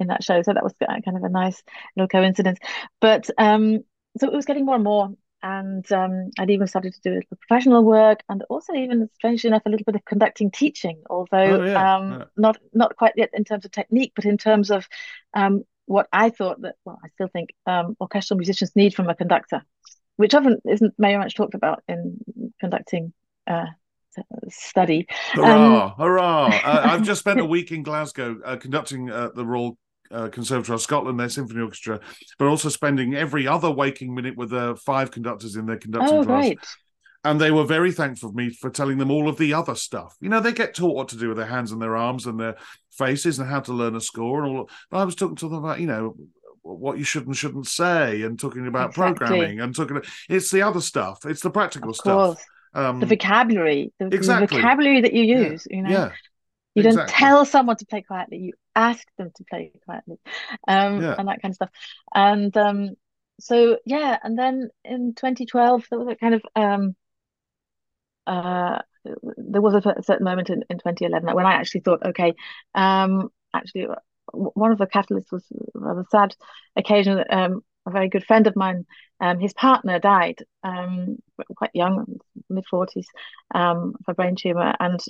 in 0.00 0.08
that 0.08 0.24
show, 0.24 0.42
so 0.42 0.52
that 0.52 0.64
was 0.64 0.74
kind 0.80 1.16
of 1.16 1.22
a 1.22 1.28
nice 1.28 1.62
little 1.96 2.08
coincidence. 2.08 2.58
But 3.00 3.30
um, 3.38 3.84
so 4.18 4.26
it 4.26 4.32
was 4.34 4.46
getting 4.46 4.66
more 4.66 4.74
and 4.74 4.84
more, 4.84 5.10
and 5.42 5.90
um, 5.92 6.30
I'd 6.38 6.50
even 6.50 6.66
started 6.66 6.94
to 6.94 7.00
do 7.02 7.10
a 7.12 7.16
little 7.16 7.36
professional 7.36 7.84
work, 7.84 8.20
and 8.28 8.42
also 8.50 8.74
even 8.74 9.08
strangely 9.14 9.48
enough, 9.48 9.62
a 9.66 9.70
little 9.70 9.84
bit 9.84 9.94
of 9.96 10.04
conducting 10.04 10.50
teaching, 10.50 11.02
although 11.08 11.60
Oh, 11.60 11.64
yeah, 11.64 11.96
um, 11.96 12.10
yeah. 12.10 12.24
not 12.36 12.58
not 12.72 12.96
quite 12.96 13.14
yet 13.16 13.30
in 13.32 13.44
terms 13.44 13.64
of 13.64 13.70
technique, 13.72 14.12
but 14.14 14.24
in 14.24 14.38
terms 14.38 14.70
of 14.70 14.88
um, 15.34 15.64
what 15.86 16.08
I 16.12 16.30
thought 16.30 16.60
that, 16.62 16.76
well, 16.84 16.98
I 17.04 17.08
still 17.08 17.28
think 17.28 17.50
um, 17.66 17.96
orchestral 18.00 18.38
musicians 18.38 18.76
need 18.76 18.94
from 18.94 19.08
a 19.08 19.14
conductor, 19.14 19.62
which 20.16 20.34
often 20.34 20.58
isn't 20.68 20.94
very 20.98 21.16
much 21.16 21.34
talked 21.34 21.54
about 21.54 21.82
in 21.88 22.18
conducting 22.60 23.12
uh, 23.46 23.66
study. 24.48 25.06
Um, 25.36 25.44
Hurrah! 25.44 25.94
hurrah! 25.96 26.46
Uh, 26.64 26.82
I've 26.90 27.02
just 27.02 27.20
spent 27.20 27.40
a 27.40 27.44
week 27.56 27.72
in 27.72 27.82
Glasgow 27.82 28.40
uh, 28.44 28.56
conducting 28.56 29.10
uh, 29.10 29.30
the 29.34 29.44
Royal 29.44 29.78
uh, 30.10 30.28
Conservatoire 30.28 30.74
of 30.74 30.82
Scotland, 30.82 31.18
their 31.20 31.28
symphony 31.28 31.60
orchestra, 31.62 32.00
but 32.38 32.46
also 32.48 32.68
spending 32.68 33.14
every 33.14 33.46
other 33.46 33.70
waking 33.70 34.14
minute 34.14 34.36
with 34.36 34.52
uh, 34.52 34.74
five 34.74 35.10
conductors 35.10 35.56
in 35.56 35.66
their 35.66 35.76
conducting 35.78 36.18
oh, 36.18 36.24
class. 36.24 36.44
great. 36.46 36.58
And 37.22 37.38
they 37.38 37.50
were 37.50 37.64
very 37.64 37.92
thankful 37.92 38.30
for 38.30 38.34
me 38.34 38.48
for 38.48 38.70
telling 38.70 38.96
them 38.96 39.10
all 39.10 39.28
of 39.28 39.36
the 39.36 39.52
other 39.52 39.74
stuff. 39.74 40.16
You 40.20 40.30
know, 40.30 40.40
they 40.40 40.52
get 40.52 40.74
taught 40.74 40.96
what 40.96 41.08
to 41.08 41.18
do 41.18 41.28
with 41.28 41.36
their 41.36 41.46
hands 41.46 41.70
and 41.70 41.80
their 41.80 41.94
arms 41.96 42.26
and 42.26 42.40
their 42.40 42.56
faces 42.92 43.38
and 43.38 43.48
how 43.48 43.60
to 43.60 43.72
learn 43.74 43.94
a 43.94 44.00
score 44.00 44.42
and 44.42 44.56
all. 44.56 44.70
And 44.90 45.00
I 45.00 45.04
was 45.04 45.14
talking 45.14 45.36
to 45.36 45.48
them 45.48 45.62
about, 45.62 45.80
you 45.80 45.86
know, 45.86 46.16
what 46.62 46.96
you 46.98 47.04
should 47.04 47.26
and 47.26 47.36
shouldn't 47.36 47.66
say 47.66 48.22
and 48.22 48.38
talking 48.38 48.66
about 48.66 48.90
Exactly. 48.90 49.16
programming 49.26 49.60
and 49.60 49.74
talking. 49.76 50.00
It's 50.30 50.50
the 50.50 50.62
other 50.62 50.80
stuff. 50.80 51.26
It's 51.26 51.42
the 51.42 51.50
practical 51.50 51.90
Of 51.90 51.96
stuff. 51.96 52.36
course. 52.36 52.44
Um, 52.72 53.00
The 53.00 53.06
vocabulary, 53.06 53.92
the, 53.98 54.08
the 54.08 54.16
exactly. 54.16 54.58
vocabulary 54.58 55.00
that 55.02 55.12
you 55.12 55.24
Yeah. 55.24 55.50
use, 55.50 55.66
you 55.70 55.82
know. 55.82 55.90
yeah, 55.90 56.12
You 56.74 56.82
don't 56.82 57.06
tell 57.06 57.44
someone 57.44 57.76
to 57.76 57.86
play 57.86 58.02
quietly, 58.02 58.38
you 58.38 58.52
ask 58.76 59.06
them 59.18 59.30
to 59.36 59.44
play 59.44 59.72
quietly, 59.84 60.18
um, 60.68 61.02
Yeah. 61.02 61.16
and 61.18 61.28
that 61.28 61.42
kind 61.42 61.52
of 61.52 61.56
stuff. 61.56 61.70
And 62.14 62.56
um, 62.56 62.90
so 63.40 63.78
yeah, 63.84 64.18
and 64.22 64.38
then 64.38 64.70
in 64.84 65.14
2012, 65.14 65.86
there 65.90 65.98
was 65.98 66.08
a 66.08 66.16
kind 66.16 66.34
of 66.34 66.42
um, 66.54 66.94
uh, 68.26 68.78
there 69.36 69.62
was 69.62 69.74
a 69.74 70.02
certain 70.02 70.24
moment 70.24 70.50
in, 70.50 70.62
in 70.70 70.78
2011 70.78 71.34
when 71.34 71.46
I 71.46 71.54
actually 71.54 71.80
thought, 71.80 72.04
okay, 72.06 72.34
um, 72.74 73.30
actually, 73.54 73.86
one 74.32 74.72
of 74.72 74.78
the 74.78 74.86
catalysts 74.86 75.32
was 75.32 75.44
a 75.74 75.78
rather 75.78 76.04
sad 76.10 76.34
occasion. 76.76 77.16
that, 77.16 77.32
Um, 77.32 77.62
a 77.86 77.90
very 77.90 78.10
good 78.10 78.24
friend 78.24 78.46
of 78.46 78.54
mine, 78.56 78.84
um, 79.20 79.40
his 79.40 79.54
partner 79.54 79.98
died, 79.98 80.44
um, 80.62 81.16
quite 81.56 81.70
young, 81.72 82.18
mid 82.50 82.64
40s, 82.70 83.06
um, 83.54 83.94
of 83.98 84.04
a 84.08 84.14
brain 84.14 84.36
tumor, 84.36 84.74
and 84.78 85.00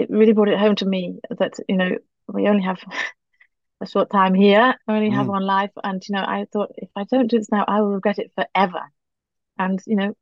it 0.00 0.10
really 0.10 0.32
brought 0.32 0.48
it 0.48 0.58
home 0.58 0.76
to 0.76 0.86
me 0.86 1.20
that 1.38 1.54
you 1.68 1.76
know 1.76 1.96
we 2.28 2.48
only 2.48 2.62
have 2.64 2.80
a 3.80 3.86
short 3.86 4.10
time 4.10 4.34
here, 4.34 4.74
I 4.88 4.92
only 4.96 5.10
have 5.10 5.26
Mm. 5.26 5.30
one 5.30 5.44
life, 5.46 5.70
and 5.84 6.02
you 6.08 6.14
know 6.14 6.22
I 6.24 6.46
thought 6.52 6.72
if 6.76 6.90
I 6.96 7.04
don't 7.04 7.28
do 7.30 7.38
this 7.38 7.50
now, 7.52 7.64
I 7.68 7.80
will 7.80 7.92
regret 7.94 8.18
it 8.18 8.32
forever, 8.34 8.82
and 9.58 9.80
you 9.86 9.96
know 9.96 10.14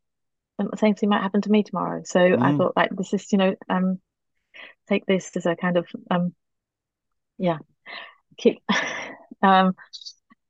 the 0.59 0.77
same 0.79 0.95
thing 0.95 1.11
might 1.11 1.23
happen 1.23 1.43
to 1.43 1.51
me 1.51 1.63
tomorrow. 1.65 2.03
So 2.05 2.21
I 2.21 2.53
Mm. 2.53 2.59
thought 2.59 2.77
like 2.77 2.91
this 2.97 3.15
is 3.15 3.33
you 3.33 3.39
know 3.39 3.55
um 3.69 4.01
take 4.89 5.07
this 5.07 5.37
as 5.37 5.47
a 5.47 5.57
kind 5.57 5.77
of 5.79 5.87
um 6.11 6.35
yeah 7.39 7.59
keep 8.39 8.63
um 9.43 9.75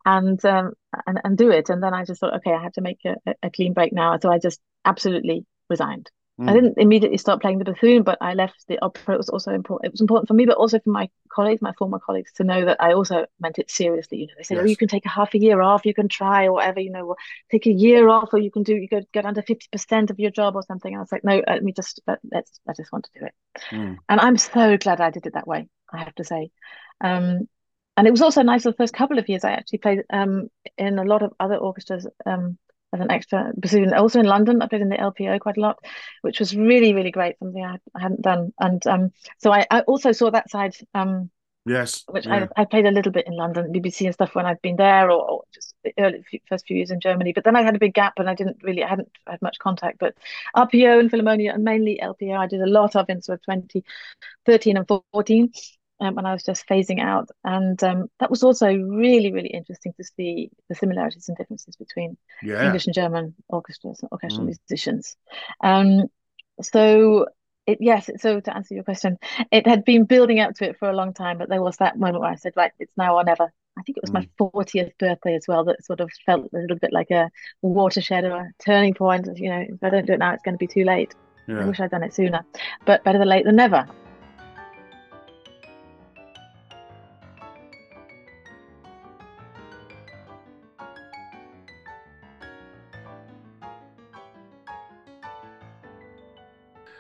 and 0.05 0.45
um 0.45 0.73
and, 1.07 1.21
and 1.25 1.39
do 1.39 1.51
it, 1.51 1.71
and 1.71 1.83
then 1.83 1.95
I 1.95 2.05
just 2.05 2.21
thought 2.21 2.37
okay 2.37 2.53
I 2.53 2.63
have 2.63 2.73
to 2.75 2.83
make 2.83 3.01
a- 3.07 3.35
a 3.43 3.51
clean 3.51 3.75
break 3.75 3.93
now, 3.93 4.19
so 4.19 4.31
I 4.33 4.39
just 4.39 4.61
absolutely 4.85 5.47
resigned. 5.71 6.11
I 6.47 6.53
Mm. 6.53 6.55
didn't 6.55 6.79
immediately 6.79 7.19
start 7.19 7.41
playing 7.43 7.59
the 7.59 7.65
bassoon, 7.65 8.03
but 8.05 8.19
I 8.21 8.35
left 8.35 8.67
the 8.69 8.79
opera. 8.81 9.15
It 9.15 9.19
was 9.19 9.29
also 9.29 9.53
important. 9.53 9.87
It 9.87 9.93
was 9.93 10.01
important 10.01 10.29
for 10.29 10.35
me, 10.35 10.47
but 10.47 10.57
also 10.57 10.79
for 10.79 10.91
my 10.91 11.09
colleagues, 11.29 11.61
my 11.63 11.73
former 11.79 11.99
colleagues, 11.99 12.33
to 12.35 12.45
know 12.45 12.65
that 12.65 12.81
I 12.81 12.93
also 12.93 13.27
meant 13.41 13.59
it 13.59 13.71
seriously. 13.71 14.19
You 14.19 14.27
know, 14.29 14.35
they 14.37 14.45
said, 14.45 14.59
"Oh, 14.59 14.65
you 14.65 14.77
can 14.77 14.89
take 14.89 15.05
a 15.05 15.09
half 15.09 15.35
a 15.35 15.39
year 15.39 15.61
off, 15.61 15.85
you 15.85 15.95
can 15.95 16.09
try 16.09 16.47
or 16.47 16.53
whatever. 16.53 16.81
You 16.81 16.91
know, 16.93 17.07
or 17.07 17.17
take 17.51 17.67
a 17.67 17.73
year 17.73 18.09
off, 18.09 18.33
or 18.33 18.39
you 18.39 18.51
can 18.51 18.63
do 18.63 18.75
you 18.77 18.89
could 18.89 19.07
get 19.13 19.27
under 19.27 19.43
fifty 19.43 19.67
percent 19.73 20.11
of 20.11 20.19
your 20.19 20.31
job 20.31 20.55
or 20.57 20.63
something." 20.63 20.93
And 20.93 20.99
I 21.01 21.03
was 21.03 21.13
like, 21.13 21.25
"No, 21.25 21.43
let 21.47 21.63
me 21.65 21.73
just 21.73 22.01
let, 22.07 22.21
let's. 22.31 22.61
I 22.69 22.73
just 22.77 22.93
want 22.93 23.05
to 23.13 23.21
do 23.21 23.27
it." 23.27 23.35
Mm. 23.73 23.97
And 24.09 24.21
I'm 24.21 24.37
so 24.37 24.77
glad 24.77 25.01
I 25.01 25.11
did 25.11 25.27
it 25.27 25.35
that 25.35 25.47
way. 25.49 25.69
I 25.93 25.99
have 25.99 26.15
to 26.17 26.25
say. 26.25 26.51
Um, 27.01 27.49
and 27.97 28.07
it 28.07 28.11
was 28.13 28.23
also 28.23 28.43
nice 28.43 28.63
the 28.63 28.73
first 28.73 28.95
couple 28.95 29.19
of 29.19 29.29
years 29.29 29.45
I 29.45 29.53
actually 29.53 29.79
played 29.79 30.05
um, 30.11 30.49
in 30.77 30.99
a 30.99 31.05
lot 31.05 31.23
of 31.23 31.33
other 31.41 31.57
orchestras 31.57 32.07
um, 32.25 32.59
as 32.93 33.01
an 33.01 33.11
extra 33.11 33.53
bassoon. 33.57 33.93
Also 33.93 34.21
in 34.21 34.27
London, 34.27 34.63
I 34.63 34.67
played 34.69 34.83
in 34.83 34.89
the 34.89 34.97
LPO 34.97 35.39
quite 35.41 35.57
a 35.57 35.61
lot, 35.61 35.79
which 36.23 36.39
was 36.41 36.57
really, 36.57 36.95
really 36.95 37.11
great, 37.11 37.39
something 37.39 37.65
I, 37.65 37.79
I 37.95 38.01
hadn't 38.01 38.23
done. 38.23 38.53
And 38.59 38.87
um, 38.87 39.13
so 39.39 39.53
I, 39.53 39.67
I 39.71 39.81
also 39.83 40.13
saw 40.13 40.31
that 40.31 40.51
side, 40.51 40.75
um, 40.95 41.31
Yes. 41.67 42.07
which 42.07 42.27
yeah. 42.27 42.47
I, 42.57 42.63
I 42.63 42.65
played 42.65 42.87
a 42.87 42.91
little 42.91 43.13
bit 43.13 43.27
in 43.27 43.37
London, 43.37 43.73
BBC 43.73 44.07
and 44.07 44.15
stuff 44.15 44.35
when 44.35 44.47
I'd 44.47 44.63
been 44.63 44.77
there, 44.77 45.11
or, 45.11 45.31
or 45.31 45.45
just 45.53 45.75
the 45.85 45.93
early 45.99 46.23
few, 46.23 46.41
first 46.49 46.67
few 46.67 46.77
years 46.77 46.91
in 46.91 47.01
Germany. 47.01 47.33
But 47.35 47.45
then 47.45 47.57
I 47.57 47.63
had 47.63 47.77
a 47.77 47.79
big 47.79 47.95
gap 47.95 48.15
and 48.19 48.29
I 48.29 48.35
didn't 48.35 48.63
really, 48.63 48.83
I 48.83 48.89
hadn't 48.89 49.11
had 49.27 49.43
much 49.43 49.59
contact. 49.59 49.99
But 49.99 50.15
RPO 50.57 50.99
and 50.99 51.11
Philharmonia, 51.11 51.53
and 51.55 51.65
mainly 51.65 52.01
LPO, 52.03 52.39
I 52.39 52.47
did 52.47 52.63
a 52.63 52.67
lot 52.67 52.97
of 52.97 53.11
in 53.11 53.21
sort 53.23 53.41
of 53.41 53.45
2013 53.45 54.77
and 54.79 54.89
14 55.13 55.53
um, 56.01 56.15
when 56.15 56.27
I 56.27 56.33
was 56.33 56.45
just 56.45 56.67
phasing 56.69 57.01
out. 57.01 57.29
And 57.45 57.83
um, 57.83 58.11
that 58.21 58.31
was 58.31 58.43
also 58.43 58.73
really, 58.75 59.33
really 59.33 59.49
interesting 59.49 59.93
to 59.97 60.05
see 60.05 60.51
the 60.69 60.75
similarities 60.75 61.29
and 61.29 61.37
differences 61.37 61.77
between 61.77 62.17
yeah. 62.43 62.65
English 62.65 62.87
and 62.87 62.95
German 62.95 63.35
orchestras, 63.49 64.01
and 64.01 64.11
orchestral 64.13 64.47
Mm. 64.47 64.57
musicians. 64.69 65.17
Um, 65.63 66.05
so 66.63 67.27
it, 67.67 67.79
yes, 67.81 68.09
so 68.19 68.41
to 68.41 68.57
answer 68.57 68.75
your 68.75 68.85
question, 68.85 69.19
it 69.51 69.67
had 69.67 69.85
been 69.85 70.05
building 70.05 70.41
up 70.41 70.55
to 70.55 70.69
it 70.69 70.79
for 70.79 70.89
a 70.89 70.97
long 70.97 71.13
time, 71.13 71.39
but 71.39 71.49
there 71.49 71.63
was 71.63 71.77
that 71.79 71.99
moment 71.99 72.21
where 72.21 72.31
I 72.31 72.37
said, 72.37 72.55
right, 72.57 72.73
it's 72.79 72.97
now 72.97 73.17
or 73.17 73.25
never. 73.25 73.53
I 73.79 73.83
think 73.83 73.99
it 73.99 74.03
was 74.03 74.13
my 74.13 74.27
40th 74.39 74.93
birthday 74.99 75.35
as 75.37 75.45
well 75.47 75.65
that 75.65 75.85
sort 75.85 76.01
of 76.01 76.11
felt 76.27 76.49
a 76.53 76.59
little 76.59 76.79
bit 76.79 76.93
like 76.93 77.11
a 77.11 77.31
watershed 77.63 78.25
or 78.25 78.37
a 78.37 78.53
turning 78.59 78.95
point. 78.95 79.29
You 79.37 79.51
know, 79.51 79.65
if 79.69 79.83
I 79.83 79.91
don't 79.91 80.07
do 80.07 80.15
it 80.15 80.19
now, 80.19 80.33
it's 80.33 80.43
going 80.43 80.55
to 80.55 80.59
be 80.59 80.67
too 80.67 80.85
late. 80.85 81.15
I 81.63 81.67
wish 81.67 81.79
I'd 81.81 81.91
done 81.91 82.03
it 82.03 82.15
sooner, 82.15 82.45
but 82.87 83.05
better 83.05 83.19
than 83.19 83.29
late 83.29 83.45
than 83.45 83.57
never. 83.57 83.87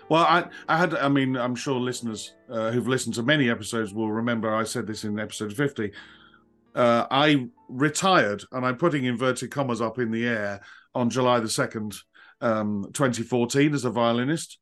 Well, 0.08 0.24
I, 0.24 0.46
I 0.68 0.78
had, 0.78 0.94
I 0.94 1.08
mean, 1.08 1.36
I'm 1.36 1.54
sure 1.54 1.78
listeners 1.78 2.34
uh, 2.50 2.70
who've 2.70 2.88
listened 2.88 3.14
to 3.16 3.22
many 3.22 3.50
episodes 3.50 3.92
will 3.92 4.10
remember 4.10 4.54
I 4.54 4.64
said 4.64 4.86
this 4.86 5.04
in 5.04 5.18
episode 5.18 5.52
50. 5.52 5.92
Uh, 6.74 7.06
I 7.10 7.48
retired, 7.68 8.42
and 8.52 8.64
I'm 8.64 8.76
putting 8.76 9.04
inverted 9.04 9.50
commas 9.50 9.80
up 9.80 9.98
in 9.98 10.10
the 10.10 10.26
air 10.26 10.60
on 10.94 11.10
July 11.10 11.40
the 11.40 11.46
2nd, 11.46 11.98
um, 12.40 12.86
2014, 12.94 13.74
as 13.74 13.84
a 13.84 13.90
violinist. 13.90 14.58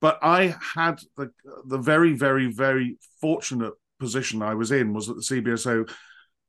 But 0.00 0.18
I 0.22 0.56
had 0.74 1.00
the, 1.16 1.30
the 1.66 1.78
very, 1.78 2.14
very, 2.14 2.50
very 2.50 2.96
fortunate 3.20 3.74
position 3.98 4.42
I 4.42 4.54
was 4.54 4.72
in 4.72 4.92
was 4.92 5.06
that 5.06 5.14
the 5.14 5.20
CBSO 5.20 5.88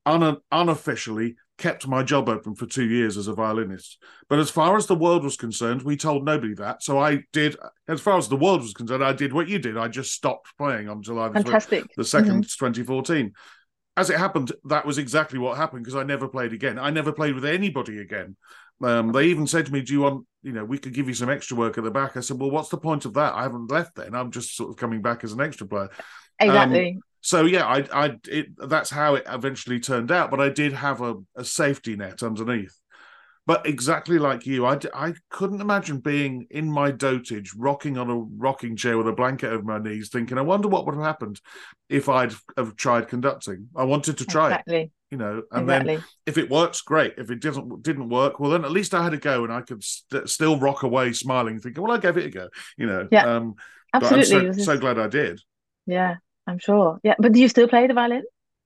un- 0.06 0.38
unofficially 0.52 1.36
kept 1.62 1.88
my 1.88 2.02
job 2.02 2.28
open 2.28 2.56
for 2.56 2.66
two 2.66 2.86
years 2.86 3.18
as 3.18 3.28
a 3.28 3.34
violinist. 3.34 4.02
But 4.28 4.40
as 4.40 4.50
far 4.50 4.76
as 4.76 4.88
the 4.88 4.96
world 4.96 5.24
was 5.24 5.38
concerned, 5.38 5.84
we 5.84 5.96
told 5.96 6.26
nobody 6.26 6.56
that. 6.56 6.82
So 6.82 6.98
I 6.98 7.24
did, 7.32 7.56
as 7.88 8.02
far 8.02 8.18
as 8.18 8.28
the 8.28 8.36
world 8.36 8.62
was 8.62 8.74
concerned, 8.74 9.04
I 9.04 9.14
did 9.14 9.32
what 9.32 9.48
you 9.48 9.60
did. 9.60 9.78
I 9.78 9.88
just 9.88 10.12
stopped 10.12 10.58
playing 10.58 10.90
on 10.90 11.04
July 11.04 11.28
the, 11.28 11.36
Fantastic. 11.36 11.86
the 11.96 12.04
2nd, 12.04 12.42
2014. 12.58 13.32
As 13.96 14.10
it 14.10 14.18
happened, 14.18 14.52
that 14.66 14.86
was 14.86 14.98
exactly 14.98 15.38
what 15.38 15.56
happened 15.56 15.84
because 15.84 15.96
I 15.96 16.04
never 16.04 16.28
played 16.28 16.52
again. 16.52 16.80
I 16.80 16.90
never 16.90 17.12
played 17.12 17.36
with 17.36 17.46
anybody 17.46 18.00
again. 18.00 18.36
Um, 18.84 19.12
they 19.12 19.26
even 19.26 19.46
said 19.46 19.68
to 19.68 19.72
me, 19.72 19.82
Do 19.82 19.94
you 19.94 20.02
want, 20.02 20.26
you 20.42 20.54
know, 20.54 20.66
we 20.66 20.80
could 20.80 20.96
give 20.96 21.08
you 21.08 21.14
some 21.14 21.30
extra 21.30 21.56
work 21.56 21.78
at 21.78 21.84
the 21.84 21.92
back. 21.92 22.18
I 22.18 22.22
said, 22.22 22.40
Well, 22.40 22.50
what's 22.50 22.70
the 22.70 22.78
point 22.78 23.06
of 23.06 23.14
that? 23.14 23.36
I 23.36 23.44
haven't 23.44 23.70
left 23.70 23.96
then. 23.96 24.16
I'm 24.16 24.32
just 24.32 24.56
sort 24.56 24.72
of 24.72 24.78
coming 24.78 25.04
back 25.04 25.24
as 25.24 25.34
an 25.34 25.42
extra 25.42 25.68
player. 25.68 25.90
Exactly. 26.40 27.00
So 27.22 27.46
yeah, 27.46 27.66
I, 27.66 27.86
I, 27.94 28.20
it, 28.28 28.48
that's 28.58 28.90
how 28.90 29.16
it 29.16 29.24
eventually 29.28 29.80
turned 29.80 30.12
out. 30.12 30.32
But 30.32 30.42
I 30.42 30.50
did 30.50 30.74
have 30.74 31.02
a, 31.02 31.16
a 31.36 31.46
safety 31.46 31.96
net 31.96 32.24
underneath. 32.24 32.76
But 33.48 33.66
exactly 33.66 34.20
like 34.20 34.46
you, 34.46 34.66
I, 34.66 34.78
I 34.94 35.14
couldn't 35.30 35.62
imagine 35.62 35.98
being 36.00 36.46
in 36.52 36.72
my 36.72 36.92
dotage, 36.92 37.50
rocking 37.58 37.98
on 37.98 38.10
a 38.10 38.16
rocking 38.16 38.76
chair 38.76 38.98
with 38.98 39.08
a 39.08 39.14
blanket 39.14 39.52
over 39.52 39.64
my 39.64 39.80
knees, 39.80 40.10
thinking, 40.10 40.38
"I 40.38 40.42
wonder 40.42 40.68
what 40.68 40.86
would 40.86 40.96
have 40.96 41.04
happened 41.04 41.42
if 41.90 42.08
I'd 42.08 42.34
have 42.56 42.76
tried 42.76 43.08
conducting." 43.08 43.70
I 43.76 43.84
wanted 43.84 44.20
to 44.20 44.26
try 44.26 44.64
it, 44.68 44.92
you 45.10 45.18
know. 45.18 45.42
And 45.52 45.68
then 45.68 46.04
if 46.28 46.38
it 46.38 46.52
works, 46.52 46.82
great. 46.82 47.16
If 47.18 47.32
it 47.32 47.42
doesn't 47.42 47.82
didn't 47.82 48.10
work, 48.10 48.40
well, 48.40 48.52
then 48.52 48.64
at 48.64 48.72
least 48.72 48.94
I 48.94 49.04
had 49.04 49.14
a 49.14 49.18
go, 49.18 49.44
and 49.44 49.52
I 49.52 49.62
could 49.62 49.84
st- 49.84 50.30
still 50.30 50.60
rock 50.60 50.84
away, 50.84 51.12
smiling, 51.12 51.60
thinking, 51.60 51.82
"Well, 51.82 51.92
I 51.92 51.98
gave 51.98 52.18
it 52.18 52.28
a 52.28 52.30
go," 52.30 52.48
you 52.78 52.86
know. 52.86 53.08
Yeah. 53.12 53.26
Um, 53.26 53.56
but 53.92 54.04
I'm 54.04 54.20
Absolutely. 54.20 54.54
so, 54.54 54.76
so 54.76 54.80
glad 54.80 55.00
I 55.00 55.08
did. 55.08 55.42
Yeah, 55.88 56.18
I'm 56.48 56.60
sure. 56.60 57.00
Yeah, 57.04 57.16
but 57.20 57.34
do 57.34 57.40
you 57.40 57.48
still 57.48 57.68
play 57.68 57.88
the 57.88 57.94
violin? 57.94 58.24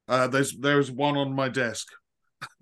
Uh, 0.08 0.28
there's 0.28 0.56
there's 0.58 0.92
one 0.92 1.18
on 1.18 1.34
my 1.34 1.50
desk. 1.50 1.88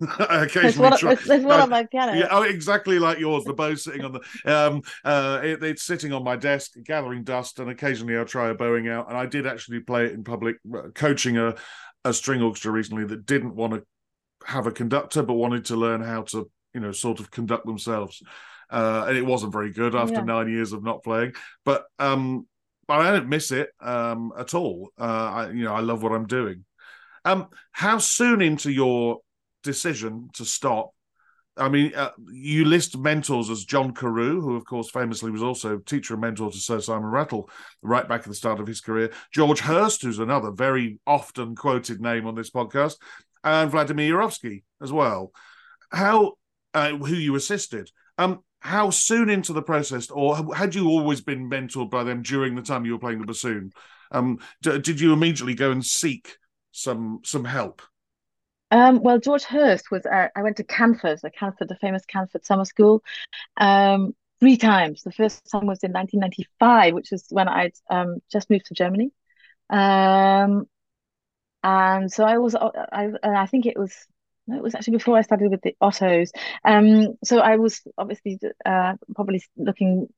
there's 0.00 0.78
one, 0.78 0.96
try, 0.96 1.14
there's, 1.14 1.44
one 1.44 1.60
on 1.60 1.68
my 1.68 1.84
piano. 1.84 2.14
Yeah, 2.14 2.28
oh, 2.30 2.42
exactly 2.42 2.98
like 2.98 3.18
yours. 3.18 3.44
The 3.44 3.52
bow 3.52 3.74
sitting 3.74 4.04
on 4.04 4.12
the. 4.12 4.20
Um, 4.50 4.82
uh, 5.04 5.40
it, 5.42 5.62
it's 5.62 5.82
sitting 5.82 6.12
on 6.12 6.24
my 6.24 6.36
desk, 6.36 6.72
gathering 6.84 7.22
dust, 7.22 7.58
and 7.58 7.70
occasionally 7.70 8.16
I'll 8.16 8.24
try 8.24 8.48
a 8.48 8.54
bowing 8.54 8.88
out. 8.88 9.08
And 9.08 9.18
I 9.18 9.26
did 9.26 9.46
actually 9.46 9.80
play 9.80 10.06
it 10.06 10.12
in 10.12 10.24
public, 10.24 10.56
uh, 10.74 10.88
coaching 10.94 11.36
a 11.36 11.56
a 12.04 12.12
string 12.12 12.42
orchestra 12.42 12.70
recently 12.70 13.04
that 13.04 13.26
didn't 13.26 13.54
want 13.54 13.72
to 13.72 13.82
have 14.46 14.66
a 14.66 14.72
conductor 14.72 15.22
but 15.22 15.34
wanted 15.34 15.64
to 15.66 15.76
learn 15.76 16.02
how 16.02 16.22
to, 16.22 16.50
you 16.74 16.80
know, 16.80 16.92
sort 16.92 17.18
of 17.18 17.30
conduct 17.30 17.66
themselves. 17.66 18.22
Uh, 18.70 19.06
and 19.08 19.16
it 19.16 19.24
wasn't 19.24 19.52
very 19.52 19.72
good 19.72 19.94
after 19.94 20.16
yeah. 20.16 20.22
nine 20.22 20.48
years 20.48 20.72
of 20.72 20.82
not 20.82 21.02
playing. 21.02 21.32
But 21.64 21.84
um, 21.98 22.46
I 22.88 23.12
don't 23.12 23.28
miss 23.28 23.50
it 23.50 23.70
um, 23.80 24.32
at 24.38 24.54
all. 24.54 24.90
Uh, 24.98 25.02
I, 25.04 25.50
you 25.50 25.64
know, 25.64 25.74
I 25.74 25.80
love 25.80 26.02
what 26.02 26.12
I'm 26.12 26.26
doing. 26.26 26.64
Um, 27.24 27.48
how 27.72 27.98
soon 27.98 28.42
into 28.42 28.70
your 28.70 29.20
decision 29.62 30.28
to 30.34 30.44
stop? 30.44 30.90
I 31.56 31.68
mean, 31.68 31.92
uh, 31.94 32.10
you 32.32 32.64
list 32.64 32.98
mentors 32.98 33.48
as 33.48 33.64
John 33.64 33.94
Carewe, 33.94 34.40
who, 34.40 34.56
of 34.56 34.64
course, 34.64 34.90
famously 34.90 35.30
was 35.30 35.42
also 35.42 35.78
teacher 35.78 36.14
and 36.14 36.20
mentor 36.20 36.50
to 36.50 36.58
Sir 36.58 36.80
Simon 36.80 37.06
Rattle 37.06 37.48
right 37.80 38.08
back 38.08 38.22
at 38.22 38.26
the 38.26 38.34
start 38.34 38.58
of 38.58 38.66
his 38.66 38.80
career. 38.80 39.12
George 39.32 39.60
Hurst, 39.60 40.02
who's 40.02 40.18
another 40.18 40.50
very 40.50 40.98
often 41.06 41.54
quoted 41.54 42.00
name 42.00 42.26
on 42.26 42.34
this 42.34 42.50
podcast, 42.50 42.96
and 43.44 43.70
Vladimir 43.70 44.14
Jurowski 44.14 44.64
as 44.82 44.92
well. 44.92 45.30
How, 45.92 46.32
uh, 46.72 46.90
who 46.90 47.14
you 47.14 47.36
assisted. 47.36 47.88
Um, 48.18 48.42
how 48.64 48.88
soon 48.88 49.28
into 49.28 49.52
the 49.52 49.62
process, 49.62 50.10
or 50.10 50.54
had 50.54 50.74
you 50.74 50.88
always 50.88 51.20
been 51.20 51.50
mentored 51.50 51.90
by 51.90 52.02
them 52.02 52.22
during 52.22 52.54
the 52.54 52.62
time 52.62 52.86
you 52.86 52.92
were 52.92 52.98
playing 52.98 53.20
the 53.20 53.26
bassoon? 53.26 53.72
Um, 54.10 54.38
d- 54.62 54.78
did 54.78 54.98
you 54.98 55.12
immediately 55.12 55.54
go 55.54 55.70
and 55.70 55.84
seek 55.84 56.38
some 56.72 57.20
some 57.24 57.44
help? 57.44 57.82
Um, 58.70 59.02
well, 59.02 59.18
George 59.18 59.44
Hurst 59.44 59.90
was. 59.90 60.06
Uh, 60.06 60.28
I 60.34 60.42
went 60.42 60.56
to 60.56 60.64
Canford, 60.64 61.20
the 61.22 61.30
Canford, 61.30 61.68
the 61.68 61.76
famous 61.76 62.06
Canford 62.06 62.46
Summer 62.46 62.64
School, 62.64 63.02
um, 63.58 64.14
three 64.40 64.56
times. 64.56 65.02
The 65.02 65.12
first 65.12 65.44
time 65.50 65.66
was 65.66 65.84
in 65.84 65.92
1995, 65.92 66.94
which 66.94 67.12
is 67.12 67.26
when 67.28 67.48
I'd 67.48 67.74
um, 67.90 68.16
just 68.32 68.48
moved 68.48 68.66
to 68.66 68.74
Germany, 68.74 69.10
um, 69.68 70.64
and 71.62 72.10
so 72.10 72.24
I 72.24 72.38
was. 72.38 72.54
I, 72.54 73.10
I 73.22 73.44
think 73.44 73.66
it 73.66 73.78
was 73.78 73.94
it 74.48 74.62
was 74.62 74.74
actually 74.74 74.98
before 74.98 75.16
I 75.16 75.22
started 75.22 75.50
with 75.50 75.62
the 75.62 75.74
Ottos. 75.80 76.30
Um, 76.64 77.16
so 77.24 77.38
I 77.38 77.56
was 77.56 77.80
obviously 77.96 78.38
uh, 78.64 78.94
probably 79.14 79.42
looking 79.56 80.08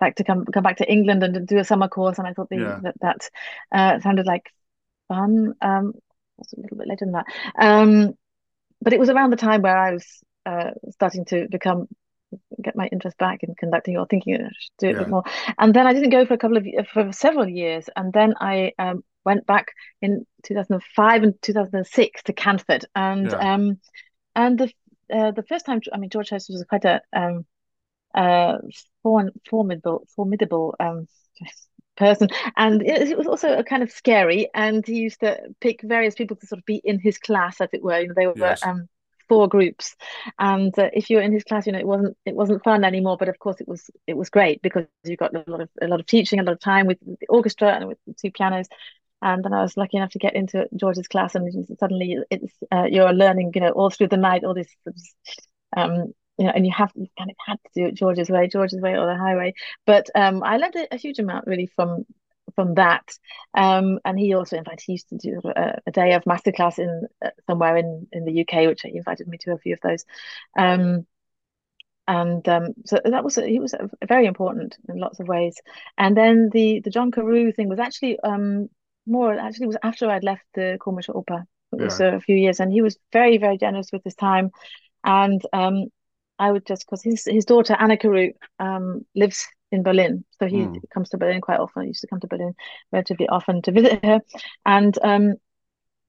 back 0.00 0.16
to 0.16 0.24
come 0.24 0.44
come 0.44 0.62
back 0.62 0.78
to 0.78 0.90
England 0.90 1.22
and 1.22 1.46
do 1.46 1.58
a 1.58 1.64
summer 1.64 1.88
course, 1.88 2.18
and 2.18 2.26
I 2.26 2.32
thought 2.32 2.48
the, 2.50 2.56
yeah. 2.56 2.80
that 2.82 2.94
that 3.00 3.30
uh, 3.72 4.00
sounded 4.00 4.26
like 4.26 4.50
fun. 5.08 5.54
Um, 5.60 5.92
was 6.38 6.52
a 6.52 6.60
little 6.60 6.76
bit 6.76 6.88
later 6.88 7.06
than 7.06 7.12
that, 7.12 7.26
um, 7.58 8.12
but 8.82 8.92
it 8.92 9.00
was 9.00 9.08
around 9.08 9.30
the 9.30 9.36
time 9.36 9.62
where 9.62 9.78
I 9.78 9.92
was 9.92 10.06
uh, 10.44 10.70
starting 10.90 11.24
to 11.26 11.48
become 11.50 11.88
get 12.62 12.76
my 12.76 12.86
interest 12.88 13.16
back 13.18 13.42
in 13.42 13.54
conducting 13.54 13.96
or 13.96 14.06
thinking 14.06 14.34
I 14.34 14.48
should 14.58 14.70
do 14.78 14.88
it 14.88 14.90
yeah. 14.90 14.96
a 14.96 14.98
bit 15.00 15.08
more. 15.08 15.24
And 15.58 15.72
then 15.72 15.86
I 15.86 15.92
didn't 15.92 16.10
go 16.10 16.26
for 16.26 16.34
a 16.34 16.38
couple 16.38 16.56
of 16.56 16.66
for 16.92 17.12
several 17.12 17.48
years, 17.48 17.88
and 17.94 18.12
then 18.12 18.34
I 18.40 18.72
um, 18.78 19.04
went 19.26 19.46
back 19.46 19.72
in 20.00 20.24
2005 20.44 21.22
and 21.22 21.34
2006 21.42 22.22
to 22.22 22.32
Canford, 22.32 22.86
and 22.94 23.30
yeah. 23.30 23.54
um, 23.54 23.78
and 24.34 24.58
the 24.58 24.72
uh, 25.12 25.30
the 25.32 25.42
first 25.42 25.66
time, 25.66 25.80
I 25.92 25.98
mean, 25.98 26.10
George 26.10 26.30
Hurst 26.30 26.50
was 26.50 26.64
quite 26.68 26.84
a 26.84 27.00
um, 27.12 27.44
uh, 28.14 28.58
formidable, 29.44 30.06
formidable 30.16 30.74
um, 30.80 31.06
person, 31.96 32.28
and 32.56 32.82
it, 32.82 33.08
it, 33.08 33.18
was 33.18 33.26
also 33.26 33.58
a 33.58 33.64
kind 33.64 33.82
of 33.82 33.90
scary. 33.90 34.48
And 34.54 34.86
he 34.86 34.96
used 34.96 35.20
to 35.20 35.38
pick 35.60 35.82
various 35.82 36.14
people 36.14 36.36
to 36.36 36.46
sort 36.46 36.58
of 36.58 36.64
be 36.64 36.80
in 36.82 36.98
his 36.98 37.18
class, 37.18 37.60
as 37.60 37.68
it 37.72 37.82
were. 37.82 38.00
You 38.00 38.08
know, 38.08 38.14
they 38.16 38.26
were 38.26 38.34
yes. 38.36 38.64
um, 38.64 38.88
four 39.28 39.48
groups, 39.48 39.94
and 40.38 40.76
uh, 40.78 40.90
if 40.92 41.10
you 41.10 41.18
were 41.18 41.22
in 41.22 41.32
his 41.32 41.44
class, 41.44 41.66
you 41.66 41.72
know, 41.72 41.78
it 41.78 41.86
wasn't 41.86 42.16
it 42.24 42.34
wasn't 42.34 42.64
fun 42.64 42.84
anymore. 42.84 43.16
But 43.16 43.28
of 43.28 43.38
course, 43.38 43.60
it 43.60 43.68
was 43.68 43.90
it 44.06 44.16
was 44.16 44.30
great 44.30 44.62
because 44.62 44.86
you 45.04 45.16
got 45.16 45.34
a 45.34 45.44
lot 45.46 45.60
of 45.60 45.68
a 45.80 45.86
lot 45.86 46.00
of 46.00 46.06
teaching, 46.06 46.40
a 46.40 46.42
lot 46.42 46.52
of 46.52 46.60
time 46.60 46.86
with 46.86 46.98
the 47.00 47.26
orchestra 47.28 47.68
and 47.68 47.86
with 47.86 47.98
two 48.20 48.30
pianos, 48.30 48.66
and 49.22 49.44
then 49.44 49.52
I 49.52 49.62
was 49.62 49.76
lucky 49.76 49.96
enough 49.96 50.10
to 50.12 50.18
get 50.18 50.34
into 50.36 50.68
George's 50.76 51.08
class, 51.08 51.34
and 51.34 51.66
suddenly 51.78 52.18
it's 52.30 52.52
uh, 52.70 52.84
you're 52.90 53.12
learning, 53.12 53.52
you 53.54 53.60
know, 53.60 53.70
all 53.70 53.90
through 53.90 54.08
the 54.08 54.16
night, 54.16 54.44
all 54.44 54.54
this, 54.54 54.74
um, 55.76 56.12
you 56.38 56.44
know, 56.44 56.52
and 56.54 56.66
you 56.66 56.72
have 56.72 56.92
you 56.94 57.06
kind 57.18 57.30
of 57.30 57.36
had 57.44 57.56
to 57.56 57.70
do 57.74 57.86
it 57.86 57.94
George's 57.94 58.28
way, 58.28 58.46
George's 58.48 58.80
way, 58.80 58.96
or 58.96 59.06
the 59.06 59.16
highway. 59.16 59.54
But 59.86 60.10
um, 60.14 60.42
I 60.42 60.58
learned 60.58 60.76
a, 60.76 60.94
a, 60.94 60.98
huge 60.98 61.18
amount 61.18 61.46
really 61.46 61.66
from 61.74 62.04
from 62.54 62.74
that. 62.74 63.16
Um, 63.54 64.00
and 64.04 64.18
he 64.18 64.34
also, 64.34 64.56
in 64.56 64.64
fact, 64.64 64.82
he 64.84 64.92
used 64.92 65.08
to 65.08 65.16
do 65.16 65.40
a, 65.44 65.78
a 65.86 65.90
day 65.90 66.12
of 66.12 66.24
masterclass 66.24 66.78
in 66.78 67.06
uh, 67.24 67.30
somewhere 67.46 67.76
in 67.78 68.06
in 68.12 68.24
the 68.24 68.42
UK, 68.42 68.66
which 68.66 68.82
he 68.82 68.96
invited 68.96 69.28
me 69.28 69.38
to 69.38 69.52
a 69.52 69.58
few 69.58 69.74
of 69.74 69.80
those. 69.82 70.04
Um, 70.58 71.06
and 72.08 72.48
um, 72.48 72.74
so 72.84 73.00
that 73.04 73.24
was 73.24 73.36
he 73.36 73.58
was 73.58 73.74
very 74.06 74.26
important 74.26 74.76
in 74.88 74.98
lots 74.98 75.20
of 75.20 75.28
ways. 75.28 75.60
And 75.98 76.16
then 76.16 76.50
the 76.52 76.80
the 76.80 76.90
John 76.90 77.10
Carewe 77.10 77.52
thing 77.54 77.68
was 77.68 77.80
actually 77.80 78.20
um, 78.20 78.68
more 79.06 79.38
actually 79.38 79.66
was 79.66 79.76
after 79.82 80.10
I'd 80.10 80.24
left 80.24 80.44
the 80.54 80.78
Komische 80.80 81.14
Oper. 81.14 81.44
It 81.72 81.82
was 81.82 82.00
yeah. 82.00 82.14
a 82.14 82.20
few 82.20 82.36
years, 82.36 82.60
and 82.60 82.72
he 82.72 82.82
was 82.82 82.98
very 83.12 83.38
very 83.38 83.58
generous 83.58 83.90
with 83.92 84.02
his 84.04 84.14
time, 84.14 84.50
and 85.04 85.42
um, 85.52 85.86
I 86.38 86.52
would 86.52 86.66
just 86.66 86.86
because 86.86 87.02
his 87.02 87.24
his 87.24 87.44
daughter 87.44 87.76
Anna 87.78 87.96
Carewe 87.96 88.34
um 88.58 89.04
lives 89.14 89.46
in 89.72 89.82
Berlin, 89.82 90.24
so 90.38 90.46
he 90.46 90.58
mm. 90.58 90.80
comes 90.94 91.10
to 91.10 91.18
Berlin 91.18 91.40
quite 91.40 91.58
often. 91.58 91.82
He 91.82 91.88
used 91.88 92.02
to 92.02 92.06
come 92.06 92.20
to 92.20 92.28
Berlin 92.28 92.54
relatively 92.92 93.28
often 93.28 93.62
to 93.62 93.72
visit 93.72 94.04
her, 94.04 94.20
and 94.64 94.96
um, 95.02 95.34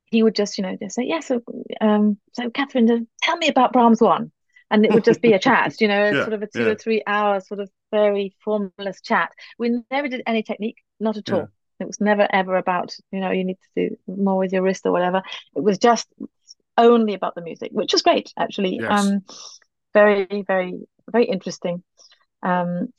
he 0.06 0.24
would 0.24 0.36
just 0.36 0.58
you 0.58 0.64
know 0.64 0.78
just 0.82 0.96
say 0.96 1.04
yeah 1.04 1.20
so 1.20 1.42
um 1.82 2.18
so 2.34 2.50
Catherine 2.50 3.08
tell 3.22 3.38
me 3.38 3.50
about 3.50 3.74
Brahms 3.74 4.02
one 4.02 4.32
and 4.70 4.86
it 4.86 4.94
would 4.94 5.04
just 5.04 5.22
be 5.22 5.34
a 5.34 5.40
chat, 5.40 5.80
you 5.80 5.88
know, 5.88 6.10
yeah, 6.12 6.22
sort 6.22 6.34
of 6.34 6.42
a 6.42 6.48
two 6.48 6.64
yeah. 6.64 6.72
or 6.72 6.76
three 6.76 7.02
hour 7.08 7.40
sort 7.40 7.60
of 7.60 7.70
very 7.92 8.36
formless 8.44 9.02
chat. 9.02 9.32
We 9.58 9.82
never 9.90 10.08
did 10.08 10.24
any 10.28 10.44
technique, 10.44 10.78
not 11.00 11.18
at 11.18 11.32
all. 11.32 11.48
It 11.80 11.88
was 11.88 12.02
never 12.02 12.28
ever 12.32 12.56
about, 12.58 12.96
you 13.12 13.20
know, 13.20 13.32
you 13.32 13.46
need 13.46 13.58
to 13.76 13.90
do 13.90 13.98
more 14.08 14.38
with 14.38 14.54
your 14.54 14.62
wrist 14.62 14.86
or 14.86 14.92
whatever. 14.92 15.22
It 15.56 15.64
was 15.64 15.78
just 15.78 16.08
only 16.78 17.14
about 17.14 17.36
the 17.36 17.42
music, 17.42 17.72
which 17.72 17.94
was 17.94 18.02
great 18.02 18.32
actually. 18.38 18.78
Yes. 18.82 19.06
Um, 19.06 19.22
very, 19.94 20.44
very, 20.46 20.88
very 21.12 21.26
interesting. 21.26 21.84
Um, 22.44 22.90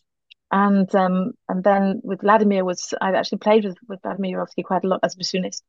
and 0.51 0.93
um, 0.95 1.33
and 1.49 1.63
then 1.63 2.01
with 2.03 2.23
Vladimir 2.23 2.65
was 2.65 2.95
I 3.01 3.13
actually 3.13 3.39
played 3.39 3.65
with 3.65 3.77
with 3.87 4.01
Vladimir 4.03 4.39
Jurowski 4.39 4.65
quite 4.65 4.85
a 4.85 4.89
lot 4.89 5.01
as 5.03 5.15
a 5.15 5.19
bassoonist, 5.19 5.63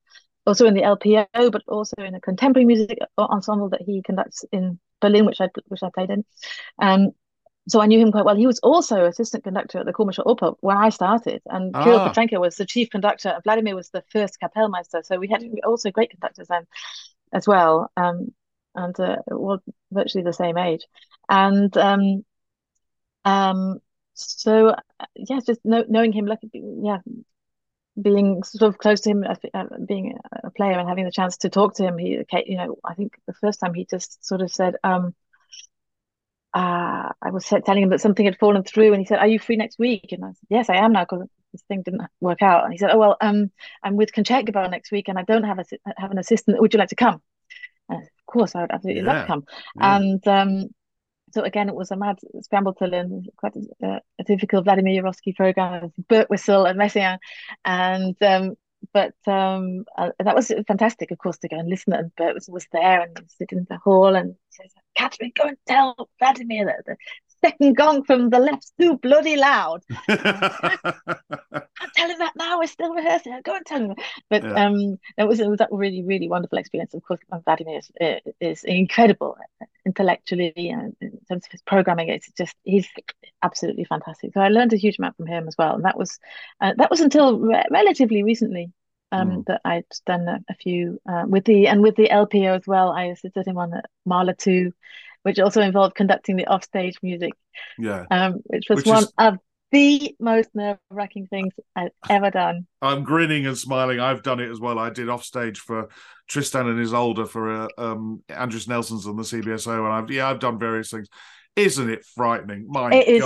also 0.46 0.66
in 0.66 0.74
the 0.74 0.84
LPO, 0.84 1.52
but 1.52 1.64
also 1.68 1.96
in 1.98 2.16
a 2.16 2.22
contemporary 2.22 2.66
music 2.66 2.98
ensemble 3.18 3.70
that 3.70 3.82
he 3.82 4.02
conducts 4.02 4.46
in 4.52 4.80
Berlin, 5.02 5.26
which 5.26 5.42
I 5.42 5.50
which 5.68 5.84
I 5.84 5.90
played 5.94 6.10
in. 6.10 6.24
Um, 6.82 7.10
so 7.70 7.82
I 7.82 7.86
knew 7.86 8.00
him 8.00 8.12
quite 8.12 8.26
well. 8.26 8.36
He 8.36 8.48
was 8.48 8.60
also 8.60 9.06
assistant 9.06 9.44
conductor 9.44 9.80
at 9.80 9.86
the 9.86 9.94
Komische 9.94 10.26
Oper 10.26 10.56
when 10.62 10.78
I 10.78 10.90
started, 10.90 11.42
and 11.46 11.76
ah. 11.76 11.84
Kirill 11.84 12.00
Petrenko 12.00 12.40
was 12.40 12.56
the 12.56 12.66
chief 12.66 12.90
conductor. 12.90 13.30
And 13.30 13.44
Vladimir 13.44 13.76
was 13.76 13.90
the 13.90 14.04
first 14.12 14.38
Kapellmeister, 14.42 15.06
so 15.06 15.18
we 15.18 15.28
had 15.28 15.44
also 15.66 15.92
great 15.92 16.12
conductors 16.12 16.48
then 16.48 16.66
as 17.34 17.48
well, 17.48 17.92
um, 17.96 18.34
and 18.76 19.00
uh, 19.00 19.18
well, 19.28 19.62
virtually 19.92 20.24
the 20.24 20.34
same 20.34 20.58
age. 20.58 20.86
And 21.28 21.76
um, 21.78 22.26
um, 23.26 23.80
so 24.14 24.76
yeah, 25.16 25.40
just 25.46 25.64
know, 25.64 25.86
knowing 25.88 26.12
him, 26.12 26.26
like 26.26 26.40
yeah, 26.54 27.00
being 28.02 28.44
sort 28.44 28.68
of 28.68 28.78
close 28.78 29.02
to 29.02 29.12
him, 29.12 29.24
uh, 29.24 29.64
being 29.86 30.18
a 30.44 30.52
player 30.52 30.80
and 30.80 30.88
having 30.90 31.06
the 31.06 31.12
chance 31.12 31.38
to 31.38 31.50
talk 31.50 31.76
to 31.76 31.84
him. 31.84 31.98
He, 31.98 32.24
you 32.46 32.58
know, 32.58 32.78
I 32.84 32.96
think 32.96 33.18
the 33.28 33.34
first 33.34 33.60
time 33.60 33.74
he 33.74 33.86
just 33.90 34.26
sort 34.26 34.42
of 34.42 34.52
said. 34.52 34.76
Um, 34.84 35.14
uh, 36.54 37.10
I 37.22 37.32
was 37.32 37.46
telling 37.46 37.84
him 37.84 37.90
that 37.90 38.02
something 38.02 38.26
had 38.26 38.40
fallen 38.40 38.64
through, 38.64 38.94
and 38.94 39.00
he 39.02 39.06
said, 39.06 39.20
"Are 39.20 39.28
you 39.28 39.40
free 39.40 39.56
next 39.56 39.80
week?" 39.80 40.12
And 40.12 40.24
I 40.26 40.30
said, 40.30 40.48
"Yes, 40.50 40.70
I 40.70 40.78
am 40.78 40.94
now 40.94 41.04
because 41.04 41.28
this 41.52 41.62
thing 41.64 41.84
didn't 41.84 42.02
work 42.20 42.42
out." 42.42 42.64
And 42.64 42.74
he 42.74 42.78
said, 42.78 42.92
"Oh 42.92 42.98
well, 42.98 43.18
um, 43.22 43.52
I'm 43.84 43.96
with 43.96 44.14
Concertgebouw 44.14 44.70
next 44.72 44.92
week, 44.92 45.08
and 45.08 45.20
I 45.20 45.24
don't 45.24 45.44
have 45.44 45.60
a 45.60 45.66
have 45.98 46.12
an 46.12 46.20
assistant. 46.20 46.60
Would 46.60 46.74
you 46.74 46.80
like 46.80 46.90
to 46.90 46.96
come?" 46.96 47.22
of 47.90 48.08
course, 48.26 48.56
I 48.56 48.62
would 48.62 48.72
absolutely 48.72 49.04
yeah. 49.04 49.14
love 49.14 49.22
to 49.22 49.28
come. 49.28 49.44
Yeah. 49.76 49.98
And 49.98 50.28
um, 50.28 50.70
so 51.32 51.42
again, 51.44 51.70
it 51.70 51.76
was 51.76 51.92
a 51.92 51.98
mad 51.98 52.18
scramble 52.42 52.74
to 52.76 52.86
learn 52.86 53.26
quite 53.38 53.56
a, 53.82 54.02
a 54.20 54.24
typical 54.24 54.62
Vladimir 54.62 55.02
Jurowski 55.02 55.36
program, 55.36 55.94
Birtwistle 56.10 56.70
and 56.70 56.80
Messiaen, 56.80 57.18
and 57.66 58.16
um, 58.22 58.56
but 58.94 59.14
um, 59.28 59.86
uh, 59.98 60.12
that 60.20 60.36
was 60.36 60.52
fantastic, 60.68 61.12
of 61.12 61.18
course, 61.18 61.38
to 61.40 61.50
go 61.50 61.58
and 61.58 61.70
listen. 61.70 61.94
And 61.94 62.16
Bert 62.16 62.34
was, 62.34 62.48
was 62.50 62.66
there 62.72 63.02
and 63.02 63.20
sit 63.28 63.52
in 63.52 63.68
the 63.70 63.78
hall 63.78 64.16
and 64.16 64.36
says, 64.62 64.84
Catherine, 64.96 65.32
go 65.36 65.50
and 65.50 65.58
tell 65.68 66.10
Vladimir 66.20 66.66
that 66.66 66.86
the 66.86 66.96
second 67.42 67.76
gong 67.76 68.04
from 68.04 68.30
the 68.30 68.40
left's 68.40 68.74
too 68.80 68.98
bloody 68.98 69.36
loud. 69.36 69.84
I'll 70.10 70.18
tell 71.96 72.10
him 72.10 72.20
that 72.20 72.34
now. 72.36 72.60
We're 72.60 72.68
still 72.68 72.94
rehearsing. 72.94 73.40
Go 73.44 73.56
and 73.56 73.66
tell 73.66 73.82
him. 73.82 73.96
But 74.30 74.44
yeah. 74.44 74.66
um, 74.66 75.00
it 75.18 75.28
was 75.28 75.40
it 75.40 75.50
was 75.50 75.62
a 75.62 75.68
really 75.72 76.04
really 76.04 76.30
wonderful 76.30 76.58
experience. 76.58 76.94
Of 76.94 77.04
course, 77.04 77.20
Vladimir 77.46 77.80
is, 77.80 78.22
is 78.40 78.64
incredible 78.64 79.38
intellectually 79.86 80.54
and 80.70 80.96
in 81.02 81.12
terms 81.28 81.46
of 81.46 81.52
his 81.52 81.62
programming. 81.62 82.10
It's 82.10 82.32
just 82.38 82.56
he's 82.64 82.88
absolutely 83.42 83.86
fantastic. 83.86 84.34
So 84.34 84.42
I 84.42 84.50
learned 84.50 84.74
a 84.74 84.78
huge 84.78 85.00
amount 85.00 85.18
from 85.18 85.28
him 85.28 85.48
as 85.48 85.56
well, 85.58 85.76
and 85.76 85.86
that 85.86 85.98
was 85.98 86.20
uh, 86.62 86.74
that 86.78 86.90
was 86.90 87.02
until 87.02 87.40
re- 87.40 87.66
relatively 87.72 88.24
recently 88.24 88.72
um, 89.12 89.30
Mm. 89.30 89.46
that 89.48 89.62
I'd 89.66 89.86
done 90.06 90.28
a, 90.28 90.40
a 90.50 90.54
few 90.56 91.00
uh, 91.10 91.24
with 91.28 91.46
the 91.46 91.68
and 91.68 91.82
with 91.82 91.96
the 91.96 92.10
LPO 92.10 92.58
as 92.58 92.68
well. 92.68 92.92
I 92.92 93.06
assisted 93.06 93.48
him 93.48 93.58
on 93.58 93.74
Mahler 94.06 94.34
2, 94.34 94.72
which 95.24 95.40
also 95.40 95.62
involved 95.62 95.96
conducting 95.96 96.36
the 96.36 96.48
offstage 96.48 96.98
music, 97.02 97.34
Yeah. 97.78 98.06
um, 98.12 98.42
which 98.46 98.66
was 98.70 98.78
Which 98.78 98.86
one 98.88 99.04
is- 99.04 99.14
of 99.18 99.38
the 99.72 100.16
most 100.20 100.50
nerve-wracking 100.56 101.28
things 101.28 101.54
I've 101.76 101.92
ever 102.10 102.32
done. 102.32 102.66
I'm 102.82 103.04
grinning 103.04 103.46
and 103.46 103.58
smiling. 103.58 104.00
I've 104.00 104.24
done 104.24 104.40
it 104.40 104.50
as 104.50 104.60
well. 104.60 104.80
I 104.80 104.90
did 104.90 105.10
offstage 105.10 105.60
for 105.60 105.90
Tristan 106.28 106.68
and 106.68 106.80
Isolde 106.80 107.30
for 107.30 107.52
uh, 107.64 107.68
um, 107.78 108.24
Andris 108.30 108.68
Nelsons 108.68 109.06
on 109.08 109.16
the 109.16 109.24
CBSO, 109.24 109.78
and 109.86 109.94
I've 109.94 110.10
yeah, 110.12 110.28
I've 110.30 110.40
done 110.40 110.58
various 110.60 110.90
things. 110.92 111.08
Isn't 111.56 111.90
it 111.90 112.06
frightening? 112.16 112.66
My 112.70 112.92
It 112.94 113.08
is 113.08 113.24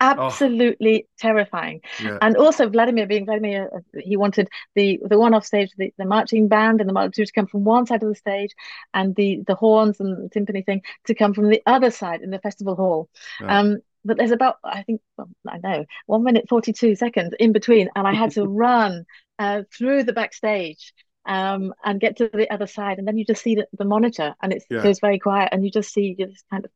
God. 0.00 0.18
Absolutely 0.26 1.06
terrifying. 1.18 1.80
Yeah. 2.02 2.18
And 2.22 2.36
also 2.36 2.68
Vladimir 2.68 3.06
being 3.06 3.26
Vladimir, 3.26 3.70
uh, 3.74 4.00
he 4.02 4.16
wanted 4.16 4.48
the 4.74 4.98
the 5.02 5.18
one 5.18 5.34
off 5.34 5.44
stage, 5.44 5.70
the, 5.76 5.92
the 5.98 6.04
marching 6.06 6.48
band 6.48 6.80
and 6.80 6.88
the 6.88 7.10
2 7.14 7.24
to 7.26 7.32
come 7.32 7.46
from 7.46 7.64
one 7.64 7.86
side 7.86 8.02
of 8.02 8.08
the 8.08 8.14
stage, 8.14 8.54
and 8.94 9.14
the 9.14 9.42
the 9.46 9.54
horns 9.54 10.00
and 10.00 10.30
the 10.30 10.30
timpani 10.30 10.64
thing 10.64 10.82
to 11.06 11.14
come 11.14 11.34
from 11.34 11.48
the 11.48 11.62
other 11.66 11.90
side 11.90 12.22
in 12.22 12.30
the 12.30 12.38
festival 12.38 12.76
hall. 12.76 13.08
Yeah. 13.40 13.58
Um, 13.60 13.78
but 14.04 14.16
there's 14.16 14.30
about 14.30 14.56
I 14.64 14.82
think 14.82 15.00
well, 15.18 15.28
I 15.46 15.58
know 15.58 15.84
one 16.06 16.24
minute 16.24 16.46
forty 16.48 16.72
two 16.72 16.94
seconds 16.94 17.34
in 17.38 17.52
between, 17.52 17.90
and 17.94 18.06
I 18.06 18.14
had 18.14 18.30
to 18.32 18.44
run 18.66 19.04
uh, 19.38 19.62
through 19.76 20.04
the 20.04 20.12
backstage. 20.12 20.92
Um, 21.26 21.74
and 21.84 22.00
get 22.00 22.16
to 22.16 22.30
the 22.32 22.50
other 22.50 22.66
side, 22.66 22.98
and 22.98 23.06
then 23.06 23.18
you 23.18 23.26
just 23.26 23.42
see 23.42 23.54
the, 23.54 23.66
the 23.78 23.84
monitor, 23.84 24.34
and 24.42 24.54
it 24.54 24.64
Yeah. 24.70 24.82
goes 24.82 25.00
very 25.00 25.18
quiet, 25.18 25.50
and 25.52 25.62
you 25.62 25.70
just 25.70 25.92
see 25.92 26.16
you 26.18 26.26
just 26.26 26.44
kind 26.50 26.64
of, 26.64 26.70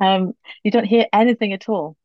um, 0.00 0.34
you 0.62 0.70
don't 0.70 0.84
hear 0.84 1.06
anything 1.12 1.52
at 1.52 1.68
all 1.68 1.96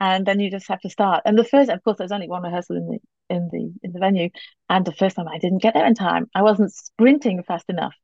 and 0.00 0.26
then 0.26 0.40
you 0.40 0.50
just 0.50 0.68
have 0.68 0.80
to 0.80 0.90
start. 0.90 1.22
And 1.24 1.38
the 1.38 1.44
first, 1.44 1.70
of 1.70 1.82
course, 1.82 1.98
there's 1.98 2.12
only 2.12 2.28
one 2.28 2.42
rehearsal 2.42 2.76
in 2.76 2.86
the 2.88 2.98
in 3.30 3.48
the 3.52 3.72
in 3.82 3.92
the 3.92 3.98
venue, 4.00 4.30
and 4.68 4.84
the 4.84 4.92
first 4.92 5.16
time 5.16 5.28
I 5.28 5.38
didn't 5.38 5.62
get 5.62 5.74
there 5.74 5.86
in 5.86 5.94
time. 5.94 6.28
I 6.34 6.42
wasn't 6.42 6.72
sprinting 6.72 7.42
fast 7.42 7.66
enough, 7.68 7.94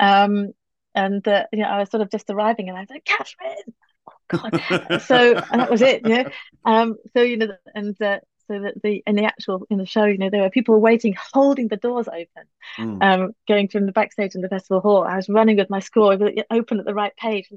um, 0.00 0.52
and 0.94 1.26
uh, 1.26 1.44
you 1.52 1.60
know 1.62 1.68
I 1.68 1.78
was 1.80 1.90
sort 1.90 2.02
of 2.02 2.10
just 2.10 2.30
arriving, 2.30 2.68
and 2.68 2.76
I 2.76 2.80
was 2.82 2.90
like, 2.90 3.04
Catherine, 3.04 3.74
oh 4.08 4.12
God. 4.28 5.00
so 5.02 5.34
and 5.50 5.60
that 5.60 5.70
was 5.70 5.82
it, 5.82 6.02
you 6.06 6.16
know. 6.16 6.30
Um, 6.64 6.96
so 7.14 7.22
you 7.22 7.36
know, 7.38 7.48
and 7.74 8.00
uh, 8.00 8.20
so 8.46 8.60
that 8.60 8.80
the 8.82 9.02
in 9.06 9.16
the 9.16 9.24
actual 9.24 9.66
in 9.70 9.78
the 9.78 9.86
show, 9.86 10.04
you 10.04 10.18
know, 10.18 10.30
there 10.30 10.42
were 10.42 10.50
people 10.50 10.80
waiting, 10.80 11.14
holding 11.32 11.68
the 11.68 11.76
doors 11.76 12.08
open, 12.08 12.44
Mm. 12.78 13.02
um, 13.02 13.32
going 13.48 13.68
from 13.68 13.86
the 13.86 13.92
backstage 13.92 14.34
in 14.34 14.40
the 14.42 14.48
festival 14.48 14.80
hall. 14.80 15.02
I 15.02 15.16
was 15.16 15.28
running 15.28 15.56
with 15.56 15.70
my 15.70 15.80
score 15.80 16.12
open 16.50 16.78
at 16.78 16.84
the 16.84 16.94
right 16.94 17.16
page, 17.16 17.48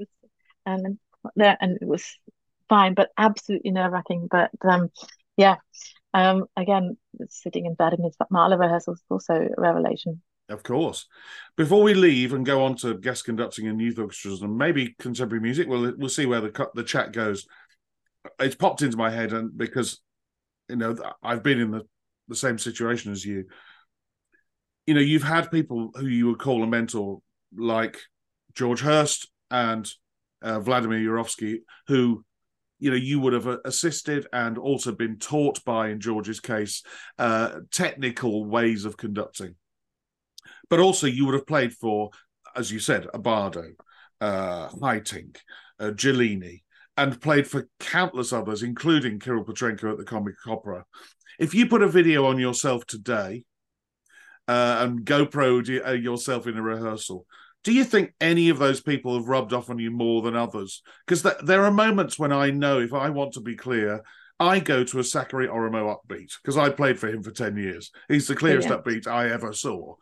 and 0.66 0.84
then 0.84 1.00
there, 1.36 1.58
and 1.62 1.78
it 1.82 1.88
was 1.88 2.18
fine, 2.72 2.94
but 2.94 3.10
absolutely 3.18 3.70
nerve 3.72 3.92
wracking. 3.92 4.30
But 4.32 4.50
um, 4.64 4.90
yeah, 5.36 5.58
um, 6.14 6.46
again, 6.56 6.98
sitting 7.28 7.66
in 7.66 7.76
Vladimir's 7.76 8.16
Mahler 8.30 8.58
rehearsals 8.58 9.00
is 9.00 9.06
also 9.10 9.34
a 9.34 9.62
revelation. 9.62 10.22
Of 10.48 10.64
course. 10.64 11.06
Before 11.58 11.84
we 11.84 11.94
leave 11.94 12.34
and 12.34 12.46
go 12.46 12.64
on 12.64 12.76
to 12.78 12.98
guest 12.98 13.26
conducting 13.26 13.68
and 13.68 13.80
youth 13.80 14.00
orchestras 14.00 14.42
and 14.42 14.58
maybe 14.58 14.96
contemporary 15.00 15.42
music, 15.42 15.68
we'll 15.68 15.94
we'll 15.98 16.10
see 16.10 16.26
where 16.26 16.42
the 16.42 16.70
the 16.74 16.84
chat 16.84 17.12
goes. 17.12 17.46
It's 18.40 18.56
popped 18.56 18.82
into 18.82 18.98
my 18.98 19.10
head, 19.10 19.34
and 19.34 19.56
because 19.56 20.02
you 20.70 20.78
know 20.78 20.96
I've 21.22 21.44
been 21.44 21.60
in 21.60 21.72
the 21.72 21.84
the 22.30 22.36
same 22.36 22.58
situation 22.58 23.12
as 23.12 23.26
you. 23.26 23.46
You 24.88 24.96
know, 24.96 25.02
you've 25.02 25.24
had 25.24 25.52
people 25.52 25.92
who 25.96 26.08
you 26.08 26.28
would 26.28 26.40
call 26.40 26.64
a 26.64 26.68
mentor, 26.68 27.20
like 27.56 27.98
George 28.56 28.82
Hurst 28.82 29.30
and 29.52 29.88
uh, 30.42 30.60
Vladimir 30.60 31.00
Jurowski, 31.00 31.60
who 31.88 32.26
you 32.82 32.92
know 32.92 32.98
you 32.98 33.22
would 33.22 33.32
have 33.32 33.48
uh, 33.48 33.60
assisted 33.64 34.28
and 34.34 34.58
also 34.58 34.92
been 34.92 35.18
taught 35.18 35.64
by, 35.64 35.88
in 35.88 36.02
George's 36.02 36.42
case, 36.42 36.84
uh, 37.18 37.60
technical 37.72 38.44
ways 38.44 38.84
of 38.84 38.98
conducting 38.98 39.56
but 40.72 40.80
also 40.80 41.06
you 41.06 41.26
would 41.26 41.36
have 41.36 41.46
played 41.46 41.74
for, 41.74 42.10
as 42.56 42.72
you 42.72 42.80
said, 42.80 43.06
Abbado, 43.14 43.74
uh, 44.22 44.70
Haitink, 44.70 45.38
uh, 45.80 45.92
Giulini, 45.92 46.64
and 46.96 47.22
played 47.22 47.46
for 47.46 47.68
countless 47.80 48.32
others, 48.32 48.64
including 48.64 49.20
Kirill 49.20 49.44
Petrenko 49.44 49.92
at 49.92 49.98
the 49.98 50.06
Comic 50.06 50.36
Opera. 50.48 50.86
If 51.38 51.54
you 51.54 51.68
put 51.68 51.82
a 51.82 51.90
video 51.90 52.26
on 52.26 52.40
yourself 52.40 52.86
today 52.86 53.44
uh, 54.48 54.78
and 54.80 55.06
GoPro 55.06 55.86
uh, 55.86 55.92
yourself 55.92 56.48
in 56.48 56.58
a 56.58 56.62
rehearsal, 56.62 57.26
do 57.64 57.74
you 57.74 57.84
think 57.84 58.14
any 58.20 58.50
of 58.50 58.60
those 58.60 58.82
people 58.82 59.16
have 59.16 59.28
rubbed 59.28 59.54
off 59.54 59.70
on 59.70 59.80
you 59.80 59.92
more 59.92 60.22
than 60.22 60.36
others? 60.36 60.82
Because 61.06 61.22
th- 61.22 61.36
there 61.44 61.64
are 61.64 61.72
moments 61.72 62.18
when 62.18 62.32
I 62.32 62.50
know 62.50 62.80
if 62.80 62.94
I 62.94 63.10
want 63.10 63.34
to 63.34 63.42
be 63.42 63.56
clear, 63.56 64.02
I 64.40 64.60
go 64.60 64.84
to 64.84 65.00
a 65.00 65.04
Sakari 65.04 65.48
Oramo 65.48 65.96
upbeat 65.96 66.32
because 66.42 66.58
I 66.58 66.70
played 66.70 67.00
for 67.00 67.08
him 67.08 67.22
for 67.22 67.30
10 67.30 67.58
years. 67.58 67.92
He's 68.08 68.28
the 68.28 68.36
clearest 68.36 68.68
Brilliant. 68.68 69.06
upbeat 69.06 69.12
I 69.12 69.30
ever 69.30 69.54
saw. 69.54 69.96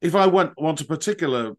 If 0.00 0.14
I 0.16 0.26
want 0.26 0.60
want 0.60 0.80
a 0.80 0.84
particular 0.84 1.52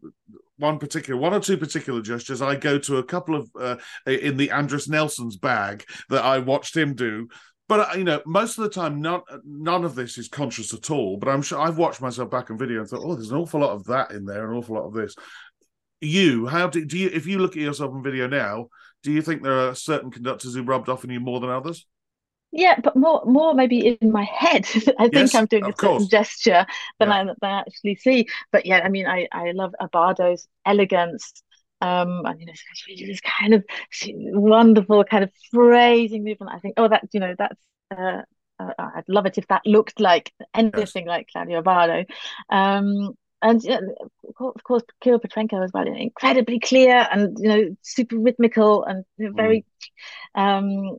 one 0.58 0.78
particular 0.78 1.18
one 1.18 1.32
or 1.32 1.40
two 1.40 1.56
particular 1.56 2.02
gestures, 2.02 2.42
I 2.42 2.56
go 2.56 2.78
to 2.78 2.98
a 2.98 3.04
couple 3.04 3.34
of 3.34 3.50
uh, 3.58 3.76
in 4.06 4.36
the 4.36 4.48
Andris 4.48 4.88
Nelsons 4.88 5.38
bag 5.38 5.84
that 6.10 6.24
I 6.24 6.38
watched 6.38 6.76
him 6.76 6.94
do. 6.94 7.28
But 7.70 7.92
uh, 7.94 7.98
you 7.98 8.02
know, 8.02 8.20
most 8.26 8.58
of 8.58 8.64
the 8.64 8.70
time, 8.70 9.00
none 9.00 9.20
none 9.44 9.84
of 9.84 9.94
this 9.94 10.18
is 10.18 10.26
conscious 10.26 10.74
at 10.74 10.90
all. 10.90 11.16
But 11.16 11.28
I'm 11.28 11.40
sure 11.40 11.60
I've 11.60 11.78
watched 11.78 12.00
myself 12.00 12.28
back 12.28 12.50
in 12.50 12.58
video 12.58 12.80
and 12.80 12.88
thought, 12.88 13.04
oh, 13.04 13.14
there's 13.14 13.30
an 13.30 13.38
awful 13.38 13.60
lot 13.60 13.70
of 13.70 13.84
that 13.84 14.10
in 14.10 14.24
there, 14.24 14.50
an 14.50 14.56
awful 14.56 14.74
lot 14.74 14.88
of 14.88 14.92
this. 14.92 15.14
You, 16.00 16.48
how 16.48 16.66
do, 16.66 16.84
do 16.84 16.98
you? 16.98 17.10
If 17.12 17.28
you 17.28 17.38
look 17.38 17.52
at 17.52 17.62
yourself 17.62 17.94
in 17.94 18.02
video 18.02 18.26
now, 18.26 18.70
do 19.04 19.12
you 19.12 19.22
think 19.22 19.44
there 19.44 19.68
are 19.68 19.76
certain 19.76 20.10
conductors 20.10 20.52
who 20.52 20.64
rubbed 20.64 20.88
off 20.88 21.04
on 21.04 21.10
you 21.10 21.20
more 21.20 21.38
than 21.38 21.48
others? 21.48 21.86
Yeah, 22.50 22.80
but 22.82 22.96
more 22.96 23.22
more 23.24 23.54
maybe 23.54 23.96
in 24.00 24.10
my 24.10 24.24
head. 24.24 24.66
I 24.98 25.04
think 25.04 25.14
Yes, 25.14 25.36
I'm 25.36 25.46
doing 25.46 25.64
a 25.64 25.72
certain 25.78 26.08
gesture 26.08 26.66
than 26.98 27.10
Yeah. 27.10 27.14
I 27.14 27.24
than 27.24 27.36
I 27.40 27.60
actually 27.60 27.94
see. 27.94 28.26
But 28.50 28.66
yeah, 28.66 28.80
I 28.80 28.88
mean, 28.88 29.06
I 29.06 29.28
I 29.30 29.52
love 29.52 29.76
Abbado's 29.80 30.48
elegance. 30.66 31.44
Um, 31.80 32.26
and 32.26 32.40
you 32.40 32.46
know, 32.46 32.52
this 33.06 33.20
kind 33.20 33.54
of 33.54 33.64
wonderful 34.08 35.04
kind 35.04 35.24
of 35.24 35.30
phrasing 35.50 36.24
movement. 36.24 36.52
I 36.54 36.58
think, 36.58 36.74
oh, 36.76 36.88
that 36.88 37.04
you 37.12 37.20
know, 37.20 37.34
that's 37.38 37.60
uh, 37.90 38.22
uh, 38.58 38.72
I'd 38.78 39.08
love 39.08 39.26
it 39.26 39.38
if 39.38 39.46
that 39.48 39.62
looked 39.66 40.00
like 40.00 40.32
anything 40.54 41.06
like 41.06 41.28
Claudio 41.32 41.62
Abbado. 41.62 42.06
Um, 42.50 43.14
and 43.42 43.62
yeah, 43.64 43.78
of 44.28 44.34
course, 44.34 44.52
of 44.56 44.62
course, 44.64 44.82
Kirill 45.00 45.20
Petrenko 45.20 45.64
as 45.64 45.72
well, 45.72 45.86
you 45.86 45.92
know, 45.92 45.98
incredibly 45.98 46.60
clear 46.60 47.08
and 47.10 47.38
you 47.38 47.48
know, 47.48 47.76
super 47.82 48.18
rhythmical 48.18 48.84
and 48.84 49.04
you 49.16 49.26
know, 49.26 49.32
very 49.32 49.64
um 50.34 50.98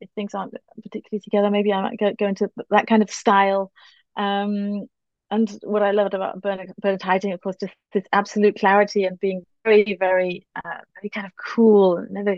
if 0.00 0.08
things 0.14 0.34
aren't 0.34 0.54
particularly 0.82 1.20
together, 1.20 1.50
maybe 1.50 1.72
I 1.72 1.82
might 1.82 1.98
go, 1.98 2.12
go 2.18 2.26
into 2.26 2.50
that 2.70 2.86
kind 2.86 3.02
of 3.02 3.10
style. 3.10 3.70
Um, 4.16 4.86
and 5.30 5.48
what 5.62 5.82
I 5.82 5.92
loved 5.92 6.14
about 6.14 6.40
Bernard, 6.40 6.72
Bernard 6.80 7.00
Haitink, 7.00 7.34
of 7.34 7.40
course, 7.40 7.56
just 7.60 7.74
this 7.92 8.04
absolute 8.12 8.58
clarity 8.58 9.04
and 9.04 9.20
being 9.20 9.44
very, 9.64 9.96
very, 9.98 10.46
uh, 10.56 10.78
very 10.96 11.10
kind 11.10 11.26
of 11.26 11.32
cool, 11.36 12.06
never, 12.10 12.36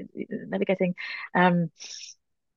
never 0.49 0.65
getting 0.65 0.95
um, 1.35 1.71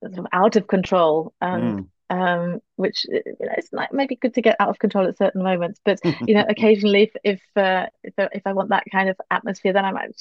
sort 0.01 0.17
of 0.19 0.27
out 0.33 0.55
of 0.55 0.67
control. 0.67 1.33
And 1.41 1.75
Mm. 1.75 1.89
um, 2.11 2.59
which 2.75 3.05
you 3.09 3.23
know, 3.39 3.53
it's 3.57 3.73
like 3.73 3.91
maybe 3.91 4.15
good 4.15 4.35
to 4.35 4.41
get 4.41 4.57
out 4.59 4.69
of 4.69 4.77
control 4.77 5.07
at 5.07 5.17
certain 5.17 5.41
moments, 5.41 5.79
but 5.83 5.99
you 6.27 6.35
know, 6.35 6.45
occasionally, 6.47 7.03
if 7.03 7.11
if 7.23 7.41
uh, 7.57 7.87
if, 8.03 8.13
I- 8.19 8.29
if 8.33 8.43
I 8.45 8.53
want 8.53 8.69
that 8.69 8.83
kind 8.91 9.09
of 9.09 9.17
atmosphere, 9.31 9.73
then 9.73 9.85
I 9.85 9.91
might 9.91 10.11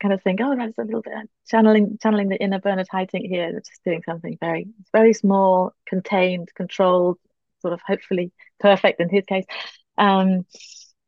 kind 0.00 0.12
of 0.12 0.22
think, 0.22 0.40
oh, 0.42 0.54
that's 0.56 0.76
a 0.78 0.82
little 0.82 1.00
bit 1.02 1.14
channeling 1.48 1.98
channeling 2.02 2.28
the 2.28 2.36
inner 2.36 2.60
Bernard 2.60 2.88
Haitink 2.92 3.28
here, 3.28 3.50
just 3.60 3.82
doing 3.84 4.02
something 4.04 4.36
very 4.40 4.68
very 4.92 5.14
small, 5.14 5.72
contained, 5.86 6.50
controlled, 6.54 7.18
sort 7.62 7.72
of 7.72 7.80
hopefully 7.86 8.30
perfect 8.60 9.00
in 9.00 9.08
his 9.08 9.24
case. 9.24 9.46
Um, 9.96 10.44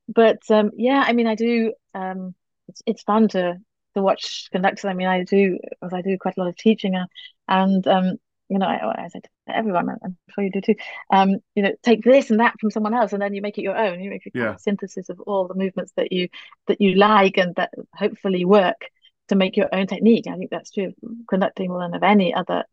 but 0.09 0.39
um, 0.51 0.71
yeah, 0.77 1.05
I 1.07 1.13
mean, 1.13 1.27
I 1.27 1.35
do. 1.35 1.73
Um, 1.95 2.35
it's 2.69 2.83
it's 2.87 3.03
fun 3.03 3.29
to 3.29 3.57
to 3.95 4.03
watch 4.03 4.49
conductors. 4.53 4.85
I 4.85 4.93
mean, 4.95 5.09
I 5.09 5.25
do 5.25 5.59
as 5.83 5.93
I 5.93 6.03
do 6.03 6.17
quite 6.19 6.37
a 6.37 6.41
lot 6.41 6.49
of 6.49 6.57
teaching, 6.57 6.95
uh, 6.95 7.07
and 7.49 7.87
um, 7.87 8.13
you 8.49 8.59
know, 8.59 8.67
I, 8.67 9.05
I 9.05 9.09
said 9.09 9.25
to 9.49 9.57
everyone, 9.57 9.89
I'm 9.91 10.17
sure 10.35 10.45
you 10.45 10.51
do 10.51 10.61
too. 10.61 10.75
Um, 11.13 11.37
you 11.55 11.63
know, 11.63 11.73
take 11.83 12.03
this 12.03 12.31
and 12.31 12.41
that 12.41 12.55
from 12.61 12.71
someone 12.71 12.95
else, 12.95 13.13
and 13.13 13.23
then 13.23 13.35
you 13.35 13.43
make 13.43 13.59
it 13.59 13.63
your 13.63 13.77
own. 13.77 14.01
You 14.01 14.11
make 14.11 14.27
a 14.27 14.31
kind 14.31 14.45
Yeah. 14.45 14.55
of 14.55 14.61
synthesis 14.61 15.09
of 15.09 15.21
all 15.21 15.49
the 15.49 15.55
movements 15.55 15.93
that 15.97 16.13
you 16.13 16.29
that 16.67 16.81
you 16.81 16.95
like 16.95 17.37
and 17.39 17.55
that 17.57 17.71
hopefully 17.95 18.45
work 18.45 18.81
to 19.29 19.37
make 19.37 19.57
your 19.57 19.69
own 19.75 19.87
technique. 19.87 20.27
I 20.27 20.37
think 20.37 20.51
that's 20.51 20.71
true 20.71 20.87
of 20.87 20.95
conducting 21.29 21.69
more 21.69 21.81
than 21.81 21.95
of 21.95 22.03
any 22.03 22.33
other 22.35 22.65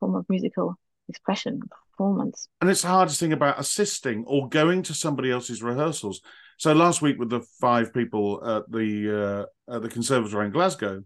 form 0.00 0.16
of 0.16 0.26
musical 0.28 0.76
expression, 1.08 1.60
performance. 1.92 2.48
And 2.60 2.70
it's 2.70 2.82
the 2.82 2.88
hardest 2.88 3.20
thing 3.20 3.32
about 3.32 3.58
assisting 3.60 4.24
or 4.26 4.48
going 4.48 4.82
to 4.84 4.94
somebody 4.94 5.30
else's 5.30 5.62
rehearsals. 5.62 6.20
So 6.60 6.74
last 6.74 7.00
week 7.00 7.18
with 7.18 7.30
the 7.30 7.40
five 7.58 7.94
people 7.94 8.46
at 8.46 8.70
the 8.70 9.46
uh, 9.70 9.74
at 9.74 9.80
the 9.80 9.88
conservatory 9.88 10.44
in 10.44 10.52
Glasgow, 10.52 11.02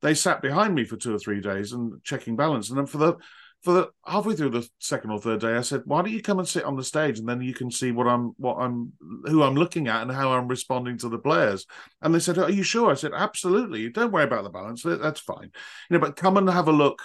they 0.00 0.14
sat 0.14 0.40
behind 0.40 0.74
me 0.74 0.84
for 0.84 0.96
two 0.96 1.14
or 1.14 1.18
three 1.18 1.42
days 1.42 1.72
and 1.72 2.02
checking 2.04 2.36
balance. 2.36 2.70
And 2.70 2.78
then 2.78 2.86
for 2.86 2.96
the 2.96 3.16
for 3.62 3.74
the 3.74 3.90
halfway 4.06 4.34
through 4.34 4.48
the 4.48 4.66
second 4.78 5.10
or 5.10 5.20
third 5.20 5.42
day, 5.42 5.56
I 5.56 5.60
said, 5.60 5.82
"Why 5.84 6.00
don't 6.00 6.10
you 6.10 6.22
come 6.22 6.38
and 6.38 6.48
sit 6.48 6.64
on 6.64 6.76
the 6.76 6.82
stage, 6.82 7.18
and 7.18 7.28
then 7.28 7.42
you 7.42 7.52
can 7.52 7.70
see 7.70 7.92
what 7.92 8.06
I'm 8.06 8.32
what 8.38 8.54
I'm 8.54 8.94
who 9.26 9.42
I'm 9.42 9.56
looking 9.56 9.88
at 9.88 10.00
and 10.00 10.10
how 10.10 10.32
I'm 10.32 10.48
responding 10.48 10.96
to 10.98 11.10
the 11.10 11.18
players." 11.18 11.66
And 12.00 12.14
they 12.14 12.18
said, 12.18 12.38
"Are 12.38 12.50
you 12.50 12.62
sure?" 12.62 12.90
I 12.90 12.94
said, 12.94 13.12
"Absolutely. 13.14 13.90
Don't 13.90 14.10
worry 14.10 14.24
about 14.24 14.44
the 14.44 14.48
balance. 14.48 14.84
That's 14.84 15.20
fine. 15.20 15.50
You 15.90 15.98
know, 15.98 15.98
but 15.98 16.16
come 16.16 16.38
and 16.38 16.48
have 16.48 16.68
a 16.68 16.72
look." 16.72 17.02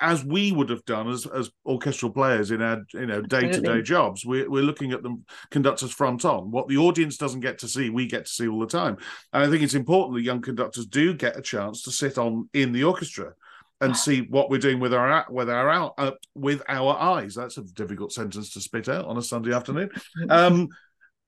As 0.00 0.24
we 0.24 0.50
would 0.52 0.68
have 0.68 0.84
done 0.84 1.08
as, 1.08 1.26
as 1.26 1.50
orchestral 1.64 2.10
players 2.10 2.50
in 2.50 2.60
our 2.60 2.82
you 2.92 3.06
know 3.06 3.22
day 3.22 3.50
to 3.50 3.60
day 3.60 3.82
jobs. 3.82 4.24
We're 4.24 4.50
we're 4.50 4.62
looking 4.62 4.92
at 4.92 5.02
the 5.02 5.16
conductors 5.50 5.92
front 5.92 6.24
on. 6.24 6.50
What 6.50 6.68
the 6.68 6.78
audience 6.78 7.16
doesn't 7.16 7.40
get 7.40 7.58
to 7.60 7.68
see, 7.68 7.90
we 7.90 8.06
get 8.06 8.26
to 8.26 8.32
see 8.32 8.48
all 8.48 8.60
the 8.60 8.66
time. 8.66 8.96
And 9.32 9.44
I 9.44 9.50
think 9.50 9.62
it's 9.62 9.74
important 9.74 10.16
that 10.16 10.24
young 10.24 10.42
conductors 10.42 10.86
do 10.86 11.14
get 11.14 11.38
a 11.38 11.42
chance 11.42 11.82
to 11.82 11.92
sit 11.92 12.18
on 12.18 12.48
in 12.52 12.72
the 12.72 12.84
orchestra 12.84 13.34
and 13.80 13.96
see 13.96 14.22
what 14.22 14.50
we're 14.50 14.58
doing 14.58 14.80
with 14.80 14.92
our 14.92 15.26
with 15.30 15.48
our 15.48 15.92
uh, 15.96 16.12
with 16.34 16.62
our 16.68 16.96
eyes. 16.96 17.34
That's 17.34 17.56
a 17.56 17.62
difficult 17.62 18.12
sentence 18.12 18.52
to 18.54 18.60
spit 18.60 18.88
out 18.88 19.06
on 19.06 19.16
a 19.16 19.22
Sunday 19.22 19.54
afternoon. 19.54 19.90
Um, 20.28 20.68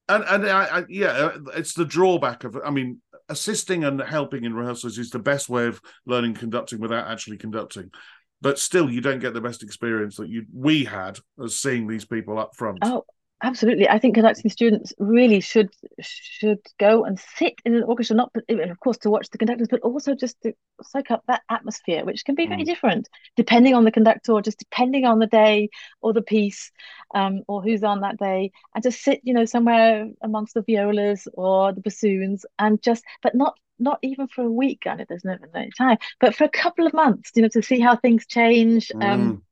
and 0.09 0.25
and 0.25 0.47
I, 0.47 0.65
I, 0.65 0.85
yeah, 0.89 1.31
it's 1.55 1.75
the 1.75 1.85
drawback 1.85 2.45
of. 2.45 2.59
I 2.63 2.71
mean, 2.71 3.01
assisting 3.29 3.85
and 3.85 4.01
helping 4.01 4.45
in 4.45 4.53
rehearsals 4.53 4.99
is 4.99 5.11
the 5.11 5.19
best 5.19 5.49
way 5.49 5.67
of 5.67 5.81
learning 6.07 6.35
conducting 6.35 6.81
without 6.81 7.09
actually 7.09 7.39
conducting 7.39 7.91
but 8.43 8.59
still 8.59 8.91
you 8.91 9.01
don't 9.01 9.21
get 9.21 9.33
the 9.33 9.41
best 9.41 9.63
experience 9.63 10.17
that 10.17 10.29
you 10.29 10.45
we 10.53 10.85
had 10.85 11.19
as 11.43 11.57
seeing 11.57 11.87
these 11.87 12.05
people 12.05 12.39
up 12.39 12.55
front. 12.55 12.79
Oh 12.83 13.05
absolutely. 13.43 13.89
I 13.89 13.99
think 13.99 14.15
conducting 14.15 14.51
students 14.51 14.93
really 14.99 15.41
should 15.41 15.71
should 16.01 16.61
go 16.79 17.05
and 17.05 17.19
sit 17.37 17.55
in 17.65 17.75
an 17.75 17.83
orchestra 17.83 18.17
not 18.17 18.31
of 18.49 18.81
course 18.81 18.99
to 18.99 19.11
watch 19.11 19.29
the 19.31 19.39
conductors 19.39 19.69
but 19.71 19.81
also 19.81 20.15
just 20.15 20.41
to 20.43 20.53
soak 20.83 21.11
up 21.11 21.25
that 21.27 21.43
atmosphere 21.51 22.05
which 22.05 22.25
can 22.25 22.35
be 22.35 22.47
very 22.47 22.63
mm. 22.63 22.67
different 22.67 23.09
depending 23.37 23.75
on 23.75 23.85
the 23.85 23.91
conductor 23.91 24.41
just 24.41 24.59
depending 24.59 25.05
on 25.05 25.19
the 25.19 25.27
day 25.27 25.69
or 26.01 26.13
the 26.13 26.23
piece 26.23 26.71
um, 27.15 27.43
or 27.49 27.63
who's 27.63 27.83
on 27.83 28.01
that 28.01 28.19
day. 28.19 28.51
And 28.75 28.83
just 28.83 29.03
sit 29.03 29.21
you 29.25 29.35
know 29.35 29.45
somewhere 29.45 30.09
amongst 30.23 30.55
the 30.55 30.63
violas 30.63 31.27
or 31.35 31.73
the 31.73 31.81
bassoons 31.81 32.47
and 32.59 32.81
just 32.83 33.05
but 33.23 33.35
not 33.35 33.59
not 33.79 33.99
even 34.03 34.29
for 34.29 34.43
a 34.43 34.51
week, 34.51 34.83
and 34.87 35.05
there's 35.09 35.25
never 35.25 35.49
no 35.53 35.67
time, 35.77 35.99
but 36.21 36.35
for 36.35 36.45
a 36.45 36.49
couple 36.49 36.87
of 36.87 36.93
months, 36.93 37.31
you 37.35 37.43
know, 37.43 37.49
to 37.49 37.63
see 37.63 37.81
how 37.81 37.97
things 37.97 38.27
change 38.27 38.91
um, 38.95 39.43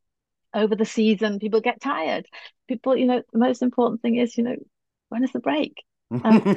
mm. 0.55 0.61
over 0.61 0.75
the 0.75 0.85
season. 0.85 1.39
People 1.39 1.61
get 1.61 1.81
tired. 1.81 2.27
People, 2.69 2.97
you 2.97 3.07
know, 3.07 3.23
the 3.33 3.39
most 3.39 3.63
important 3.63 4.03
thing 4.03 4.17
is, 4.17 4.37
you 4.39 4.45
know, 4.45 4.57
when 5.09 5.25
is 5.25 5.33
the 5.33 5.41
break? 5.41 5.83
Um, 6.11 6.57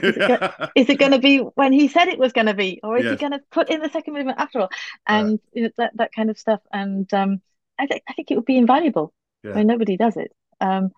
is 0.76 0.90
it 0.90 1.00
going 1.00 1.12
to 1.12 1.20
be 1.20 1.38
when 1.38 1.74
he 1.74 1.88
said 1.88 2.08
it 2.08 2.20
was 2.20 2.34
going 2.34 2.48
to 2.48 2.54
be, 2.54 2.80
or 2.84 2.98
is 2.98 3.06
yes. 3.06 3.12
he 3.12 3.18
going 3.18 3.34
to 3.34 3.42
put 3.52 3.70
in 3.70 3.82
the 3.82 3.90
second 3.90 4.14
movement 4.14 4.40
after 4.40 4.62
all? 4.62 4.70
And 5.06 5.40
you 5.54 5.64
know 5.64 5.70
that 5.78 5.92
that 5.96 6.12
kind 6.16 6.30
of 6.30 6.40
stuff. 6.40 6.62
And 6.72 7.12
um, 7.14 7.42
I 7.80 7.86
think 7.86 8.04
I 8.08 8.14
think 8.14 8.32
it 8.32 8.36
would 8.36 8.46
be 8.46 8.58
invaluable. 8.58 9.14
Yeah. 9.44 9.52
I 9.52 9.56
mean, 9.56 9.68
nobody 9.68 9.98
does 9.98 10.18
it, 10.18 10.32
um, 10.60 10.92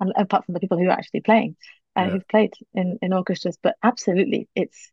and 0.00 0.12
apart 0.16 0.44
from 0.44 0.54
the 0.54 0.60
people 0.60 0.78
who 0.78 0.86
are 0.86 0.92
actually 0.92 1.20
playing, 1.20 1.56
uh, 1.96 2.02
yeah. 2.02 2.10
who've 2.10 2.28
played 2.28 2.52
in 2.74 2.98
in 3.00 3.12
orchestras. 3.12 3.58
But 3.62 3.76
absolutely, 3.82 4.48
it's 4.54 4.91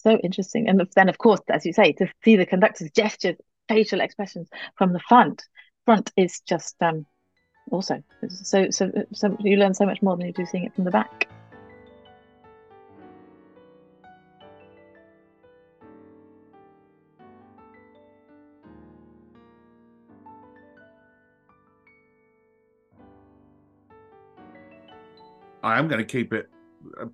so 0.00 0.16
interesting. 0.18 0.68
And 0.68 0.80
then, 0.94 1.08
of 1.08 1.18
course, 1.18 1.40
as 1.48 1.66
you 1.66 1.72
say, 1.72 1.92
to 1.92 2.08
see 2.24 2.36
the 2.36 2.46
conductor's 2.46 2.90
gestures, 2.90 3.36
facial 3.68 4.00
expressions 4.00 4.48
from 4.76 4.92
the 4.92 5.00
front, 5.00 5.42
front 5.84 6.10
is 6.16 6.40
just 6.40 6.76
um, 6.82 7.06
also 7.70 8.02
so 8.28 8.70
so 8.70 8.90
so 9.12 9.36
you 9.40 9.56
learn 9.56 9.74
so 9.74 9.86
much 9.86 10.02
more 10.02 10.16
than 10.16 10.26
you 10.26 10.32
do 10.32 10.46
seeing 10.46 10.64
it 10.64 10.74
from 10.74 10.84
the 10.84 10.90
back. 10.90 11.28
I 25.62 25.78
am 25.78 25.88
going 25.88 25.98
to 25.98 26.04
keep 26.04 26.32
it 26.32 26.48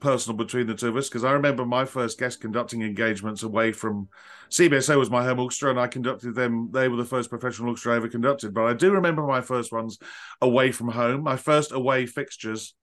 personal 0.01 0.37
between 0.37 0.67
the 0.67 0.75
two 0.75 0.89
of 0.89 0.97
us 0.97 1.09
because 1.09 1.25
I 1.25 1.33
remember 1.33 1.65
my 1.65 1.85
first 1.85 2.19
guest 2.19 2.41
conducting 2.41 2.83
engagements 2.83 3.43
away 3.43 3.73
from 3.73 4.09
CBSO 4.51 4.99
was 4.99 5.11
my 5.11 5.25
home 5.25 5.41
orchestra 5.41 5.71
and 5.71 5.81
I 5.81 5.87
conducted 5.87 6.35
them. 6.35 6.71
They 6.73 6.89
were 6.89 6.97
the 6.97 7.05
first 7.05 7.31
professional 7.31 7.69
orchestra 7.69 7.95
I 7.95 7.97
ever 7.97 8.09
conducted. 8.09 8.55
But 8.55 8.65
I 8.65 8.75
do 8.75 8.93
remember 8.93 9.27
my 9.27 9.41
first 9.41 9.73
ones 9.73 9.99
away 10.41 10.73
from 10.73 10.89
home, 10.89 11.23
my 11.23 11.37
first 11.37 11.73
away 11.73 12.07
fixtures 12.07 12.75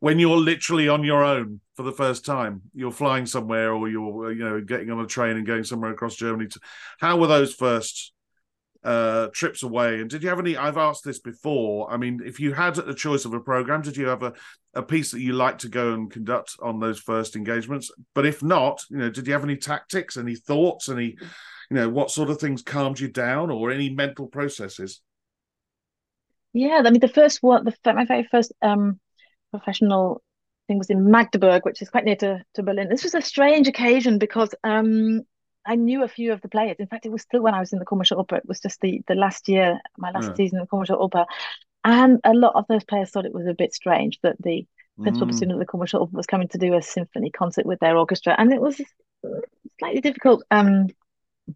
when 0.00 0.18
you're 0.18 0.36
literally 0.36 0.88
on 0.88 1.04
your 1.04 1.22
own 1.22 1.60
for 1.74 1.82
the 1.82 1.92
first 1.92 2.24
time. 2.24 2.62
You're 2.74 2.90
flying 2.90 3.26
somewhere 3.26 3.72
or 3.72 3.88
you're 3.88 4.32
you 4.32 4.44
know 4.44 4.60
getting 4.60 4.90
on 4.90 5.00
a 5.00 5.06
train 5.06 5.36
and 5.36 5.46
going 5.46 5.64
somewhere 5.64 5.90
across 5.90 6.16
Germany. 6.16 6.48
To, 6.48 6.60
how 6.98 7.18
were 7.18 7.26
those 7.26 7.54
first 7.54 8.12
uh, 8.82 9.28
trips 9.32 9.62
away. 9.62 10.00
And 10.00 10.08
did 10.08 10.22
you 10.22 10.28
have 10.28 10.38
any? 10.38 10.56
I've 10.56 10.76
asked 10.76 11.04
this 11.04 11.18
before. 11.18 11.90
I 11.92 11.96
mean, 11.96 12.20
if 12.24 12.40
you 12.40 12.52
had 12.52 12.78
a 12.78 12.94
choice 12.94 13.24
of 13.24 13.34
a 13.34 13.40
program, 13.40 13.82
did 13.82 13.96
you 13.96 14.06
have 14.06 14.22
a, 14.22 14.32
a 14.74 14.82
piece 14.82 15.10
that 15.10 15.20
you 15.20 15.32
like 15.34 15.58
to 15.58 15.68
go 15.68 15.92
and 15.92 16.10
conduct 16.10 16.56
on 16.62 16.80
those 16.80 16.98
first 16.98 17.36
engagements? 17.36 17.90
But 18.14 18.26
if 18.26 18.42
not, 18.42 18.82
you 18.90 18.98
know, 18.98 19.10
did 19.10 19.26
you 19.26 19.32
have 19.32 19.44
any 19.44 19.56
tactics, 19.56 20.16
any 20.16 20.36
thoughts, 20.36 20.88
any, 20.88 21.16
you 21.70 21.76
know, 21.76 21.88
what 21.88 22.10
sort 22.10 22.30
of 22.30 22.38
things 22.38 22.62
calmed 22.62 23.00
you 23.00 23.08
down, 23.08 23.50
or 23.50 23.70
any 23.70 23.90
mental 23.90 24.26
processes? 24.26 25.00
Yeah, 26.52 26.82
I 26.84 26.90
mean, 26.90 27.00
the 27.00 27.08
first 27.08 27.42
one, 27.42 27.64
the 27.64 27.74
my 27.92 28.04
very 28.04 28.24
first 28.24 28.52
um, 28.60 28.98
professional 29.50 30.22
thing 30.66 30.78
was 30.78 30.90
in 30.90 31.10
Magdeburg, 31.10 31.64
which 31.64 31.82
is 31.82 31.90
quite 31.90 32.04
near 32.04 32.16
to, 32.16 32.42
to 32.54 32.62
Berlin. 32.62 32.88
This 32.88 33.04
was 33.04 33.14
a 33.14 33.22
strange 33.22 33.68
occasion 33.68 34.18
because 34.18 34.54
um, 34.64 35.22
I 35.66 35.76
knew 35.76 36.02
a 36.02 36.08
few 36.08 36.32
of 36.32 36.40
the 36.40 36.48
players. 36.48 36.76
In 36.78 36.86
fact, 36.86 37.06
it 37.06 37.12
was 37.12 37.22
still 37.22 37.42
when 37.42 37.54
I 37.54 37.60
was 37.60 37.72
in 37.72 37.78
the 37.78 37.84
Komische 37.84 38.16
Oper. 38.16 38.38
It 38.38 38.48
was 38.48 38.60
just 38.60 38.80
the 38.80 39.02
the 39.06 39.14
last 39.14 39.48
year, 39.48 39.78
my 39.98 40.10
last 40.10 40.28
yeah. 40.28 40.34
season 40.34 40.58
in 40.58 40.64
the 40.64 40.68
Komische 40.68 40.98
Oper, 40.98 41.26
and 41.84 42.20
a 42.24 42.34
lot 42.34 42.54
of 42.54 42.66
those 42.68 42.84
players 42.84 43.10
thought 43.10 43.26
it 43.26 43.34
was 43.34 43.46
a 43.46 43.54
bit 43.54 43.74
strange 43.74 44.18
that 44.22 44.36
the 44.42 44.66
principal 45.02 45.26
mm. 45.26 45.30
bassoon 45.30 45.50
of 45.50 45.58
the 45.58 45.66
Komische 45.66 46.00
Oper 46.00 46.12
was 46.12 46.26
coming 46.26 46.48
to 46.48 46.58
do 46.58 46.74
a 46.74 46.82
symphony 46.82 47.30
concert 47.30 47.66
with 47.66 47.80
their 47.80 47.96
orchestra, 47.96 48.34
and 48.36 48.52
it 48.52 48.60
was 48.60 48.80
slightly 49.78 50.00
difficult 50.00 50.44
um 50.50 50.88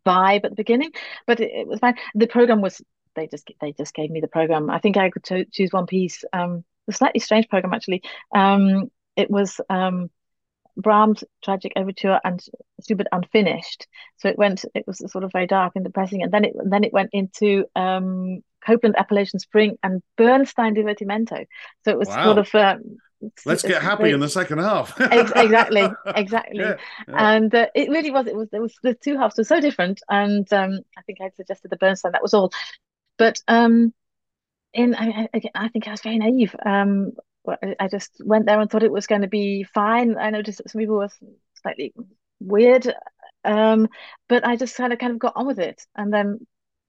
vibe 0.05 0.44
at 0.44 0.50
the 0.50 0.57
beginning, 0.57 0.90
but 1.26 1.40
it, 1.40 1.50
it 1.52 1.66
was 1.66 1.80
fine. 1.80 1.96
The 2.14 2.26
program 2.26 2.61
was 2.61 2.82
they 3.14 3.26
just 3.26 3.50
they 3.61 3.72
just 3.72 3.94
gave 3.94 4.11
me 4.11 4.20
the 4.20 4.28
program. 4.28 4.70
I 4.70 4.78
think 4.78 4.96
I 4.96 5.11
could 5.11 5.24
cho- 5.24 5.44
choose 5.50 5.72
one 5.72 5.86
piece. 5.86 6.24
Um, 6.32 6.64
a 6.88 6.92
slightly 6.92 7.20
strange 7.20 7.48
program 7.48 7.72
actually. 7.72 8.02
Um, 8.34 8.90
it 9.16 9.30
was 9.30 9.61
um 9.70 10.11
Brahms' 10.77 11.25
tragic 11.43 11.72
overture 11.77 12.20
and 12.25 12.43
Schubert 12.87 13.07
unfinished. 13.12 13.87
So 14.18 14.29
it 14.29 14.39
went. 14.39 14.64
It 14.75 14.87
was 14.87 14.99
sort 15.11 15.25
of 15.25 15.33
very 15.33 15.47
dark 15.47 15.72
and 15.75 15.85
depressing, 15.85 16.22
and 16.22 16.33
then 16.33 16.45
it 16.45 16.55
then 16.64 16.85
it 16.85 16.93
went 16.93 17.11
into 17.12 17.64
um, 17.77 18.43
Copland 18.64 18.97
Appalachian 18.99 19.39
Spring 19.39 19.79
and 19.83 20.03
Bernstein 20.16 20.75
Divertimento. 20.75 21.47
So 21.85 21.91
it 21.91 21.99
was 21.99 22.09
wow. 22.09 22.25
sort 22.25 22.39
of. 22.39 22.55
Um, 22.55 22.97
Let's 23.47 23.62
get 23.62 23.81
happy 23.81 24.11
in 24.11 24.20
the 24.20 24.29
second 24.29 24.59
half. 24.59 25.01
exactly, 25.01 25.89
exactly, 26.07 26.61
yeah, 26.61 26.77
yeah. 27.09 27.35
and 27.35 27.55
uh, 27.55 27.68
it 27.75 27.89
really 27.89 28.11
was. 28.11 28.27
It 28.27 28.37
was. 28.37 28.49
It 28.53 28.61
was 28.61 28.75
the 28.83 28.95
two 28.95 29.16
halves 29.16 29.39
were 29.39 29.45
so 29.45 29.61
different, 29.61 30.03
and 30.11 30.51
um, 30.53 30.81
I 30.99 31.03
think 31.03 31.18
I 31.22 31.31
suggested 31.37 31.70
the 31.70 31.79
Bernstein. 31.79 32.12
That 32.12 32.22
was 32.22 32.35
all, 32.35 32.53
but 33.16 33.41
um, 33.49 33.95
in 34.75 34.95
I, 34.95 35.29
I, 35.33 35.41
I 35.55 35.68
think 35.68 35.89
I 35.89 35.93
was 35.93 36.03
very 36.03 36.18
naive. 36.18 36.55
Um, 36.66 37.12
I 37.47 37.88
just 37.88 38.11
went 38.24 38.47
there 38.47 38.61
and 38.61 38.70
thought 38.70 38.82
it 38.82 38.92
was 38.92 39.07
going 39.07 39.22
to 39.22 39.28
be 39.28 39.64
fine. 39.64 40.16
I 40.16 40.30
noticed 40.30 40.59
that 40.59 40.70
some 40.70 40.80
people 40.80 40.97
were 40.97 41.11
slightly 41.62 41.92
weird, 42.40 42.92
um, 43.45 43.88
but 44.28 44.47
I 44.47 44.57
just 44.57 44.76
kind 44.76 44.92
of 44.92 44.99
kind 44.99 45.12
of 45.12 45.18
got 45.18 45.34
on 45.36 45.47
with 45.47 45.59
it. 45.59 45.82
And 45.95 46.12
then 46.12 46.47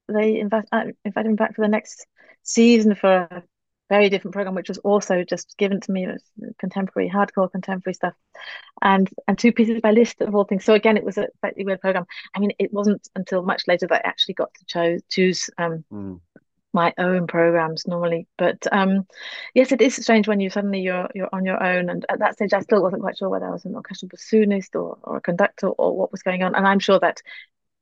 they 0.08 0.39
invite, 0.39 0.66
uh, 0.72 0.86
invited 1.03 1.30
me 1.30 1.36
back 1.36 1.56
for 1.56 1.62
the 1.62 1.68
next 1.68 2.06
season 2.43 2.95
for 2.95 3.12
a 3.12 3.43
very 3.89 4.10
different 4.10 4.34
program, 4.34 4.56
which 4.56 4.70
was 4.70 4.78
also 4.80 5.24
just 5.24 5.56
given 5.58 5.82
to 5.82 5.91
me 5.91 6.08
contemporary, 6.60 7.10
hardcore 7.10 7.51
contemporary 7.51 7.93
stuff, 7.93 8.14
and 8.82 9.10
and 9.28 9.38
two 9.38 9.51
pieces 9.51 9.82
by 9.82 9.91
Liszt 9.91 10.22
of 10.22 10.34
all 10.36 10.43
things. 10.43 10.64
So 10.64 10.74
again, 10.74 10.97
it 10.97 11.03
was 11.03 11.18
a 11.18 11.28
slightly 11.39 11.66
weird 11.66 11.82
program. 11.82 12.06
I 12.36 12.39
mean, 12.39 12.51
it 12.60 12.74
wasn't 12.74 13.08
until 13.16 13.43
much 13.43 13.64
later 13.68 13.88
that 13.88 14.06
I 14.06 14.08
actually 14.08 14.36
got 14.36 14.53
to 14.56 14.66
choose 14.66 15.01
choose 15.10 15.49
um, 15.58 15.84
mm 15.91 16.20
my 16.76 16.93
own 16.97 17.26
programs 17.26 17.88
normally 17.88 18.28
but 18.38 18.67
um 18.71 19.07
yes 19.55 19.71
it 19.71 19.82
is 19.82 19.95
strange 19.95 20.28
when 20.28 20.41
you 20.41 20.49
suddenly 20.49 20.82
you're 20.82 21.09
you're 21.15 21.30
on 21.34 21.45
your 21.45 21.61
own 21.63 21.89
and 21.89 22.05
at 22.09 22.19
that 22.19 22.34
stage 22.34 22.53
i 22.53 22.59
still 22.59 22.84
wasn't 22.84 23.01
quite 23.01 23.17
sure 23.17 23.30
whether 23.30 23.47
i 23.47 23.51
was 23.51 23.65
an 23.65 23.76
orchestral 23.76 24.09
bassoonist 24.09 24.76
or, 24.76 24.97
or 25.03 25.17
a 25.17 25.21
conductor 25.21 25.69
or 25.69 25.97
what 25.97 26.11
was 26.11 26.21
going 26.21 26.43
on 26.43 26.53
and 26.53 26.67
i'm 26.67 26.80
sure 26.80 26.99
that 26.99 27.21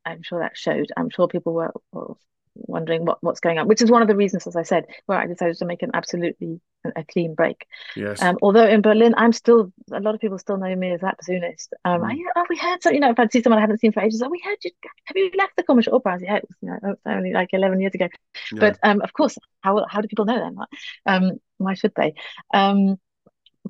i'm 0.06 0.22
sure 0.22 0.40
that 0.40 0.56
showed. 0.56 0.92
I'm 0.96 1.10
sure 1.10 1.28
people 1.28 1.54
were, 1.54 1.74
were 1.92 2.16
wondering 2.56 3.06
what, 3.06 3.18
what's 3.22 3.40
going 3.40 3.60
on, 3.60 3.68
which 3.68 3.82
is 3.82 3.92
one 3.92 4.02
of 4.02 4.08
the 4.08 4.16
reasons, 4.16 4.48
as 4.48 4.56
I 4.56 4.64
said, 4.64 4.86
where 5.06 5.18
I 5.18 5.28
decided 5.28 5.58
to 5.58 5.66
make 5.66 5.82
an 5.82 5.92
absolutely 5.94 6.60
a 6.96 7.04
clean 7.04 7.34
break. 7.34 7.66
Yes. 7.96 8.22
Um, 8.22 8.38
although 8.42 8.68
in 8.68 8.82
Berlin, 8.82 9.14
I'm 9.18 9.32
still 9.32 9.72
a 9.92 10.00
lot 10.00 10.16
of 10.16 10.22
people 10.22 10.38
still 10.38 10.58
know 10.58 10.76
me 10.76 10.92
as 10.92 11.02
that 11.02 11.18
bassoonist. 11.18 11.70
Um, 11.86 12.02
mm. 12.02 12.12
I, 12.12 12.18
oh, 12.36 12.46
we 12.50 12.58
heard 12.58 12.84
so 12.84 12.90
you 12.90 13.00
know 13.00 13.12
if 13.12 13.20
I'd 13.20 13.32
see 13.32 13.42
someone 13.42 13.60
I 13.60 13.62
hadn't 13.62 13.80
seen 13.80 13.92
for 13.92 14.02
ages, 14.02 14.22
oh, 14.22 14.30
we 14.30 14.42
heard 14.44 14.58
you. 14.64 14.72
Have 15.06 15.18
you 15.18 15.32
left 15.38 15.56
the 15.56 15.64
Komische 15.64 15.90
Oper? 15.90 16.20
Yeah, 16.22 16.38
it 16.38 16.46
was, 16.48 16.58
you 16.62 16.70
know, 16.70 16.96
only 17.06 17.34
like 17.34 17.50
11 17.54 17.80
years 17.80 17.94
ago. 17.94 18.10
Yeah. 18.52 18.60
But 18.60 18.80
um, 18.84 19.02
of 19.02 19.14
course, 19.14 19.38
how 19.62 19.86
how 19.90 20.02
do 20.02 20.08
people 20.08 20.26
know 20.26 20.40
then? 20.40 20.58
Um, 21.06 21.40
why 21.58 21.74
should 21.76 21.94
they? 21.96 22.16
Um, 22.54 22.98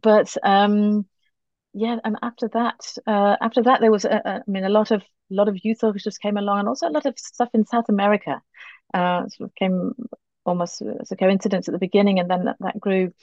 but 0.01 0.35
um, 0.43 1.05
yeah, 1.73 1.97
and 2.03 2.17
after 2.21 2.49
that, 2.49 2.97
uh, 3.07 3.37
after 3.41 3.63
that, 3.63 3.81
there 3.81 3.91
was, 3.91 4.05
a, 4.05 4.21
a, 4.25 4.29
I 4.29 4.41
mean, 4.47 4.63
a 4.63 4.69
lot 4.69 4.91
of 4.91 5.01
a 5.01 5.33
lot 5.33 5.47
of 5.47 5.57
youth 5.63 5.83
orchestras 5.83 6.17
came 6.17 6.37
along, 6.37 6.59
and 6.59 6.67
also 6.67 6.87
a 6.87 6.91
lot 6.91 7.05
of 7.05 7.17
stuff 7.17 7.49
in 7.53 7.65
South 7.65 7.89
America 7.89 8.41
uh, 8.93 9.27
sort 9.29 9.49
of 9.49 9.55
came 9.55 9.93
almost 10.45 10.81
as 10.81 11.11
a 11.11 11.15
coincidence 11.15 11.67
at 11.67 11.71
the 11.71 11.79
beginning, 11.79 12.19
and 12.19 12.29
then 12.29 12.45
that, 12.45 12.57
that 12.59 12.79
grew. 12.79 13.13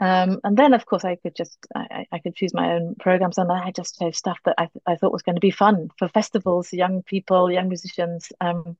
Um, 0.00 0.40
and 0.44 0.56
then, 0.56 0.74
of 0.74 0.86
course, 0.86 1.04
I 1.04 1.16
could 1.16 1.34
just 1.34 1.56
I, 1.74 2.06
I 2.12 2.18
could 2.18 2.34
choose 2.34 2.54
my 2.54 2.72
own 2.72 2.94
programs, 2.98 3.38
and 3.38 3.50
I 3.50 3.72
just 3.72 3.98
chose 3.98 4.16
stuff 4.16 4.38
that 4.44 4.54
I, 4.58 4.68
I 4.86 4.96
thought 4.96 5.12
was 5.12 5.22
going 5.22 5.36
to 5.36 5.40
be 5.40 5.50
fun 5.50 5.90
for 5.98 6.08
festivals, 6.08 6.72
young 6.72 7.02
people, 7.02 7.50
young 7.50 7.68
musicians, 7.68 8.32
um, 8.40 8.76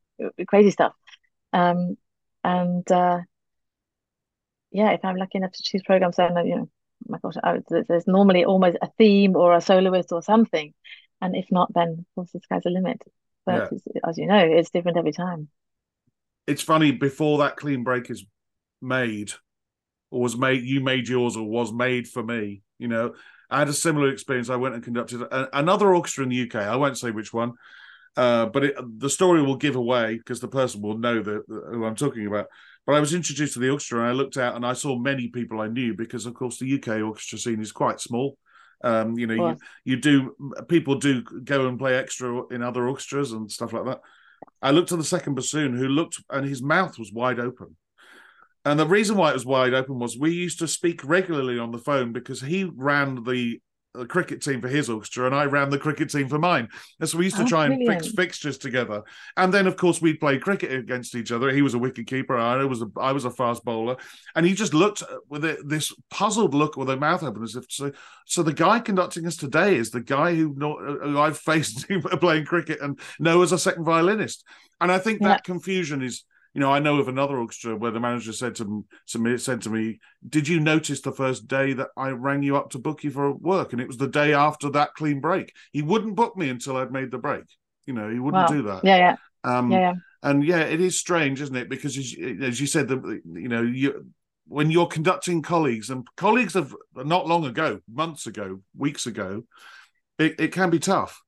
crazy 0.47 0.71
stuff. 0.71 0.93
Um, 1.53 1.97
and 2.45 2.91
uh, 2.91 3.21
yeah, 4.71 4.91
if 4.93 5.05
I'm 5.05 5.17
lucky 5.17 5.39
enough 5.39 5.53
to 5.53 5.63
choose 5.63 5.83
programs, 5.83 6.17
then 6.17 6.37
you 6.47 6.57
know, 6.57 6.69
my 7.07 7.19
gosh, 7.23 7.37
I, 7.43 7.61
there's 7.89 8.07
normally 8.07 8.45
almost 8.45 8.77
a 8.83 8.91
theme 8.99 9.37
or 9.37 9.55
a 9.55 9.61
soloist 9.61 10.13
or 10.13 10.23
something, 10.23 10.75
and 11.21 11.35
if 11.35 11.47
not, 11.51 11.73
then 11.75 11.89
of 12.01 12.07
course 12.15 12.33
the 12.33 12.41
sky's 12.41 12.63
the 12.65 12.71
limit. 12.71 13.03
But 13.47 13.71
yeah. 13.73 14.01
as 14.07 14.19
you 14.19 14.27
know, 14.27 14.39
it's 14.39 14.71
different 14.71 14.99
every 14.99 15.13
time. 15.13 15.49
It's 16.49 16.63
funny 16.63 16.93
before 16.93 17.39
that 17.39 17.57
clean 17.57 17.85
break 17.85 18.11
is 18.11 18.25
made, 18.81 19.33
or 20.11 20.23
was 20.23 20.37
made, 20.37 20.63
you 20.63 20.81
made 20.81 21.07
yours, 21.07 21.37
or 21.37 21.47
was 21.47 21.73
made 21.73 22.09
for 22.09 22.23
me. 22.23 22.63
You 22.79 22.89
know, 22.89 23.15
I 23.51 23.59
had 23.59 23.69
a 23.69 23.75
similar 23.75 24.09
experience. 24.09 24.49
I 24.49 24.57
went 24.57 24.75
and 24.75 24.83
conducted 24.83 25.21
a, 25.23 25.59
another 25.59 25.95
orchestra 25.95 26.25
in 26.25 26.31
the 26.31 26.43
UK. 26.43 26.57
I 26.57 26.77
won't 26.77 26.97
say 26.97 27.11
which 27.11 27.35
one, 27.35 27.53
uh, 28.17 28.47
but 28.47 28.65
it, 28.65 28.77
the 28.99 29.11
story 29.11 29.43
will 29.43 29.57
give 29.57 29.77
away 29.77 30.17
because 30.17 30.41
the 30.41 30.49
person 30.49 30.81
will 30.81 30.97
know 30.97 31.23
who 31.23 31.85
I'm 31.85 31.95
talking 31.95 32.27
about. 32.27 32.47
But 32.87 32.95
I 32.95 33.01
was 33.01 33.13
introduced 33.13 33.53
to 33.53 33.59
the 33.59 33.69
orchestra 33.69 34.01
and 34.01 34.09
I 34.09 34.13
looked 34.13 34.39
out 34.39 34.57
and 34.57 34.65
I 34.65 34.73
saw 34.73 34.99
many 34.99 35.29
people 35.29 35.61
I 35.61 35.69
knew 35.69 35.95
because, 35.95 36.25
of 36.25 36.33
course, 36.33 36.59
the 36.59 36.75
UK 36.75 37.03
orchestra 37.03 37.39
scene 37.39 37.61
is 37.61 37.73
quite 37.73 38.01
small. 38.01 38.39
Um, 38.83 39.19
you 39.19 39.27
know, 39.27 39.35
you, 39.35 39.57
you 39.85 39.97
do 40.01 40.35
people 40.69 40.95
do 40.95 41.23
go 41.23 41.69
and 41.69 41.79
play 41.79 41.97
extra 41.97 42.47
in 42.47 42.63
other 42.63 42.89
orchestras 42.89 43.33
and 43.33 43.51
stuff 43.51 43.75
like 43.75 43.85
that. 43.85 44.01
I 44.61 44.71
looked 44.71 44.93
at 44.93 44.99
the 44.99 45.05
second 45.05 45.35
bassoon 45.35 45.77
who 45.77 45.89
looked 45.89 46.23
and 46.31 46.47
his 46.47 46.63
mouth 46.63 46.99
was 46.99 47.13
wide 47.13 47.39
open. 47.39 47.77
And 48.65 48.79
the 48.79 48.87
reason 48.87 49.17
why 49.17 49.31
it 49.31 49.35
was 49.35 49.47
wide 49.47 49.75
open 49.75 49.99
was 49.99 50.19
we 50.19 50.33
used 50.33 50.59
to 50.59 50.69
speak 50.69 51.05
regularly 51.05 51.59
on 51.59 51.71
the 51.71 51.79
phone 51.79 52.13
because 52.13 52.41
he 52.41 52.65
ran 52.65 53.25
the 53.25 53.61
the 53.99 54.07
cricket 54.07 54.43
team 54.43 54.61
for 54.61 54.69
his 54.69 54.89
orchestra 54.89 55.27
and 55.27 55.35
I 55.35 55.45
ran 55.45 55.71
the 55.71 55.79
cricket 55.79 56.11
team 56.11 56.29
for 56.29 56.39
mine. 56.39 56.69
And 57.01 57.09
so 57.09 57.19
we 57.19 57.25
used 57.25 57.37
to 57.37 57.43
oh, 57.43 57.47
try 57.47 57.67
brilliant. 57.67 57.91
and 57.91 58.03
fix 58.03 58.15
fixtures 58.15 58.59
together. 58.59 59.03
And 59.37 59.53
then 59.53 59.67
of 59.67 59.77
course 59.77 60.01
we'd 60.01 60.21
play 60.21 60.39
cricket 60.39 60.73
against 60.73 61.15
each 61.15 61.33
other. 61.33 61.51
He 61.51 61.63
was 61.63 61.75
a 61.75 61.79
wicket 61.79 62.07
keeper, 62.07 62.37
I 62.37 62.65
was 62.65 62.83
a 62.83 62.91
I 62.97 63.13
was 63.13 63.25
a 63.25 63.31
fast 63.31 63.65
bowler. 63.65 63.97
And 64.35 64.47
he 64.47 64.55
just 64.55 64.75
looked 64.75 65.03
with 65.29 65.45
it, 65.45 65.69
this 65.69 65.93
puzzled 66.11 66.55
look 66.55 66.77
with 66.77 66.91
a 66.91 66.97
mouth 66.97 67.23
open 67.23 67.43
as 67.43 67.57
if 67.57 67.69
to 67.69 67.75
say, 67.75 67.93
so 68.27 68.43
the 68.43 68.53
guy 68.53 68.81
conducting 68.81 69.27
us 69.27 69.37
today 69.37 69.77
is 69.77 69.91
the 69.91 70.01
guy 70.01 70.35
who, 70.35 70.55
who 70.55 71.19
I've 71.19 71.39
faced 71.49 71.87
playing 72.21 72.45
cricket 72.45 72.81
and 72.81 72.99
know 73.19 73.43
as 73.43 73.53
a 73.53 73.59
second 73.59 73.85
violinist. 73.85 74.45
And 74.81 74.93
I 74.93 74.99
think 74.99 75.21
that 75.23 75.29
yeah. 75.29 75.53
confusion 75.53 76.03
is 76.03 76.25
you 76.59 76.65
know, 76.65 76.73
I 76.73 76.81
know 76.81 76.99
of 76.99 77.07
another 77.07 77.39
orchestra 77.39 77.77
where 77.77 77.93
the 77.93 78.01
manager 78.01 78.33
said 78.33 78.57
to, 78.57 78.85
to 79.11 79.19
me, 79.21 79.39
said 79.39 79.63
to 79.63 79.71
me, 79.71 80.01
"Did 80.29 80.49
you 80.49 80.59
notice 80.59 81.01
the 81.01 81.13
first 81.13 81.47
day 81.47 81.73
that 81.75 81.91
I 81.97 82.09
rang 82.09 82.43
you 82.43 82.57
up 82.57 82.71
to 82.71 82.81
book 82.81 83.05
you 83.05 83.13
for 83.13 83.33
work?" 83.33 83.73
And 83.73 83.81
it 83.81 83.87
was 83.87 83.97
the 83.97 84.09
day 84.09 84.35
after 84.35 84.69
that 84.71 84.95
clean 84.95 85.21
break. 85.21 85.55
He 85.71 85.83
wouldn't 85.83 86.17
book 86.17 86.37
me 86.37 86.49
until 86.49 86.77
I'd 86.77 86.91
made 86.91 87.13
the 87.13 87.19
break. 87.19 87.45
You 87.87 87.95
know, 87.95 88.11
he 88.11 88.19
wouldn't 88.19 88.51
wow. 88.51 88.57
do 88.57 88.63
that. 88.63 88.85
Yeah, 88.85 88.97
yeah. 88.97 89.17
Um, 89.45 89.71
yeah, 89.71 89.79
yeah. 89.79 89.93
And 90.25 90.43
yeah, 90.45 90.63
it 90.63 90.81
is 90.81 90.99
strange, 90.99 91.41
isn't 91.41 91.55
it? 91.55 91.69
Because 91.69 91.97
as, 91.97 92.13
as 92.43 92.61
you 92.61 92.67
said, 92.67 92.89
the 92.89 93.21
you 93.25 93.49
know, 93.49 93.63
you 93.63 94.09
when 94.49 94.73
you're 94.73 94.89
conducting 94.89 95.43
colleagues 95.43 95.91
and 95.91 96.09
colleagues 96.17 96.57
of 96.57 96.75
not 96.93 97.29
long 97.29 97.45
ago, 97.45 97.79
months 97.89 98.27
ago, 98.27 98.63
weeks 98.77 99.07
ago, 99.07 99.45
it, 100.19 100.41
it 100.41 100.53
can 100.53 100.71
be 100.71 100.81
tough. 100.81 101.23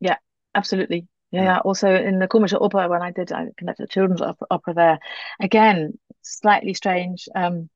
Yeah, 0.00 0.16
absolutely. 0.54 1.06
Yeah. 1.42 1.58
Also 1.58 1.92
in 1.94 2.18
the 2.18 2.28
Komische 2.28 2.60
opera 2.60 2.88
when 2.88 3.02
I 3.02 3.10
did, 3.10 3.32
I 3.32 3.48
conducted 3.56 3.84
a 3.84 3.88
children's 3.88 4.22
opera, 4.22 4.46
opera 4.50 4.74
there. 4.74 4.98
Again, 5.40 5.98
slightly 6.22 6.74
strange. 6.74 7.28
Um, 7.34 7.68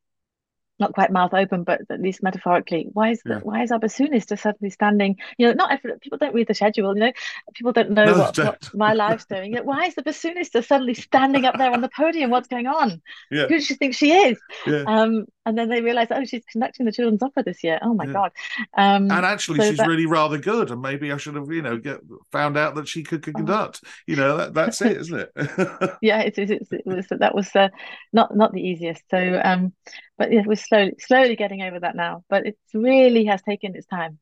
not 0.79 0.93
quite 0.93 1.11
mouth 1.11 1.35
open, 1.35 1.65
but 1.65 1.81
at 1.91 2.01
least 2.01 2.23
metaphorically. 2.23 2.89
Why 2.93 3.11
is 3.11 3.21
the, 3.25 3.35
yeah. 3.35 3.41
why 3.43 3.63
is 3.63 3.73
our 3.73 3.81
bassoonist 3.81 4.29
just 4.29 4.43
suddenly 4.43 4.71
standing? 4.71 5.17
You 5.37 5.49
know, 5.49 5.53
not 5.55 5.73
every, 5.73 5.99
people 5.99 6.19
don't 6.19 6.35
read 6.35 6.47
the 6.47 6.55
schedule. 6.55 6.95
You 6.95 7.01
know, 7.01 7.13
people 7.55 7.73
don't 7.73 7.91
know 7.91 8.05
no, 8.05 8.19
what, 8.19 8.35
don't. 8.35 8.47
what, 8.47 8.75
my 8.75 8.93
life's 8.93 9.25
doing. 9.25 9.57
Why 9.65 9.87
is 9.87 9.95
the 9.95 10.03
bassoonist 10.03 10.53
just 10.53 10.69
suddenly 10.69 10.95
standing 10.95 11.45
up 11.45 11.59
there 11.59 11.73
on 11.73 11.81
the 11.81 11.89
podium? 11.89 12.31
What's 12.31 12.49
going 12.49 12.67
on? 12.67 13.03
Yeah. 13.31 13.43
Who 13.43 13.57
does 13.57 13.67
she 13.67 13.75
think 13.75 13.95
she 13.95 14.13
is? 14.13 14.39
Yeah. 14.67 14.85
Um, 14.87 15.27
and 15.49 15.57
then 15.57 15.71
they 15.71 15.81
realize, 15.81 16.09
oh, 16.11 16.27
she's 16.27 16.45
conducting 16.45 16.85
the 16.85 16.93
children's 16.93 17.23
opera 17.23 17.43
this 17.43 17.65
year. 17.65 17.79
Oh 17.81 17.95
my 17.95 18.05
yeah. 18.05 18.13
god! 18.13 18.33
Um, 18.77 19.11
and 19.11 19.25
actually, 19.25 19.61
so 19.61 19.71
she's 19.71 19.79
that... 19.79 19.89
really 19.89 20.05
rather 20.05 20.37
good. 20.37 20.71
And 20.71 20.83
maybe 20.83 21.11
I 21.11 21.17
should 21.17 21.37
have, 21.37 21.51
you 21.51 21.63
know, 21.63 21.79
get 21.79 22.01
found 22.31 22.59
out 22.59 22.75
that 22.75 22.87
she 22.87 23.03
could, 23.03 23.23
could 23.23 23.35
oh. 23.35 23.39
conduct. 23.39 23.81
Oh. 23.83 23.89
You 24.07 24.17
know, 24.17 24.37
that, 24.37 24.53
that's 24.53 24.83
it, 24.83 24.99
isn't 24.99 25.19
it? 25.19 25.91
yeah, 26.03 26.21
it 26.21 26.39
is. 26.39 26.51
It, 26.51 26.69
it, 26.71 26.85
was 26.85 27.07
that 27.09 27.35
was 27.35 27.49
uh, 27.57 27.71
not 28.13 28.37
not 28.37 28.53
the 28.53 28.61
easiest. 28.61 29.03
So, 29.11 29.41
um, 29.43 29.73
but 30.19 30.31
yeah, 30.31 30.43
we're 30.45 30.57
slowly 30.57 30.93
slowly 30.99 31.35
getting 31.35 31.63
over 31.63 31.81
that 31.81 31.97
now. 31.97 32.25
But 32.29 32.47
it 32.47 32.59
really 32.75 33.25
has 33.25 33.41
taken 33.41 33.75
its 33.75 33.87
time 33.87 34.19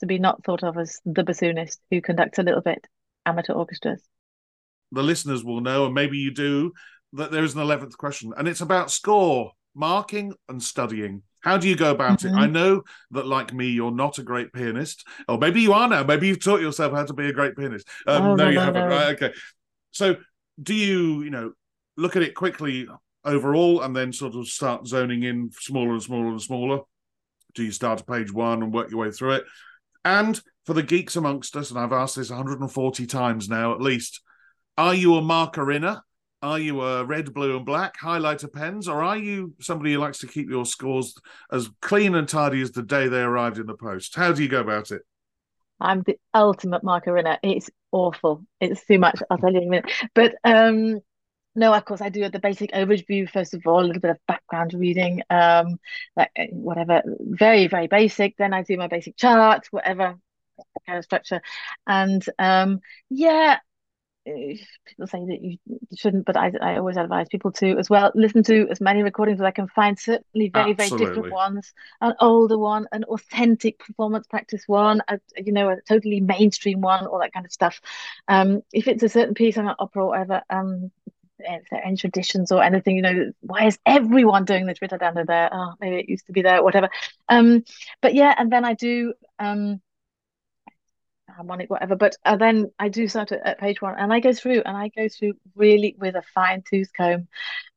to 0.00 0.06
be 0.06 0.18
not 0.18 0.42
thought 0.42 0.64
of 0.64 0.78
as 0.78 1.00
the 1.04 1.22
bassoonist 1.22 1.76
who 1.90 2.00
conducts 2.00 2.38
a 2.38 2.42
little 2.42 2.62
bit 2.62 2.86
amateur 3.26 3.52
orchestras. 3.52 4.02
The 4.90 5.02
listeners 5.02 5.44
will 5.44 5.60
know, 5.60 5.84
and 5.84 5.94
maybe 5.94 6.16
you 6.16 6.32
do, 6.32 6.72
that 7.12 7.30
there 7.30 7.44
is 7.44 7.54
an 7.54 7.60
eleventh 7.60 7.98
question, 7.98 8.32
and 8.38 8.48
it's 8.48 8.62
about 8.62 8.90
score 8.90 9.52
marking 9.74 10.34
and 10.48 10.62
studying. 10.62 11.22
How 11.40 11.58
do 11.58 11.68
you 11.68 11.76
go 11.76 11.90
about 11.90 12.20
mm-hmm. 12.20 12.36
it? 12.36 12.40
I 12.40 12.46
know 12.46 12.82
that, 13.10 13.26
like 13.26 13.52
me, 13.52 13.68
you're 13.68 13.90
not 13.90 14.18
a 14.18 14.22
great 14.22 14.52
pianist, 14.52 15.06
or 15.28 15.38
maybe 15.38 15.60
you 15.60 15.72
are 15.72 15.88
now. 15.88 16.04
Maybe 16.04 16.28
you've 16.28 16.42
taught 16.42 16.60
yourself 16.60 16.92
how 16.92 17.04
to 17.04 17.14
be 17.14 17.28
a 17.28 17.32
great 17.32 17.56
pianist. 17.56 17.88
Um, 18.06 18.22
oh, 18.22 18.34
no, 18.34 18.44
no, 18.44 18.48
you 18.50 18.54
no, 18.56 18.60
haven't. 18.60 18.88
No. 18.88 18.94
Right? 18.94 19.22
Okay. 19.22 19.34
So, 19.90 20.16
do 20.62 20.74
you, 20.74 21.22
you 21.22 21.30
know, 21.30 21.52
look 21.96 22.14
at 22.16 22.22
it 22.22 22.34
quickly 22.34 22.86
overall, 23.24 23.82
and 23.82 23.94
then 23.94 24.12
sort 24.12 24.36
of 24.36 24.46
start 24.46 24.86
zoning 24.86 25.24
in 25.24 25.50
smaller 25.52 25.92
and 25.92 26.02
smaller 26.02 26.28
and 26.28 26.42
smaller? 26.42 26.80
Do 27.54 27.64
you 27.64 27.72
start 27.72 28.00
at 28.00 28.06
page 28.06 28.32
one 28.32 28.62
and 28.62 28.72
work 28.72 28.90
your 28.90 29.00
way 29.00 29.10
through 29.10 29.32
it? 29.32 29.44
And 30.04 30.40
for 30.64 30.74
the 30.74 30.82
geeks 30.82 31.16
amongst 31.16 31.56
us, 31.56 31.70
and 31.70 31.78
I've 31.78 31.92
asked 31.92 32.16
this 32.16 32.30
140 32.30 33.06
times 33.06 33.48
now 33.48 33.72
at 33.72 33.80
least, 33.80 34.20
are 34.78 34.94
you 34.94 35.16
a 35.16 35.22
marker 35.22 35.70
inner? 35.70 36.02
Are 36.42 36.58
you 36.58 36.82
a 36.82 37.04
red, 37.04 37.32
blue, 37.32 37.56
and 37.56 37.64
black 37.64 37.96
highlighter 38.00 38.52
pens, 38.52 38.88
or 38.88 39.02
are 39.02 39.16
you 39.16 39.54
somebody 39.60 39.92
who 39.92 40.00
likes 40.00 40.18
to 40.18 40.26
keep 40.26 40.50
your 40.50 40.66
scores 40.66 41.14
as 41.52 41.70
clean 41.80 42.16
and 42.16 42.28
tidy 42.28 42.60
as 42.60 42.72
the 42.72 42.82
day 42.82 43.06
they 43.06 43.20
arrived 43.22 43.58
in 43.58 43.66
the 43.66 43.76
post? 43.76 44.16
How 44.16 44.32
do 44.32 44.42
you 44.42 44.48
go 44.48 44.60
about 44.60 44.90
it? 44.90 45.02
I'm 45.80 46.02
the 46.02 46.18
ultimate 46.34 46.82
marker 46.82 47.16
inner. 47.16 47.38
It's 47.44 47.70
awful. 47.92 48.44
It's 48.60 48.84
too 48.86 48.98
much. 48.98 49.20
I'll 49.30 49.38
tell 49.38 49.52
you 49.52 49.60
in 49.60 49.68
a 49.68 49.70
minute. 49.70 49.92
But 50.14 50.34
um, 50.42 50.98
no, 51.54 51.72
of 51.74 51.84
course, 51.84 52.00
I 52.00 52.08
do 52.08 52.28
the 52.28 52.38
basic 52.38 52.72
overview 52.72 53.28
first 53.28 53.54
of 53.54 53.66
all, 53.66 53.80
a 53.80 53.86
little 53.86 54.00
bit 54.00 54.10
of 54.10 54.18
background 54.26 54.74
reading, 54.74 55.22
um, 55.30 55.78
like 56.16 56.30
uh, 56.38 56.46
whatever, 56.50 57.02
very 57.20 57.68
very 57.68 57.86
basic. 57.86 58.36
Then 58.36 58.52
I 58.52 58.62
do 58.62 58.76
my 58.76 58.88
basic 58.88 59.16
charts, 59.16 59.68
whatever 59.70 60.16
kind 60.86 60.98
of 60.98 61.04
structure, 61.04 61.40
and 61.86 62.24
um, 62.38 62.80
yeah, 63.10 63.58
people 64.24 65.06
say 65.06 65.24
that 65.26 65.40
you 65.42 65.58
shouldn't, 65.96 66.24
but 66.24 66.36
I, 66.36 66.52
I 66.60 66.76
always 66.76 66.96
advise 66.96 67.28
people 67.28 67.52
to 67.52 67.76
as 67.78 67.90
well 67.90 68.12
listen 68.14 68.42
to 68.44 68.68
as 68.70 68.80
many 68.80 69.02
recordings 69.02 69.40
as 69.40 69.44
I 69.44 69.50
can 69.50 69.68
find. 69.68 69.98
Certainly, 69.98 70.50
very 70.50 70.70
Absolutely. 70.70 70.98
very 70.98 71.14
different 71.14 71.32
ones, 71.32 71.72
an 72.00 72.14
older 72.20 72.58
one, 72.58 72.86
an 72.92 73.04
authentic 73.04 73.78
performance 73.78 74.26
practice 74.26 74.64
one, 74.66 75.02
a, 75.08 75.18
you 75.36 75.52
know, 75.52 75.70
a 75.70 75.80
totally 75.88 76.20
mainstream 76.20 76.80
one, 76.80 77.06
all 77.06 77.20
that 77.20 77.32
kind 77.32 77.46
of 77.46 77.52
stuff. 77.52 77.80
Um, 78.28 78.62
if 78.72 78.88
it's 78.88 79.02
a 79.02 79.08
certain 79.08 79.34
piece 79.34 79.58
on 79.58 79.68
an 79.68 79.74
opera 79.78 80.04
or 80.04 80.08
whatever, 80.08 80.42
um, 80.50 80.90
if 81.38 81.62
there 81.70 81.80
are 81.80 81.84
any 81.86 81.96
traditions 81.96 82.52
or 82.52 82.62
anything, 82.62 82.96
you 82.96 83.02
know, 83.02 83.32
why 83.40 83.66
is 83.66 83.78
everyone 83.84 84.44
doing 84.44 84.66
the 84.66 84.74
Dritter 84.74 84.98
down 84.98 85.14
there? 85.26 85.50
Oh, 85.52 85.74
maybe 85.80 85.96
it 85.96 86.08
used 86.08 86.26
to 86.26 86.32
be 86.32 86.42
there, 86.42 86.62
whatever. 86.62 86.88
Um, 87.28 87.64
but 88.00 88.14
yeah, 88.14 88.34
and 88.38 88.52
then 88.52 88.64
I 88.64 88.74
do 88.74 89.14
um 89.38 89.80
harmonic, 91.32 91.70
whatever. 91.70 91.96
But 91.96 92.16
uh, 92.24 92.36
then 92.36 92.70
I 92.78 92.88
do 92.88 93.08
start 93.08 93.32
at, 93.32 93.46
at, 93.46 93.58
page 93.58 93.82
one, 93.82 93.98
and 93.98 94.12
I 94.12 94.20
go 94.20 94.32
through, 94.32 94.62
and 94.64 94.76
I 94.76 94.88
go 94.88 95.08
through 95.08 95.34
really 95.54 95.96
with 95.98 96.14
a 96.14 96.22
fine 96.34 96.62
tooth 96.68 96.90
comb, 96.96 97.28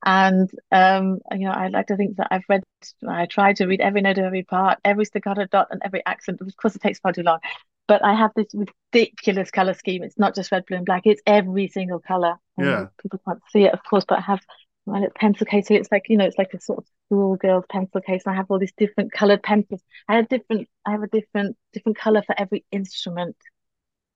and 0.05 0.49
um, 0.71 1.19
you 1.31 1.45
know, 1.45 1.51
I 1.51 1.67
like 1.67 1.87
to 1.87 1.97
think 1.97 2.17
that 2.17 2.27
I've 2.31 2.43
read, 2.49 2.63
I 3.07 3.25
try 3.25 3.53
to 3.53 3.65
read 3.65 3.81
every 3.81 4.01
note 4.01 4.17
of 4.17 4.25
every 4.25 4.43
part, 4.43 4.79
every 4.83 5.05
staccato 5.05 5.45
dot, 5.45 5.67
and 5.71 5.81
every 5.83 6.03
accent. 6.05 6.41
Of 6.41 6.55
course, 6.57 6.75
it 6.75 6.81
takes 6.81 6.99
far 6.99 7.13
too 7.13 7.23
long, 7.23 7.39
but 7.87 8.03
I 8.03 8.13
have 8.13 8.31
this 8.35 8.53
ridiculous 8.53 9.51
color 9.51 9.73
scheme. 9.73 10.03
It's 10.03 10.19
not 10.19 10.35
just 10.35 10.51
red, 10.51 10.65
blue, 10.65 10.77
and 10.77 10.85
black; 10.85 11.03
it's 11.05 11.21
every 11.25 11.67
single 11.67 11.99
color. 11.99 12.35
Yeah, 12.57 12.87
people 13.01 13.19
can't 13.27 13.41
see 13.51 13.63
it, 13.63 13.73
of 13.73 13.83
course, 13.83 14.05
but 14.07 14.19
I 14.19 14.21
have 14.21 14.41
my 14.85 14.99
little 14.99 15.13
pencil 15.15 15.45
case 15.45 15.67
here. 15.67 15.79
It's 15.79 15.91
like 15.91 16.03
you 16.09 16.17
know, 16.17 16.25
it's 16.25 16.37
like 16.37 16.53
a 16.53 16.61
sort 16.61 16.79
of 16.79 16.85
schoolgirl's 17.07 17.65
pencil 17.69 18.01
case, 18.01 18.23
and 18.25 18.33
I 18.33 18.37
have 18.37 18.47
all 18.49 18.59
these 18.59 18.73
different 18.77 19.11
colored 19.11 19.43
pencils. 19.43 19.81
I 20.07 20.15
have 20.15 20.29
different, 20.29 20.67
I 20.85 20.91
have 20.91 21.03
a 21.03 21.07
different 21.07 21.57
different 21.73 21.97
color 21.97 22.21
for 22.23 22.35
every 22.37 22.65
instrument. 22.71 23.35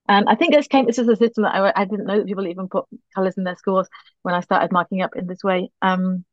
And 0.08 0.28
I 0.28 0.34
think 0.34 0.52
this 0.52 0.66
came. 0.66 0.86
This 0.86 0.98
is 0.98 1.08
a 1.08 1.16
system 1.16 1.44
that 1.44 1.54
I, 1.54 1.72
I 1.74 1.84
didn't 1.84 2.06
know 2.06 2.18
that 2.18 2.26
people 2.26 2.46
even 2.46 2.68
put 2.68 2.86
colors 3.14 3.34
in 3.38 3.44
their 3.44 3.56
scores 3.56 3.88
when 4.22 4.34
I 4.34 4.40
started 4.40 4.72
marking 4.72 5.02
up 5.02 5.14
in 5.14 5.26
this 5.26 5.44
way. 5.44 5.70
Um, 5.82 6.24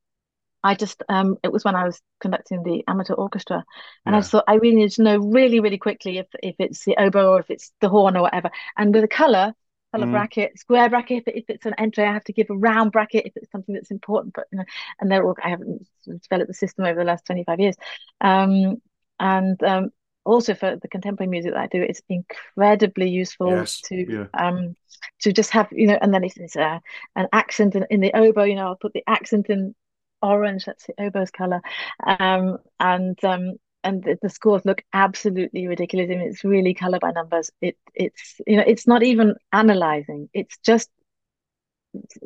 I 0.64 0.76
just 0.76 1.04
um, 1.10 1.38
it 1.44 1.52
was 1.52 1.64
when 1.64 1.76
I 1.76 1.86
was 1.86 2.02
conducting 2.20 2.64
the 2.64 2.84
amateur 2.88 3.14
orchestra, 3.14 3.64
and 4.06 4.14
yeah. 4.14 4.20
I 4.20 4.22
thought 4.22 4.44
I 4.48 4.56
really 4.56 4.78
need 4.78 4.92
to 4.92 5.04
know 5.04 5.18
really, 5.18 5.60
really 5.60 5.78
quickly 5.78 6.18
if 6.18 6.28
if 6.42 6.56
it's 6.60 6.84
the 6.86 6.98
oboe 6.98 7.34
or 7.34 7.40
if 7.40 7.50
it's 7.50 7.72
the 7.80 7.90
horn 7.90 8.18
or 8.18 8.24
whatever. 8.24 8.50
And 8.76 8.94
with 8.94 9.04
a 9.04 9.08
color, 9.08 9.54
color 9.98 10.08
mm. 10.08 10.12
bracket, 10.12 10.60
square 10.60 10.90
bracket. 10.90 11.24
If, 11.28 11.36
if 11.36 11.50
it's 11.50 11.66
an 11.66 11.76
entry, 11.78 12.04
I 12.06 12.14
have 12.14 12.24
to 12.26 12.34
give 12.34 12.50
a 12.50 12.56
round 12.56 12.92
bracket 12.92 13.26
if 13.26 13.34
it's 13.36 13.52
something 13.52 13.76
that's 13.76 13.92
important. 13.92 14.34
But 14.34 14.46
you 14.52 14.60
know, 14.60 14.66
and 15.00 15.12
they're 15.12 15.26
all 15.26 15.36
I 15.44 15.50
haven't 15.50 15.88
developed 16.06 16.48
the 16.48 16.54
system 16.54 16.86
over 16.86 17.00
the 17.00 17.06
last 17.06 17.26
twenty 17.26 17.44
five 17.44 17.60
years, 17.60 17.76
um, 18.22 18.82
and 19.20 19.62
um, 19.64 19.92
also 20.26 20.54
for 20.54 20.76
the 20.76 20.88
contemporary 20.88 21.30
music 21.30 21.54
that 21.54 21.62
I 21.62 21.68
do, 21.68 21.82
it's 21.82 22.02
incredibly 22.10 23.10
useful 23.10 23.52
Yes, 23.52 23.82
to 23.82 23.96
yeah. 23.96 24.26
um 24.34 24.76
to 25.22 25.32
just 25.32 25.52
have 25.52 25.68
you 25.72 25.88
know, 25.88 25.98
and 26.02 26.14
then 26.14 26.24
it's, 26.24 26.38
it's 26.38 26.56
uh, 26.56 26.80
an 27.16 27.28
accent 27.34 27.76
in, 27.76 27.86
in 27.90 28.02
the 28.02 28.16
oboe. 28.16 28.44
You 28.44 28.56
know, 28.56 28.68
I'll 28.68 28.76
put 28.76 28.94
the 28.94 29.04
accent 29.08 29.48
in 29.50 29.74
orange. 30.22 30.66
That's 30.66 30.86
the 30.86 31.02
oboe's 31.02 31.32
color, 31.32 31.62
um, 32.06 32.58
and 32.80 33.24
um, 33.24 33.54
and 33.88 34.04
the, 34.04 34.18
the 34.22 34.30
scores 34.30 34.66
look 34.66 34.84
absolutely 34.94 35.68
ridiculous. 35.68 36.10
I 36.12 36.16
mean, 36.16 36.30
it's 36.30 36.44
really 36.44 36.74
color 36.74 37.00
by 37.00 37.12
numbers. 37.12 37.52
It 37.62 37.78
it's 37.96 38.42
you 38.48 38.58
know, 38.58 38.64
it's 38.68 38.88
not 38.88 39.04
even 39.04 39.36
analyzing. 39.54 40.30
It's 40.34 40.58
just 40.60 40.90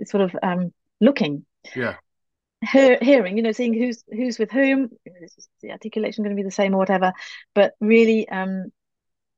sort 0.06 0.22
of 0.24 0.36
um 0.44 0.74
looking 1.00 1.46
Yeah. 1.76 1.98
hear, 2.72 2.98
hearing, 3.02 3.38
you 3.38 3.44
know, 3.44 3.52
seeing 3.52 3.74
who's 3.74 4.04
who's 4.10 4.40
with 4.40 4.52
whom. 4.52 4.90
Is 5.06 5.48
the 5.62 5.72
articulation 5.72 6.24
going 6.24 6.36
to 6.36 6.40
be 6.42 6.46
the 6.46 6.52
same 6.52 6.74
or 6.74 6.78
whatever? 6.78 7.14
But 7.56 7.74
really, 7.80 8.28
um, 8.30 8.72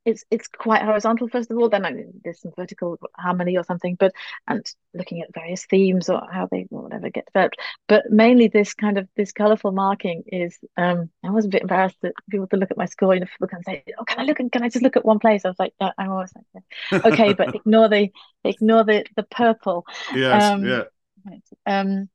it's 0.05 0.25
it's 0.31 0.47
quite 0.47 0.81
horizontal 0.81 1.27
first 1.29 1.49
of 1.51 1.57
all. 1.57 1.69
Then 1.69 1.83
like, 1.83 1.95
there's 2.23 2.41
some 2.41 2.51
vertical 2.57 2.97
harmony 3.17 3.57
or 3.57 3.63
something, 3.63 3.95
but 3.95 4.13
and 4.47 4.65
looking 4.93 5.21
at 5.21 5.33
various 5.33 5.65
themes 5.65 6.09
or 6.09 6.21
how 6.31 6.47
they 6.51 6.67
or 6.71 6.83
whatever 6.83 7.09
get 7.09 7.25
developed. 7.27 7.57
But 7.87 8.09
mainly 8.09 8.47
this 8.47 8.73
kind 8.73 8.97
of 8.97 9.07
this 9.15 9.31
colorful 9.31 9.71
marking 9.71 10.23
is. 10.27 10.57
Um, 10.77 11.09
I 11.23 11.31
was 11.31 11.45
a 11.45 11.49
bit 11.49 11.61
embarrassed 11.61 11.97
that 12.01 12.13
people 12.29 12.47
to 12.47 12.57
look 12.57 12.71
at 12.71 12.77
my 12.77 12.85
score. 12.85 13.13
You 13.13 13.21
know, 13.21 13.27
people 13.27 13.47
can 13.47 13.63
say, 13.63 13.83
"Oh, 13.97 14.03
can 14.05 14.19
I 14.19 14.23
look? 14.23 14.39
And 14.39 14.51
can 14.51 14.63
I 14.63 14.69
just 14.69 14.83
look 14.83 14.97
at 14.97 15.05
one 15.05 15.19
place?" 15.19 15.45
I 15.45 15.49
was 15.49 15.59
like, 15.59 15.73
no, 15.79 15.91
I'm 15.97 16.11
always 16.11 16.31
like, 16.35 16.63
yeah. 16.91 16.99
okay, 17.05 17.33
but 17.33 17.55
ignore 17.55 17.89
the 17.89 18.09
ignore 18.43 18.83
the 18.83 19.05
the 19.15 19.23
purple. 19.23 19.85
yes, 20.13 20.53
Um, 20.53 20.63
yeah. 20.63 20.83
Right. 21.25 21.43
Um, 21.65 22.09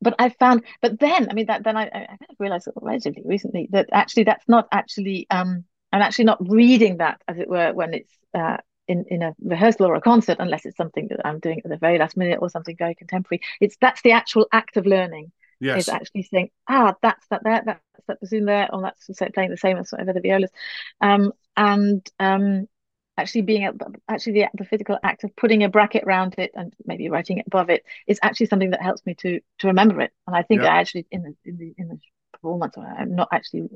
but 0.00 0.14
I 0.18 0.28
found, 0.30 0.64
but 0.80 1.00
then, 1.00 1.28
I 1.30 1.34
mean, 1.34 1.46
that 1.46 1.64
then 1.64 1.76
I, 1.76 1.84
I 1.86 2.06
kind 2.06 2.30
of 2.30 2.36
realized 2.38 2.68
relatively 2.80 3.22
recently 3.24 3.68
that 3.72 3.88
actually 3.92 4.24
that's 4.24 4.48
not 4.48 4.68
actually, 4.70 5.26
um, 5.30 5.64
I'm 5.92 6.02
actually 6.02 6.26
not 6.26 6.38
reading 6.48 6.98
that, 6.98 7.22
as 7.28 7.38
it 7.38 7.48
were, 7.48 7.72
when 7.72 7.94
it's 7.94 8.12
uh, 8.34 8.58
in 8.86 9.04
in 9.08 9.22
a 9.22 9.34
rehearsal 9.42 9.86
or 9.86 9.94
a 9.94 10.00
concert, 10.00 10.36
unless 10.40 10.64
it's 10.66 10.76
something 10.76 11.08
that 11.08 11.20
I'm 11.24 11.38
doing 11.40 11.60
at 11.64 11.70
the 11.70 11.76
very 11.76 11.98
last 11.98 12.16
minute 12.16 12.38
or 12.40 12.48
something 12.48 12.76
very 12.76 12.94
contemporary. 12.94 13.40
It's 13.60 13.76
that's 13.80 14.02
the 14.02 14.12
actual 14.12 14.46
act 14.52 14.76
of 14.76 14.86
learning. 14.86 15.32
Yes. 15.60 15.82
Is 15.82 15.88
actually 15.88 16.22
saying, 16.22 16.50
ah, 16.68 16.94
that's 17.02 17.26
that 17.30 17.42
there, 17.42 17.62
that's 17.66 17.80
that 18.06 18.20
bassoon 18.20 18.44
there, 18.44 18.72
or 18.72 18.80
that's 18.80 19.10
playing 19.34 19.50
the 19.50 19.56
same 19.56 19.76
as 19.76 19.90
whatever 19.90 20.12
the 20.12 20.20
violas, 20.20 20.52
um, 21.00 21.32
and 21.56 22.08
um, 22.20 22.68
actually 23.16 23.42
being 23.42 23.66
a, 23.66 23.72
actually 24.08 24.34
the, 24.34 24.46
the 24.54 24.64
physical 24.64 24.96
act 25.02 25.24
of 25.24 25.34
putting 25.34 25.64
a 25.64 25.68
bracket 25.68 26.04
around 26.04 26.36
it 26.38 26.52
and 26.54 26.72
maybe 26.86 27.08
writing 27.08 27.38
it 27.38 27.46
above 27.48 27.70
it 27.70 27.84
is 28.06 28.20
actually 28.22 28.46
something 28.46 28.70
that 28.70 28.80
helps 28.80 29.04
me 29.04 29.14
to 29.16 29.40
to 29.58 29.66
remember 29.66 30.00
it. 30.00 30.12
And 30.28 30.36
I 30.36 30.42
think 30.42 30.62
Yeah. 30.62 30.68
I 30.68 30.78
actually 30.78 31.06
in 31.10 31.22
the 31.22 31.34
in 31.44 31.58
the 31.58 31.74
in 31.76 31.88
the 31.88 31.98
performance, 32.32 32.76
I'm 32.78 33.16
not 33.16 33.28
actually. 33.32 33.68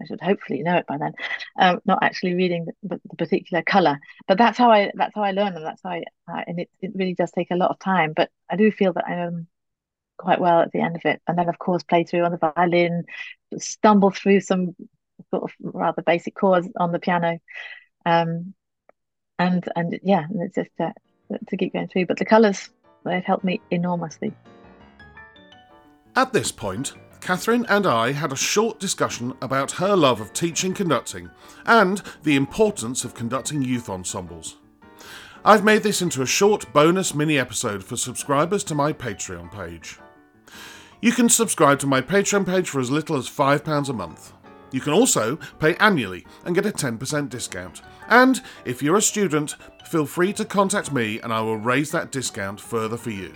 I 0.00 0.06
should 0.06 0.20
hopefully 0.20 0.62
know 0.62 0.76
it 0.76 0.86
by 0.86 0.98
then. 0.98 1.12
Um, 1.58 1.80
not 1.86 2.02
actually 2.02 2.34
reading 2.34 2.66
the, 2.82 3.00
the 3.08 3.16
particular 3.16 3.62
color, 3.62 3.98
but 4.28 4.38
that's 4.38 4.58
how 4.58 4.70
I 4.70 4.92
that's 4.94 5.14
how 5.14 5.22
I 5.22 5.32
learn 5.32 5.54
them. 5.54 5.64
That's 5.64 5.82
how 5.82 5.90
I 5.90 6.04
uh, 6.30 6.42
and 6.46 6.60
it 6.60 6.70
it 6.80 6.92
really 6.94 7.14
does 7.14 7.32
take 7.32 7.50
a 7.50 7.56
lot 7.56 7.70
of 7.70 7.78
time. 7.78 8.12
But 8.14 8.30
I 8.50 8.56
do 8.56 8.70
feel 8.70 8.92
that 8.92 9.06
I'm 9.06 9.46
quite 10.18 10.40
well 10.40 10.60
at 10.60 10.72
the 10.72 10.80
end 10.80 10.96
of 10.96 11.02
it. 11.04 11.20
And 11.26 11.38
then 11.38 11.48
of 11.48 11.58
course 11.58 11.82
play 11.82 12.04
through 12.04 12.24
on 12.24 12.32
the 12.32 12.52
violin, 12.56 13.04
stumble 13.58 14.10
through 14.10 14.40
some 14.40 14.74
sort 15.30 15.44
of 15.44 15.50
rather 15.60 16.02
basic 16.02 16.34
chords 16.34 16.68
on 16.76 16.92
the 16.92 16.98
piano. 16.98 17.38
Um, 18.04 18.54
and 19.38 19.66
and 19.76 19.98
yeah, 20.02 20.24
and 20.28 20.42
it's 20.42 20.54
just 20.54 20.70
uh, 20.80 20.92
to 21.48 21.56
keep 21.56 21.72
going 21.72 21.88
through. 21.88 22.06
But 22.06 22.18
the 22.18 22.24
colours 22.24 22.70
they've 23.04 23.24
helped 23.24 23.44
me 23.44 23.60
enormously. 23.70 24.32
At 26.14 26.32
this 26.32 26.50
point, 26.50 26.94
Catherine 27.26 27.66
and 27.68 27.88
I 27.88 28.12
had 28.12 28.30
a 28.30 28.36
short 28.36 28.78
discussion 28.78 29.34
about 29.42 29.72
her 29.72 29.96
love 29.96 30.20
of 30.20 30.32
teaching 30.32 30.72
conducting 30.72 31.28
and 31.64 32.00
the 32.22 32.36
importance 32.36 33.04
of 33.04 33.16
conducting 33.16 33.62
youth 33.62 33.88
ensembles. 33.88 34.58
I've 35.44 35.64
made 35.64 35.82
this 35.82 36.02
into 36.02 36.22
a 36.22 36.26
short 36.26 36.72
bonus 36.72 37.16
mini 37.16 37.36
episode 37.36 37.82
for 37.82 37.96
subscribers 37.96 38.62
to 38.62 38.76
my 38.76 38.92
Patreon 38.92 39.50
page. 39.50 39.98
You 41.00 41.10
can 41.10 41.28
subscribe 41.28 41.80
to 41.80 41.88
my 41.88 42.00
Patreon 42.00 42.46
page 42.46 42.70
for 42.70 42.78
as 42.78 42.92
little 42.92 43.16
as 43.16 43.28
£5 43.28 43.88
a 43.88 43.92
month. 43.92 44.32
You 44.70 44.80
can 44.80 44.92
also 44.92 45.34
pay 45.58 45.74
annually 45.78 46.24
and 46.44 46.54
get 46.54 46.64
a 46.64 46.70
10% 46.70 47.28
discount. 47.28 47.82
And 48.08 48.40
if 48.64 48.84
you're 48.84 48.98
a 48.98 49.02
student, 49.02 49.56
feel 49.84 50.06
free 50.06 50.32
to 50.34 50.44
contact 50.44 50.92
me 50.92 51.18
and 51.18 51.32
I 51.32 51.40
will 51.40 51.56
raise 51.56 51.90
that 51.90 52.12
discount 52.12 52.60
further 52.60 52.96
for 52.96 53.10
you. 53.10 53.34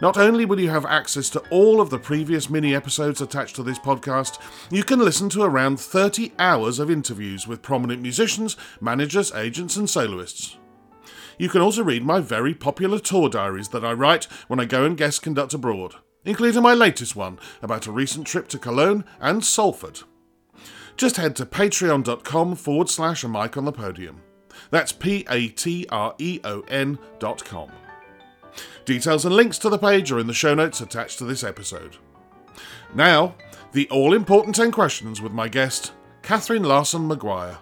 Not 0.00 0.16
only 0.16 0.44
will 0.44 0.60
you 0.60 0.70
have 0.70 0.86
access 0.86 1.30
to 1.30 1.40
all 1.50 1.80
of 1.80 1.90
the 1.90 1.98
previous 1.98 2.50
mini 2.50 2.74
episodes 2.74 3.20
attached 3.20 3.56
to 3.56 3.62
this 3.62 3.78
podcast, 3.78 4.38
you 4.70 4.84
can 4.84 4.98
listen 4.98 5.28
to 5.30 5.42
around 5.42 5.80
30 5.80 6.32
hours 6.38 6.78
of 6.78 6.90
interviews 6.90 7.46
with 7.46 7.62
prominent 7.62 8.02
musicians, 8.02 8.56
managers, 8.80 9.32
agents, 9.32 9.76
and 9.76 9.88
soloists. 9.88 10.56
You 11.38 11.48
can 11.48 11.60
also 11.60 11.82
read 11.82 12.04
my 12.04 12.20
very 12.20 12.54
popular 12.54 12.98
tour 12.98 13.28
diaries 13.28 13.68
that 13.68 13.84
I 13.84 13.92
write 13.92 14.24
when 14.48 14.60
I 14.60 14.64
go 14.64 14.84
and 14.84 14.96
guest 14.96 15.22
conduct 15.22 15.54
abroad, 15.54 15.94
including 16.24 16.62
my 16.62 16.74
latest 16.74 17.16
one 17.16 17.38
about 17.62 17.86
a 17.86 17.92
recent 17.92 18.26
trip 18.26 18.48
to 18.48 18.58
Cologne 18.58 19.04
and 19.20 19.44
Salford. 19.44 20.00
Just 20.96 21.16
head 21.16 21.34
to 21.36 21.46
patreon.com 21.46 22.54
forward 22.54 22.88
slash 22.88 23.24
a 23.24 23.28
mic 23.28 23.56
on 23.56 23.64
the 23.64 23.72
podium. 23.72 24.22
That's 24.70 24.92
P 24.92 25.26
A 25.28 25.48
T 25.48 25.86
R 25.90 26.14
E 26.18 26.40
O 26.44 26.60
N 26.68 26.98
dot 27.18 27.44
com. 27.44 27.70
Details 28.84 29.24
and 29.24 29.34
links 29.34 29.58
to 29.58 29.68
the 29.68 29.78
page 29.78 30.12
are 30.12 30.18
in 30.18 30.26
the 30.26 30.34
show 30.34 30.54
notes 30.54 30.80
attached 30.80 31.18
to 31.18 31.24
this 31.24 31.42
episode. 31.44 31.96
Now, 32.94 33.34
the 33.72 33.88
all 33.90 34.14
important 34.14 34.54
10 34.54 34.70
questions 34.70 35.20
with 35.20 35.32
my 35.32 35.48
guest, 35.48 35.92
Catherine 36.22 36.62
Larsen-Maguire. 36.62 37.58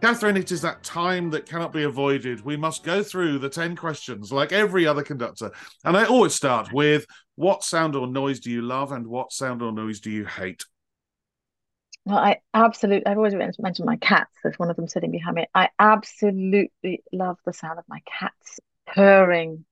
Catherine, 0.00 0.36
it 0.36 0.52
is 0.52 0.60
that 0.60 0.82
time 0.82 1.30
that 1.30 1.46
cannot 1.46 1.72
be 1.72 1.82
avoided. 1.82 2.44
We 2.44 2.56
must 2.56 2.84
go 2.84 3.02
through 3.02 3.38
the 3.38 3.48
10 3.48 3.76
questions 3.76 4.30
like 4.30 4.52
every 4.52 4.86
other 4.86 5.02
conductor. 5.02 5.50
And 5.84 5.96
I 5.96 6.04
always 6.04 6.34
start 6.34 6.72
with 6.72 7.06
what 7.34 7.64
sound 7.64 7.96
or 7.96 8.06
noise 8.06 8.40
do 8.40 8.50
you 8.50 8.62
love 8.62 8.92
and 8.92 9.06
what 9.06 9.32
sound 9.32 9.62
or 9.62 9.72
noise 9.72 10.00
do 10.00 10.10
you 10.10 10.24
hate? 10.24 10.64
Well, 12.06 12.18
I 12.18 12.38
absolutely, 12.54 13.04
I've 13.04 13.16
always 13.16 13.34
mentioned 13.34 13.84
my 13.84 13.96
cats. 13.96 14.30
There's 14.40 14.58
one 14.60 14.70
of 14.70 14.76
them 14.76 14.86
sitting 14.86 15.10
behind 15.10 15.34
me. 15.34 15.46
I 15.52 15.70
absolutely 15.76 17.02
love 17.12 17.36
the 17.44 17.52
sound 17.52 17.80
of 17.80 17.84
my 17.88 18.00
cats 18.06 18.60
purring, 18.86 19.64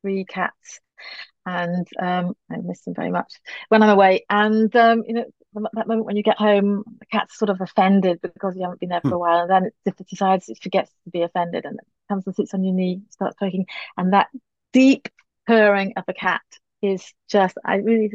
three 0.00 0.24
cats. 0.24 0.80
And 1.44 1.86
um, 2.00 2.34
I 2.50 2.56
miss 2.56 2.80
them 2.80 2.94
very 2.94 3.10
much 3.10 3.30
when 3.68 3.82
I'm 3.82 3.90
away. 3.90 4.24
And, 4.30 4.74
um, 4.74 5.04
you 5.06 5.14
know, 5.14 5.24
that 5.74 5.86
moment 5.86 6.06
when 6.06 6.16
you 6.16 6.22
get 6.22 6.38
home, 6.38 6.82
the 6.98 7.06
cat's 7.06 7.38
sort 7.38 7.50
of 7.50 7.60
offended 7.60 8.20
because 8.22 8.56
you 8.56 8.62
haven't 8.62 8.80
been 8.80 8.88
there 8.88 9.02
for 9.02 9.14
a 9.14 9.18
while. 9.18 9.40
And 9.40 9.50
then 9.50 9.70
it 9.84 10.08
decides 10.08 10.48
it 10.48 10.58
forgets 10.62 10.90
to 11.04 11.10
be 11.10 11.22
offended 11.22 11.66
and 11.66 11.78
it 11.78 11.86
comes 12.08 12.26
and 12.26 12.34
sits 12.34 12.54
on 12.54 12.64
your 12.64 12.72
knee, 12.72 13.02
starts 13.10 13.36
poking. 13.38 13.66
And 13.98 14.14
that 14.14 14.28
deep 14.72 15.08
purring 15.46 15.92
of 15.98 16.04
a 16.08 16.14
cat 16.14 16.40
is 16.82 17.12
just 17.30 17.56
I 17.64 17.76
really 17.76 18.10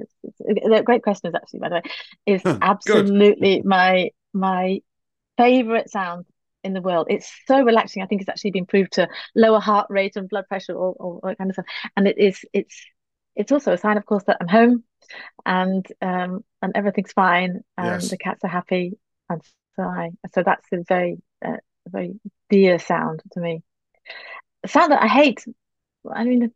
they're 0.70 0.84
great 0.84 1.04
questions 1.04 1.36
actually 1.36 1.60
by 1.60 1.70
the 1.70 1.76
way 1.76 1.82
is 2.26 2.46
Huh, 2.46 2.62
good. 2.86 3.12
absolutely 3.12 3.62
my 3.66 4.12
my 4.34 4.80
favorite 5.38 5.90
sound 5.90 6.26
in 6.64 6.74
the 6.74 6.82
world. 6.82 7.08
It's 7.10 7.32
so 7.48 7.64
relaxing. 7.64 8.04
I 8.04 8.08
think 8.08 8.22
it's 8.22 8.30
actually 8.30 8.52
been 8.52 8.66
proved 8.68 8.94
to 8.94 9.08
lower 9.36 9.60
heart 9.60 9.88
rate 9.90 10.16
and 10.16 10.30
blood 10.30 10.48
pressure 10.48 10.74
or, 10.74 10.94
or 10.94 11.14
all 11.16 11.22
that 11.24 11.38
kind 11.38 11.50
of 11.50 11.56
stuff. 11.56 11.66
And 11.98 12.08
it 12.08 12.18
is 12.18 12.46
it's 12.54 12.86
it's 13.36 13.52
also 13.52 13.74
a 13.74 13.78
sign 13.78 13.98
of 13.98 14.06
course 14.06 14.24
that 14.26 14.38
I'm 14.42 14.48
home 14.48 14.84
and 15.46 15.86
um 16.02 16.44
and 16.62 16.74
everything's 16.76 17.14
fine 17.14 17.62
and 17.78 18.10
Yes. 18.10 18.10
the 18.10 18.18
cats 18.18 18.44
are 18.44 18.50
happy 18.50 18.94
and 19.30 19.42
so 19.76 19.84
I 19.84 20.12
so 20.34 20.44
that's 20.44 20.68
a 20.74 20.84
very 20.88 21.18
uh, 21.46 21.58
a 21.88 21.90
very 21.90 22.20
dear 22.50 22.80
sound 22.80 23.22
to 23.34 23.40
me. 23.40 23.64
A 24.64 24.68
sound 24.68 24.92
that 24.92 25.02
I 25.04 25.08
hate. 25.08 25.46
I 26.12 26.24
mean 26.24 26.52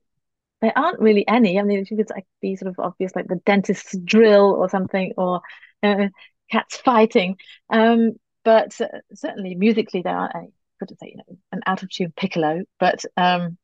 there 0.65 0.77
aren't 0.77 0.99
really 0.99 1.27
any. 1.27 1.59
I 1.59 1.63
mean, 1.63 1.79
if 1.79 1.91
you 1.91 1.97
could 1.97 2.09
like, 2.09 2.25
be 2.41 2.55
sort 2.55 2.69
of 2.69 2.79
obvious, 2.79 3.15
like 3.15 3.27
the 3.27 3.41
dentist's 3.45 3.95
drill 4.03 4.51
or 4.53 4.69
something, 4.69 5.13
or 5.17 5.41
uh, 5.83 6.07
cats 6.51 6.77
fighting. 6.77 7.37
Um, 7.69 8.13
but 8.43 8.79
uh, 8.81 8.87
certainly 9.13 9.55
musically, 9.55 10.01
there 10.01 10.17
aren't 10.17 10.35
any. 10.35 10.49
Could 10.79 10.89
say, 10.99 11.13
you 11.15 11.17
know, 11.17 11.37
an 11.53 11.61
out 11.65 11.83
of 11.83 11.89
tune 11.89 12.13
piccolo, 12.17 12.63
but 12.79 13.05
um, 13.15 13.57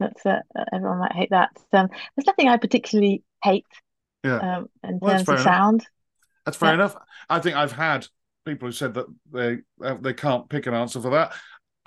that's 0.00 0.24
uh, 0.26 0.40
everyone 0.72 0.98
might 0.98 1.12
hate 1.12 1.30
that. 1.30 1.50
Um, 1.72 1.88
there's 2.16 2.26
nothing 2.26 2.48
I 2.48 2.56
particularly 2.56 3.22
hate 3.42 3.66
Yeah. 4.24 4.38
um, 4.38 4.68
in 4.82 5.00
Well, 5.00 5.14
terms 5.14 5.28
of 5.28 5.38
enough. 5.40 5.44
sound. 5.44 5.86
That's 6.44 6.56
fair 6.56 6.70
Yeah. 6.70 6.74
enough. 6.74 6.96
I 7.28 7.40
think 7.40 7.56
I've 7.56 7.72
had 7.72 8.06
people 8.44 8.68
who 8.68 8.72
said 8.72 8.94
that 8.94 9.06
they 9.30 9.58
uh, 9.84 9.94
they 10.00 10.14
can't 10.14 10.48
pick 10.48 10.66
an 10.66 10.74
answer 10.74 11.00
for 11.00 11.10
that. 11.10 11.34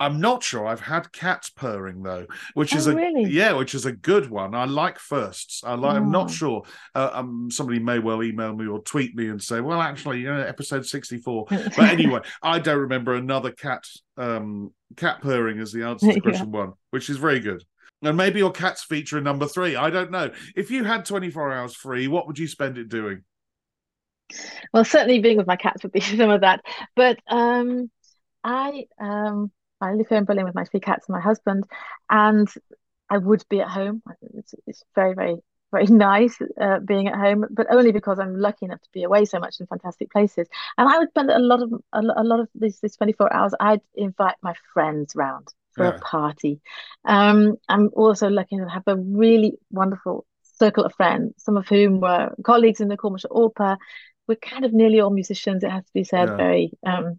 I'm 0.02 0.20
not 0.20 0.42
sure 0.42 0.66
I've 0.66 0.80
had 0.80 1.12
cats 1.12 1.50
purring 1.50 2.02
though, 2.02 2.26
which 2.54 2.74
is 2.74 2.88
Oh, 2.88 2.92
a 2.92 2.94
really? 2.96 3.30
yeah, 3.30 3.52
which 3.52 3.74
is 3.74 3.86
a 3.86 3.92
good 3.92 4.28
one. 4.30 4.54
I 4.54 4.64
like 4.64 4.98
firsts. 4.98 5.62
I 5.64 5.74
like. 5.74 5.96
I'm 5.96 6.10
not 6.10 6.26
Oh. 6.30 6.32
sure. 6.32 6.62
Uh, 6.94 7.10
um, 7.12 7.48
somebody 7.50 7.78
may 7.78 7.98
well 8.00 8.22
email 8.22 8.54
me 8.54 8.66
or 8.66 8.80
tweet 8.82 9.14
me 9.14 9.28
and 9.28 9.40
say, 9.42 9.60
"Well, 9.60 9.80
actually, 9.80 10.20
you 10.20 10.26
know, 10.26 10.40
episode 10.40 10.84
64." 10.86 11.46
But 11.48 11.78
anyway, 11.78 12.20
I 12.42 12.58
don't 12.58 12.80
remember 12.80 13.14
another 13.14 13.52
cat 13.52 13.84
um 14.16 14.72
cat 14.96 15.20
purring 15.22 15.58
as 15.60 15.72
the 15.72 15.84
answer 15.84 16.06
to 16.08 16.12
Yeah. 16.14 16.20
question 16.20 16.50
one, 16.52 16.72
which 16.90 17.08
is 17.08 17.16
very 17.18 17.40
good. 17.40 17.62
And 18.02 18.16
maybe 18.16 18.40
your 18.40 18.50
cat's 18.50 18.82
feature 18.82 19.18
in 19.18 19.24
number 19.24 19.46
three. 19.46 19.76
I 19.76 19.88
don't 19.90 20.10
know. 20.10 20.30
If 20.56 20.70
you 20.72 20.82
had 20.82 21.04
24 21.04 21.52
hours 21.52 21.74
free, 21.76 22.08
what 22.08 22.26
would 22.26 22.38
you 22.38 22.48
spend 22.48 22.76
it 22.76 22.88
doing? 22.88 23.22
Well, 24.72 24.84
certainly 24.84 25.20
being 25.20 25.36
with 25.36 25.46
my 25.46 25.56
cats 25.56 25.82
would 25.82 25.92
be 25.92 26.00
some 26.00 26.30
of 26.30 26.40
that. 26.40 26.60
But 26.96 27.18
um, 27.28 27.90
I 28.42 28.86
um, 28.98 29.52
I 29.82 29.94
live 29.94 30.08
here 30.08 30.18
in 30.18 30.24
Berlin 30.24 30.44
with 30.44 30.54
my 30.54 30.64
three 30.64 30.80
cats 30.80 31.08
and 31.08 31.14
my 31.14 31.20
husband, 31.20 31.64
and 32.08 32.48
I 33.10 33.18
would 33.18 33.44
be 33.50 33.60
at 33.60 33.68
home. 33.68 34.02
It's, 34.34 34.54
it's 34.66 34.84
very, 34.94 35.14
very, 35.14 35.36
very 35.70 35.86
nice 36.10 36.38
uh, 36.60 36.78
being 36.80 37.08
at 37.08 37.18
home, 37.18 37.44
but 37.50 37.66
only 37.70 37.92
because 37.92 38.18
I'm 38.18 38.36
lucky 38.36 38.66
enough 38.66 38.80
to 38.80 38.88
be 38.92 39.02
away 39.02 39.24
so 39.24 39.38
much 39.38 39.60
in 39.60 39.66
fantastic 39.66 40.10
places. 40.10 40.48
And 40.78 40.88
I 40.88 40.98
would 40.98 41.10
spend 41.10 41.30
a 41.30 41.38
lot 41.38 41.62
of 41.62 41.72
a, 41.92 42.00
a 42.00 42.24
lot 42.24 42.40
of 42.40 42.48
these, 42.54 42.80
these 42.80 42.96
24 42.96 43.32
hours. 43.32 43.54
I'd 43.60 43.80
invite 43.94 44.36
my 44.42 44.54
friends 44.72 45.14
round 45.14 45.48
for 45.74 45.84
yeah. 45.84 45.96
a 45.96 45.98
party. 45.98 46.60
Um, 47.04 47.56
I'm 47.68 47.90
also 47.94 48.28
lucky 48.28 48.56
to 48.58 48.68
have 48.68 48.84
a 48.86 48.96
really 48.96 49.58
wonderful 49.70 50.26
circle 50.42 50.84
of 50.84 50.94
friends, 50.94 51.34
some 51.38 51.56
of 51.56 51.66
whom 51.66 52.00
were 52.00 52.34
colleagues 52.44 52.80
in 52.80 52.88
the 52.88 52.96
Komische 52.96 53.26
Oper. 53.30 53.76
We're 54.28 54.36
kind 54.36 54.64
of 54.64 54.72
nearly 54.72 55.00
all 55.00 55.10
musicians, 55.10 55.64
it 55.64 55.70
has 55.70 55.84
to 55.84 55.92
be 55.92 56.04
said, 56.04 56.28
yeah. 56.28 56.36
very 56.36 56.70
um, 56.86 57.18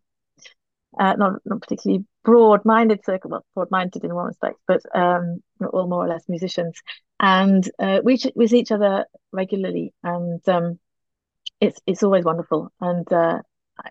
uh, 0.99 1.15
not 1.17 1.41
not 1.45 1.61
particularly 1.61 2.05
broad-minded 2.23 3.03
circle, 3.03 3.31
well, 3.31 3.45
broad-minded 3.55 4.03
in 4.03 4.15
one 4.15 4.27
respect, 4.27 4.57
but 4.67 4.81
um, 4.95 5.41
all 5.71 5.87
more 5.87 6.05
or 6.05 6.07
less 6.07 6.23
musicians, 6.29 6.81
and 7.19 7.69
uh, 7.79 8.01
we 8.03 8.19
with 8.35 8.53
each 8.53 8.71
other 8.71 9.05
regularly, 9.31 9.93
and 10.03 10.47
um, 10.49 10.79
it's 11.59 11.79
it's 11.85 12.03
always 12.03 12.25
wonderful. 12.25 12.71
And 12.81 13.11
uh, 13.11 13.39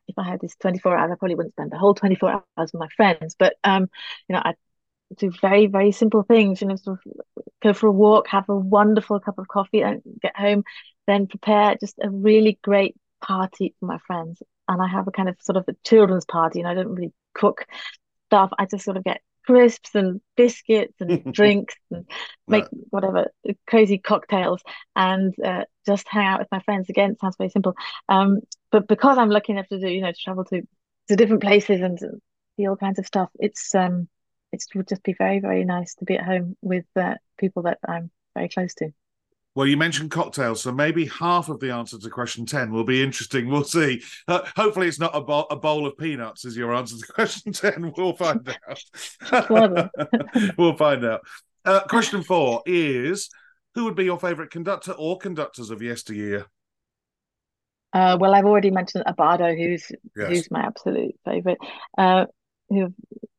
if 0.08 0.18
I 0.18 0.24
had 0.24 0.40
this 0.40 0.56
24 0.56 0.96
hours, 0.96 1.10
I 1.12 1.16
probably 1.16 1.36
wouldn't 1.36 1.54
spend 1.54 1.72
the 1.72 1.78
whole 1.78 1.94
24 1.94 2.30
hours 2.30 2.72
with 2.72 2.80
my 2.80 2.88
friends, 2.96 3.36
but 3.38 3.54
um, 3.64 3.88
you 4.28 4.34
know, 4.34 4.42
I 4.44 4.54
do 5.16 5.30
very 5.40 5.66
very 5.66 5.92
simple 5.92 6.22
things. 6.22 6.60
You 6.60 6.68
know, 6.68 6.76
sort 6.76 7.00
of 7.06 7.12
go 7.62 7.72
for 7.72 7.88
a 7.88 7.92
walk, 7.92 8.28
have 8.28 8.48
a 8.48 8.56
wonderful 8.56 9.20
cup 9.20 9.38
of 9.38 9.48
coffee, 9.48 9.82
and 9.82 10.02
get 10.22 10.36
home, 10.36 10.64
then 11.06 11.26
prepare 11.26 11.76
just 11.80 11.98
a 12.02 12.10
really 12.10 12.58
great 12.62 12.96
party 13.20 13.74
for 13.78 13.86
my 13.86 13.98
friends 14.06 14.42
and 14.68 14.82
I 14.82 14.88
have 14.88 15.08
a 15.08 15.12
kind 15.12 15.28
of 15.28 15.36
sort 15.40 15.56
of 15.56 15.64
a 15.68 15.76
children's 15.84 16.24
party, 16.24 16.60
and 16.60 16.68
I 16.68 16.74
don't 16.74 16.94
really 16.94 17.12
cook 17.34 17.66
stuff. 18.26 18.50
I 18.58 18.66
just 18.66 18.84
sort 18.84 18.96
of 18.96 19.04
get 19.04 19.20
crisps 19.44 19.94
and 19.94 20.20
biscuits 20.36 20.94
and 21.00 21.32
drinks 21.34 21.74
and 21.90 22.08
make 22.46 22.64
right. 22.64 22.72
whatever 22.90 23.30
crazy 23.66 23.98
cocktails 23.98 24.62
and 24.94 25.34
uh, 25.44 25.64
just 25.84 26.06
hang 26.08 26.26
out 26.26 26.38
with 26.38 26.48
my 26.52 26.60
friends. 26.60 26.88
Again, 26.88 27.16
sounds 27.20 27.36
very 27.36 27.50
simple, 27.50 27.74
um, 28.08 28.40
but 28.70 28.88
because 28.88 29.18
I'm 29.18 29.30
lucky 29.30 29.52
enough 29.52 29.68
to 29.68 29.80
do, 29.80 29.88
you 29.88 30.00
know, 30.00 30.12
to 30.12 30.18
travel 30.18 30.44
to 30.46 30.62
to 31.08 31.16
different 31.16 31.42
places 31.42 31.80
and 31.80 31.98
see 32.56 32.66
all 32.66 32.76
kinds 32.76 32.98
of 32.98 33.06
stuff, 33.06 33.30
it's 33.38 33.74
um, 33.74 34.08
it 34.52 34.64
would 34.74 34.88
just 34.88 35.02
be 35.02 35.14
very 35.14 35.40
very 35.40 35.64
nice 35.64 35.94
to 35.96 36.04
be 36.04 36.16
at 36.16 36.24
home 36.24 36.56
with 36.62 36.86
uh, 36.96 37.14
people 37.38 37.62
that 37.62 37.78
I'm 37.86 38.10
very 38.34 38.48
close 38.48 38.74
to. 38.74 38.92
Well, 39.54 39.66
you 39.66 39.76
mentioned 39.76 40.10
cocktails, 40.10 40.62
so 40.62 40.72
maybe 40.72 41.06
half 41.06 41.50
of 41.50 41.60
the 41.60 41.72
answer 41.72 41.98
to 41.98 42.08
question 42.08 42.46
10 42.46 42.72
will 42.72 42.84
be 42.84 43.02
interesting. 43.02 43.48
We'll 43.48 43.64
see. 43.64 44.02
Uh, 44.26 44.40
hopefully, 44.56 44.88
it's 44.88 44.98
not 44.98 45.14
a, 45.14 45.20
bo- 45.20 45.46
a, 45.50 45.56
bowl 45.56 45.86
of 45.86 45.98
peanuts, 45.98 46.46
is 46.46 46.56
your 46.56 46.74
answer 46.74 46.96
to 46.96 47.12
question 47.12 47.52
10. 47.52 47.92
We'll 47.96 48.14
find 48.14 48.56
out. 49.30 49.90
we'll 50.56 50.76
find 50.76 51.04
out. 51.04 51.20
Uh, 51.64 51.80
question 51.86 52.22
four 52.22 52.62
is 52.66 53.28
Who 53.74 53.84
would 53.84 53.94
be 53.94 54.04
your 54.04 54.18
favourite 54.18 54.50
conductor 54.50 54.92
or 54.92 55.18
conductors 55.18 55.70
of 55.70 55.82
yesteryear? 55.82 56.46
Uh, 57.92 58.16
well, 58.18 58.34
I've 58.34 58.46
already 58.46 58.70
mentioned 58.70 59.04
Abbado, 59.06 59.54
who's 59.54 59.92
yes. 60.16 60.28
who's 60.28 60.50
my 60.50 60.60
absolute 60.60 61.14
favourite. 61.26 61.58
Uh, 61.98 62.24
who 62.70 62.94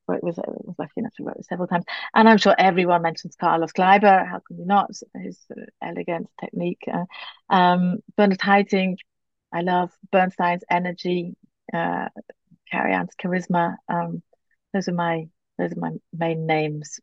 worked 0.07 0.23
with, 0.23 0.37
was 0.37 0.75
lucky 0.77 0.93
enough 0.97 1.13
to 1.15 1.23
work 1.23 1.37
with 1.37 1.45
several 1.45 1.67
times. 1.67 1.85
And 2.13 2.27
I'm 2.27 2.37
sure 2.37 2.55
everyone 2.57 3.01
mentions 3.01 3.35
Carlos 3.35 3.71
Kleiber. 3.71 4.27
How 4.27 4.41
can 4.47 4.57
you 4.57 4.65
not? 4.65 4.91
His 5.15 5.39
elegant 5.81 6.27
technique. 6.39 6.83
Uh, 6.91 7.05
um, 7.53 7.99
Bernard 8.17 8.39
Haitink, 8.39 8.97
I 9.53 9.61
love 9.61 9.91
Bernstein's 10.11 10.63
energy, 10.69 11.35
uh, 11.73 12.09
Karajan's 12.71 13.15
charisma. 13.21 13.75
Um, 13.87 14.23
those 14.73 14.87
are 14.87 14.93
my 14.93 15.27
those 15.57 15.71
are 15.71 15.79
my 15.79 15.91
main 16.11 16.45
names. 16.47 16.99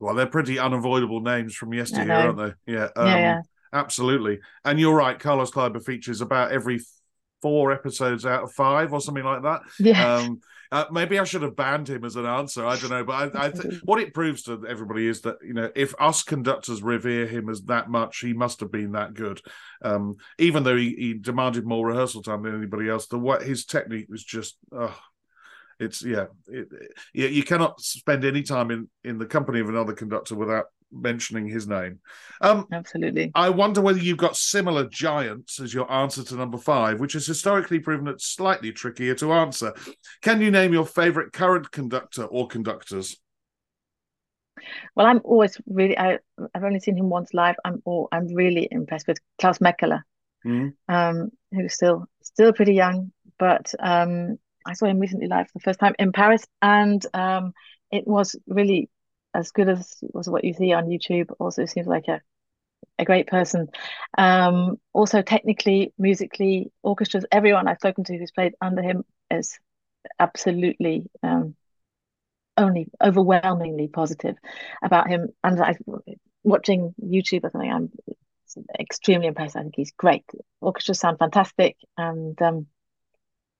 Well, 0.00 0.16
they're 0.16 0.26
pretty 0.26 0.58
unavoidable 0.58 1.20
names 1.20 1.54
from 1.54 1.72
yesterday, 1.72 2.12
aren't 2.12 2.36
they? 2.36 2.72
Yeah, 2.72 2.88
um, 2.96 3.06
yeah, 3.06 3.18
yeah, 3.18 3.42
absolutely. 3.72 4.40
And 4.64 4.80
you're 4.80 4.96
right. 4.96 5.16
Carlos 5.16 5.52
Kleiber 5.52 5.84
features 5.84 6.20
about 6.20 6.50
every 6.50 6.80
four 7.42 7.72
episodes 7.72 8.24
out 8.24 8.44
of 8.44 8.52
five 8.52 8.92
or 8.92 9.00
something 9.00 9.24
like 9.24 9.42
that. 9.42 9.62
Yeah. 9.78 10.14
Um, 10.14 10.40
uh, 10.70 10.86
maybe 10.90 11.18
I 11.18 11.24
should 11.24 11.42
have 11.42 11.54
banned 11.54 11.90
him 11.90 12.02
as 12.02 12.16
an 12.16 12.24
answer. 12.24 12.64
I 12.64 12.78
don't 12.78 12.88
know, 12.88 13.04
but 13.04 13.36
I, 13.36 13.46
I 13.46 13.50
th- 13.50 13.82
what 13.82 14.00
it 14.00 14.14
proves 14.14 14.44
to 14.44 14.64
everybody 14.66 15.06
is 15.06 15.20
that 15.20 15.36
you 15.44 15.52
know 15.52 15.70
if 15.76 15.94
us 16.00 16.22
conductors 16.22 16.82
revere 16.82 17.26
him 17.26 17.50
as 17.50 17.60
that 17.64 17.90
much, 17.90 18.20
he 18.20 18.32
must 18.32 18.60
have 18.60 18.72
been 18.72 18.92
that 18.92 19.12
good. 19.12 19.42
Um, 19.82 20.16
even 20.38 20.62
though 20.62 20.76
he, 20.76 20.94
he, 20.96 21.14
demanded 21.14 21.66
more 21.66 21.88
rehearsal 21.88 22.22
time 22.22 22.42
than 22.42 22.56
anybody 22.56 22.88
else, 22.88 23.06
the 23.06 23.18
what 23.18 23.42
his 23.42 23.66
technique 23.66 24.06
was 24.08 24.24
just. 24.24 24.56
Oh, 24.72 24.98
it's 25.78 26.02
yeah, 26.02 26.26
it, 26.46 26.68
it, 27.12 27.32
you 27.32 27.42
cannot 27.42 27.80
spend 27.80 28.24
any 28.24 28.42
time 28.42 28.70
in 28.70 28.88
in 29.04 29.18
the 29.18 29.26
company 29.26 29.60
of 29.60 29.68
another 29.68 29.92
conductor 29.92 30.36
without 30.36 30.66
mentioning 30.92 31.46
his 31.46 31.66
name. 31.66 32.00
Um, 32.40 32.66
Absolutely. 32.72 33.32
I 33.34 33.50
wonder 33.50 33.80
whether 33.80 33.98
you've 33.98 34.18
got 34.18 34.36
similar 34.36 34.88
giants 34.88 35.60
as 35.60 35.72
your 35.72 35.90
answer 35.90 36.22
to 36.24 36.36
number 36.36 36.58
five, 36.58 37.00
which 37.00 37.14
has 37.14 37.26
historically 37.26 37.78
proven 37.78 38.08
it 38.08 38.20
slightly 38.20 38.72
trickier 38.72 39.14
to 39.16 39.32
answer. 39.32 39.74
Can 40.22 40.40
you 40.40 40.50
name 40.50 40.72
your 40.72 40.86
favourite 40.86 41.32
current 41.32 41.70
conductor 41.70 42.24
or 42.24 42.46
conductors? 42.46 43.16
Well, 44.94 45.06
I'm 45.06 45.20
always 45.24 45.58
really. 45.66 45.98
I, 45.98 46.18
have 46.54 46.64
only 46.64 46.80
seen 46.80 46.96
him 46.96 47.08
once 47.08 47.34
live. 47.34 47.56
I'm 47.64 47.82
all, 47.84 48.08
I'm 48.12 48.32
really 48.34 48.68
impressed 48.70 49.08
with 49.08 49.18
Klaus 49.40 49.58
Mäkelä, 49.58 50.02
mm. 50.44 50.72
um, 50.88 51.30
who's 51.50 51.74
still 51.74 52.06
still 52.22 52.52
pretty 52.52 52.74
young, 52.74 53.12
but 53.38 53.74
um, 53.80 54.38
I 54.66 54.74
saw 54.74 54.86
him 54.86 54.98
recently 54.98 55.26
live 55.26 55.48
for 55.48 55.58
the 55.58 55.64
first 55.64 55.80
time 55.80 55.94
in 55.98 56.12
Paris, 56.12 56.46
and 56.60 57.04
um, 57.14 57.52
it 57.90 58.06
was 58.06 58.36
really 58.46 58.88
as 59.34 59.50
good 59.50 59.68
as 59.68 59.98
was 60.12 60.28
what 60.28 60.44
you 60.44 60.54
see 60.54 60.72
on 60.72 60.86
YouTube. 60.86 61.30
Also 61.38 61.66
seems 61.66 61.86
like 61.86 62.08
a 62.08 62.20
a 62.98 63.04
great 63.04 63.26
person. 63.26 63.68
Um, 64.18 64.76
also 64.92 65.22
technically, 65.22 65.92
musically, 65.98 66.72
orchestras, 66.82 67.24
everyone 67.30 67.68
I've 67.68 67.78
spoken 67.78 68.04
to 68.04 68.16
who's 68.16 68.32
played 68.32 68.54
under 68.60 68.82
him 68.82 69.04
is 69.30 69.58
absolutely 70.18 71.10
um, 71.22 71.54
only 72.56 72.88
overwhelmingly 73.00 73.88
positive 73.88 74.36
about 74.82 75.08
him. 75.08 75.28
And 75.42 75.60
I 75.60 75.76
watching 76.42 76.94
YouTube 77.02 77.44
or 77.44 77.50
something, 77.50 77.72
I'm 77.72 77.90
extremely 78.78 79.28
impressed. 79.28 79.56
I 79.56 79.62
think 79.62 79.74
he's 79.76 79.92
great. 79.92 80.24
Orchestras 80.60 81.00
sound 81.00 81.18
fantastic 81.18 81.76
and 81.96 82.40
um, 82.42 82.66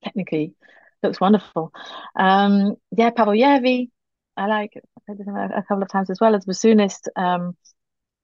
technically 0.04 0.54
looks 1.02 1.20
wonderful. 1.20 1.72
Um, 2.16 2.76
yeah, 2.90 3.10
Paavo 3.10 3.38
Järvi, 3.38 3.90
I 4.36 4.46
like 4.46 4.72
I 5.08 5.14
did 5.14 5.26
him 5.26 5.36
a, 5.36 5.62
couple 5.68 5.82
of 5.82 5.90
times 5.90 6.10
as 6.10 6.20
well 6.20 6.34
as 6.34 6.44
bassoonist. 6.44 7.08
Um, 7.16 7.56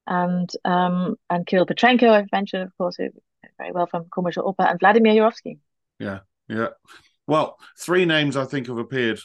and 0.07 0.51
um, 0.65 1.17
and 1.29 1.47
Kirill 1.47 1.67
Petrenko, 1.67 2.11
I've 2.11 2.33
mentioned, 2.33 2.63
of 2.63 2.77
course, 2.79 2.97
very 3.59 3.73
well 3.73 3.87
from 3.87 4.05
Komische 4.05 4.47
Opera 4.47 4.71
and 4.71 4.81
Vladimir 4.81 5.15
Jurowski. 5.15 5.59
Yeah, 5.99 6.21
yeah. 6.49 6.69
Well, 7.27 7.59
three 7.79 8.07
names 8.07 8.37
I 8.37 8.47
think 8.47 8.69
have 8.69 8.79
appeared 8.79 9.21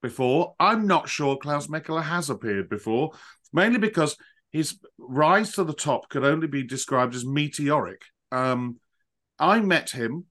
before. 0.00 0.54
I'm 0.58 0.86
not 0.86 1.08
sure 1.08 1.36
Klaus 1.36 1.66
Mäkelä 1.66 2.02
has 2.02 2.30
appeared 2.30 2.70
before, 2.70 3.12
mainly 3.52 3.78
because 3.78 4.16
his 4.50 4.78
rise 4.98 5.52
to 5.52 5.64
the 5.64 5.74
top 5.74 6.08
could 6.08 6.24
only 6.24 6.46
be 6.46 6.62
described 6.62 7.14
as 7.14 7.26
meteoric. 7.26 8.02
Um, 8.30 8.80
I 9.38 9.60
met 9.60 9.90
him 9.90 10.26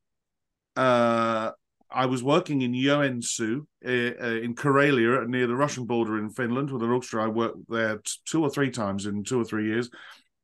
uh, 0.76 1.52
I 1.94 2.06
was 2.06 2.24
working 2.24 2.62
in 2.62 2.74
Joensuu 2.74 3.66
uh, 3.86 3.90
uh, 3.90 4.40
in 4.42 4.56
Karelia 4.56 5.28
near 5.28 5.48
the 5.48 5.56
Russian 5.56 5.86
border 5.86 6.18
in 6.18 6.30
Finland 6.30 6.72
with 6.72 6.84
an 6.84 6.90
orchestra. 6.90 7.26
I 7.26 7.28
worked 7.28 7.70
there 7.70 7.98
t- 7.98 8.12
two 8.26 8.42
or 8.42 8.50
three 8.50 8.72
times 8.72 9.06
in 9.06 9.24
two 9.24 9.40
or 9.40 9.44
three 9.44 9.68
years, 9.68 9.90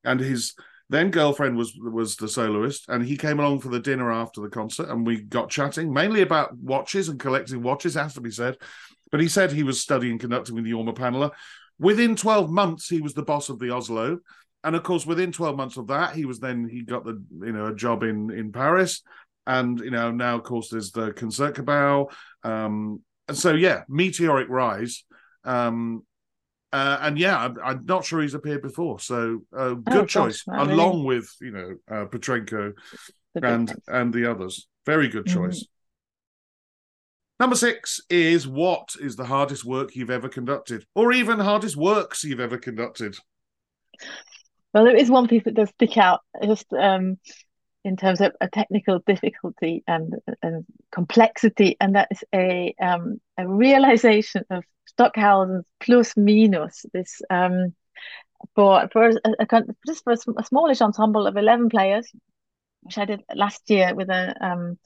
and 0.04 0.20
his 0.20 0.54
then 0.90 1.12
girlfriend 1.12 1.58
was 1.58 1.78
was 1.78 2.16
the 2.16 2.28
soloist, 2.28 2.86
and 2.90 3.06
he 3.06 3.18
came 3.18 3.40
along 3.40 3.62
for 3.62 3.70
the 3.70 3.80
dinner 3.80 4.12
after 4.12 4.42
the 4.42 4.50
concert, 4.50 4.90
and 4.90 5.06
we 5.06 5.22
got 5.22 5.50
chatting 5.50 5.92
mainly 5.92 6.22
about 6.22 6.58
watches 6.58 7.10
and 7.10 7.20
collecting 7.20 7.62
watches, 7.62 7.96
has 7.96 8.14
to 8.16 8.22
be 8.22 8.32
said. 8.32 8.58
But 9.12 9.22
he 9.22 9.28
said 9.28 9.52
he 9.52 9.64
was 9.64 9.82
studying 9.82 10.20
conducting 10.20 10.56
with 10.56 10.66
the 10.66 10.72
Jorma 10.72 10.96
Panula. 10.96 11.32
Within 11.80 12.16
twelve 12.16 12.50
months, 12.50 12.90
he 12.90 13.02
was 13.02 13.14
the 13.14 13.24
boss 13.24 13.50
of 13.50 13.60
the 13.60 13.72
Oslo, 13.72 14.20
and 14.64 14.76
of 14.76 14.84
course, 14.84 15.06
within 15.06 15.32
twelve 15.32 15.56
months 15.56 15.78
of 15.78 15.88
that, 15.88 16.16
he 16.16 16.26
was 16.26 16.40
then 16.40 16.68
he 16.68 16.84
got 16.84 17.06
the 17.06 17.22
you 17.42 17.54
know 17.54 17.68
a 17.68 17.76
job 17.76 18.04
in 18.04 18.32
in 18.32 18.52
Paris 18.52 19.02
and 19.48 19.80
you 19.80 19.90
know 19.90 20.12
now 20.12 20.36
of 20.36 20.44
course 20.44 20.70
there's 20.70 20.92
the 20.92 21.12
Concertgebouw, 21.12 22.12
um, 22.44 23.02
and 23.28 23.38
so 23.38 23.54
yeah, 23.54 23.84
meteoric 23.90 24.50
rise. 24.50 25.04
Um, 25.44 26.04
uh, 26.74 26.98
and 27.02 27.18
yeah, 27.18 27.38
I'm, 27.38 27.58
I'm, 27.64 27.86
not 27.86 28.04
sure 28.04 28.22
he's 28.22 28.34
appeared 28.34 28.62
before, 28.62 29.00
so 29.00 29.40
uh, 29.58 29.74
good 29.76 29.96
oh, 29.96 30.06
choice, 30.06 30.44
gosh, 30.44 30.68
along 30.68 31.06
really... 31.06 31.20
with 31.20 31.36
you 31.42 31.52
know 31.52 31.76
uh, 31.90 32.06
Petrenko 32.06 32.74
and 33.36 33.74
and 33.88 34.14
the 34.14 34.30
others. 34.30 34.68
Very 34.86 35.08
good 35.08 35.26
mm-hmm. 35.26 35.46
choice. 35.46 35.64
Mm-hmm. 35.64 35.72
Number 37.40 37.56
six 37.56 38.02
is 38.10 38.48
what 38.48 38.96
is 39.00 39.16
the 39.16 39.26
hardest 39.26 39.64
work 39.64 39.96
you've 39.96 40.10
ever 40.10 40.28
conducted, 40.28 40.86
or 40.94 41.14
even 41.14 41.40
hardest 41.40 41.78
works 41.78 42.24
you've 42.24 42.42
ever 42.42 42.58
conducted? 42.58 43.16
Well, 44.74 44.84
there 44.84 44.96
is 44.96 45.10
one 45.10 45.28
piece 45.28 45.44
that 45.46 45.54
does 45.54 45.70
stick 45.70 45.98
out. 45.98 46.20
Just 46.44 46.72
um, 46.74 47.18
in 47.84 47.96
terms 47.96 48.22
of 48.22 48.34
a 48.42 48.50
technical 48.50 49.00
difficulty 49.00 49.84
and, 49.88 50.16
and 50.42 50.66
complexity, 50.92 51.78
and 51.80 51.96
that 51.96 52.10
is 52.12 52.24
a 52.34 52.76
um, 52.82 53.20
a 53.38 53.48
realization 53.48 54.44
of 54.50 54.64
Stockhausen's 54.86 55.66
plus 55.80 56.16
minus 56.18 56.86
this 56.94 57.22
um, 57.30 57.74
for 58.56 58.90
for 58.92 59.10
a, 59.10 59.14
a, 59.40 59.64
just 59.86 60.04
for 60.04 60.14
a, 60.14 60.44
smallish 60.44 60.82
ensemble 60.82 61.28
of 61.28 61.38
eleven 61.38 61.70
players, 61.70 62.12
which 62.82 62.98
I 62.98 63.06
did 63.06 63.24
last 63.34 63.70
year 63.70 63.94
with 63.96 64.10
a 64.10 64.36
um, 64.42 64.80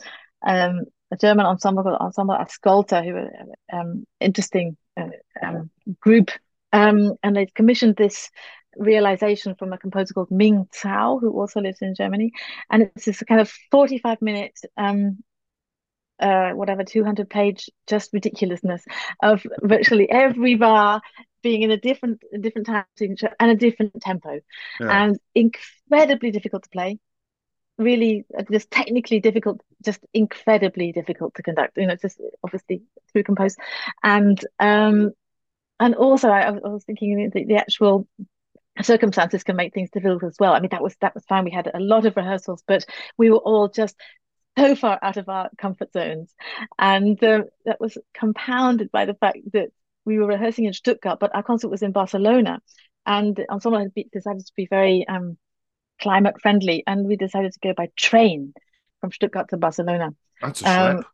um, 0.46 0.82
a 1.12 1.18
German 1.18 1.46
ensemble 1.46 1.84
called 1.84 2.00
Ensemble 2.00 2.36
Ascolta, 2.36 3.04
who 3.04 3.14
were 3.14 3.32
um, 3.72 4.06
interesting 4.20 4.78
uh, 4.98 5.10
um, 5.42 5.70
group, 6.00 6.32
um, 6.72 7.16
and 7.24 7.36
they 7.36 7.46
commissioned 7.48 7.96
this 7.96 8.30
realization 8.78 9.56
from 9.56 9.74
a 9.74 9.78
composer 9.78 10.14
called 10.14 10.32
Ming 10.32 10.68
Tsao, 10.72 11.20
who 11.20 11.32
also 11.32 11.62
lives 11.62 11.82
in 11.82 11.96
Germany. 11.96 12.32
And 12.70 12.84
it's 12.84 13.06
this 13.06 13.24
kind 13.24 13.42
of 13.42 13.52
45 13.72 14.22
minute, 14.22 14.60
um, 14.78 15.24
uh, 16.20 16.52
whatever, 16.52 16.84
200 16.84 17.30
page, 17.30 17.70
just 17.88 18.14
ridiculousness 18.14 18.84
of 19.22 19.46
virtually 19.62 20.10
every 20.10 20.56
bar 20.56 21.02
being 21.42 21.64
in 21.64 21.72
a 21.72 21.78
different, 21.78 22.22
a 22.34 22.38
different 22.38 22.68
time 22.68 22.86
signature 22.98 23.32
and 23.40 23.52
a 23.52 23.56
different 23.56 24.00
tempo, 24.02 24.40
yeah. 24.80 25.04
and 25.06 25.20
incredibly 25.34 26.32
difficult 26.32 26.64
to 26.64 26.70
play. 26.70 27.00
Really, 27.78 28.26
uh, 28.38 28.44
just 28.52 28.70
technically 28.70 29.20
difficult, 29.20 29.62
just 29.84 30.02
incredibly 30.14 30.92
difficult 30.92 31.34
to 31.36 31.42
conduct. 31.42 31.78
You 31.78 31.88
know, 31.88 31.96
just 31.96 32.22
obviously 32.44 32.84
through 33.12 33.24
compose, 33.24 33.56
and 34.04 34.40
um, 34.60 35.14
and 35.82 35.96
also 35.96 36.30
I, 36.30 36.44
I 36.44 36.52
was 36.52 36.84
thinking 36.84 37.32
the, 37.34 37.44
the 37.44 37.56
actual 37.56 38.08
circumstances 38.82 39.44
can 39.44 39.56
make 39.56 39.74
things 39.74 39.90
difficult 39.92 40.24
as 40.24 40.36
well. 40.40 40.54
I 40.54 40.60
mean, 40.60 40.70
that 40.72 40.84
was 40.84 40.96
that 41.02 41.16
was 41.16 41.26
fine. 41.26 41.46
We 41.46 41.52
had 41.52 41.70
a 41.74 41.80
lot 41.80 42.06
of 42.06 42.16
rehearsals, 42.16 42.64
but 42.66 42.86
we 43.18 43.30
were 43.30 43.38
all 43.38 43.70
just 43.70 43.96
so 44.58 44.76
far 44.76 45.00
out 45.02 45.18
of 45.18 45.30
our 45.30 45.50
comfort 45.58 45.94
zones, 45.94 46.34
and 46.78 47.22
uh, 47.24 47.44
that 47.66 47.80
was 47.80 47.98
compounded 48.14 48.92
by 48.92 49.06
the 49.06 49.14
fact 49.14 49.40
that 49.54 49.70
we 50.06 50.18
were 50.18 50.28
rehearsing 50.28 50.66
in 50.66 50.74
Stuttgart, 50.74 51.20
but 51.20 51.34
our 51.36 51.44
concert 51.44 51.70
was 51.70 51.84
in 51.84 51.92
Barcelona, 51.92 52.62
and 53.06 53.40
Ensemble 53.50 53.80
had 53.80 53.94
decided 54.12 54.46
to 54.46 54.54
be 54.56 54.68
very 54.68 55.08
um, 55.08 55.38
climate 56.02 56.42
friendly, 56.42 56.84
and 56.88 57.06
we 57.06 57.16
decided 57.16 57.54
to 57.54 57.60
go 57.60 57.74
by 57.74 57.90
train 57.96 58.54
from 59.00 59.12
Stuttgart 59.12 59.50
to 59.50 59.58
Barcelona. 59.58 60.12
That's 60.42 60.64
a. 60.64 60.98
Um, 60.98 61.06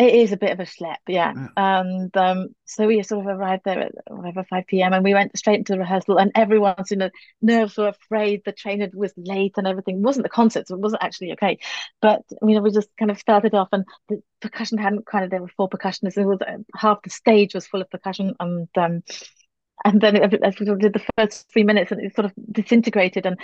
it 0.00 0.14
is 0.14 0.32
a 0.32 0.36
bit 0.36 0.52
of 0.52 0.60
a 0.60 0.64
schlep, 0.64 0.96
yeah. 1.06 1.32
yeah. 1.36 1.48
And 1.56 2.16
um, 2.16 2.48
so 2.64 2.86
we 2.86 3.02
sort 3.02 3.26
of 3.26 3.38
arrived 3.38 3.62
there 3.64 3.80
at 3.80 3.92
whatever 4.08 4.44
5 4.44 4.66
p.m. 4.66 4.94
and 4.94 5.04
we 5.04 5.12
went 5.12 5.36
straight 5.36 5.58
into 5.58 5.74
the 5.74 5.78
rehearsal 5.78 6.18
and 6.18 6.32
everyone's 6.34 6.90
you 6.90 6.96
know 6.96 7.10
nerves 7.42 7.76
were 7.76 7.88
afraid 7.88 8.42
the 8.44 8.52
train 8.52 8.88
was 8.94 9.12
late 9.16 9.54
and 9.58 9.66
everything. 9.66 9.96
It 9.96 10.02
wasn't 10.02 10.24
the 10.24 10.30
concert, 10.30 10.68
so 10.68 10.74
it 10.74 10.80
wasn't 10.80 11.02
actually 11.02 11.32
okay. 11.32 11.58
But 12.00 12.22
you 12.30 12.54
know, 12.54 12.62
we 12.62 12.70
just 12.70 12.88
kind 12.98 13.10
of 13.10 13.18
started 13.18 13.54
off 13.54 13.68
and 13.72 13.84
the 14.08 14.22
percussion 14.40 14.78
hadn't 14.78 15.06
kind 15.06 15.24
of 15.24 15.30
there 15.30 15.42
were 15.42 15.48
four 15.56 15.68
percussionists 15.68 16.16
it 16.16 16.24
was 16.24 16.38
uh, 16.40 16.56
half 16.74 17.02
the 17.02 17.10
stage 17.10 17.54
was 17.54 17.66
full 17.66 17.82
of 17.82 17.90
percussion 17.90 18.34
and 18.40 18.68
um 18.76 19.02
and 19.84 20.00
then 20.00 20.16
as 20.16 20.58
we 20.58 20.66
did 20.66 20.92
the 20.94 21.04
first 21.18 21.50
three 21.52 21.62
minutes 21.62 21.90
and 21.90 22.00
it 22.02 22.14
sort 22.14 22.24
of 22.24 22.32
disintegrated 22.50 23.26
and 23.26 23.38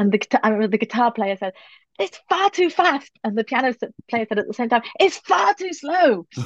and 0.00 0.10
the 0.10 0.18
guitar, 0.18 0.40
I 0.42 0.48
remember 0.48 0.68
the 0.72 0.78
guitar 0.78 1.12
player 1.12 1.36
said, 1.36 1.52
"It's 1.98 2.18
far 2.30 2.48
too 2.48 2.70
fast," 2.70 3.12
and 3.22 3.36
the 3.36 3.44
piano 3.44 3.74
player 4.08 4.24
said 4.26 4.38
at 4.38 4.46
the 4.48 4.54
same 4.54 4.70
time, 4.70 4.82
"It's 4.98 5.18
far 5.18 5.52
too 5.52 5.74
slow." 5.74 6.26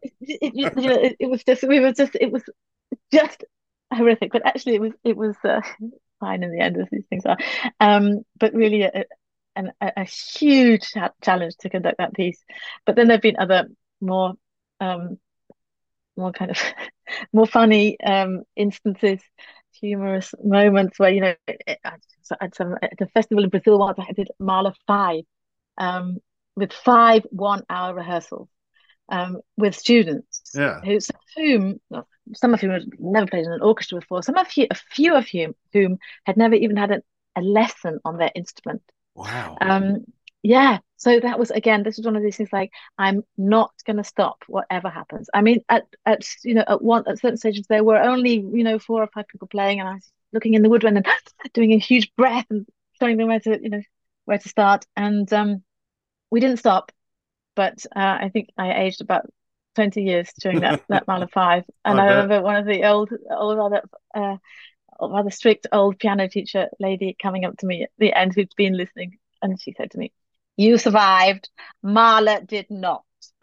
it, 0.00 0.12
it, 0.20 0.54
you 0.54 0.64
know, 0.88 1.00
it, 1.00 1.16
it, 1.20 1.30
was 1.30 1.44
just 1.44 1.62
we 1.62 1.78
were 1.78 1.92
just 1.92 2.16
it 2.20 2.32
was 2.32 2.42
just 3.12 3.44
horrific, 3.94 4.32
but 4.32 4.44
actually 4.44 4.74
it 4.74 4.80
was 4.80 4.92
it 5.04 5.16
was 5.16 5.36
uh, 5.44 5.60
fine 6.18 6.42
in 6.42 6.50
the 6.50 6.60
end 6.60 6.76
as 6.76 6.88
these 6.90 7.06
things 7.08 7.24
are. 7.24 7.38
Um, 7.78 8.22
but 8.36 8.52
really 8.52 8.82
a, 8.82 9.04
a, 9.54 9.72
a 9.80 10.04
huge 10.04 10.92
challenge 11.22 11.54
to 11.60 11.70
conduct 11.70 11.98
that 11.98 12.14
piece. 12.14 12.42
But 12.84 12.96
then 12.96 13.06
there've 13.06 13.20
been 13.20 13.38
other 13.38 13.68
more 14.00 14.34
um, 14.80 15.18
more 16.16 16.32
kind 16.32 16.50
of 16.50 16.58
more 17.32 17.46
funny 17.46 18.00
um, 18.00 18.42
instances 18.56 19.20
humorous 19.82 20.34
moments 20.42 20.98
where 20.98 21.10
you 21.10 21.20
know 21.20 21.34
at 21.84 22.54
some 22.54 22.76
at 22.80 23.00
a 23.00 23.06
festival 23.08 23.44
in 23.44 23.50
Brazil 23.50 23.78
once 23.78 23.98
I 23.98 24.12
did 24.12 24.28
Mahler 24.38 24.72
five 24.86 25.24
um, 25.76 26.18
with 26.56 26.72
five 26.72 27.26
one 27.30 27.64
hour 27.68 27.94
rehearsals 27.94 28.48
um, 29.08 29.40
with 29.56 29.74
students 29.74 30.42
yeah. 30.54 30.80
who 30.84 31.00
some 31.00 31.16
of 31.16 31.28
whom 31.36 31.80
some 32.34 32.54
of 32.54 32.60
whom 32.60 32.70
had 32.70 32.84
never 32.98 33.26
played 33.26 33.44
in 33.44 33.52
an 33.52 33.62
orchestra 33.62 33.98
before 33.98 34.22
some 34.22 34.36
of 34.36 34.46
you 34.56 34.66
a 34.70 34.74
few 34.74 35.14
of 35.14 35.28
whom 35.28 35.54
whom 35.72 35.98
had 36.24 36.36
never 36.36 36.54
even 36.54 36.76
had 36.76 36.92
a, 36.92 37.02
a 37.36 37.42
lesson 37.42 37.98
on 38.04 38.16
their 38.16 38.30
instrument. 38.34 38.82
Wow. 39.14 39.58
Um 39.60 40.04
yeah 40.42 40.78
so 40.96 41.18
that 41.18 41.38
was 41.38 41.50
again 41.50 41.82
this 41.82 41.96
was 41.96 42.06
one 42.06 42.16
of 42.16 42.22
these 42.22 42.36
things 42.36 42.52
like 42.52 42.70
i'm 42.98 43.22
not 43.36 43.72
going 43.86 43.96
to 43.96 44.04
stop 44.04 44.42
whatever 44.46 44.88
happens. 44.88 45.28
I 45.32 45.42
mean 45.42 45.60
at 45.68 45.84
at 46.06 46.22
you 46.44 46.54
know 46.54 46.64
at 46.66 46.82
one 46.82 47.04
at 47.06 47.20
certain 47.20 47.36
stages 47.36 47.66
there 47.68 47.84
were 47.84 47.98
only 47.98 48.34
you 48.34 48.64
know 48.64 48.78
four 48.78 49.02
or 49.02 49.08
five 49.08 49.28
people 49.28 49.48
playing 49.48 49.80
and 49.80 49.88
i 49.88 49.94
was 49.94 50.10
looking 50.32 50.54
in 50.54 50.62
the 50.62 50.68
woodwind 50.68 50.96
and 50.96 51.06
doing 51.54 51.72
a 51.72 51.78
huge 51.78 52.12
breath 52.16 52.46
and 52.50 52.66
showing 53.00 53.16
them 53.16 53.28
where 53.28 53.40
to 53.40 53.58
you 53.62 53.70
know 53.70 53.82
where 54.24 54.38
to 54.38 54.48
start. 54.48 54.86
And 54.96 55.32
um 55.32 55.62
we 56.30 56.40
didn't 56.40 56.58
stop 56.58 56.92
but 57.54 57.84
uh, 57.94 58.18
i 58.20 58.30
think 58.32 58.48
i 58.56 58.72
aged 58.84 59.00
about 59.00 59.26
20 59.74 60.02
years 60.02 60.30
during 60.40 60.60
that 60.60 60.82
that 60.88 61.06
Mahler 61.06 61.28
five. 61.28 61.64
And 61.84 62.00
i, 62.00 62.06
I 62.06 62.10
remember 62.10 62.42
one 62.42 62.56
of 62.56 62.66
the 62.66 62.84
old 62.84 63.10
old 63.30 63.58
rather 63.58 63.82
uh 64.14 64.36
rather 65.00 65.30
strict 65.30 65.66
old 65.72 65.98
piano 65.98 66.28
teacher 66.28 66.68
lady 66.78 67.16
coming 67.20 67.44
up 67.44 67.56
to 67.58 67.66
me 67.66 67.84
at 67.84 67.90
the 67.98 68.12
end 68.12 68.34
who'd 68.34 68.52
been 68.56 68.76
listening 68.76 69.18
and 69.42 69.60
she 69.60 69.74
said 69.76 69.90
to 69.90 69.98
me 69.98 70.12
you 70.56 70.78
survived. 70.78 71.48
Mahler 71.82 72.40
did 72.42 72.66
not. 72.70 73.04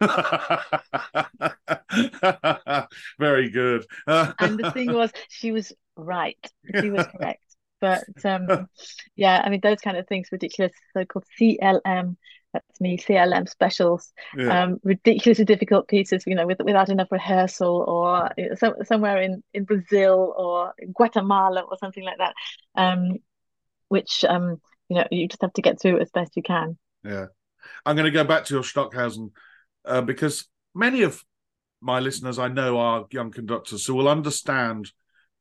Very 3.18 3.50
good. 3.50 3.86
and 4.06 4.58
the 4.58 4.70
thing 4.72 4.92
was, 4.92 5.10
she 5.28 5.52
was 5.52 5.72
right. 5.96 6.38
She 6.80 6.90
was 6.90 7.06
correct. 7.06 7.42
But 7.80 8.04
um, 8.24 8.68
yeah, 9.16 9.40
I 9.44 9.48
mean, 9.48 9.60
those 9.62 9.80
kind 9.80 9.96
of 9.96 10.06
things, 10.06 10.28
ridiculous 10.30 10.72
so-called 10.92 11.24
CLM. 11.38 12.16
That's 12.52 12.80
me, 12.80 12.98
CLM 12.98 13.48
specials. 13.48 14.12
Yeah. 14.36 14.64
Um, 14.64 14.80
ridiculously 14.82 15.44
difficult 15.44 15.86
pieces, 15.86 16.24
you 16.26 16.34
know, 16.34 16.46
with, 16.46 16.58
without 16.60 16.88
enough 16.88 17.12
rehearsal, 17.12 17.84
or 17.86 18.30
you 18.36 18.48
know, 18.48 18.54
so, 18.56 18.74
somewhere 18.84 19.22
in 19.22 19.42
in 19.54 19.64
Brazil 19.64 20.34
or 20.36 20.74
Guatemala 20.92 21.60
or 21.62 21.78
something 21.78 22.04
like 22.04 22.18
that. 22.18 22.34
Um, 22.74 23.18
which 23.88 24.24
um, 24.28 24.60
you 24.88 24.96
know, 24.96 25.06
you 25.10 25.28
just 25.28 25.42
have 25.42 25.52
to 25.54 25.62
get 25.62 25.80
through 25.80 26.00
as 26.00 26.10
best 26.10 26.36
you 26.36 26.42
can. 26.42 26.76
Yeah. 27.04 27.26
I'm 27.84 27.96
going 27.96 28.06
to 28.06 28.10
go 28.10 28.24
back 28.24 28.44
to 28.46 28.54
your 28.54 28.62
Stockhausen 28.62 29.30
uh, 29.84 30.02
because 30.02 30.48
many 30.74 31.02
of 31.02 31.22
my 31.80 32.00
listeners 32.00 32.38
I 32.38 32.48
know 32.48 32.78
are 32.78 33.06
young 33.10 33.30
conductors 33.30 33.86
who 33.86 33.94
will 33.94 34.08
understand 34.08 34.90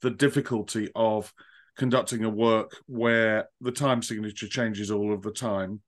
the 0.02 0.10
difficulty 0.10 0.90
of 0.96 1.34
conducting 1.78 2.24
a 2.24 2.30
work 2.30 2.78
where 2.88 3.50
the 3.62 3.72
time 3.72 4.02
signature 4.02 4.48
changes 4.48 4.92
all 4.92 5.14
of 5.14 5.22
the 5.22 5.32
time. 5.32 5.82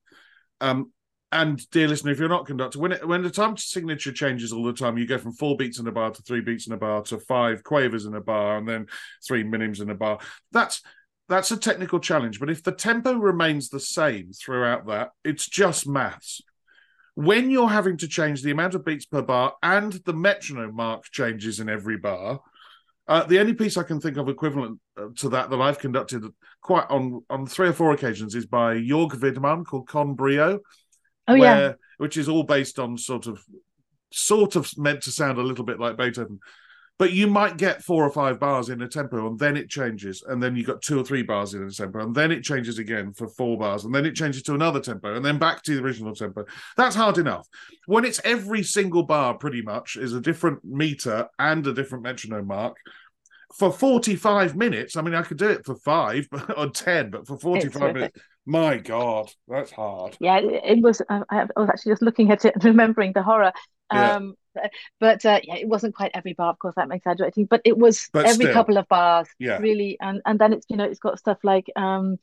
Um, 0.59 0.91
and 1.33 1.69
dear 1.71 1.87
listener, 1.87 2.11
if 2.11 2.19
you're 2.19 2.27
not 2.27 2.45
conductor, 2.45 2.79
when 2.79 2.91
it, 2.91 3.07
when 3.07 3.23
the 3.23 3.29
time 3.29 3.55
signature 3.55 4.11
changes 4.11 4.51
all 4.51 4.63
the 4.63 4.73
time, 4.73 4.97
you 4.97 5.07
go 5.07 5.17
from 5.17 5.31
four 5.31 5.55
beats 5.55 5.79
in 5.79 5.87
a 5.87 5.91
bar 5.91 6.11
to 6.11 6.21
three 6.23 6.41
beats 6.41 6.67
in 6.67 6.73
a 6.73 6.77
bar 6.77 7.03
to 7.03 7.19
five 7.19 7.63
quavers 7.63 8.05
in 8.05 8.15
a 8.15 8.21
bar 8.21 8.57
and 8.57 8.67
then 8.67 8.87
three 9.25 9.43
minims 9.43 9.81
in 9.81 9.89
a 9.89 9.95
bar. 9.95 10.19
That's 10.51 10.81
that's 11.29 11.51
a 11.51 11.57
technical 11.57 11.99
challenge. 11.99 12.39
But 12.39 12.49
if 12.49 12.63
the 12.63 12.71
tempo 12.71 13.13
remains 13.13 13.69
the 13.69 13.79
same 13.79 14.31
throughout 14.33 14.87
that, 14.87 15.09
it's 15.23 15.47
just 15.47 15.87
maths. 15.87 16.41
When 17.15 17.51
you're 17.51 17.69
having 17.69 17.97
to 17.97 18.07
change 18.07 18.41
the 18.41 18.51
amount 18.51 18.75
of 18.75 18.85
beats 18.85 19.05
per 19.05 19.21
bar 19.21 19.53
and 19.61 19.93
the 19.93 20.13
metronome 20.13 20.75
mark 20.75 21.05
changes 21.11 21.59
in 21.59 21.69
every 21.69 21.97
bar, 21.97 22.41
uh, 23.07 23.23
the 23.25 23.39
only 23.39 23.53
piece 23.53 23.77
I 23.77 23.83
can 23.83 23.99
think 23.99 24.17
of 24.17 24.29
equivalent 24.29 24.79
uh, 24.97 25.07
to 25.17 25.29
that 25.29 25.49
that 25.49 25.59
I've 25.59 25.79
conducted 25.79 26.23
quite 26.61 26.85
on 26.89 27.23
on 27.29 27.45
three 27.45 27.67
or 27.67 27.73
four 27.73 27.91
occasions 27.91 28.35
is 28.35 28.45
by 28.45 28.75
Jörg 28.75 29.11
Widmann 29.11 29.65
called 29.65 29.87
Con 29.87 30.13
Brio. 30.13 30.59
Oh 31.27 31.37
where, 31.37 31.61
yeah, 31.61 31.73
which 31.97 32.15
is 32.17 32.29
all 32.29 32.43
based 32.43 32.79
on 32.79 32.97
sort 32.97 33.27
of 33.27 33.43
sort 34.13 34.55
of 34.55 34.71
meant 34.77 35.01
to 35.03 35.11
sound 35.11 35.37
a 35.37 35.43
little 35.43 35.65
bit 35.65 35.79
like 35.79 35.97
Beethoven, 35.97 36.39
but 36.99 37.13
you 37.13 37.25
might 37.27 37.57
get 37.57 37.83
four 37.83 38.05
or 38.05 38.11
five 38.11 38.39
bars 38.39 38.69
in 38.69 38.81
a 38.81 38.87
tempo 38.87 39.27
and 39.27 39.39
then 39.39 39.57
it 39.57 39.69
changes 39.69 40.23
and 40.27 40.41
then 40.41 40.55
you 40.55 40.63
got 40.63 40.81
two 40.81 40.99
or 40.99 41.03
three 41.03 41.23
bars 41.23 41.53
in 41.53 41.63
a 41.63 41.71
tempo 41.71 41.99
and 41.99 42.13
then 42.13 42.31
it 42.31 42.43
changes 42.43 42.77
again 42.77 43.11
for 43.13 43.27
four 43.27 43.57
bars 43.57 43.85
and 43.85 43.95
then 43.95 44.05
it 44.05 44.15
changes 44.15 44.43
to 44.43 44.53
another 44.53 44.79
tempo 44.79 45.15
and 45.15 45.25
then 45.25 45.39
back 45.39 45.63
to 45.63 45.75
the 45.75 45.81
original 45.81 46.13
tempo. 46.13 46.45
That's 46.77 46.95
hard 46.95 47.17
enough. 47.17 47.47
When 47.87 48.05
it's 48.05 48.21
every 48.23 48.63
single 48.63 49.03
bar 49.03 49.33
pretty 49.35 49.61
much 49.61 49.95
is 49.95 50.13
a 50.13 50.21
different 50.21 50.63
meter 50.63 51.27
and 51.39 51.65
a 51.65 51.73
different 51.73 52.03
metronome 52.03 52.47
mark 52.47 52.77
for 53.57 53.69
45 53.69 54.55
minutes 54.55 54.95
i 54.95 55.01
mean 55.01 55.13
i 55.13 55.21
could 55.21 55.37
do 55.37 55.49
it 55.49 55.65
for 55.65 55.75
five 55.75 56.25
or 56.55 56.69
10 56.69 57.09
but 57.09 57.27
for 57.27 57.37
45 57.37 57.93
minutes 57.93 58.17
my 58.45 58.77
god 58.77 59.31
that's 59.47 59.71
hard. 59.71 60.17
Yeah 60.19 60.39
it 60.39 60.81
was 60.81 61.01
i 61.09 61.45
was 61.55 61.69
actually 61.69 61.91
just 61.91 62.01
looking 62.01 62.31
at 62.31 62.43
it 62.45 62.55
and 62.55 62.63
remembering 62.71 63.13
the 63.13 63.21
horror. 63.21 63.51
Yeah. 63.93 64.15
um 64.15 64.35
but 64.99 65.25
uh, 65.25 65.39
yeah, 65.43 65.55
it 65.55 65.67
wasn't 65.67 65.95
quite 65.95 66.11
every 66.13 66.33
bar, 66.33 66.49
of 66.49 66.59
course. 66.59 66.75
That 66.75 66.87
makes 66.87 67.05
exaggerating, 67.05 67.45
but 67.45 67.61
it 67.65 67.77
was 67.77 68.09
but 68.11 68.25
every 68.25 68.45
still, 68.45 68.53
couple 68.53 68.77
of 68.77 68.87
bars, 68.87 69.27
yeah. 69.39 69.57
really. 69.57 69.97
And 69.99 70.21
and 70.25 70.39
then 70.39 70.53
it's 70.53 70.65
you 70.69 70.77
know 70.77 70.85
it's 70.85 70.99
got 70.99 71.19
stuff 71.19 71.37
like 71.43 71.71
um, 71.75 72.17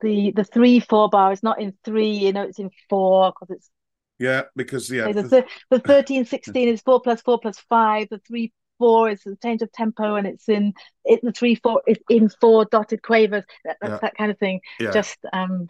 the 0.00 0.32
the 0.32 0.44
three 0.44 0.80
four 0.80 1.08
bar 1.08 1.32
is 1.32 1.42
not 1.42 1.60
in 1.60 1.74
three, 1.84 2.12
you 2.12 2.32
know, 2.32 2.42
it's 2.42 2.58
in 2.58 2.70
four 2.88 3.32
because 3.32 3.56
it's 3.56 3.70
yeah, 4.18 4.42
because 4.56 4.90
yeah, 4.90 5.12
so 5.12 5.22
the, 5.22 5.46
the 5.70 5.78
13 5.78 6.24
16 6.24 6.68
is 6.68 6.80
four 6.80 7.00
plus 7.00 7.20
four 7.22 7.38
plus 7.38 7.58
five, 7.68 8.08
the 8.10 8.18
three 8.18 8.52
four 8.78 9.10
is 9.10 9.24
a 9.26 9.36
change 9.36 9.62
of 9.62 9.70
tempo 9.72 10.16
and 10.16 10.26
it's 10.26 10.48
in 10.48 10.72
it 11.04 11.20
the 11.22 11.32
three 11.32 11.54
four 11.54 11.82
is 11.86 11.98
in 12.08 12.28
four 12.28 12.64
dotted 12.64 13.02
quavers, 13.02 13.44
that, 13.64 13.76
yeah. 13.82 13.98
that 14.02 14.16
kind 14.16 14.30
of 14.30 14.38
thing. 14.38 14.60
Yeah. 14.80 14.90
Just 14.90 15.18
um 15.32 15.68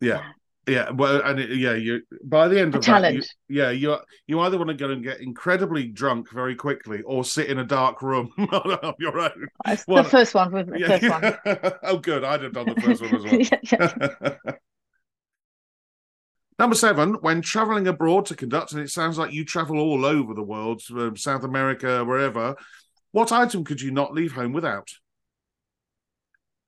yeah. 0.00 0.22
Yeah, 0.68 0.90
well, 0.90 1.20
and 1.24 1.40
it, 1.40 1.58
yeah, 1.58 1.74
you 1.74 2.02
by 2.22 2.46
the 2.46 2.60
end 2.60 2.76
of 2.76 2.84
that, 2.84 3.14
you, 3.14 3.22
yeah, 3.48 3.70
you 3.70 3.96
you 4.28 4.38
either 4.40 4.56
want 4.58 4.68
to 4.68 4.76
go 4.76 4.90
and 4.90 5.02
get 5.02 5.20
incredibly 5.20 5.88
drunk 5.88 6.30
very 6.30 6.54
quickly, 6.54 7.02
or 7.02 7.24
sit 7.24 7.48
in 7.48 7.58
a 7.58 7.64
dark 7.64 8.00
room 8.00 8.32
on 8.38 8.94
your 9.00 9.18
own. 9.18 9.48
It's 9.66 9.84
well, 9.88 10.04
the 10.04 10.08
first 10.08 10.34
one, 10.34 10.52
the 10.52 10.78
yeah, 10.78 10.98
first 10.98 11.44
one. 11.44 11.72
oh, 11.82 11.98
good, 11.98 12.22
I'd 12.22 12.44
have 12.44 12.52
done 12.52 12.66
the 12.66 12.80
first 12.80 13.02
one 13.02 13.16
as 13.16 14.34
well. 14.40 14.54
Number 16.60 16.76
seven, 16.76 17.14
when 17.14 17.42
traveling 17.42 17.88
abroad 17.88 18.26
to 18.26 18.36
conduct, 18.36 18.70
and 18.70 18.80
it 18.80 18.90
sounds 18.90 19.18
like 19.18 19.32
you 19.32 19.44
travel 19.44 19.80
all 19.80 20.04
over 20.04 20.32
the 20.32 20.44
world, 20.44 20.80
um, 20.92 21.16
South 21.16 21.42
America, 21.42 22.04
wherever. 22.04 22.54
What 23.10 23.32
item 23.32 23.64
could 23.64 23.80
you 23.80 23.90
not 23.90 24.14
leave 24.14 24.32
home 24.32 24.52
without? 24.52 24.88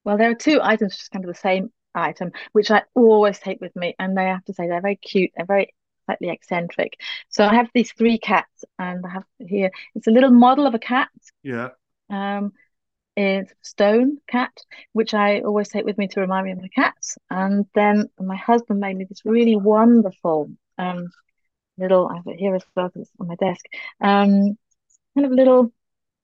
Well, 0.02 0.18
there 0.18 0.30
are 0.30 0.34
two 0.34 0.58
items, 0.60 0.96
just 0.96 1.12
kind 1.12 1.24
of 1.24 1.28
the 1.28 1.38
same 1.38 1.70
item, 1.94 2.32
which 2.52 2.70
I 2.70 2.82
always 2.94 3.38
take 3.38 3.60
with 3.60 3.74
me, 3.76 3.94
and 3.98 4.16
they 4.16 4.24
have 4.26 4.44
to 4.46 4.54
say 4.54 4.66
they're 4.66 4.80
very 4.80 4.96
cute. 4.96 5.30
They're 5.36 5.46
very 5.46 5.74
slightly 6.06 6.30
eccentric. 6.30 6.98
So 7.28 7.44
I 7.44 7.54
have 7.54 7.70
these 7.74 7.92
three 7.92 8.18
cats, 8.18 8.64
and 8.78 9.04
I 9.06 9.10
have 9.10 9.24
here 9.38 9.70
it's 9.94 10.06
a 10.06 10.10
little 10.10 10.30
model 10.30 10.66
of 10.66 10.74
a 10.74 10.78
cat. 10.78 11.10
Yeah. 11.42 11.70
Um, 12.10 12.52
it's 13.16 13.52
stone 13.62 14.18
cat, 14.28 14.52
which 14.92 15.14
I 15.14 15.40
always 15.40 15.68
take 15.68 15.84
with 15.84 15.98
me 15.98 16.08
to 16.08 16.20
remind 16.20 16.46
me 16.46 16.52
of 16.52 16.60
my 16.60 16.68
cats. 16.68 17.16
And 17.30 17.66
then 17.74 18.10
my 18.18 18.36
husband 18.36 18.80
made 18.80 18.96
me 18.96 19.04
this 19.04 19.22
really 19.24 19.56
wonderful 19.56 20.50
um 20.78 21.10
little 21.78 22.08
I 22.08 22.16
have 22.16 22.26
it 22.26 22.38
here 22.38 22.54
as 22.54 22.64
well 22.76 22.90
it's 22.94 23.10
on 23.20 23.28
my 23.28 23.36
desk. 23.36 23.64
Um, 24.00 24.58
kind 25.14 25.26
of 25.26 25.30
little 25.32 25.72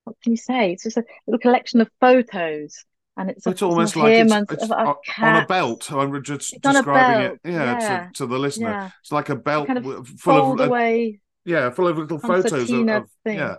what 0.05 0.17
can 0.23 0.33
you 0.33 0.37
say? 0.37 0.73
It's 0.73 0.85
just 0.85 0.97
a 0.97 1.05
little 1.27 1.39
collection 1.39 1.81
of 1.81 1.91
photos 2.01 2.85
and 3.17 3.31
it's, 3.31 3.47
it's 3.47 3.63
almost 3.63 3.97
like 3.97 4.13
it's, 4.13 4.33
it's 4.33 4.71
on, 4.71 4.97
a 5.19 5.47
belt. 5.47 5.93
I'm 5.93 6.23
just 6.23 6.55
it's 6.55 6.63
describing 6.63 7.33
it, 7.33 7.41
yeah, 7.45 7.79
yeah. 7.81 8.07
To, 8.07 8.11
to, 8.15 8.27
the 8.27 8.39
listener. 8.39 8.71
Yeah. 8.71 8.91
It's 9.01 9.13
like 9.13 9.29
a 9.29 9.37
belt 9.37 9.67
kind 9.67 9.79
of 9.79 10.09
full 10.09 10.53
of 10.53 10.61
away 10.61 11.21
yeah, 11.45 11.71
full 11.71 11.89
of 11.89 11.99
little 11.99 12.19
photos 12.19 12.71
of, 12.71 12.89
of 12.89 13.09
yeah, 13.25 13.57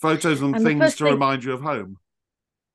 photos 0.00 0.40
and, 0.40 0.54
and 0.54 0.64
things 0.64 0.96
to 0.96 1.04
thing, 1.04 1.12
remind 1.12 1.44
you 1.44 1.52
of 1.52 1.60
home. 1.60 1.98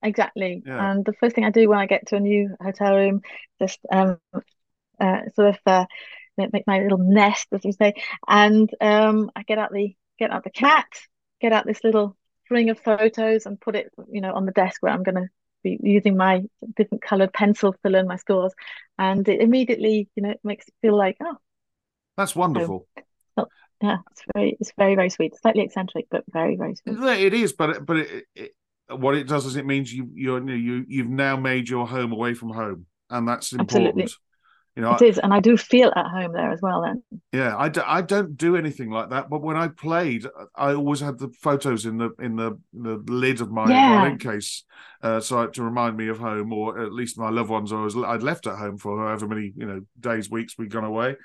Exactly. 0.03 0.63
Yeah. 0.65 0.91
And 0.91 1.05
the 1.05 1.13
first 1.13 1.35
thing 1.35 1.45
I 1.45 1.49
do 1.49 1.69
when 1.69 1.79
I 1.79 1.85
get 1.85 2.07
to 2.07 2.17
a 2.17 2.19
new 2.19 2.55
hotel 2.61 2.95
room, 2.95 3.21
just 3.59 3.79
um, 3.91 4.19
uh, 4.99 5.21
sort 5.35 5.49
of 5.49 5.57
uh, 5.65 5.85
make 6.37 6.67
my 6.67 6.81
little 6.81 6.99
nest, 6.99 7.47
as 7.51 7.63
you 7.63 7.71
say, 7.71 7.93
and 8.27 8.69
um, 8.81 9.31
I 9.35 9.43
get 9.43 9.57
out 9.57 9.71
the 9.71 9.95
get 10.19 10.31
out 10.31 10.43
the 10.43 10.49
cat, 10.49 10.87
get 11.41 11.53
out 11.53 11.65
this 11.65 11.83
little 11.83 12.17
string 12.45 12.69
of 12.69 12.79
photos, 12.79 13.45
and 13.45 13.59
put 13.59 13.75
it, 13.75 13.91
you 14.11 14.21
know, 14.21 14.33
on 14.33 14.45
the 14.45 14.51
desk 14.51 14.81
where 14.81 14.91
I'm 14.91 15.03
going 15.03 15.15
to 15.15 15.27
using 15.63 16.17
my 16.17 16.43
different 16.75 17.01
coloured 17.01 17.33
pencil 17.33 17.73
to 17.83 17.89
learn 17.89 18.07
my 18.07 18.15
scores, 18.17 18.53
and 18.97 19.27
it 19.27 19.41
immediately, 19.41 20.09
you 20.15 20.23
know, 20.23 20.29
it 20.29 20.39
makes 20.43 20.67
it 20.67 20.73
feel 20.81 20.97
like, 20.97 21.17
oh, 21.21 21.37
that's 22.15 22.35
wonderful. 22.35 22.87
So, 23.37 23.47
yeah, 23.81 23.97
it's 24.11 24.23
very, 24.33 24.57
it's 24.59 24.71
very, 24.77 24.95
very 24.95 25.09
sweet. 25.09 25.35
Slightly 25.39 25.63
eccentric, 25.63 26.07
but 26.09 26.23
very, 26.31 26.55
very 26.55 26.75
sweet. 26.75 26.97
It 26.97 27.33
is, 27.33 27.53
but 27.53 27.85
but 27.85 27.97
it, 27.97 28.25
it, 28.35 28.51
what 28.89 29.15
it 29.15 29.27
does 29.27 29.45
is 29.45 29.55
it 29.55 29.65
means 29.65 29.93
you 29.93 30.09
you 30.13 30.47
you 30.47 30.85
you've 30.87 31.09
now 31.09 31.35
made 31.35 31.69
your 31.69 31.87
home 31.87 32.11
away 32.11 32.33
from 32.33 32.49
home, 32.49 32.85
and 33.09 33.27
that's 33.27 33.51
important. 33.51 34.01
Absolutely. 34.01 34.07
You 34.77 34.83
know, 34.83 34.93
it 34.93 35.01
is, 35.01 35.17
and 35.17 35.33
I 35.33 35.39
do 35.39 35.57
feel 35.57 35.91
at 35.95 36.05
home 36.05 36.33
there 36.33 36.51
as 36.51 36.61
well. 36.61 36.83
Then, 36.83 37.01
yeah, 37.33 37.57
I, 37.57 37.67
do, 37.67 37.81
I 37.83 38.03
don't 38.03 38.37
do 38.37 38.55
anything 38.55 38.91
like 38.91 39.09
that. 39.09 39.27
But 39.27 39.41
when 39.41 39.57
I 39.57 39.69
played, 39.69 40.27
I 40.55 40.75
always 40.75 40.99
had 40.99 41.17
the 41.17 41.29
photos 41.29 41.87
in 41.87 41.97
the 41.97 42.11
in 42.19 42.35
the 42.35 42.59
the 42.73 43.03
lid 43.07 43.41
of 43.41 43.49
my 43.49 43.67
yeah. 43.67 44.01
violin 44.01 44.19
case, 44.19 44.65
uh, 45.01 45.19
so 45.19 45.47
to 45.47 45.63
remind 45.63 45.97
me 45.97 46.09
of 46.09 46.19
home, 46.19 46.53
or 46.53 46.79
at 46.79 46.93
least 46.93 47.17
my 47.17 47.31
loved 47.31 47.49
ones 47.49 47.73
I 47.73 47.81
was 47.81 47.97
I'd 47.97 48.21
left 48.21 48.45
at 48.45 48.59
home 48.59 48.77
for 48.77 48.99
however 48.99 49.27
many 49.27 49.51
you 49.55 49.65
know 49.65 49.81
days, 49.99 50.29
weeks 50.29 50.59
we'd 50.59 50.69
gone 50.69 50.83
away 50.83 51.15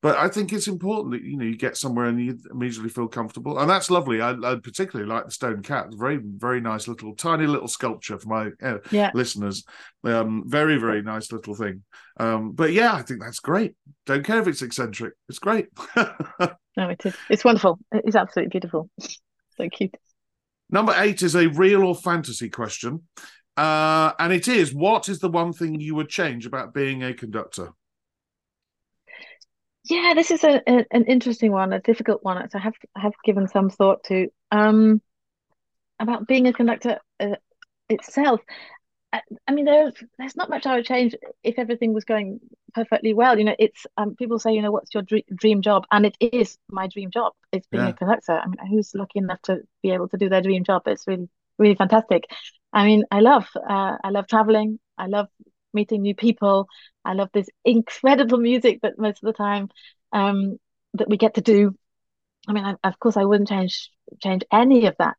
but 0.00 0.16
I 0.16 0.28
think 0.28 0.52
it's 0.52 0.68
important 0.68 1.12
that 1.12 1.22
you 1.22 1.36
know 1.36 1.44
you 1.44 1.56
get 1.56 1.76
somewhere 1.76 2.06
and 2.06 2.24
you 2.24 2.38
immediately 2.52 2.88
feel 2.88 3.08
comfortable, 3.08 3.58
and 3.58 3.68
that's 3.68 3.90
lovely. 3.90 4.20
I, 4.20 4.30
I 4.30 4.54
particularly 4.56 5.10
like 5.10 5.26
the 5.26 5.32
stone 5.32 5.60
cat; 5.62 5.88
very, 5.90 6.20
very 6.22 6.60
nice 6.60 6.86
little, 6.86 7.16
tiny 7.16 7.46
little 7.46 7.66
sculpture 7.66 8.16
for 8.18 8.28
my 8.28 8.50
uh, 8.62 8.78
yeah. 8.92 9.10
listeners. 9.12 9.64
Um, 10.04 10.44
very, 10.46 10.76
very 10.76 11.02
nice 11.02 11.32
little 11.32 11.54
thing. 11.54 11.82
Um, 12.20 12.52
but 12.52 12.72
yeah, 12.72 12.94
I 12.94 13.02
think 13.02 13.20
that's 13.20 13.40
great. 13.40 13.74
Don't 14.06 14.24
care 14.24 14.40
if 14.40 14.46
it's 14.46 14.62
eccentric; 14.62 15.14
it's 15.28 15.40
great. 15.40 15.66
no, 15.96 16.48
it 16.76 17.04
is. 17.04 17.16
It's 17.28 17.44
wonderful. 17.44 17.80
It's 17.90 18.16
absolutely 18.16 18.50
beautiful. 18.50 18.90
so 19.00 19.68
cute. 19.68 19.96
Number 20.70 20.94
eight 20.96 21.22
is 21.22 21.34
a 21.34 21.48
real 21.48 21.82
or 21.82 21.96
fantasy 21.96 22.48
question, 22.50 23.02
uh, 23.56 24.12
and 24.20 24.32
it 24.32 24.46
is: 24.46 24.72
What 24.72 25.08
is 25.08 25.18
the 25.18 25.28
one 25.28 25.52
thing 25.52 25.80
you 25.80 25.96
would 25.96 26.08
change 26.08 26.46
about 26.46 26.72
being 26.72 27.02
a 27.02 27.14
conductor? 27.14 27.72
Yeah, 29.88 30.12
this 30.14 30.30
is 30.30 30.44
a, 30.44 30.62
a, 30.66 30.84
an 30.90 31.04
interesting 31.06 31.50
one, 31.50 31.72
a 31.72 31.80
difficult 31.80 32.22
one. 32.22 32.48
So 32.50 32.58
I 32.58 32.62
have 32.62 32.74
I 32.94 33.00
have 33.00 33.14
given 33.24 33.48
some 33.48 33.70
thought 33.70 34.04
to 34.04 34.28
um 34.50 35.00
about 35.98 36.26
being 36.26 36.46
a 36.46 36.52
conductor 36.52 36.98
uh, 37.18 37.36
itself. 37.88 38.40
I, 39.10 39.22
I, 39.46 39.52
mean, 39.52 39.64
there's 39.64 39.94
there's 40.18 40.36
not 40.36 40.50
much 40.50 40.66
I 40.66 40.76
would 40.76 40.84
change 40.84 41.14
if 41.42 41.58
everything 41.58 41.94
was 41.94 42.04
going 42.04 42.40
perfectly 42.74 43.14
well. 43.14 43.38
You 43.38 43.44
know, 43.44 43.56
it's 43.58 43.86
um 43.96 44.14
people 44.14 44.38
say, 44.38 44.52
you 44.52 44.60
know, 44.60 44.70
what's 44.70 44.92
your 44.92 45.02
dream, 45.02 45.22
dream 45.34 45.62
job, 45.62 45.86
and 45.90 46.04
it 46.04 46.16
is 46.20 46.58
my 46.68 46.86
dream 46.86 47.10
job. 47.10 47.32
It's 47.50 47.66
being 47.68 47.84
yeah. 47.84 47.90
a 47.90 47.94
conductor. 47.94 48.32
I 48.32 48.46
mean, 48.46 48.58
who's 48.70 48.94
lucky 48.94 49.20
enough 49.20 49.40
to 49.42 49.62
be 49.82 49.92
able 49.92 50.08
to 50.08 50.18
do 50.18 50.28
their 50.28 50.42
dream 50.42 50.64
job? 50.64 50.82
It's 50.86 51.06
really 51.06 51.30
really 51.58 51.76
fantastic. 51.76 52.24
I 52.74 52.84
mean, 52.84 53.04
I 53.10 53.20
love 53.20 53.48
uh, 53.56 53.96
I 54.04 54.10
love 54.10 54.26
traveling. 54.26 54.78
I 54.98 55.06
love 55.06 55.28
meeting 55.72 56.02
new 56.02 56.14
people. 56.14 56.66
I 57.04 57.14
love 57.14 57.30
this 57.32 57.48
incredible 57.64 58.38
music 58.38 58.80
that 58.82 58.98
most 58.98 59.22
of 59.22 59.26
the 59.26 59.32
time 59.32 59.68
um, 60.12 60.58
that 60.94 61.08
we 61.08 61.16
get 61.16 61.34
to 61.34 61.40
do. 61.40 61.74
I 62.46 62.52
mean, 62.52 62.64
I, 62.64 62.74
of 62.84 62.98
course, 62.98 63.16
I 63.16 63.24
wouldn't 63.24 63.48
change 63.48 63.90
change 64.22 64.42
any 64.50 64.86
of 64.86 64.96
that. 64.98 65.16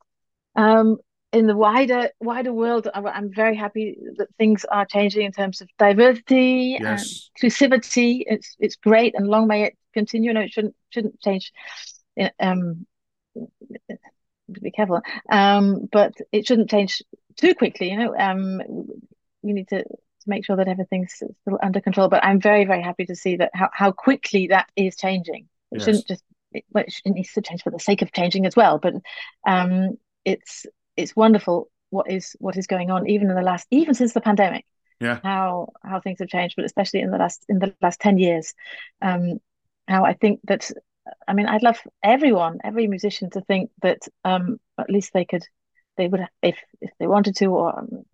Um, 0.55 0.97
in 1.31 1.45
the 1.45 1.55
wider 1.55 2.09
wider 2.19 2.51
world, 2.51 2.87
I'm 2.93 3.31
very 3.33 3.55
happy 3.55 3.97
that 4.17 4.33
things 4.37 4.65
are 4.65 4.85
changing 4.85 5.25
in 5.25 5.31
terms 5.31 5.61
of 5.61 5.69
diversity 5.77 6.77
yes. 6.79 7.29
and 7.41 7.51
inclusivity. 7.51 8.23
It's 8.25 8.55
it's 8.59 8.75
great, 8.75 9.13
and 9.15 9.27
long 9.27 9.47
may 9.47 9.63
it 9.63 9.77
continue. 9.93 10.33
No, 10.33 10.41
it 10.41 10.51
shouldn't 10.51 10.75
shouldn't 10.89 11.19
change. 11.21 11.51
Um, 12.39 12.85
be 14.51 14.71
careful, 14.71 15.01
um, 15.31 15.87
but 15.91 16.13
it 16.31 16.47
shouldn't 16.47 16.71
change 16.71 17.03
too 17.35 17.53
quickly. 17.53 17.91
You 17.91 17.97
know, 17.97 18.17
um, 18.17 18.61
we 19.43 19.53
need 19.53 19.67
to 19.69 19.85
to 20.21 20.29
make 20.29 20.45
sure 20.45 20.55
that 20.55 20.67
everything's 20.67 21.13
still 21.13 21.59
under 21.61 21.81
control. 21.81 22.09
But 22.09 22.23
I'm 22.23 22.39
very, 22.39 22.65
very 22.65 22.81
happy 22.81 23.05
to 23.05 23.15
see 23.15 23.37
that 23.37 23.51
how, 23.53 23.69
how 23.73 23.91
quickly 23.91 24.47
that 24.47 24.69
is 24.75 24.95
changing. 24.95 25.47
It 25.71 25.77
yes. 25.77 25.85
shouldn't 25.85 26.07
just 26.07 26.23
it, 26.51 26.65
well, 26.71 26.85
it 27.05 27.11
needs 27.11 27.33
to 27.33 27.41
change 27.41 27.63
for 27.63 27.71
the 27.71 27.79
sake 27.79 28.01
of 28.01 28.11
changing 28.11 28.45
as 28.45 28.55
well. 28.55 28.79
But 28.79 28.95
um, 29.45 29.97
it's 30.25 30.65
it's 30.97 31.15
wonderful 31.15 31.69
what 31.89 32.09
is 32.09 32.35
what 32.39 32.57
is 32.57 32.67
going 32.67 32.91
on 32.91 33.09
even 33.09 33.29
in 33.29 33.35
the 33.35 33.41
last 33.41 33.67
even 33.71 33.93
since 33.93 34.13
the 34.13 34.21
pandemic. 34.21 34.65
Yeah. 34.99 35.19
How 35.23 35.69
how 35.83 36.01
things 36.01 36.19
have 36.19 36.27
changed, 36.27 36.55
but 36.55 36.65
especially 36.65 37.01
in 37.01 37.11
the 37.11 37.17
last 37.17 37.45
in 37.47 37.59
the 37.59 37.73
last 37.81 37.99
ten 37.99 38.17
years. 38.17 38.53
Um, 39.01 39.39
how 39.87 40.05
I 40.05 40.13
think 40.13 40.41
that 40.43 40.69
I 41.27 41.33
mean 41.33 41.47
I'd 41.47 41.63
love 41.63 41.79
everyone, 42.03 42.59
every 42.63 42.87
musician 42.87 43.29
to 43.31 43.41
think 43.41 43.71
that 43.81 43.99
um, 44.25 44.59
at 44.77 44.89
least 44.89 45.13
they 45.13 45.25
could 45.25 45.43
they 45.97 46.07
would 46.07 46.25
if 46.41 46.57
if 46.81 46.91
they 46.99 47.07
wanted 47.07 47.35
to 47.37 47.45
or 47.47 47.79
um, 47.79 48.05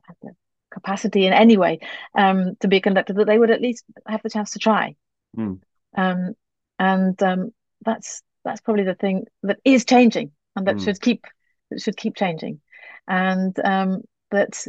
capacity 0.86 1.26
in 1.26 1.34
any 1.34 1.58
way 1.58 1.80
um, 2.18 2.56
to 2.60 2.68
be 2.68 2.78
a 2.78 2.82
conductor, 2.82 3.14
that 3.14 3.26
they 3.26 3.40
would 3.40 3.52
at 3.52 3.62
least 3.62 3.84
have 4.08 4.22
the 4.22 4.30
chance 4.30 4.52
to 4.52 4.60
try. 4.60 4.96
Mm. 5.38 5.60
Um, 5.98 6.34
and 6.78 7.22
um, 7.24 7.52
that's 7.84 8.22
that's 8.44 8.62
probably 8.62 8.84
the 8.84 8.96
thing 8.96 9.26
that 9.44 9.60
is 9.66 9.86
changing, 9.86 10.32
and 10.56 10.68
that 10.68 10.76
mm. 10.76 10.84
should 10.84 11.02
keep 11.02 11.26
that 11.72 11.82
should 11.82 11.98
keep 11.98 12.16
changing, 12.16 12.62
and 13.08 13.58
um, 13.60 14.04
that 14.32 14.66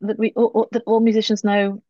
that 0.00 0.18
we 0.18 0.32
all, 0.36 0.68
that 0.72 0.82
all 0.86 1.00
musicians 1.00 1.42
know 1.44 1.82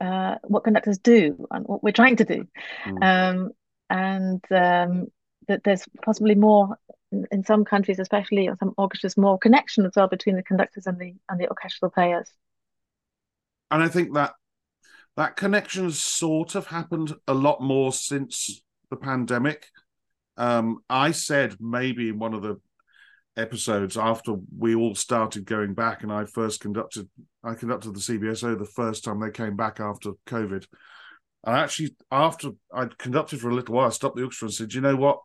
uh, 0.00 0.36
what 0.44 0.64
conductors 0.64 0.98
do 0.98 1.46
and 1.50 1.66
what 1.66 1.82
we're 1.82 1.92
trying 1.92 2.16
to 2.16 2.24
do, 2.24 2.46
mm. 2.86 3.50
and 3.90 4.44
um, 4.50 5.06
that 5.48 5.64
there's 5.64 5.84
possibly 6.04 6.34
more 6.34 6.76
in, 7.30 7.44
some 7.44 7.64
countries, 7.64 7.98
especially 7.98 8.46
in 8.46 8.56
some 8.56 8.74
orchestras, 8.76 9.16
more 9.16 9.38
connection 9.38 9.84
as 9.86 9.92
well 9.96 10.08
between 10.08 10.36
the 10.36 10.42
conductors 10.42 10.86
and 10.86 10.98
the 10.98 11.14
and 11.28 11.40
the 11.40 11.48
orchestral 11.48 11.90
players 11.90 12.28
and 13.70 13.82
I 13.82 13.88
think 13.88 14.14
that 14.14 14.34
that 15.16 15.36
connection 15.36 15.84
has 15.84 16.02
sort 16.02 16.54
of 16.54 16.66
happened 16.66 17.14
a 17.28 17.34
lot 17.34 17.60
more 17.60 17.92
since 17.92 18.62
the 18.90 18.96
pandemic. 18.96 19.68
Um, 20.36 20.78
I 20.90 21.12
said 21.12 21.56
maybe 21.60 22.08
in 22.08 22.18
one 22.18 22.34
of 22.34 22.42
the 22.42 22.60
episodes 23.36 23.96
after 23.96 24.34
we 24.56 24.74
all 24.74 24.94
started 24.94 25.44
going 25.44 25.74
back, 25.74 26.02
and 26.02 26.12
I 26.12 26.24
first 26.24 26.60
conducted 26.60 27.08
I 27.42 27.54
conducted 27.54 27.94
the 27.94 28.00
CBSO 28.00 28.58
the 28.58 28.64
first 28.64 29.04
time 29.04 29.20
they 29.20 29.30
came 29.30 29.56
back 29.56 29.80
after 29.80 30.12
COVID. 30.26 30.66
And 31.46 31.56
actually, 31.56 31.94
after 32.10 32.50
I'd 32.72 32.96
conducted 32.96 33.40
for 33.40 33.50
a 33.50 33.54
little 33.54 33.74
while, 33.74 33.86
I 33.86 33.90
stopped 33.90 34.16
the 34.16 34.22
orchestra 34.22 34.46
and 34.46 34.54
said, 34.54 34.72
"You 34.72 34.80
know 34.80 34.96
what? 34.96 35.20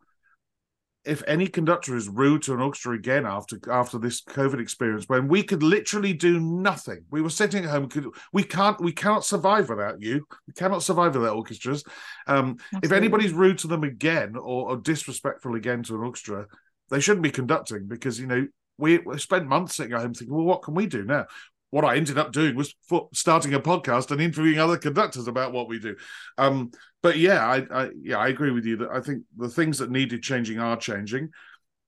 If 1.05 1.23
any 1.27 1.47
conductor 1.47 1.95
is 1.95 2.09
rude 2.09 2.41
to 2.43 2.53
an 2.53 2.59
orchestra 2.59 2.93
again 2.93 3.25
after 3.25 3.57
after 3.71 3.97
this 3.97 4.21
COVID 4.21 4.59
experience, 4.59 5.05
when 5.07 5.27
we 5.27 5.43
could 5.43 5.63
literally 5.63 6.13
do 6.13 6.39
nothing, 6.39 7.05
we 7.09 7.21
were 7.21 7.29
sitting 7.29 7.63
at 7.63 7.69
home. 7.69 7.87
Could, 7.87 8.07
we 8.33 8.43
can't 8.43 8.79
we 8.81 8.91
cannot 8.91 9.23
survive 9.23 9.69
without 9.69 10.01
you. 10.01 10.25
We 10.47 10.53
cannot 10.53 10.83
survive 10.83 11.15
without 11.15 11.35
orchestras. 11.35 11.83
Um, 12.27 12.57
if 12.83 12.91
anybody's 12.91 13.33
rude 13.33 13.59
to 13.59 13.67
them 13.67 13.83
again 13.83 14.35
or, 14.35 14.71
or, 14.71 14.77
disrespectful 14.77 15.55
again 15.55 15.83
to 15.83 15.95
an 15.95 16.01
orchestra, 16.01 16.47
they 16.89 16.99
shouldn't 16.99 17.23
be 17.23 17.31
conducting 17.31 17.87
because 17.87 18.19
you 18.19 18.27
know 18.27 18.47
we, 18.77 18.97
we 18.99 19.17
spent 19.19 19.47
months 19.47 19.75
sitting 19.75 19.93
at 19.93 20.01
home 20.01 20.13
thinking, 20.13 20.35
well, 20.35 20.45
what 20.45 20.63
can 20.63 20.73
we 20.73 20.85
do 20.85 21.03
now? 21.03 21.25
What 21.71 21.85
I 21.85 21.95
ended 21.95 22.17
up 22.17 22.31
doing 22.31 22.55
was 22.55 22.73
starting 23.13 23.53
a 23.53 23.59
podcast 23.59 24.11
and 24.11 24.21
interviewing 24.21 24.59
other 24.59 24.77
conductors 24.77 25.27
about 25.27 25.53
what 25.53 25.67
we 25.67 25.79
do. 25.79 25.95
Um, 26.37 26.71
but 27.03 27.17
yeah, 27.17 27.45
I, 27.45 27.65
I, 27.71 27.89
yeah 28.01 28.17
I 28.17 28.29
agree 28.29 28.51
with 28.51 28.65
you 28.65 28.77
that 28.77 28.89
I 28.89 29.01
think 29.01 29.23
the 29.37 29.49
things 29.49 29.77
that 29.79 29.91
needed 29.91 30.23
changing 30.23 30.59
are 30.59 30.77
changing. 30.77 31.29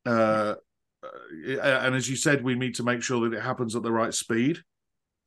Uh, 0.05 0.55
uh, 1.03 1.61
and 1.61 1.95
as 1.95 2.09
you 2.09 2.15
said, 2.15 2.43
we 2.43 2.55
need 2.55 2.75
to 2.75 2.83
make 2.83 3.01
sure 3.01 3.27
that 3.27 3.35
it 3.35 3.41
happens 3.41 3.75
at 3.75 3.83
the 3.83 3.91
right 3.91 4.13
speed 4.13 4.59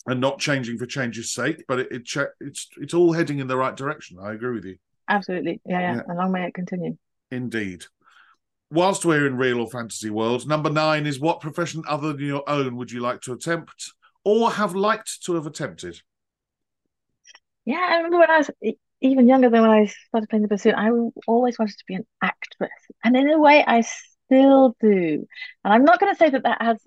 and 0.07 0.21
not 0.21 0.39
changing 0.39 0.79
for 0.79 0.87
change's 0.87 1.33
sake. 1.33 1.65
But 1.67 1.81
it, 1.81 1.89
it 1.91 2.29
it's 2.41 2.69
it's 2.77 2.95
all 2.95 3.13
heading 3.13 3.41
in 3.41 3.49
the 3.49 3.57
right 3.57 3.77
direction. 3.77 4.19
I 4.21 4.35
agree 4.35 4.55
with 4.55 4.65
you. 4.65 4.77
Absolutely, 5.09 5.61
yeah, 5.67 5.81
yeah. 5.81 6.03
yeah. 6.07 6.15
A 6.15 6.15
long 6.15 6.33
may 6.33 6.47
it 6.47 6.55
continue. 6.55 6.97
Indeed. 7.31 7.85
Whilst 8.71 9.05
we're 9.05 9.27
in 9.27 9.37
real 9.37 9.61
or 9.61 9.69
fantasy 9.69 10.11
worlds, 10.11 10.47
number 10.47 10.71
nine 10.71 11.07
is 11.07 11.21
what 11.21 11.41
profession 11.41 11.83
other 11.89 12.13
than 12.13 12.25
your 12.25 12.49
own 12.49 12.77
would 12.77 12.91
you 12.91 13.01
like 13.01 13.21
to 13.23 13.33
attempt? 13.33 13.93
Or 14.25 14.51
have 14.51 14.75
liked 14.75 15.23
to 15.25 15.35
have 15.35 15.47
attempted? 15.47 16.01
Yeah, 17.65 17.87
I 17.89 17.97
remember 17.97 18.19
when 18.19 18.31
I 18.31 18.39
was 18.39 18.51
even 19.01 19.29
younger 19.29 19.51
than 19.51 19.63
when 19.63 19.71
I 19.71 19.87
started 19.87 20.29
playing 20.29 20.43
the 20.43 20.49
bassoon, 20.49 20.75
I 20.75 20.91
always 21.27 21.59
wanted 21.59 21.77
to 21.79 21.85
be 21.87 21.95
an 21.95 22.07
actress. 22.23 22.71
And 23.03 23.17
in 23.17 23.31
a 23.31 23.39
way, 23.39 23.65
I 23.67 23.83
still 23.83 24.77
do. 24.81 25.27
And 25.65 25.75
I'm 25.75 25.85
not 25.85 26.01
going 26.01 26.13
to 26.13 26.19
say 26.19 26.31
that 26.31 26.43
that 26.45 26.63
has 26.63 26.79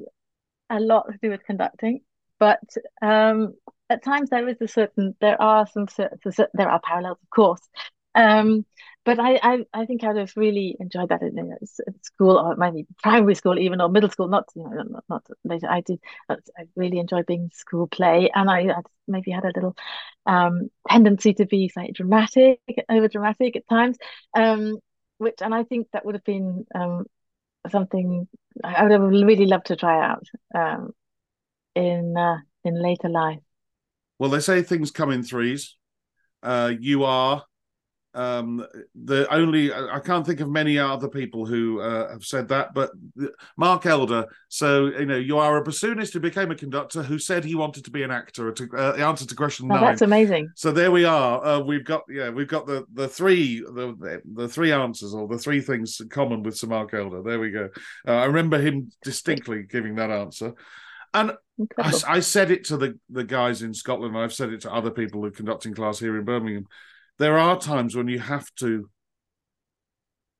a 0.69 0.79
lot 0.79 1.05
to 1.11 1.17
do 1.21 1.29
with 1.29 1.43
conducting, 1.45 2.01
but 2.39 2.59
um, 3.01 3.53
at 3.89 4.03
times 4.03 4.29
there 4.29 4.47
is 4.47 4.57
a 4.61 4.67
certain, 4.67 5.15
there 5.21 5.41
are 5.41 5.65
some, 5.67 5.87
there 6.53 6.69
are 6.69 6.81
parallels, 6.83 7.19
of 7.21 7.29
course. 7.29 7.61
Um, 8.17 8.65
but 9.05 9.19
I, 9.19 9.39
I, 9.41 9.65
I 9.73 9.85
think 9.85 10.03
I'd 10.03 10.17
have 10.17 10.33
really 10.35 10.75
enjoyed 10.81 11.09
that 11.09 11.21
in, 11.21 11.37
in 11.37 11.57
school 12.01 12.37
or 12.37 12.57
maybe 12.57 12.85
primary 13.01 13.35
school 13.35 13.57
even 13.57 13.79
or 13.79 13.87
middle 13.87 14.09
school. 14.09 14.27
Not 14.27 14.49
you 14.53 14.63
know 14.63 14.83
not, 14.83 15.03
not 15.07 15.25
later. 15.45 15.67
I 15.69 15.79
did. 15.79 16.01
I 16.29 16.35
really 16.75 16.99
enjoyed 16.99 17.25
being 17.25 17.49
school 17.53 17.87
play, 17.87 18.29
and 18.35 18.49
I, 18.49 18.63
I 18.63 18.81
maybe 19.07 19.31
had 19.31 19.45
a 19.45 19.53
little 19.55 19.77
um, 20.25 20.69
tendency 20.89 21.33
to 21.35 21.45
be 21.45 21.69
slightly 21.69 21.93
dramatic, 21.93 22.59
over 22.89 23.07
dramatic 23.07 23.55
at 23.55 23.69
times. 23.69 23.97
Um, 24.33 24.79
which 25.19 25.41
and 25.41 25.55
I 25.55 25.63
think 25.63 25.87
that 25.93 26.05
would 26.05 26.15
have 26.15 26.25
been 26.25 26.65
um, 26.75 27.05
something 27.69 28.27
I 28.63 28.83
would 28.83 28.91
have 28.91 29.01
really 29.01 29.45
loved 29.45 29.67
to 29.67 29.77
try 29.77 30.05
out 30.05 30.27
um, 30.53 30.91
in 31.75 32.15
uh, 32.17 32.39
in 32.65 32.81
later 32.81 33.07
life. 33.07 33.39
Well, 34.19 34.31
they 34.31 34.41
say 34.41 34.63
things 34.63 34.91
come 34.91 35.11
in 35.11 35.23
threes. 35.23 35.75
Uh, 36.43 36.73
you 36.77 37.03
are 37.03 37.45
um, 38.13 38.65
the 38.95 39.31
only 39.31 39.71
I 39.73 39.99
can't 39.99 40.25
think 40.25 40.39
of 40.39 40.49
many 40.49 40.79
other 40.79 41.07
people 41.07 41.45
who 41.45 41.79
uh, 41.81 42.09
have 42.09 42.23
said 42.23 42.47
that, 42.47 42.73
but 42.73 42.91
Mark 43.57 43.85
Elder. 43.85 44.25
So 44.49 44.87
you 44.87 45.05
know, 45.05 45.17
you 45.17 45.37
are 45.37 45.57
a 45.57 45.63
bassoonist 45.63 46.13
who 46.13 46.19
became 46.19 46.49
a 46.49 46.55
conductor 46.55 47.03
who 47.03 47.19
said 47.19 47.45
he 47.45 47.55
wanted 47.55 47.85
to 47.85 47.91
be 47.91 48.03
an 48.03 48.11
actor. 48.11 48.51
To, 48.51 48.69
uh, 48.75 48.91
the 48.93 49.05
answer 49.05 49.25
to 49.27 49.35
question 49.35 49.71
oh, 49.71 49.75
nine. 49.75 49.83
That's 49.83 50.01
amazing. 50.01 50.49
So 50.55 50.71
there 50.71 50.91
we 50.91 51.05
are. 51.05 51.45
Uh, 51.45 51.59
we've 51.59 51.85
got 51.85 52.03
yeah, 52.09 52.29
we've 52.29 52.47
got 52.47 52.65
the 52.65 52.85
the 52.93 53.07
three 53.07 53.59
the 53.59 54.21
the 54.33 54.47
three 54.47 54.71
answers 54.71 55.13
or 55.13 55.27
the 55.27 55.37
three 55.37 55.61
things 55.61 55.99
in 55.99 56.09
common 56.09 56.41
with 56.43 56.57
Sir 56.57 56.67
Mark 56.67 56.93
Elder. 56.93 57.21
There 57.21 57.39
we 57.39 57.51
go. 57.51 57.69
Uh, 58.07 58.13
I 58.13 58.25
remember 58.25 58.59
him 58.59 58.91
distinctly 59.03 59.63
giving 59.63 59.95
that 59.95 60.09
answer. 60.09 60.53
And 61.13 61.33
I, 61.79 62.01
I, 62.07 62.19
said 62.19 62.51
it 62.51 62.65
to 62.65 62.77
the, 62.77 62.99
the 63.09 63.23
guys 63.23 63.61
in 63.61 63.73
Scotland. 63.73 64.15
I've 64.17 64.33
said 64.33 64.51
it 64.51 64.61
to 64.61 64.73
other 64.73 64.91
people 64.91 65.21
who 65.21 65.27
are 65.27 65.31
conducting 65.31 65.73
class 65.73 65.99
here 65.99 66.17
in 66.17 66.25
Birmingham 66.25 66.67
there 67.19 67.37
are 67.37 67.59
times 67.59 67.95
when 67.95 68.07
you 68.07 68.19
have 68.19 68.53
to 68.55 68.89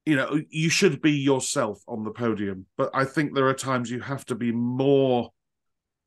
you 0.06 0.16
know 0.16 0.42
you 0.50 0.70
should 0.70 1.02
be 1.02 1.12
yourself 1.12 1.82
on 1.88 2.04
the 2.04 2.12
podium 2.12 2.66
but 2.78 2.90
i 2.94 3.04
think 3.04 3.34
there 3.34 3.48
are 3.48 3.54
times 3.54 3.92
you 3.92 4.00
have 4.00 4.26
to 4.26 4.36
be 4.36 4.52
more 4.52 5.30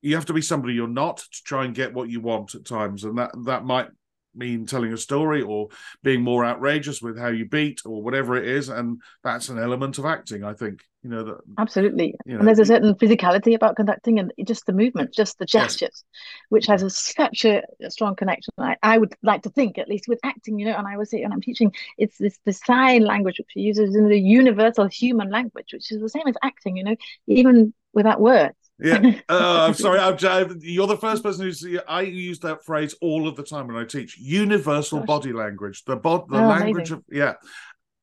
you 0.03 0.15
have 0.15 0.25
to 0.27 0.33
be 0.33 0.41
somebody 0.41 0.73
you're 0.75 0.89
not 0.89 1.19
to 1.19 1.43
try 1.45 1.65
and 1.65 1.75
get 1.75 1.93
what 1.93 2.09
you 2.09 2.21
want 2.21 2.55
at 2.55 2.65
times 2.65 3.05
and 3.05 3.19
that 3.19 3.31
that 3.45 3.65
might 3.65 3.89
mean 4.35 4.67
telling 4.67 4.93
a 4.93 4.97
story 4.97 5.43
or 5.43 5.69
being 6.03 6.23
more 6.23 6.45
outrageous 6.45 7.03
with 7.03 7.19
how 7.19 7.29
you 7.29 7.47
beat 7.47 7.81
or 7.85 8.03
whatever 8.03 8.37
it 8.37 8.47
is. 8.47 8.69
And 8.69 9.01
that's 9.23 9.49
an 9.49 9.59
element 9.59 9.99
of 9.99 10.05
acting 10.05 10.45
i 10.45 10.53
think 10.53 10.83
you 11.03 11.11
know 11.11 11.25
that 11.25 11.39
absolutely. 11.59 12.15
you 12.27 12.35
know, 12.35 12.41
and 12.41 12.49
there's 12.49 12.59
a 12.59 12.65
certain 12.65 12.95
physicality 12.95 13.55
about 13.55 13.77
conducting 13.77 14.19
and 14.19 14.33
just 14.45 14.67
the 14.67 14.73
movement 14.73 15.13
just 15.15 15.39
the 15.39 15.47
gestures 15.47 16.05
yes. 16.05 16.05
which 16.51 16.67
has 16.67 16.83
a, 16.83 16.91
such 16.91 17.45
a, 17.45 17.63
a, 17.83 17.91
strong 17.91 18.15
connection. 18.15 18.53
I, 18.59 18.77
I 18.83 18.99
would 18.99 19.15
like 19.23 19.43
to 19.43 19.51
think 19.51 19.79
at 19.79 19.89
least 19.89 20.09
with 20.09 20.21
acting 20.25 20.59
you 20.59 20.67
know 20.67 20.77
and 20.77 20.87
i 20.87 20.97
was 20.97 21.13
and 21.13 21.33
i'm 21.33 21.41
teaching 21.41 21.73
it's 21.97 22.19
this 22.19 22.39
the 22.45 22.53
sign 22.53 23.05
language 23.05 23.39
which 23.39 23.51
uses 23.55 23.97
in 23.97 24.09
the 24.09 24.21
universal 24.21 24.89
human 24.89 25.31
language 25.31 25.73
which 25.73 25.91
is 25.91 26.01
the 26.01 26.09
same 26.09 26.27
as 26.27 26.37
acting 26.43 26.77
you 26.77 26.85
know 26.85 26.97
even 27.27 27.73
without 27.93 28.21
words 28.21 28.55
yeah, 28.81 29.21
uh, 29.29 29.67
I'm 29.69 29.75
sorry. 29.75 29.99
I'm, 29.99 30.59
you're 30.61 30.87
the 30.87 30.97
first 30.97 31.23
person 31.23 31.45
who's. 31.45 31.67
I 31.89 32.03
use 32.03 32.39
that 32.41 32.65
phrase 32.65 32.95
all 33.01 33.29
of 33.29 33.37
the 33.37 33.43
time 33.43 33.67
when 33.67 33.77
I 33.77 33.85
teach. 33.85 34.19
Universal 34.19 35.01
Gosh. 35.01 35.07
body 35.07 35.33
language, 35.33 35.85
the 35.85 35.97
bod, 35.97 36.29
the 36.29 36.39
oh, 36.39 36.49
language 36.49 36.91
amazing. 36.91 36.97
of 36.97 37.05
yeah, 37.11 37.35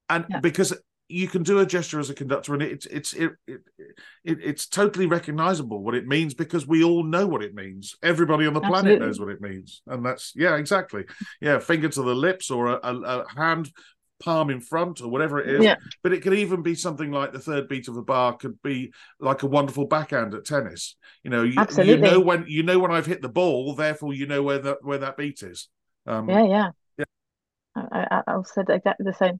and 0.09 0.25
yeah. 0.29 0.39
because 0.39 0.73
you 1.09 1.27
can 1.27 1.41
do 1.43 1.59
a 1.59 1.65
gesture 1.65 1.99
as 1.99 2.09
a 2.09 2.13
conductor, 2.13 2.53
and 2.53 2.61
it's 2.61 2.85
it's 2.87 3.13
it, 3.13 3.31
it, 3.47 3.61
it, 4.23 4.39
it's 4.43 4.67
totally 4.67 5.05
recognizable 5.05 5.81
what 5.81 5.95
it 5.95 6.05
means 6.05 6.33
because 6.33 6.67
we 6.67 6.83
all 6.83 7.03
know 7.03 7.25
what 7.25 7.43
it 7.43 7.55
means. 7.55 7.95
Everybody 8.03 8.45
on 8.45 8.53
the 8.53 8.59
Absolutely. 8.59 8.81
planet 8.81 9.01
knows 9.01 9.19
what 9.19 9.29
it 9.29 9.41
means, 9.41 9.81
and 9.87 10.05
that's 10.05 10.33
yeah, 10.35 10.57
exactly. 10.57 11.05
Yeah, 11.39 11.59
finger 11.59 11.89
to 11.89 12.01
the 12.01 12.15
lips 12.15 12.51
or 12.51 12.67
a, 12.67 12.79
a, 12.83 12.95
a 12.95 13.25
hand 13.35 13.71
palm 14.19 14.49
in 14.49 14.59
front 14.59 15.01
or 15.01 15.09
whatever 15.09 15.39
it 15.39 15.49
is. 15.49 15.63
Yeah. 15.63 15.75
But 16.03 16.13
it 16.13 16.21
could 16.21 16.33
even 16.33 16.61
be 16.61 16.75
something 16.75 17.11
like 17.11 17.33
the 17.33 17.39
third 17.39 17.67
beat 17.67 17.87
of 17.87 17.97
a 17.97 18.01
bar 18.01 18.35
could 18.35 18.61
be 18.61 18.93
like 19.19 19.43
a 19.43 19.47
wonderful 19.47 19.85
backhand 19.85 20.33
at 20.33 20.45
tennis. 20.45 20.95
You 21.23 21.29
know, 21.29 21.43
you, 21.43 21.63
you 21.83 21.97
know 21.97 22.19
when 22.19 22.45
you 22.47 22.63
know 22.63 22.79
when 22.79 22.91
I've 22.91 23.05
hit 23.05 23.21
the 23.21 23.29
ball, 23.29 23.73
therefore 23.75 24.13
you 24.13 24.27
know 24.27 24.43
where 24.43 24.59
that 24.59 24.77
where 24.81 24.99
that 24.99 25.17
beat 25.17 25.43
is. 25.43 25.69
Um, 26.05 26.29
yeah, 26.29 26.45
yeah, 26.45 26.69
yeah. 26.97 27.05
I, 27.75 28.07
I, 28.11 28.21
I've 28.27 28.47
said 28.47 28.69
exactly 28.69 29.05
the 29.05 29.13
same. 29.13 29.39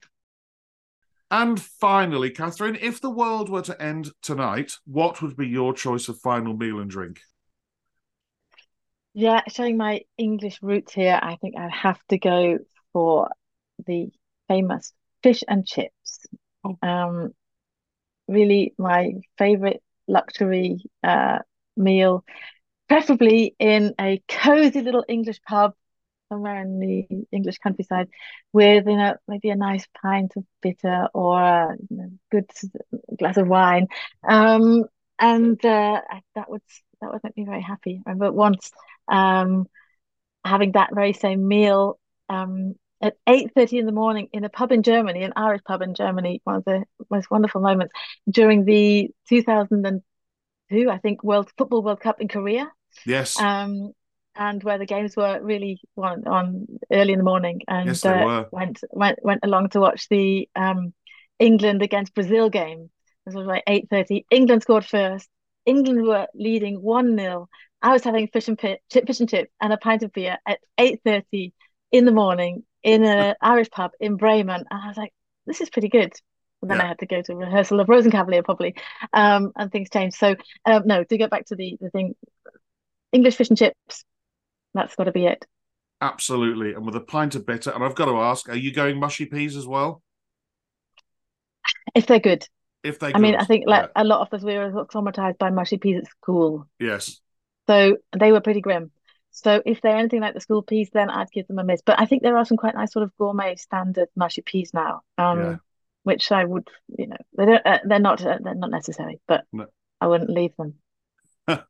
And 1.29 1.59
finally, 1.59 2.29
Catherine, 2.29 2.77
if 2.79 3.01
the 3.01 3.09
world 3.09 3.49
were 3.49 3.61
to 3.63 3.81
end 3.81 4.11
tonight, 4.21 4.77
what 4.85 5.21
would 5.21 5.35
be 5.35 5.47
your 5.47 5.73
choice 5.73 6.07
of 6.07 6.19
final 6.19 6.55
meal 6.55 6.79
and 6.79 6.89
drink? 6.89 7.19
Yeah, 9.13 9.41
showing 9.49 9.77
my 9.77 10.01
English 10.17 10.59
roots 10.61 10.93
here, 10.93 11.19
I 11.21 11.35
think 11.37 11.57
I'd 11.57 11.71
have 11.71 11.99
to 12.09 12.17
go 12.17 12.59
for 12.93 13.29
the 13.85 14.09
famous 14.48 14.94
fish 15.24 15.44
and 15.48 15.65
chips. 15.65 16.26
Oh. 16.64 16.78
Um, 16.82 17.34
really, 18.28 18.74
my 18.78 19.14
favorite 19.38 19.82
luxury 20.07 20.84
uh, 21.03 21.40
meal, 21.76 22.24
preferably 22.90 23.56
in 23.60 23.94
a 23.99 24.22
cozy 24.28 24.82
little 24.82 25.06
English 25.07 25.41
pub 25.48 25.74
somewhere 26.30 26.61
in 26.61 26.80
the 26.80 27.26
English 27.32 27.57
countryside, 27.60 28.10
with 28.53 28.86
you 28.86 28.98
know 28.98 29.15
maybe 29.28 29.49
a 29.49 29.56
nice 29.56 29.86
pint 30.02 30.34
of 30.36 30.44
bitter 30.61 31.07
or 31.14 31.41
a 31.41 31.76
you 31.90 31.98
know, 31.98 32.10
good 32.32 32.49
glass 33.18 33.38
of 33.38 33.48
wine, 33.48 33.88
um, 34.28 34.84
and 35.19 35.64
uh, 35.65 36.02
that 36.36 36.49
would 36.49 36.61
that 37.02 37.11
would 37.11 37.24
make 37.24 37.38
me 37.38 37.45
very 37.45 37.61
happy. 37.61 38.02
I 38.06 38.11
remember 38.11 38.32
once 38.32 38.72
um, 39.07 39.68
having 40.44 40.74
that 40.74 40.94
very 40.94 41.14
same 41.14 41.48
meal 41.48 41.99
um, 42.30 42.76
at 43.02 43.15
8.30 43.28 43.80
in 43.80 43.86
the 43.86 43.91
morning 43.91 44.28
in 44.34 44.44
a 44.44 44.49
pub 44.49 44.72
in 44.72 44.84
Germany, 44.84 45.24
an 45.24 45.34
Irish 45.36 45.64
pub 45.64 45.82
in 45.82 45.94
Germany, 45.94 46.41
one 46.44 46.56
of 46.56 46.65
the 46.65 46.84
most 47.10 47.30
wonderful 47.30 47.61
moments 47.61 47.94
during 48.30 48.65
the 48.65 49.10
2002, 49.30 50.90
I 50.90 50.98
think, 50.98 51.24
World 51.24 51.52
Football 51.57 51.84
World 51.84 51.99
Cup 51.99 52.22
in 52.22 52.28
Korea. 52.28 52.72
Yes. 53.06 53.40
Um, 53.40 53.91
and 54.36 54.64
where 54.64 54.78
the 54.78 54.86
games 54.86 55.15
were 55.15 55.40
really 55.41 55.80
on, 55.95 56.28
on 56.28 56.68
early 56.91 57.14
in 57.14 57.19
the 57.19 57.26
morning, 57.26 57.61
and 57.68 57.88
yes, 57.88 58.06
uh, 58.06 58.45
went 58.52 58.80
went 58.91 59.18
went 59.24 59.40
along 59.41 59.69
to 59.69 59.80
watch 59.80 60.07
the 60.10 60.48
um, 60.56 60.94
England 61.40 61.82
against 61.82 62.14
Brazil 62.14 62.48
game. 62.49 62.91
It 63.26 63.34
was 63.34 63.48
like 63.48 63.64
eight 63.65 63.88
thirty. 63.90 64.28
England 64.30 64.61
scored 64.61 64.86
first. 64.86 65.28
England 65.65 66.03
were 66.03 66.28
leading 66.36 66.76
one 66.82 67.18
0 67.18 67.49
I 67.82 67.91
was 67.94 68.03
having 68.03 68.28
fish 68.28 68.48
and 68.48 68.57
pit, 68.57 68.80
chip, 68.91 69.06
fish 69.06 69.19
and 69.19 69.30
chip, 69.30 69.49
and 69.60 69.74
a 69.74 69.78
pint 69.78 70.03
of 70.03 70.14
beer 70.14 70.38
at 70.48 70.60
eight 70.78 71.02
thirty 71.03 71.53
in 71.91 72.06
the 72.06 72.11
morning 72.11 72.64
in 72.83 73.03
an 73.03 73.35
Irish 73.41 73.69
pub 73.69 73.91
in 73.99 74.17
Bremen, 74.17 74.65
and 74.69 74.81
I 74.83 74.87
was 74.87 74.97
like, 74.97 75.13
"This 75.45 75.61
is 75.61 75.69
pretty 75.69 75.89
good." 75.89 76.13
And 76.61 76.71
then 76.71 76.77
Yeah. 76.77 76.81
I 76.81 76.87
had 76.87 76.99
to 76.99 77.05
go 77.05 77.21
to 77.21 77.35
rehearsal 77.35 77.79
of 77.79 77.87
Rosenkavalier 77.87 78.43
probably, 78.43 78.75
um, 79.13 79.51
and 79.55 79.71
things 79.71 79.89
changed. 79.91 80.17
So 80.17 80.35
um, 80.65 80.83
no, 80.85 81.03
to 81.03 81.17
get 81.17 81.29
back 81.29 81.45
to 81.47 81.55
the 81.55 81.77
the 81.81 81.89
thing, 81.91 82.15
English 83.11 83.35
fish 83.37 83.49
and 83.49 83.57
chips. 83.57 84.05
That's 84.73 84.95
got 84.95 85.05
to 85.05 85.11
be 85.13 85.25
it. 85.27 85.45
Absolutely. 86.01 86.73
And 86.73 86.85
with 86.85 86.95
a 86.95 86.99
pint 87.01 87.35
of 87.35 87.45
bitter. 87.45 87.71
And 87.71 87.83
I've 87.83 87.95
got 87.95 88.05
to 88.05 88.17
ask, 88.17 88.49
are 88.49 88.55
you 88.55 88.71
going 88.73 88.99
mushy 88.99 89.25
peas 89.25 89.55
as 89.55 89.65
well? 89.67 90.01
If 91.95 92.07
they're 92.07 92.19
good. 92.19 92.47
If 92.83 92.99
they 92.99 93.13
I 93.13 93.19
mean. 93.19 93.35
I 93.35 93.45
think 93.45 93.65
like 93.67 93.85
Yeah. 93.85 93.91
a 93.95 94.03
lot 94.05 94.21
of 94.21 94.33
us 94.33 94.43
we 94.43 94.57
were 94.57 94.71
traumatized 94.87 95.37
by 95.37 95.49
mushy 95.49 95.77
peas 95.77 95.99
at 95.99 96.07
school, 96.07 96.67
Yes. 96.79 97.21
so 97.67 97.97
they 98.17 98.31
were 98.31 98.41
pretty 98.41 98.61
grim. 98.61 98.91
So 99.43 99.61
if 99.65 99.81
they're 99.81 99.97
anything 99.97 100.22
like 100.22 100.34
the 100.34 100.41
school 100.41 100.64
peas, 100.64 100.89
then 100.91 101.11
I'd 101.11 101.31
give 101.31 101.47
them 101.47 101.59
a 101.59 101.64
miss. 101.64 101.81
But 101.85 101.99
I 101.99 102.05
think 102.05 102.23
there 102.23 102.38
are 102.38 102.45
some 102.45 102.57
quite 102.57 102.73
nice 102.73 102.91
sort 102.91 103.03
of 103.03 103.15
gourmet 103.18 103.55
standard 103.55 104.09
mushy 104.15 104.41
peas 104.41 104.73
now, 104.73 105.01
um, 105.19 105.39
Yeah. 105.39 105.55
which 106.03 106.31
I 106.31 106.43
would, 106.43 106.68
you 106.88 107.07
know, 107.07 107.18
they 107.38 107.45
don't, 107.45 107.65
uh, 107.65 107.80
they're 107.85 107.99
not, 107.99 108.26
uh, 108.26 108.39
they're 108.41 108.55
not 108.55 108.72
necessary, 108.72 109.19
but 109.27 109.45
No. 109.53 109.68
I 110.01 110.07
wouldn't 110.07 110.31
leave 110.31 110.55
them. 110.57 110.76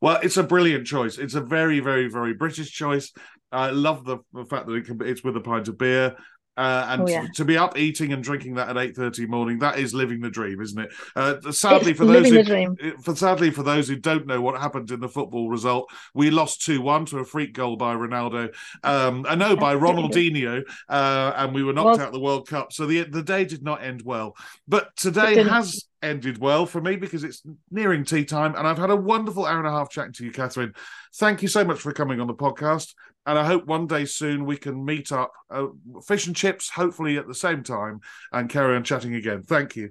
Well, 0.00 0.20
it's 0.22 0.36
a 0.36 0.42
brilliant 0.42 0.86
choice. 0.86 1.18
It's 1.18 1.34
a 1.34 1.40
very, 1.40 1.80
very, 1.80 2.08
very 2.08 2.34
British 2.34 2.70
choice. 2.70 3.12
I 3.50 3.70
love 3.70 4.04
the, 4.04 4.18
the 4.32 4.44
fact 4.44 4.66
that 4.66 4.74
it 4.74 4.86
can, 4.86 5.00
it's 5.02 5.24
with 5.24 5.36
a 5.36 5.40
pint 5.40 5.68
of 5.68 5.78
beer. 5.78 6.16
Uh, 6.56 6.86
and 6.90 7.02
Oh, 7.02 7.08
yeah. 7.08 7.22
to, 7.22 7.28
to 7.34 7.44
be 7.44 7.56
up 7.56 7.76
eating 7.76 8.12
and 8.12 8.22
drinking 8.22 8.54
that 8.54 8.68
at 8.68 8.76
eight 8.76 8.94
thirty 8.94 9.26
morning, 9.26 9.58
that 9.58 9.78
is 9.78 9.92
living 9.92 10.20
the 10.20 10.30
dream, 10.30 10.60
isn't 10.60 10.78
it? 10.78 10.92
Uh, 11.16 11.40
sadly, 11.50 11.90
It's 11.90 11.98
for 11.98 12.06
those 12.06 12.28
who, 12.30 12.42
dream. 12.44 12.76
for 13.02 13.16
sadly 13.16 13.50
for 13.50 13.62
those 13.62 13.88
who 13.88 13.96
don't 13.96 14.26
know 14.26 14.40
what 14.40 14.60
happened 14.60 14.90
in 14.90 15.00
the 15.00 15.08
football 15.08 15.48
result, 15.50 15.90
we 16.14 16.30
lost 16.30 16.62
two 16.62 16.80
one 16.80 17.06
to 17.06 17.18
a 17.18 17.24
freak 17.24 17.54
goal 17.54 17.76
by 17.76 17.94
Ronaldo. 17.94 18.54
Um, 18.84 19.26
I 19.28 19.34
know 19.34 19.56
by 19.56 19.74
Ronaldinho, 19.74 20.62
uh, 20.88 21.32
and 21.36 21.54
we 21.54 21.64
were 21.64 21.72
knocked 21.72 21.86
Well- 21.86 22.00
out 22.00 22.06
of 22.08 22.12
the 22.12 22.20
World 22.20 22.48
Cup. 22.48 22.72
So 22.72 22.86
the 22.86 23.02
the 23.02 23.22
day 23.22 23.44
did 23.44 23.62
not 23.62 23.82
end 23.82 24.02
well, 24.02 24.36
but 24.68 24.94
today 24.96 25.42
has 25.42 25.84
ended 26.04 26.38
well 26.38 26.66
for 26.66 26.80
me 26.80 26.96
because 26.96 27.24
it's 27.24 27.42
nearing 27.70 28.04
tea 28.04 28.24
time, 28.24 28.54
and 28.54 28.68
I've 28.68 28.78
had 28.78 28.90
a 28.90 28.96
wonderful 28.96 29.46
hour 29.46 29.58
and 29.58 29.66
a 29.66 29.70
half 29.70 29.90
chatting 29.90 30.12
to 30.12 30.24
you, 30.24 30.30
Catherine. 30.30 30.74
Thank 31.16 31.42
you 31.42 31.48
so 31.48 31.64
much 31.64 31.80
for 31.80 31.92
coming 31.92 32.20
on 32.20 32.26
the 32.26 32.34
podcast. 32.34 32.94
And 33.26 33.38
I 33.38 33.44
hope 33.46 33.64
one 33.64 33.86
day 33.86 34.04
soon 34.04 34.44
we 34.44 34.58
can 34.58 34.84
meet 34.84 35.10
up, 35.10 35.32
uh, 35.50 35.68
fish 36.06 36.26
and 36.26 36.36
chips, 36.36 36.68
hopefully 36.68 37.16
at 37.16 37.26
the 37.26 37.34
same 37.34 37.62
time, 37.62 38.00
and 38.32 38.50
carry 38.50 38.76
on 38.76 38.84
chatting 38.84 39.14
again. 39.14 39.42
Thank 39.42 39.76
you. 39.76 39.90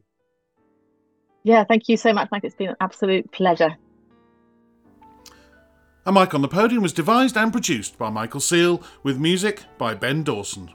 Yeah, 1.44 1.64
thank 1.64 1.90
you 1.90 1.98
so 1.98 2.14
much, 2.14 2.30
Mike. 2.32 2.44
It's 2.44 2.56
been 2.56 2.70
an 2.70 2.76
absolute 2.80 3.32
pleasure. 3.32 3.76
A 6.06 6.12
Mic 6.12 6.34
on 6.34 6.42
the 6.42 6.48
Podium 6.48 6.84
was 6.84 6.94
devised 6.94 7.36
and 7.36 7.52
produced 7.52 7.98
by 7.98 8.10
Michael 8.10 8.40
Seal, 8.40 8.84
with 9.02 9.18
music 9.18 9.64
by 9.78 9.96
Ben 9.96 10.24
Dawson. 10.24 10.70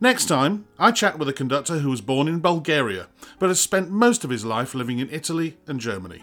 Next 0.00 0.26
time, 0.26 0.66
I 0.78 0.92
chat 0.92 1.18
with 1.18 1.28
a 1.28 1.32
conductor 1.32 1.80
who 1.80 1.90
was 1.90 2.00
born 2.00 2.28
in 2.28 2.38
Bulgaria, 2.38 3.08
but 3.40 3.48
has 3.48 3.60
spent 3.60 3.90
most 3.90 4.22
of 4.22 4.30
his 4.30 4.44
life 4.44 4.72
living 4.72 5.00
in 5.00 5.10
Italy 5.10 5.56
and 5.66 5.80
Germany. 5.80 6.22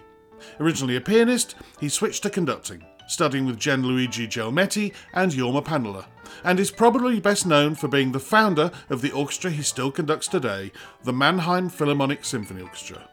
Originally 0.62 0.96
a 0.96 1.02
pianist, 1.02 1.56
he 1.82 1.90
switched 1.90 2.24
to 2.24 2.30
conducting, 2.30 2.86
studying 3.08 3.46
with 3.46 3.60
Gianluigi 3.60 4.28
Gelmetti 4.28 4.94
and 5.14 5.34
Jorma 5.34 5.62
Panula, 5.62 6.06
and 6.46 6.58
is 6.58 6.72
probably 6.72 7.20
best 7.20 7.46
known 7.46 7.76
for 7.76 7.90
being 7.90 8.14
the 8.14 8.20
founder 8.20 8.72
of 8.90 9.02
the 9.02 9.12
orchestra 9.12 9.52
he 9.52 9.62
still 9.62 9.92
conducts 9.92 10.30
today, 10.30 10.72
the 11.04 11.12
Mannheim 11.12 11.68
Philharmonic 11.68 12.24
Symphony 12.24 12.62
Orchestra. 12.62 13.10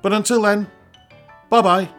But 0.00 0.14
until 0.14 0.40
then, 0.42 0.66
bye 1.50 1.60
bye. 1.60 1.97